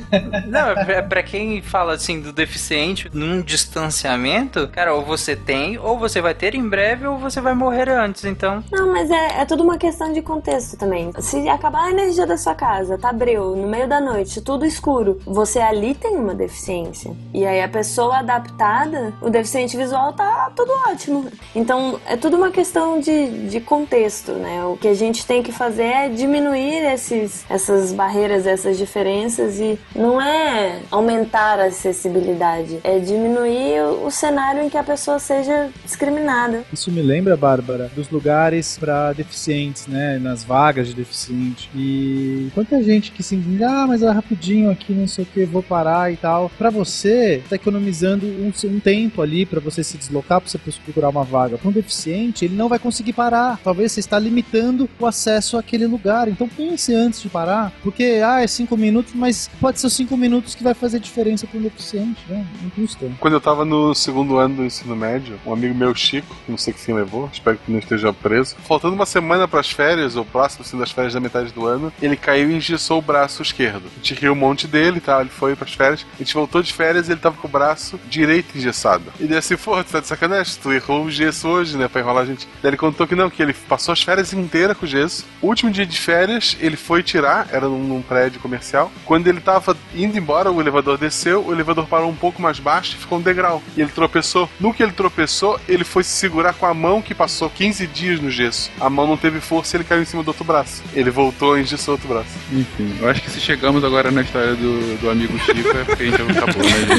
Não, 0.46 0.70
é 0.70 1.02
pra 1.02 1.22
quem 1.22 1.62
fala 1.62 1.94
assim 1.94 2.20
do 2.20 2.32
deficiente 2.32 3.10
num 3.12 3.40
distanciamento, 3.40 4.68
cara, 4.68 4.94
ou 4.94 5.02
você 5.04 5.36
tem, 5.36 5.78
ou 5.78 5.98
você 5.98 6.20
vai 6.20 6.34
ter 6.34 6.54
em 6.54 6.68
breve, 6.68 7.06
ou 7.06 7.18
você 7.18 7.40
vai 7.40 7.54
morrer 7.54 7.88
antes. 7.88 8.24
Então, 8.24 8.62
Não, 8.70 8.92
mas 8.92 9.10
é, 9.10 9.40
é 9.40 9.44
tudo 9.44 9.62
uma 9.62 9.78
questão 9.78 10.12
de 10.12 10.22
contexto 10.22 10.76
também. 10.76 11.12
Se 11.18 11.48
acabar 11.48 11.84
a 11.84 11.90
energia 11.90 12.26
da 12.26 12.36
sua 12.36 12.54
casa, 12.54 12.98
tá 12.98 13.12
breu, 13.12 13.56
no 13.56 13.68
meio 13.68 13.77
da 13.86 14.00
noite, 14.00 14.40
tudo 14.40 14.64
escuro, 14.64 15.20
você 15.24 15.58
ali 15.58 15.94
tem 15.94 16.16
uma 16.16 16.34
deficiência. 16.34 17.14
E 17.32 17.44
aí 17.46 17.60
a 17.62 17.68
pessoa 17.68 18.18
adaptada, 18.18 19.12
o 19.20 19.30
deficiente 19.30 19.76
visual 19.76 20.12
tá 20.12 20.50
tudo 20.54 20.72
ótimo. 20.88 21.26
Então 21.54 22.00
é 22.06 22.16
tudo 22.16 22.36
uma 22.36 22.50
questão 22.50 23.00
de, 23.00 23.48
de 23.48 23.60
contexto, 23.60 24.32
né? 24.32 24.64
O 24.64 24.76
que 24.76 24.88
a 24.88 24.94
gente 24.94 25.26
tem 25.26 25.42
que 25.42 25.52
fazer 25.52 25.82
é 25.82 26.08
diminuir 26.08 26.84
esses, 26.92 27.44
essas 27.48 27.92
barreiras, 27.92 28.46
essas 28.46 28.78
diferenças 28.78 29.58
e 29.58 29.78
não 29.94 30.20
é 30.20 30.80
aumentar 30.90 31.60
a 31.60 31.64
acessibilidade, 31.64 32.78
é 32.82 32.98
diminuir 32.98 33.80
o, 34.04 34.10
cenário 34.10 34.62
em 34.62 34.68
que 34.68 34.76
a 34.76 34.82
pessoa 34.82 35.18
seja 35.18 35.70
discriminada. 35.84 36.64
Isso 36.72 36.90
me 36.90 37.02
lembra, 37.02 37.36
Bárbara, 37.36 37.90
dos 37.94 38.10
lugares 38.10 38.76
para 38.78 39.12
deficientes, 39.12 39.86
né? 39.86 40.18
Nas 40.18 40.42
vagas 40.42 40.88
de 40.88 40.94
deficiente. 40.94 41.70
E 41.74 42.50
quanta 42.54 42.82
gente 42.82 43.12
que 43.12 43.22
se 43.22 43.36
diz, 43.36 43.60
ah, 43.68 43.86
mas 43.86 44.02
é 44.02 44.10
rapidinho 44.10 44.70
aqui, 44.70 44.92
não 44.92 45.06
sei 45.06 45.24
o 45.24 45.26
que, 45.26 45.44
vou 45.44 45.62
parar 45.62 46.12
e 46.12 46.16
tal. 46.16 46.50
Para 46.56 46.70
você, 46.70 47.42
tá 47.48 47.56
economizando 47.56 48.26
um, 48.26 48.52
um 48.64 48.80
tempo 48.80 49.22
ali 49.22 49.44
para 49.44 49.60
você 49.60 49.84
se 49.84 49.96
deslocar, 49.98 50.40
para 50.40 50.50
você 50.50 50.58
procurar 50.58 51.10
uma 51.10 51.24
vaga. 51.24 51.58
Para 51.58 51.68
um 51.68 51.72
deficiente, 51.72 52.44
ele 52.44 52.56
não 52.56 52.68
vai 52.68 52.78
conseguir 52.78 53.12
parar. 53.12 53.58
Talvez 53.62 53.92
você 53.92 54.00
está 54.00 54.18
limitando 54.18 54.88
o 54.98 55.06
acesso 55.06 55.56
àquele 55.56 55.86
lugar. 55.86 56.28
Então 56.28 56.48
pense 56.48 56.94
antes 56.94 57.20
de 57.20 57.28
parar, 57.28 57.72
porque, 57.82 58.20
ah, 58.24 58.42
é 58.42 58.46
cinco 58.46 58.76
minutos, 58.76 59.12
mas 59.14 59.50
pode 59.60 59.80
ser 59.80 59.86
os 59.86 59.92
cinco 59.92 60.16
minutos 60.16 60.54
que 60.54 60.64
vai 60.64 60.74
fazer 60.74 60.98
diferença 60.98 61.46
para 61.46 61.58
um 61.58 61.62
deficiente, 61.62 62.20
né? 62.28 62.46
Não 62.62 62.70
custa. 62.70 63.06
Quando 63.20 63.34
eu 63.34 63.40
tava 63.40 63.64
no 63.64 63.94
segundo 63.94 64.38
ano 64.38 64.56
do 64.56 64.64
ensino 64.64 64.96
médio, 64.96 65.38
um 65.46 65.52
amigo 65.52 65.74
meu, 65.74 65.94
Chico, 65.94 66.34
não 66.48 66.56
sei 66.56 66.72
que 66.72 66.80
fim 66.80 66.92
levou, 66.92 67.28
espero 67.32 67.58
que 67.58 67.70
não 67.70 67.78
esteja 67.78 68.12
preso, 68.12 68.56
faltando 68.66 68.94
uma 68.94 69.06
semana 69.06 69.46
pras 69.46 69.70
férias, 69.70 70.16
ou 70.16 70.24
próximo 70.24 70.64
assim, 70.64 70.78
das 70.78 70.90
férias 70.90 71.14
da 71.14 71.20
metade 71.20 71.52
do 71.52 71.66
ano, 71.66 71.92
ele 72.00 72.16
caiu 72.16 72.50
e 72.50 72.54
engessou 72.54 72.98
o 72.98 73.02
braço 73.02 73.42
esquerdo. 73.42 73.57
A 73.66 73.80
gente 73.96 74.14
riu 74.14 74.32
um 74.32 74.36
monte 74.36 74.66
dele, 74.66 75.00
tá? 75.00 75.20
Ele 75.20 75.30
foi 75.30 75.56
pras 75.56 75.74
férias, 75.74 76.06
a 76.14 76.18
gente 76.18 76.34
voltou 76.34 76.62
de 76.62 76.72
férias 76.72 77.08
e 77.08 77.12
ele 77.12 77.20
tava 77.20 77.36
com 77.36 77.48
o 77.48 77.50
braço 77.50 77.98
direito 78.08 78.56
engessado. 78.56 79.04
E 79.18 79.24
daí 79.24 79.38
assim, 79.38 79.56
pô, 79.56 79.82
tu 79.82 79.90
tá 79.90 80.00
de 80.00 80.06
sacanagem, 80.06 80.56
tu 80.62 80.72
errou 80.72 81.04
o 81.04 81.10
gesso 81.10 81.48
hoje, 81.48 81.76
né, 81.76 81.88
pra 81.88 82.00
enrolar 82.00 82.22
a 82.22 82.26
gente. 82.26 82.48
Daí 82.62 82.70
ele 82.70 82.76
contou 82.76 83.06
que 83.06 83.14
não, 83.14 83.30
que 83.30 83.42
ele 83.42 83.52
passou 83.52 83.92
as 83.92 84.02
férias 84.02 84.32
inteiras 84.32 84.76
com 84.76 84.86
gesso. 84.86 85.24
O 85.42 85.48
último 85.48 85.70
dia 85.70 85.86
de 85.86 85.98
férias, 85.98 86.56
ele 86.60 86.76
foi 86.76 87.02
tirar, 87.02 87.48
era 87.50 87.68
num, 87.68 87.82
num 87.82 88.02
prédio 88.02 88.40
comercial. 88.40 88.90
Quando 89.04 89.26
ele 89.26 89.40
tava 89.40 89.76
indo 89.94 90.16
embora, 90.18 90.50
o 90.50 90.60
elevador 90.60 90.98
desceu, 90.98 91.44
o 91.44 91.52
elevador 91.52 91.86
parou 91.86 92.10
um 92.10 92.14
pouco 92.14 92.40
mais 92.40 92.58
baixo 92.58 92.94
e 92.94 92.98
ficou 92.98 93.18
um 93.18 93.22
degrau. 93.22 93.62
E 93.76 93.80
ele 93.80 93.90
tropeçou. 93.90 94.48
No 94.60 94.72
que 94.72 94.82
ele 94.82 94.92
tropeçou, 94.92 95.58
ele 95.68 95.84
foi 95.84 96.04
se 96.04 96.10
segurar 96.10 96.54
com 96.54 96.66
a 96.66 96.74
mão 96.74 97.02
que 97.02 97.14
passou 97.14 97.50
15 97.50 97.86
dias 97.86 98.20
no 98.20 98.30
gesso. 98.30 98.70
A 98.80 98.88
mão 98.90 99.06
não 99.06 99.16
teve 99.16 99.40
força 99.40 99.76
e 99.76 99.78
ele 99.78 99.84
caiu 99.84 100.02
em 100.02 100.04
cima 100.04 100.22
do 100.22 100.28
outro 100.28 100.44
braço. 100.44 100.82
Ele 100.94 101.10
voltou 101.10 101.58
e 101.58 101.62
engessou 101.62 101.94
outro 101.94 102.08
braço. 102.08 102.30
Enfim, 102.52 102.96
eu 103.00 103.08
acho 103.08 103.22
que 103.22 103.30
se 103.30 103.40
chegamos 103.48 103.82
agora 103.82 104.10
na 104.10 104.20
história 104.20 104.54
do, 104.54 105.00
do 105.00 105.08
amigo 105.08 105.38
Chico 105.38 105.70
é 105.70 105.82
porque 105.82 106.02
a 106.02 106.06
gente 106.06 106.20
acabou, 106.20 106.62
né, 106.62 106.70
gente? 106.70 106.92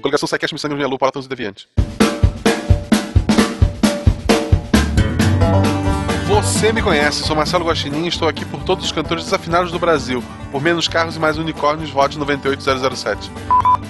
Coligação 0.00 0.26
Sequest 0.26 0.54
Missão 0.54 0.74
de 0.74 0.82
Alô 0.82 0.96
para 0.96 1.12
todos 1.12 1.26
os 1.26 1.28
Você 6.28 6.72
me 6.74 6.82
conhece, 6.82 7.22
sou 7.22 7.34
Marcelo 7.34 7.64
Guaxinim 7.64 8.04
e 8.04 8.08
estou 8.08 8.28
aqui 8.28 8.44
por 8.44 8.62
todos 8.62 8.84
os 8.84 8.92
cantores 8.92 9.24
desafinados 9.24 9.72
do 9.72 9.78
Brasil. 9.78 10.22
Por 10.52 10.60
menos 10.60 10.86
carros 10.86 11.16
e 11.16 11.18
mais 11.18 11.38
unicórnios, 11.38 11.88
vote 11.88 12.18
98007. 12.18 13.32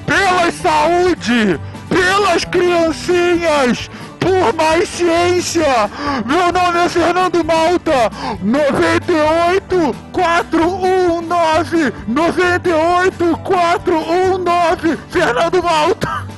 Pela 0.06 0.52
saúde! 0.52 1.59
Pelas 1.89 2.44
criancinhas! 2.44 3.90
Por 4.20 4.55
mais 4.55 4.89
ciência! 4.89 5.90
Meu 6.24 6.52
nome 6.52 6.78
é 6.78 6.89
Fernando 6.89 7.44
Malta! 7.44 8.09
98 8.40 9.97
419 10.12 11.93
98 12.06 13.36
419 13.43 14.97
Fernando 15.10 15.60
Malta! 15.60 16.28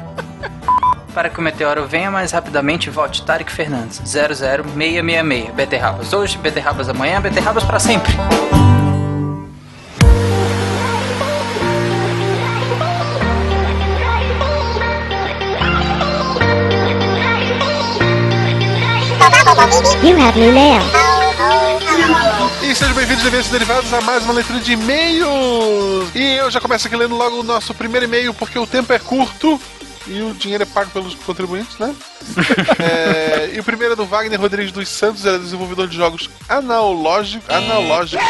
para 1.16 1.30
que 1.30 1.38
o 1.38 1.42
meteoro 1.42 1.86
venha 1.86 2.10
mais 2.10 2.30
rapidamente, 2.30 2.90
vote 2.90 3.22
Tarek 3.22 3.50
Fernandes 3.50 4.02
00666. 4.04 5.50
Beterrabas 5.54 6.12
hoje, 6.12 6.36
beterrabas 6.36 6.90
amanhã, 6.90 7.22
beterrabas 7.22 7.64
para 7.64 7.80
sempre. 7.80 8.12
You 20.02 20.20
have 20.20 20.38
new. 20.38 21.06
E 22.62 22.74
sejam 22.74 22.94
bem-vindos, 22.94 23.24
eventos 23.24 23.48
derivados, 23.48 23.90
a 23.94 24.02
mais 24.02 24.22
uma 24.24 24.34
leitura 24.34 24.60
de 24.60 24.72
e-mails! 24.72 26.10
E 26.14 26.36
eu 26.36 26.50
já 26.50 26.60
começo 26.60 26.86
aqui 26.86 26.96
lendo 26.96 27.16
logo 27.16 27.40
o 27.40 27.42
nosso 27.42 27.72
primeiro 27.72 28.04
e-mail, 28.04 28.34
porque 28.34 28.58
o 28.58 28.66
tempo 28.66 28.92
é 28.92 28.98
curto 28.98 29.58
e 30.06 30.22
o 30.22 30.34
dinheiro 30.34 30.62
é 30.62 30.66
pago 30.66 30.90
pelos 30.90 31.14
contribuintes, 31.14 31.78
né? 31.78 31.94
É, 32.78 33.50
e 33.54 33.60
o 33.60 33.64
primeiro 33.64 33.94
é 33.94 33.96
do 33.96 34.04
Wagner 34.04 34.40
Rodrigues 34.40 34.72
dos 34.72 34.88
Santos, 34.88 35.24
ele 35.24 35.36
é 35.36 35.38
desenvolvedor 35.38 35.88
de 35.88 35.96
jogos 35.96 36.28
analógicos. 36.48 37.48
Analógicos. 37.48 38.26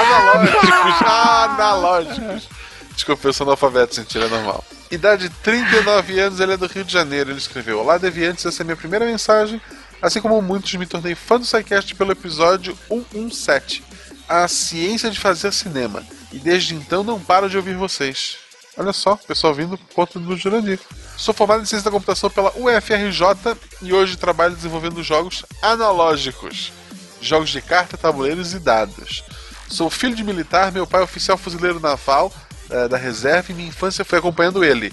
analógicos. 0.00 1.02
Analógicos. 1.02 2.48
Desculpa, 2.94 3.28
eu 3.28 3.32
sou 3.32 3.46
analfabeto, 3.46 3.94
sentir 3.94 4.22
é 4.22 4.28
normal. 4.28 4.64
Idade 4.90 5.28
39 5.42 6.20
anos, 6.20 6.40
ele 6.40 6.52
é 6.52 6.56
do 6.56 6.66
Rio 6.66 6.84
de 6.84 6.92
Janeiro. 6.92 7.30
Ele 7.30 7.38
escreveu: 7.38 7.80
Olá, 7.80 7.98
Deviantes, 7.98 8.46
essa 8.46 8.62
é 8.62 8.64
a 8.64 8.66
minha 8.66 8.76
primeira 8.76 9.04
mensagem. 9.04 9.60
Assim 10.00 10.20
como 10.20 10.40
muitos, 10.40 10.72
me 10.74 10.86
tornei 10.86 11.14
fã 11.14 11.38
do 11.38 11.44
SciCast 11.44 11.94
pelo 11.94 12.12
episódio 12.12 12.76
117, 12.88 13.82
A 14.28 14.46
Ciência 14.46 15.10
de 15.10 15.18
Fazer 15.18 15.52
Cinema. 15.52 16.02
E 16.32 16.38
desde 16.38 16.74
então 16.74 17.02
não 17.02 17.20
paro 17.20 17.50
de 17.50 17.56
ouvir 17.56 17.74
vocês. 17.74 18.45
Olha 18.76 18.92
só, 18.92 19.16
pessoal 19.16 19.54
vindo 19.54 19.78
por 19.78 19.94
conta 19.94 20.18
do 20.18 20.36
Jurandir. 20.36 20.78
Sou 21.16 21.32
formado 21.32 21.62
em 21.62 21.64
Ciência 21.64 21.84
da 21.86 21.90
Computação 21.90 22.28
pela 22.28 22.52
UFRJ 22.56 23.56
e 23.80 23.92
hoje 23.92 24.18
trabalho 24.18 24.54
desenvolvendo 24.54 25.02
jogos 25.02 25.44
analógicos. 25.62 26.72
Jogos 27.20 27.48
de 27.48 27.62
carta, 27.62 27.96
tabuleiros 27.96 28.52
e 28.52 28.58
dados. 28.58 29.24
Sou 29.68 29.88
filho 29.88 30.14
de 30.14 30.22
militar, 30.22 30.70
meu 30.70 30.86
pai 30.86 31.00
é 31.00 31.04
oficial 31.04 31.38
fuzileiro 31.38 31.80
naval 31.80 32.32
eh, 32.68 32.86
da 32.86 32.98
reserva 32.98 33.50
e 33.50 33.54
minha 33.54 33.68
infância 33.68 34.04
foi 34.04 34.18
acompanhando 34.18 34.62
ele. 34.62 34.92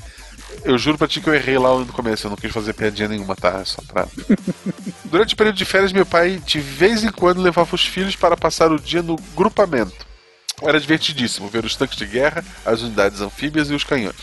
Eu 0.64 0.78
juro 0.78 0.98
pra 0.98 1.08
ti 1.08 1.20
que 1.20 1.28
eu 1.28 1.36
errei 1.36 1.58
lá 1.58 1.78
no 1.78 1.86
começo, 1.88 2.26
eu 2.26 2.30
não 2.30 2.38
quis 2.38 2.52
fazer 2.52 2.74
piadinha 2.74 3.10
nenhuma, 3.10 3.36
tá? 3.36 3.60
É 3.60 3.66
Só 3.66 3.82
pra. 3.82 4.08
Durante 5.06 5.34
o 5.34 5.38
período 5.38 5.58
de 5.58 5.66
férias, 5.66 5.92
meu 5.92 6.06
pai 6.06 6.42
de 6.46 6.60
vez 6.60 7.04
em 7.04 7.12
quando 7.12 7.42
levava 7.42 7.76
os 7.76 7.86
filhos 7.86 8.16
para 8.16 8.38
passar 8.38 8.72
o 8.72 8.80
dia 8.80 9.02
no 9.04 9.18
grupamento. 9.36 10.13
Era 10.66 10.80
divertidíssimo 10.80 11.50
ver 11.50 11.66
os 11.66 11.76
tanques 11.76 11.98
de 11.98 12.06
guerra, 12.06 12.44
as 12.66 12.82
unidades 12.82 13.22
anfíbias 13.22 13.70
e 13.70 13.74
os 13.74 13.84
canhões. 13.84 14.16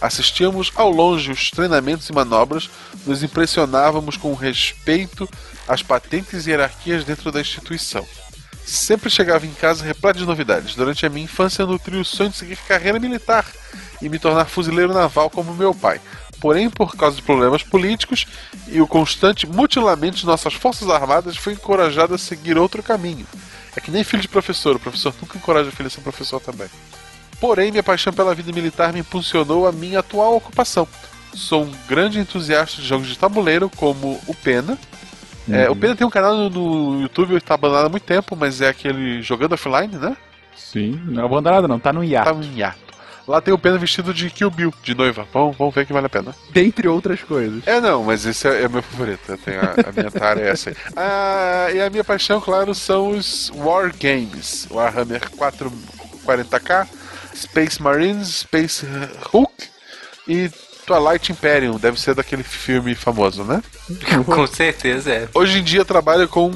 Assistíamos 0.00 0.70
ao 0.76 0.90
longe 0.90 1.32
os 1.32 1.50
treinamentos 1.50 2.08
e 2.08 2.12
manobras, 2.12 2.70
nos 3.04 3.22
impressionávamos 3.22 4.16
com 4.16 4.32
respeito 4.32 5.28
às 5.66 5.82
patentes 5.82 6.46
e 6.46 6.50
hierarquias 6.50 7.04
dentro 7.04 7.32
da 7.32 7.40
instituição. 7.40 8.06
Sempre 8.64 9.10
chegava 9.10 9.46
em 9.46 9.52
casa 9.54 9.84
repleto 9.84 10.18
de 10.18 10.26
novidades. 10.26 10.74
Durante 10.74 11.04
a 11.04 11.08
minha 11.08 11.24
infância, 11.24 11.66
nutri 11.66 11.96
o 11.96 12.04
sonho 12.04 12.30
de 12.30 12.36
seguir 12.36 12.56
carreira 12.58 13.00
militar 13.00 13.44
e 14.00 14.08
me 14.08 14.18
tornar 14.18 14.44
fuzileiro 14.44 14.92
naval 14.92 15.30
como 15.30 15.54
meu 15.54 15.74
pai. 15.74 16.00
Porém, 16.40 16.70
por 16.70 16.94
causa 16.94 17.16
de 17.16 17.22
problemas 17.22 17.62
políticos 17.62 18.26
e 18.68 18.80
o 18.80 18.86
constante 18.86 19.46
mutilamento 19.46 20.18
de 20.18 20.26
nossas 20.26 20.54
forças 20.54 20.88
armadas, 20.88 21.36
fui 21.36 21.54
encorajado 21.54 22.14
a 22.14 22.18
seguir 22.18 22.56
outro 22.56 22.82
caminho. 22.82 23.26
É 23.76 23.80
que 23.80 23.90
nem 23.90 24.04
filho 24.04 24.22
de 24.22 24.28
professor, 24.28 24.76
o 24.76 24.80
professor 24.80 25.14
nunca 25.20 25.36
encoraja 25.38 25.68
o 25.68 25.72
filho 25.72 25.86
a 25.86 25.90
ser 25.90 26.00
professor 26.00 26.40
também. 26.40 26.68
Porém, 27.40 27.70
minha 27.70 27.82
paixão 27.82 28.12
pela 28.12 28.34
vida 28.34 28.52
militar 28.52 28.92
me 28.92 29.00
impulsionou 29.00 29.66
à 29.66 29.72
minha 29.72 30.00
atual 30.00 30.36
ocupação. 30.36 30.88
Sou 31.32 31.64
um 31.64 31.72
grande 31.88 32.18
entusiasta 32.18 32.80
de 32.80 32.88
jogos 32.88 33.06
de 33.06 33.16
tabuleiro, 33.16 33.70
como 33.76 34.20
o 34.26 34.34
Pena. 34.34 34.76
É, 35.48 35.70
o 35.70 35.76
Pena 35.76 35.94
tem 35.94 36.06
um 36.06 36.10
canal 36.10 36.36
no, 36.36 36.50
no 36.50 37.02
YouTube, 37.02 37.34
está 37.36 37.54
abandonado 37.54 37.86
há 37.86 37.88
muito 37.88 38.02
tempo, 38.02 38.36
mas 38.36 38.60
é 38.60 38.68
aquele 38.68 39.22
Jogando 39.22 39.52
Offline, 39.52 39.96
né? 39.96 40.16
Sim, 40.56 41.00
não 41.06 41.22
é 41.22 41.24
abandonado 41.24 41.68
não, 41.68 41.78
tá 41.78 41.92
no 41.92 42.04
hiato. 42.04 42.28
Tá 42.28 42.34
no 42.34 42.44
hiato. 42.44 42.87
Lá 43.28 43.42
tem 43.42 43.52
o 43.52 43.58
Pena 43.58 43.76
vestido 43.76 44.14
de 44.14 44.30
Kill 44.30 44.50
Bill, 44.50 44.72
de 44.82 44.94
noiva. 44.94 45.28
Vamos, 45.34 45.54
vamos 45.54 45.74
ver 45.74 45.84
que 45.84 45.92
vale 45.92 46.06
a 46.06 46.08
pena. 46.08 46.34
Dentre 46.50 46.88
outras 46.88 47.22
coisas. 47.22 47.62
É, 47.66 47.78
não, 47.78 48.02
mas 48.02 48.24
esse 48.24 48.48
é, 48.48 48.62
é 48.62 48.68
meu 48.68 48.80
favorito. 48.80 49.20
Eu 49.28 49.36
tenho 49.36 49.60
a, 49.60 49.74
a 49.86 49.92
minha 49.92 50.10
tara 50.10 50.40
é 50.40 50.48
essa 50.48 50.70
aí. 50.70 50.76
Ah, 50.96 51.68
e 51.74 51.78
a 51.78 51.90
minha 51.90 52.02
paixão, 52.02 52.40
claro, 52.40 52.74
são 52.74 53.10
os 53.10 53.52
War 53.54 53.92
Games. 54.00 54.66
Warhammer 54.70 55.20
440k, 55.32 56.88
Space 57.36 57.82
Marines, 57.82 58.28
Space 58.28 58.86
Hulk 59.30 59.52
e 60.26 60.50
Twilight 60.86 61.30
Imperium. 61.30 61.76
Deve 61.76 62.00
ser 62.00 62.14
daquele 62.14 62.42
filme 62.42 62.94
famoso, 62.94 63.44
né? 63.44 63.62
Com 64.24 64.46
certeza 64.46 65.12
é. 65.12 65.28
Hoje 65.34 65.58
em 65.58 65.62
dia 65.62 65.84
trabalho 65.84 66.26
com 66.26 66.50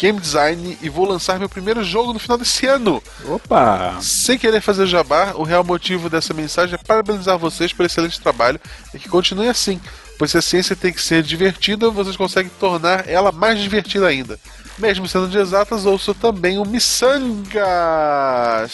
game 0.00 0.18
design 0.18 0.78
e 0.80 0.88
vou 0.88 1.06
lançar 1.06 1.38
meu 1.38 1.48
primeiro 1.48 1.84
jogo 1.84 2.14
no 2.14 2.18
final 2.18 2.38
desse 2.38 2.66
ano. 2.66 3.02
Opa! 3.26 3.98
Sem 4.00 4.38
querer 4.38 4.62
fazer 4.62 4.86
jabá, 4.86 5.34
o 5.34 5.42
real 5.42 5.62
motivo 5.62 6.08
dessa 6.08 6.32
mensagem 6.32 6.74
é 6.74 6.78
parabenizar 6.78 7.36
vocês 7.38 7.70
pelo 7.72 7.86
excelente 7.86 8.18
trabalho 8.18 8.58
e 8.94 8.98
que 8.98 9.10
continue 9.10 9.48
assim, 9.48 9.78
pois 10.18 10.30
se 10.30 10.38
a 10.38 10.42
ciência 10.42 10.74
tem 10.74 10.90
que 10.90 11.02
ser 11.02 11.22
divertida, 11.22 11.90
vocês 11.90 12.16
conseguem 12.16 12.50
tornar 12.58 13.06
ela 13.06 13.30
mais 13.30 13.60
divertida 13.60 14.06
ainda. 14.06 14.40
Mesmo 14.78 15.06
sendo 15.06 15.28
de 15.28 15.36
exatas, 15.36 15.84
ouço 15.84 16.14
também 16.14 16.56
o 16.56 16.64
Missangas. 16.64 17.52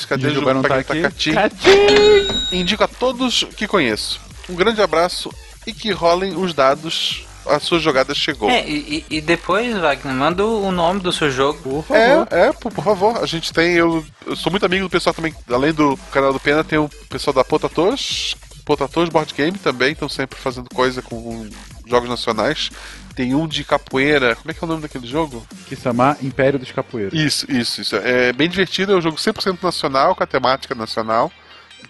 Cadê 0.08 0.28
o 0.28 0.30
Jujuba 0.30 0.54
não 0.54 0.62
pra 0.62 0.84
tá? 0.84 0.94
Indico 2.52 2.84
a 2.84 2.88
todos 2.88 3.44
que 3.56 3.66
conheço. 3.66 4.20
Um 4.48 4.54
grande 4.54 4.80
abraço 4.80 5.34
e 5.66 5.72
que 5.72 5.90
rolem 5.90 6.36
os 6.36 6.54
dados. 6.54 7.25
A 7.48 7.60
sua 7.60 7.78
jogada 7.78 8.14
chegou. 8.14 8.50
É, 8.50 8.66
e, 8.68 9.04
e- 9.10 9.20
depois, 9.20 9.76
Wagner, 9.78 10.14
manda 10.14 10.44
o 10.44 10.70
nome 10.70 11.00
do 11.00 11.12
seu 11.12 11.30
jogo. 11.30 11.58
Por 11.62 11.84
favor. 11.84 12.28
É, 12.30 12.46
é, 12.48 12.52
por, 12.52 12.72
por 12.72 12.84
favor. 12.84 13.18
A 13.22 13.26
gente 13.26 13.52
tem. 13.52 13.74
Eu, 13.74 14.04
eu 14.26 14.36
sou 14.36 14.50
muito 14.50 14.66
amigo 14.66 14.84
do 14.84 14.90
pessoal 14.90 15.14
também. 15.14 15.34
Além 15.50 15.72
do 15.72 15.96
canal 16.12 16.32
do 16.32 16.40
Pena, 16.40 16.64
tem 16.64 16.78
o 16.78 16.88
pessoal 17.08 17.34
da 17.34 17.44
Potators. 17.44 18.34
Potators 18.64 19.08
Board 19.08 19.32
Game 19.34 19.56
também. 19.58 19.92
Estão 19.92 20.08
sempre 20.08 20.38
fazendo 20.38 20.68
coisa 20.74 21.00
com 21.02 21.48
jogos 21.86 22.08
nacionais. 22.08 22.70
Tem 23.14 23.34
um 23.34 23.46
de 23.46 23.64
capoeira. 23.64 24.34
Como 24.36 24.50
é 24.50 24.54
que 24.54 24.62
é 24.62 24.64
o 24.64 24.68
nome 24.68 24.82
daquele 24.82 25.06
jogo? 25.06 25.46
Kisama 25.68 26.16
Império 26.22 26.58
dos 26.58 26.72
Capoeiros. 26.72 27.18
Isso, 27.18 27.50
isso, 27.50 27.80
isso. 27.80 27.96
É 27.96 28.32
bem 28.32 28.48
divertido. 28.48 28.92
É 28.92 28.96
um 28.96 29.00
jogo 29.00 29.16
100% 29.16 29.58
nacional, 29.62 30.14
com 30.14 30.22
a 30.22 30.26
temática 30.26 30.74
nacional. 30.74 31.30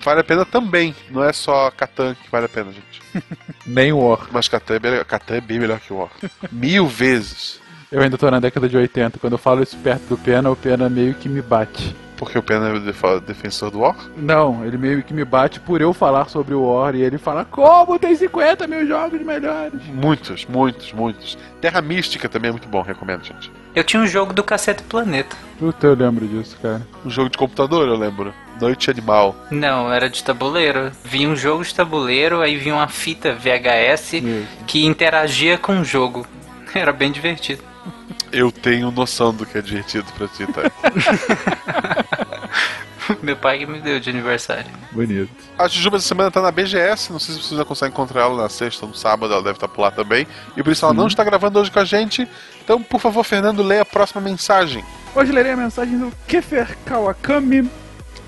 Vale 0.02 0.20
a 0.20 0.24
pena 0.24 0.44
também. 0.44 0.94
Não 1.10 1.23
é 1.24 1.32
só 1.32 1.70
Catan 1.70 2.14
que 2.14 2.31
vale 2.31 2.47
a 2.47 2.48
pena, 2.48 2.70
gente. 2.73 3.02
Nem 3.66 3.93
War. 3.93 4.28
Mas 4.31 4.48
Catan 4.48 4.77
é, 4.77 4.81
melhor- 4.81 5.05
Catan 5.05 5.35
é 5.36 5.40
bem 5.40 5.59
melhor 5.59 5.81
que 5.81 5.93
o 5.93 5.97
War. 5.97 6.10
Mil 6.52 6.86
vezes. 6.86 7.60
Eu 7.90 8.01
ainda 8.02 8.18
tô 8.18 8.31
na 8.31 8.40
década 8.40 8.68
de 8.68 8.77
80. 8.77 9.18
Quando 9.18 9.32
eu 9.35 9.39
falo 9.39 9.62
isso 9.62 9.77
perto 9.78 10.02
do 10.09 10.18
Pena, 10.18 10.51
o 10.51 10.56
Pena 10.56 10.89
meio 10.89 11.14
que 11.14 11.28
me 11.28 11.40
bate. 11.43 11.94
Porque 12.16 12.39
o 12.39 12.43
Pena 12.43 12.70
é 12.70 13.20
defensor 13.20 13.70
do 13.70 13.81
War. 13.81 13.94
Não, 14.16 14.64
ele 14.64 14.78
meio 14.78 15.02
que 15.02 15.12
me 15.12 15.24
bate 15.24 15.60
por 15.60 15.81
eu 15.82 15.93
falar 15.93 16.28
sobre 16.31 16.55
o 16.55 16.62
War 16.64 16.94
e 16.94 17.02
ele 17.02 17.18
fala: 17.18 17.44
Como 17.44 17.98
tem 17.98 18.16
50 18.16 18.66
mil 18.66 18.86
jogos 18.86 19.20
melhores? 19.20 19.82
Muitos, 19.86 20.47
muitos, 20.47 20.93
muitos. 20.94 21.36
Terra 21.60 21.82
Mística 21.82 22.27
também 22.28 22.48
é 22.48 22.52
muito 22.52 22.68
bom, 22.68 22.81
recomendo, 22.81 23.23
gente. 23.24 23.52
Eu 23.74 23.85
tinha 23.85 24.02
um 24.02 24.06
jogo 24.06 24.32
do 24.32 24.43
Cacete 24.43 24.82
Planeta. 24.85 25.36
Puta, 25.59 25.86
eu 25.89 25.94
lembro 25.94 26.27
disso, 26.27 26.56
cara. 26.62 26.81
Um 27.05 27.10
jogo 27.10 27.28
de 27.28 27.36
computador, 27.36 27.86
eu 27.86 27.97
lembro. 27.97 28.32
Noite 28.61 28.91
Animal. 28.91 29.37
Não, 29.51 29.93
era 29.93 30.09
de 30.09 30.23
tabuleiro. 30.23 30.91
Vinha 31.05 31.28
um 31.28 31.37
jogo 31.37 31.65
de 31.65 31.74
tabuleiro, 31.74 32.41
aí 32.41 32.57
vinha 32.57 32.74
uma 32.74 32.89
fita 32.89 33.35
VHS 33.35 34.15
Isso. 34.15 34.49
que 34.66 34.85
interagia 34.85 35.59
com 35.59 35.81
o 35.81 35.85
jogo. 35.85 36.27
Era 36.74 36.93
bem 36.93 37.11
divertido. 37.11 37.62
Eu 38.33 38.51
tenho 38.51 38.91
noção 38.91 39.33
do 39.33 39.47
que 39.47 39.57
é 39.57 39.62
divertido 39.62 40.07
pra 40.16 40.28
ti, 40.28 40.47
tá? 40.47 40.62
Meu 43.23 43.37
pai 43.37 43.61
que 43.61 43.66
me 43.66 43.81
deu 43.81 44.01
de 44.01 44.11
aniversário. 44.11 44.66
Bonito. 44.91 45.31
A 45.57 45.69
Jujuba 45.69 45.97
essa 45.97 46.09
semana 46.09 46.28
tá 46.28 46.43
na 46.43 46.51
BGS, 46.51 47.12
não 47.12 47.20
sei 47.20 47.35
se 47.35 47.41
vocês 47.41 47.53
ainda 47.53 47.65
conseguem 47.65 47.93
encontrar 47.93 48.23
ela 48.23 48.43
na 48.43 48.49
sexta 48.49 48.85
ou 48.85 48.91
no 48.91 48.97
sábado, 48.97 49.33
ela 49.33 49.43
deve 49.43 49.57
estar 49.57 49.69
por 49.69 49.81
lá 49.81 49.93
também. 49.93 50.27
E 50.57 50.62
por 50.62 50.73
isso 50.73 50.85
ela 50.85 50.93
não 50.93 51.07
está 51.07 51.23
gravando 51.23 51.61
hoje 51.61 51.70
com 51.70 51.78
a 51.78 51.85
gente. 51.85 52.28
Então, 52.65 52.83
por 52.83 53.01
favor, 53.01 53.23
Fernando, 53.23 53.62
leia 53.62 53.83
a 53.83 53.87
próxima 53.87 54.20
mensagem. 54.20 54.85
Hoje 55.15 55.31
lerei 55.31 55.53
a 55.53 55.57
mensagem 55.57 55.97
do 55.97 56.12
Kefer 56.27 56.77
Kawakami 56.85 57.70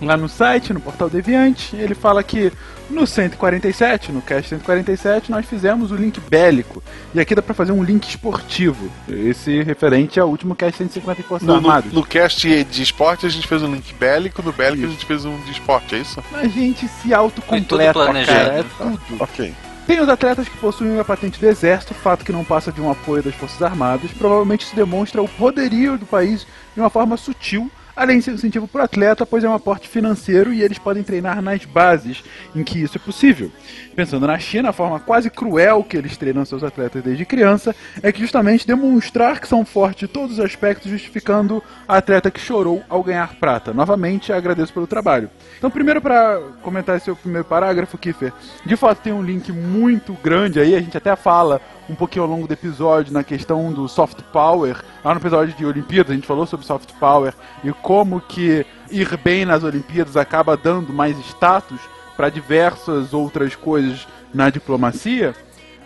lá 0.00 0.16
no 0.16 0.28
site, 0.28 0.72
no 0.72 0.80
portal 0.80 1.08
Deviante. 1.10 1.74
Ele 1.76 1.94
fala 1.94 2.22
que 2.22 2.52
no 2.90 3.06
147, 3.06 4.12
no 4.12 4.22
cast 4.22 4.48
147, 4.48 5.30
nós 5.30 5.44
fizemos 5.46 5.90
o 5.92 5.96
link 5.96 6.20
bélico. 6.20 6.82
E 7.14 7.20
aqui 7.20 7.34
dá 7.34 7.42
pra 7.42 7.54
fazer 7.54 7.72
um 7.72 7.82
link 7.82 8.08
esportivo. 8.08 8.90
Esse 9.08 9.62
referente 9.62 10.18
ao 10.18 10.28
último 10.28 10.54
cast 10.54 10.78
150 10.78 11.20
em 11.20 11.24
Forças 11.24 11.46
No, 11.46 11.60
no, 11.60 11.68
Armadas. 11.68 11.92
no 11.92 12.04
cast 12.04 12.64
de 12.64 12.82
esporte 12.82 13.26
a 13.26 13.28
gente 13.28 13.46
fez 13.46 13.62
um 13.62 13.72
link 13.74 13.92
bélico, 13.94 14.42
no 14.42 14.52
bélico 14.52 14.82
a 14.82 14.86
Isso. 14.86 14.92
gente 14.94 15.06
fez 15.06 15.24
um 15.24 15.36
de 15.42 15.50
esporte, 15.52 15.94
é 15.94 15.98
isso? 15.98 16.22
A 16.32 16.46
gente 16.46 16.86
se 16.88 17.12
autocompleta, 17.12 17.92
cara. 18.24 18.58
É 18.60 18.64
tudo. 18.78 19.00
Ok. 19.20 19.54
Tem 19.86 20.00
os 20.00 20.08
atletas 20.08 20.46
que 20.46 20.56
possuem 20.58 20.98
a 21.00 21.04
patente 21.04 21.40
do 21.40 21.46
exército, 21.46 21.94
fato 21.94 22.22
que 22.22 22.30
não 22.30 22.44
passa 22.44 22.70
de 22.70 22.78
um 22.78 22.90
apoio 22.90 23.22
das 23.22 23.34
Forças 23.34 23.62
Armadas. 23.62 24.10
Provavelmente 24.12 24.66
isso 24.66 24.76
demonstra 24.76 25.22
o 25.22 25.26
poderio 25.28 25.96
do 25.96 26.04
país 26.04 26.46
de 26.74 26.80
uma 26.80 26.90
forma 26.90 27.16
sutil, 27.16 27.70
além 27.98 28.18
de 28.18 28.24
ser 28.24 28.30
incentivo 28.32 28.68
para 28.68 28.82
o 28.82 28.84
atleta, 28.84 29.26
pois 29.26 29.42
é 29.42 29.48
um 29.48 29.54
aporte 29.54 29.88
financeiro 29.88 30.52
e 30.52 30.62
eles 30.62 30.78
podem 30.78 31.02
treinar 31.02 31.42
nas 31.42 31.64
bases 31.64 32.22
em 32.54 32.62
que 32.62 32.80
isso 32.80 32.96
é 32.96 33.00
possível. 33.00 33.50
Pensando 33.96 34.26
na 34.26 34.38
China, 34.38 34.68
a 34.68 34.72
forma 34.72 35.00
quase 35.00 35.28
cruel 35.28 35.82
que 35.82 35.96
eles 35.96 36.16
treinam 36.16 36.44
seus 36.44 36.62
atletas 36.62 37.02
desde 37.02 37.24
criança 37.24 37.74
é 38.00 38.12
que 38.12 38.20
justamente 38.20 38.66
demonstrar 38.66 39.40
que 39.40 39.48
são 39.48 39.64
fortes 39.64 40.08
em 40.08 40.12
todos 40.12 40.38
os 40.38 40.44
aspectos, 40.44 40.88
justificando 40.88 41.62
a 41.88 41.96
atleta 41.96 42.30
que 42.30 42.38
chorou 42.38 42.84
ao 42.88 43.02
ganhar 43.02 43.34
prata. 43.34 43.74
Novamente, 43.74 44.32
agradeço 44.32 44.72
pelo 44.72 44.86
trabalho. 44.86 45.28
Então, 45.58 45.68
primeiro 45.68 46.00
para 46.00 46.40
comentar 46.62 46.96
esse 46.96 47.06
seu 47.06 47.16
primeiro 47.16 47.44
parágrafo, 47.44 47.98
Kiffer, 47.98 48.32
de 48.64 48.76
fato 48.76 49.02
tem 49.02 49.12
um 49.12 49.22
link 49.22 49.50
muito 49.50 50.12
grande 50.22 50.60
aí, 50.60 50.76
a 50.76 50.80
gente 50.80 50.96
até 50.96 51.16
fala 51.16 51.60
um 51.88 51.94
pouquinho 51.94 52.24
ao 52.24 52.30
longo 52.30 52.46
do 52.46 52.52
episódio 52.52 53.12
na 53.12 53.24
questão 53.24 53.72
do 53.72 53.88
soft 53.88 54.20
power. 54.32 54.76
Lá 55.04 55.14
no 55.14 55.20
episódio 55.20 55.54
de 55.54 55.64
Olimpíadas 55.64 56.12
a 56.12 56.14
gente 56.14 56.26
falou 56.26 56.46
sobre 56.46 56.66
soft 56.66 56.92
power 57.00 57.32
e 57.64 57.72
como 57.72 58.20
que 58.20 58.66
ir 58.90 59.16
bem 59.18 59.44
nas 59.44 59.64
Olimpíadas 59.64 60.16
acaba 60.16 60.56
dando 60.56 60.92
mais 60.92 61.18
status 61.18 61.80
para 62.16 62.28
diversas 62.28 63.14
outras 63.14 63.54
coisas 63.54 64.06
na 64.34 64.50
diplomacia. 64.50 65.34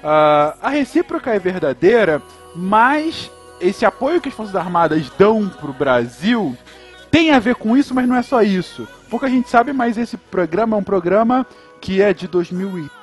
Ah, 0.02 0.56
a 0.60 0.68
recíproca 0.70 1.30
é 1.30 1.38
verdadeira, 1.38 2.20
mas 2.56 3.30
esse 3.60 3.84
apoio 3.84 4.20
que 4.20 4.28
as 4.28 4.34
Forças 4.34 4.56
Armadas 4.56 5.10
dão 5.16 5.48
pro 5.48 5.72
Brasil 5.72 6.56
tem 7.10 7.30
a 7.30 7.38
ver 7.38 7.54
com 7.54 7.76
isso, 7.76 7.94
mas 7.94 8.08
não 8.08 8.16
é 8.16 8.22
só 8.22 8.42
isso. 8.42 8.88
Pouca 9.08 9.28
gente 9.28 9.48
sabe, 9.48 9.72
mas 9.72 9.98
esse 9.98 10.16
programa 10.16 10.76
é 10.76 10.80
um 10.80 10.82
programa 10.82 11.46
que 11.80 12.00
é 12.00 12.14
de 12.14 12.26
2003 12.26 13.01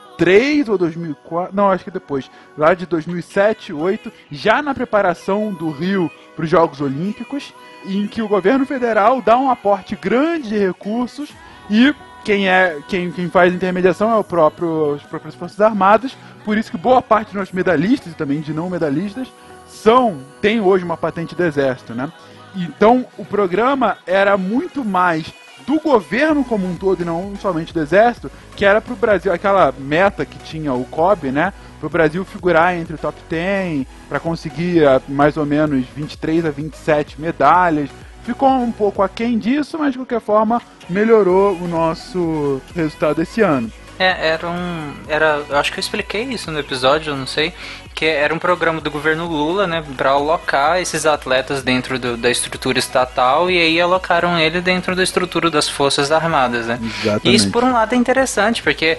ou 0.68 0.78
2004, 0.78 1.56
não, 1.56 1.70
acho 1.70 1.84
que 1.84 1.92
depois, 1.92 2.30
lá 2.58 2.74
de 2.74 2.86
2007, 2.86 3.72
2008, 3.72 4.12
já 4.32 4.62
na 4.62 4.74
preparação 4.74 5.54
do 5.54 5.70
Rio 5.70 6.12
para 6.36 6.44
os 6.44 6.50
Jogos 6.50 6.82
Olímpicos, 6.82 7.54
em 7.86 8.08
que 8.08 8.22
o 8.22 8.28
governo 8.28 8.66
federal 8.66 9.22
dá 9.22 9.38
um 9.38 9.50
aporte 9.50 9.96
grande 9.96 10.50
de 10.50 10.58
recursos 10.58 11.30
e 11.70 11.94
quem 12.24 12.50
é 12.50 12.80
quem, 12.88 13.12
quem 13.12 13.30
faz 13.30 13.54
intermediação 13.54 14.12
é 14.12 14.16
o 14.16 14.24
próprio 14.24 14.96
as 14.96 15.04
próprias 15.04 15.36
forças 15.36 15.62
armadas 15.62 16.18
por 16.44 16.58
isso 16.58 16.70
que 16.70 16.78
boa 16.78 17.02
parte 17.02 17.28
dos 17.28 17.36
nossos 17.36 17.54
medalhistas 17.54 18.12
e 18.12 18.16
também 18.16 18.42
de 18.42 18.54
não 18.54 18.70
medalhistas 18.70 19.28
são 19.66 20.18
tem 20.42 20.60
hoje 20.60 20.84
uma 20.84 20.98
patente 20.98 21.34
do 21.34 21.44
exército 21.44 21.94
né? 21.94 22.12
Então 22.56 23.06
o 23.18 23.24
programa 23.24 23.98
era 24.06 24.38
muito 24.38 24.84
mais 24.84 25.32
do 25.66 25.80
governo 25.80 26.44
como 26.44 26.68
um 26.68 26.76
todo 26.76 27.02
e 27.02 27.06
não 27.06 27.34
somente 27.42 27.74
do 27.74 27.82
exército 27.82 28.32
que 28.56 28.66
era 28.66 28.82
para 28.82 28.94
o 28.94 28.98
Brasil 28.98 29.32
aquela 29.32 29.74
meta 29.78 30.26
que 30.26 30.38
tinha 30.40 30.74
o 30.74 30.86
COB 30.86 31.32
né 31.32 31.54
para 31.80 31.88
o 31.88 31.90
Brasil 31.90 32.26
figurar 32.26 32.76
entre 32.76 32.96
o 32.96 32.98
top 32.98 33.18
10 33.30 33.88
para 34.08 34.20
conseguir 34.20 34.86
ah, 34.86 35.02
mais 35.08 35.38
ou 35.38 35.46
menos 35.46 35.86
23 35.96 36.46
a 36.46 36.52
27 36.52 37.22
medalhas 37.22 37.90
Ficou 38.30 38.50
um 38.50 38.72
pouco 38.72 39.02
aquém 39.02 39.40
disso, 39.40 39.78
mas 39.80 39.94
de 39.94 39.98
qualquer 39.98 40.22
forma 40.22 40.62
melhorou 40.88 41.56
o 41.56 41.68
nosso 41.68 42.62
resultado 42.76 43.22
esse 43.22 43.42
ano. 43.42 43.72
É, 44.00 44.30
era 44.30 44.48
um. 44.50 44.94
Era, 45.10 45.44
eu 45.50 45.58
acho 45.58 45.72
que 45.74 45.78
eu 45.80 45.82
expliquei 45.82 46.24
isso 46.24 46.50
no 46.50 46.58
episódio, 46.60 47.12
eu 47.12 47.18
não 47.18 47.28
sei. 47.28 47.54
Que 47.94 48.06
era 48.06 48.34
um 48.34 48.40
programa 48.40 48.80
do 48.80 48.90
governo 48.90 49.28
Lula, 49.28 49.68
né? 49.68 49.84
Pra 49.98 50.12
alocar 50.12 50.80
esses 50.80 51.06
atletas 51.06 51.62
dentro 51.62 52.00
do- 52.00 52.16
da 52.16 52.32
estrutura 52.32 52.80
estatal 52.80 53.52
e 53.52 53.60
aí 53.60 53.82
alocaram 53.82 54.40
ele 54.40 54.62
dentro 54.62 54.96
da 54.96 55.04
estrutura 55.04 55.50
das 55.52 55.68
Forças 55.68 56.10
Armadas, 56.12 56.66
né? 56.68 56.80
Exatamente. 56.82 57.28
E 57.30 57.36
isso, 57.36 57.52
por 57.52 57.62
um 57.64 57.74
lado, 57.74 57.94
é 57.94 57.98
interessante, 57.98 58.64
porque 58.64 58.98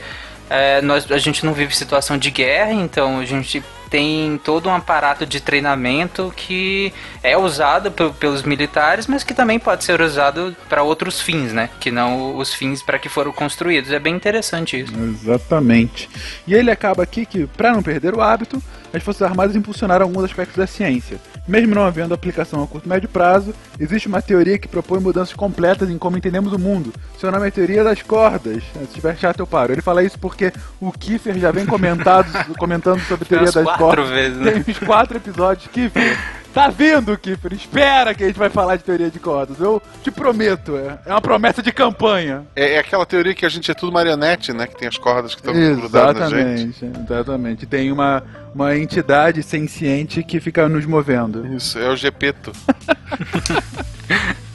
é, 0.50 0.82
nós, 0.82 1.10
a 1.10 1.16
gente 1.18 1.46
não 1.46 1.54
vive 1.54 1.74
situação 1.74 2.18
de 2.18 2.30
guerra, 2.30 2.72
então 2.72 3.20
a 3.20 3.24
gente 3.24 3.64
tem 3.90 4.40
todo 4.44 4.68
um 4.68 4.74
aparato 4.74 5.26
de 5.26 5.40
treinamento 5.40 6.32
que 6.36 6.92
é 7.22 7.36
usado 7.36 7.90
pe- 7.90 8.10
pelos 8.20 8.44
militares, 8.44 9.06
mas 9.08 9.24
que 9.24 9.34
também 9.34 9.58
pode 9.58 9.82
ser 9.84 10.00
usado 10.00 10.56
para 10.68 10.82
outros 10.84 11.20
fins, 11.20 11.52
né? 11.52 11.68
Que 11.80 11.90
não 11.90 12.36
os 12.36 12.54
fins 12.54 12.82
para 12.82 12.98
que 13.00 13.08
foram 13.08 13.32
construídos. 13.32 13.90
É 13.90 13.98
bem 13.98 14.14
interessante 14.14 14.78
isso. 14.80 14.92
Exatamente. 14.96 16.08
E 16.46 16.54
ele 16.54 16.70
acaba 16.70 17.02
aqui 17.02 17.26
que, 17.26 17.46
para 17.46 17.72
não 17.72 17.82
perder 17.82 18.14
o 18.14 18.20
hábito, 18.22 18.62
as 18.92 19.02
Forças 19.02 19.22
Armadas 19.22 19.56
impulsionaram 19.56 20.06
alguns 20.06 20.24
aspectos 20.24 20.56
da 20.56 20.66
ciência. 20.66 21.18
Mesmo 21.50 21.74
não 21.74 21.82
havendo 21.82 22.14
aplicação 22.14 22.62
a 22.62 22.66
curto 22.66 22.86
e 22.86 22.88
médio 22.88 23.08
prazo, 23.08 23.52
existe 23.80 24.06
uma 24.06 24.22
teoria 24.22 24.56
que 24.56 24.68
propõe 24.68 25.00
mudanças 25.00 25.34
completas 25.34 25.90
em 25.90 25.98
como 25.98 26.16
entendemos 26.16 26.52
o 26.52 26.58
mundo. 26.60 26.92
Seu 27.18 27.28
nome 27.32 27.48
é 27.48 27.50
Teoria 27.50 27.82
das 27.82 28.00
Cordas. 28.02 28.62
Se 28.72 28.94
tiver 28.94 29.16
chato, 29.18 29.40
eu 29.40 29.46
paro. 29.48 29.72
Ele 29.72 29.82
fala 29.82 30.04
isso 30.04 30.16
porque 30.16 30.52
o 30.80 30.92
Kiefer 30.92 31.36
já 31.40 31.50
vem 31.50 31.66
comentado, 31.66 32.28
comentando 32.56 33.00
sobre 33.00 33.24
Teoria 33.24 33.50
das 33.50 33.64
quatro 33.64 33.84
Cordas. 33.84 34.10
vezes, 34.10 34.38
né? 34.38 34.52
Tem 34.52 34.64
uns 34.74 34.78
quatro 34.78 35.16
episódios. 35.16 35.66
Kiefer, 35.72 36.16
tá 36.52 36.68
vindo, 36.68 37.16
Kiefer. 37.16 37.52
Espera 37.52 38.14
que 38.14 38.24
a 38.24 38.26
gente 38.26 38.38
vai 38.38 38.50
falar 38.50 38.76
de 38.76 38.84
Teoria 38.84 39.10
de 39.10 39.18
Cordas. 39.18 39.58
Eu 39.60 39.82
te 40.02 40.10
prometo. 40.10 40.76
É 40.76 40.98
é 41.06 41.12
uma 41.12 41.20
promessa 41.20 41.62
de 41.62 41.72
campanha. 41.72 42.46
É, 42.54 42.74
é 42.74 42.78
aquela 42.78 43.04
teoria 43.04 43.34
que 43.34 43.44
a 43.44 43.48
gente 43.48 43.70
é 43.70 43.74
tudo 43.74 43.92
marionete, 43.92 44.52
né? 44.52 44.66
Que 44.66 44.76
tem 44.76 44.88
as 44.88 44.98
cordas 44.98 45.34
que 45.34 45.40
estão 45.40 45.52
grudadas 45.52 46.30
na 46.30 46.38
gente. 46.38 46.84
Exatamente, 46.84 47.02
exatamente. 47.10 47.66
Tem 47.66 47.90
uma, 47.90 48.22
uma 48.54 48.76
entidade 48.76 49.42
senciente 49.42 50.22
que 50.22 50.40
fica 50.40 50.68
nos 50.68 50.86
movendo. 50.86 51.46
Isso, 51.54 51.78
é 51.78 51.88
o 51.88 51.96
Gepeto. 51.96 52.52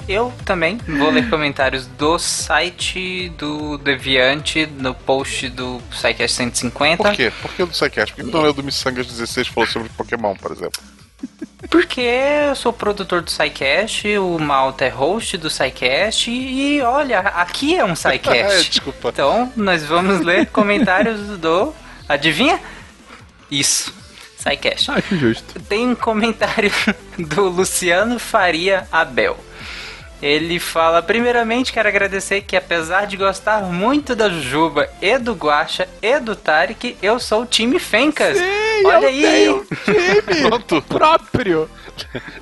Eu 0.08 0.32
também 0.46 0.78
vou 0.88 1.10
ler 1.10 1.28
comentários 1.32 1.88
do 1.88 2.20
site 2.20 3.30
do 3.40 3.76
Deviante 3.80 4.68
no 4.68 4.94
post 4.94 5.50
do 5.50 5.82
SciCast 5.92 6.38
150. 6.38 7.04
Por 7.04 7.12
quê? 7.12 7.32
Por 7.42 7.52
que 7.52 7.64
o 7.64 7.66
do 7.66 7.72
Psycast? 7.72 8.14
Por 8.14 8.24
que 8.24 8.32
não 8.32 8.44
o 8.44 8.54
do 8.54 8.64
Missangas 8.64 9.08
16 9.08 9.48
que 9.48 9.54
falou 9.54 9.68
sobre 9.68 9.90
Pokémon, 9.90 10.36
por 10.36 10.52
exemplo? 10.52 10.80
Porque 11.70 12.02
eu 12.02 12.56
sou 12.56 12.72
produtor 12.72 13.22
do 13.22 13.32
SciCast, 13.32 14.08
o 14.18 14.38
Malta 14.40 14.86
é 14.86 14.90
host 14.90 15.38
do 15.38 15.50
SciCast 15.50 16.30
e 16.30 16.82
olha, 16.82 17.20
aqui 17.20 17.76
é 17.76 17.84
um 17.84 17.92
É, 17.94 17.96
SciCast. 17.96 18.70
desculpa. 18.70 19.10
então, 19.10 19.52
nós 19.56 19.84
vamos 19.84 20.22
ler 20.22 20.48
comentários 20.48 21.20
do... 21.40 21.74
Adivinha? 22.08 22.60
Isso, 23.50 23.94
SciCast. 24.38 24.92
Acho 24.92 25.18
justo. 25.18 25.60
Tem 25.62 25.88
um 25.88 25.96
comentário 25.96 26.72
do 27.18 27.50
Luciano 27.50 28.20
Faria 28.20 28.88
Abel. 28.92 29.38
Ele 30.26 30.60
fala, 30.60 31.04
primeiramente 31.04 31.72
quero 31.72 31.88
agradecer 31.88 32.42
que 32.42 32.56
apesar 32.58 33.06
de 33.06 33.16
gostar 33.16 33.62
muito 33.62 34.16
da 34.16 34.28
Jujuba 34.28 34.90
e 35.00 35.20
do 35.20 35.34
Guacha 35.34 35.88
e 36.02 36.20
do 36.20 36.36
Tarek, 36.36 36.98
eu 37.00 37.20
sou 37.20 37.44
o 37.44 37.46
time 37.46 37.78
Fencas. 37.78 38.36
Olha 38.84 39.04
eu 39.04 39.08
aí! 39.08 39.22
tenho 39.22 39.56
um 39.58 39.66
time 39.66 40.42
Pronto. 40.50 40.82
próprio. 40.82 41.70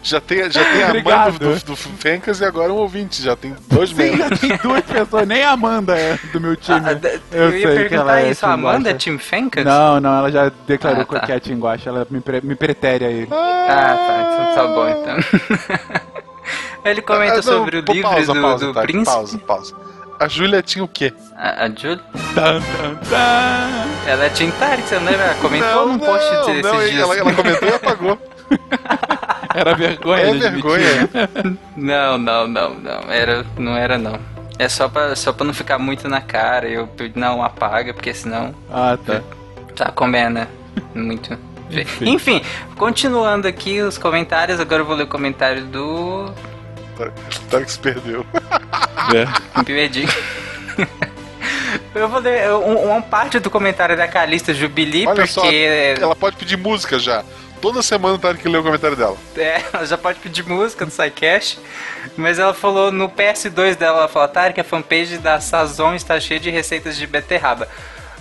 Já 0.01 0.21
tem, 0.21 0.49
já 0.49 0.63
tem 0.63 0.81
a 0.81 0.87
mãe 0.87 0.99
Obrigado. 1.01 1.39
do, 1.39 1.55
do, 1.55 1.65
do 1.65 1.75
Fencas 1.75 2.39
e 2.39 2.45
agora 2.45 2.71
um 2.71 2.77
ouvinte. 2.77 3.21
Já 3.21 3.35
tem 3.35 3.53
dois 3.67 3.89
Sim, 3.89 3.95
membros. 3.97 4.29
já 4.29 4.37
tem 4.37 4.57
duas 4.57 4.81
pessoas. 4.85 5.27
Nem 5.27 5.43
a 5.43 5.51
Amanda 5.51 5.93
é 5.99 6.17
do 6.31 6.39
meu 6.39 6.55
time. 6.55 6.79
Ah, 6.85 6.97
eu, 7.33 7.41
eu, 7.43 7.51
sei 7.51 7.59
ia 7.59 7.67
que 7.67 7.89
perguntar 7.89 8.21
é 8.21 8.31
isso, 8.31 8.45
a 8.45 8.53
Amanda 8.53 8.91
é 8.91 8.93
time 8.93 9.17
Fencas? 9.19 9.65
Não, 9.65 9.99
não, 9.99 10.19
ela 10.19 10.31
já 10.31 10.49
declarou 10.65 11.01
Ah, 11.01 11.19
tá. 11.19 11.19
que 11.19 11.31
é 11.33 11.39
Team 11.41 11.59
Guaxa. 11.59 11.89
Ela 11.89 12.07
me, 12.09 12.21
pre 12.21 12.39
me 12.41 12.55
pretere 12.55 13.03
a 13.03 13.09
ele. 13.11 13.27
Ah, 13.29 13.95
tá, 13.97 14.29
então 14.31 14.55
tá 14.55 14.73
bom 14.73 14.87
então. 14.89 16.03
Ele 16.83 17.01
comenta 17.01 17.33
Ah, 17.33 17.35
não, 17.37 17.43
sobre 17.43 17.77
o 17.79 17.83
pô, 17.83 17.93
livro 17.93 18.09
pausa, 18.09 18.33
do, 18.33 18.41
pausa, 18.41 18.65
do 18.67 18.73
Tarek, 18.73 18.91
príncipe. 18.93 19.15
Pausa, 19.15 19.37
pausa. 19.39 19.75
A 20.19 20.27
Júlia 20.27 20.61
tinha 20.61 20.83
o 20.83 20.87
quê? 20.87 21.11
A, 21.35 21.65
a 21.65 21.69
tan. 22.35 22.61
ela 24.07 24.25
é 24.25 24.29
você 24.87 24.95
não 24.99 25.05
lembra? 25.05 25.25
Ela 25.25 25.35
comentou 25.35 25.87
num 25.87 25.97
post 25.99 26.31
não, 26.33 26.45
desses 26.45 26.61
não, 26.63 26.79
dias. 26.79 26.99
ela, 27.01 27.17
ela 27.17 27.33
comentou 27.33 27.67
e 27.67 27.73
apagou. 27.73 28.17
Era 29.55 29.75
vergonha. 29.75 30.21
É 30.23 30.33
vergonha. 30.33 31.09
Não, 31.77 32.17
não, 32.17 32.47
não, 32.47 32.73
não. 32.75 33.11
Era, 33.11 33.45
não 33.57 33.75
era 33.77 33.97
não. 33.99 34.19
É 34.57 34.67
só 34.67 34.87
pra, 34.89 35.15
só 35.15 35.31
pra 35.31 35.45
não 35.45 35.53
ficar 35.53 35.77
muito 35.77 36.07
na 36.09 36.21
cara. 36.21 36.67
Eu 36.67 36.89
não 37.15 37.43
apaga, 37.43 37.93
porque 37.93 38.13
senão 38.15 38.53
Ah, 38.71 38.97
tá. 39.05 39.21
tá 39.75 39.91
comendo, 39.91 40.31
né? 40.39 40.47
Muito. 40.95 41.37
Feio. 41.69 42.09
Enfim, 42.09 42.41
continuando 42.77 43.47
aqui 43.47 43.81
os 43.81 43.97
comentários, 43.97 44.59
agora 44.59 44.81
eu 44.81 44.85
vou 44.85 44.95
ler 44.95 45.03
o 45.03 45.07
comentário 45.07 45.63
do 45.65 46.31
Tarek 47.49 47.71
se 47.71 47.79
perdeu. 47.79 48.25
É. 49.13 49.63
Perdi. 49.63 50.05
Eu 51.95 52.07
vou 52.07 52.19
ler 52.19 52.49
um- 52.51 52.89
uma 52.91 53.01
parte 53.01 53.39
do 53.39 53.49
comentário 53.49 53.95
da 53.95 54.07
Calista 54.07 54.53
Jubilee, 54.53 55.05
Olha 55.07 55.15
porque 55.15 55.31
só, 55.31 55.43
ela 56.03 56.15
pode 56.15 56.35
pedir 56.37 56.57
música 56.57 56.97
já. 56.97 57.23
Toda 57.61 57.81
semana 57.81 58.15
o 58.15 58.17
Tarek 58.19 58.47
lê 58.47 58.57
o 58.57 58.63
comentário 58.63 58.97
dela. 58.97 59.15
É, 59.37 59.61
ela 59.71 59.85
já 59.85 59.97
pode 59.97 60.19
pedir 60.19 60.43
música 60.45 60.85
do 60.85 60.91
SciCast, 60.91 61.59
mas 62.17 62.37
ela 62.37 62.53
falou 62.53 62.91
no 62.91 63.07
PS2 63.09 63.75
dela, 63.77 63.99
ela 63.99 64.07
falou, 64.07 64.27
Tarek, 64.27 64.59
a 64.59 64.63
fanpage 64.63 65.17
da 65.17 65.39
Sazon 65.39 65.93
está 65.95 66.19
cheia 66.19 66.39
de 66.39 66.49
receitas 66.49 66.97
de 66.97 67.07
beterraba. 67.07 67.67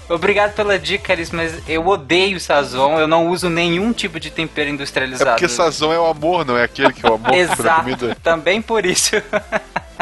Obrigado 0.09 0.55
pela 0.55 0.79
dica, 0.79 1.13
Alice, 1.13 1.35
mas 1.35 1.63
eu 1.69 1.87
odeio 1.87 2.39
Sazon, 2.39 2.99
eu 2.99 3.07
não 3.09 3.29
uso 3.29 3.49
nenhum 3.49 3.93
tipo 3.93 4.21
de 4.21 4.31
tempero 4.31 4.69
É 4.69 4.73
industrializado. 4.73 5.31
porque 5.31 5.49
sazão 5.49 5.93
é 5.93 5.99
o 5.99 6.07
amor, 6.07 6.45
não 6.45 6.57
é 6.59 6.65
aquele 6.65 6.93
que 6.93 7.07
é 7.07 7.11
o 7.11 7.15
amor 7.15 7.33
Exato, 7.35 7.81
comida. 7.83 8.17
também 8.23 8.61
por 8.61 8.85
isso. 8.85 9.17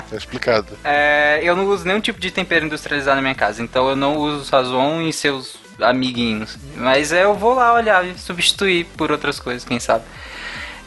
Tá 0.08 0.16
explicado. 0.16 0.66
É, 0.82 1.38
eu 1.40 1.54
não 1.54 1.66
uso 1.66 1.84
nenhum 1.86 2.00
tipo 2.00 2.18
de 2.18 2.32
tempero 2.32 2.66
industrializado 2.66 3.14
na 3.16 3.22
minha 3.22 3.34
casa, 3.34 3.62
então 3.62 3.88
eu 3.88 3.94
não 3.94 4.16
uso 4.16 4.44
Sazon 4.44 5.02
e 5.02 5.12
seus 5.12 5.54
amiguinhos. 5.80 6.58
Mas 6.74 7.12
é, 7.12 7.22
eu 7.22 7.34
vou 7.34 7.54
lá 7.54 7.72
olhar 7.72 8.04
e 8.04 8.18
substituir 8.18 8.86
por 8.96 9.12
outras 9.12 9.38
coisas, 9.38 9.64
quem 9.64 9.78
sabe. 9.78 10.02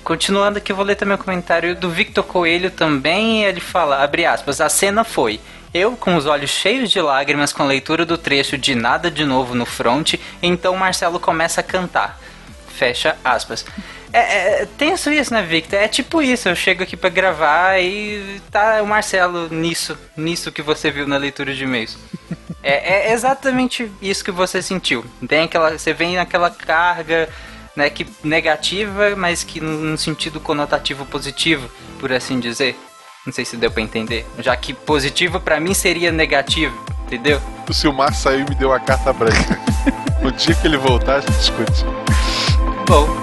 Continuando 0.03 0.57
aqui, 0.57 0.73
eu 0.73 0.75
vou 0.75 0.83
ler 0.83 0.95
também 0.95 1.15
o 1.15 1.17
comentário 1.17 1.73
do 1.73 1.89
Victor 1.89 2.25
Coelho 2.25 2.69
também. 2.69 3.45
Ele 3.45 3.61
fala, 3.61 4.03
abre 4.03 4.25
aspas, 4.25 4.59
a 4.59 4.67
cena 4.67 5.05
foi... 5.05 5.39
Eu, 5.73 5.95
com 5.95 6.15
os 6.15 6.25
olhos 6.25 6.51
cheios 6.51 6.91
de 6.91 7.01
lágrimas 7.01 7.51
com 7.51 7.63
a 7.63 7.65
leitura 7.65 8.05
do 8.05 8.17
trecho 8.17 8.57
de 8.57 8.75
Nada 8.75 9.09
de 9.09 9.25
Novo 9.25 9.55
no 9.55 9.65
front, 9.65 10.15
então 10.41 10.75
Marcelo 10.75 11.19
começa 11.19 11.61
a 11.61 11.63
cantar. 11.63 12.19
Fecha 12.67 13.17
aspas. 13.23 13.65
É, 14.11 14.61
é 14.61 14.65
tenso 14.77 15.11
isso, 15.11 15.33
né, 15.33 15.41
Victor? 15.41 15.79
É 15.79 15.87
tipo 15.87 16.21
isso, 16.21 16.47
eu 16.47 16.55
chego 16.55 16.83
aqui 16.83 16.95
pra 16.95 17.09
gravar 17.09 17.79
e 17.79 18.39
tá 18.51 18.81
o 18.83 18.85
Marcelo 18.85 19.49
nisso, 19.49 19.97
nisso 20.15 20.51
que 20.51 20.61
você 20.61 20.91
viu 20.91 21.07
na 21.07 21.17
leitura 21.17 21.53
de 21.53 21.63
e-mails. 21.63 21.97
É, 22.61 23.09
é 23.09 23.13
exatamente 23.13 23.91
isso 24.01 24.23
que 24.23 24.31
você 24.31 24.61
sentiu. 24.61 25.03
Tem 25.27 25.41
aquela, 25.41 25.77
você 25.77 25.91
vem 25.91 26.15
naquela 26.15 26.49
carga 26.49 27.27
né, 27.75 27.89
que 27.89 28.05
negativa, 28.23 29.15
mas 29.15 29.43
que 29.43 29.59
num 29.59 29.97
sentido 29.97 30.39
conotativo 30.39 31.05
positivo, 31.05 31.69
por 31.99 32.11
assim 32.11 32.39
dizer. 32.39 32.77
Não 33.25 33.31
sei 33.31 33.45
se 33.45 33.55
deu 33.55 33.71
pra 33.71 33.81
entender. 33.81 34.25
Já 34.39 34.55
que 34.55 34.73
positivo 34.73 35.39
pra 35.39 35.59
mim 35.59 35.73
seria 35.73 36.11
negativo, 36.11 36.77
entendeu? 37.05 37.41
O 37.69 37.73
Silmar 37.73 38.13
saiu 38.13 38.41
e 38.45 38.49
me 38.49 38.55
deu 38.55 38.73
a 38.73 38.79
carta 38.79 39.13
branca. 39.13 39.59
No 40.21 40.31
dia 40.31 40.55
que 40.55 40.65
ele 40.65 40.77
voltar, 40.77 41.15
a 41.17 41.19
gente 41.19 41.33
discute. 41.33 41.83
Bom. 42.87 43.22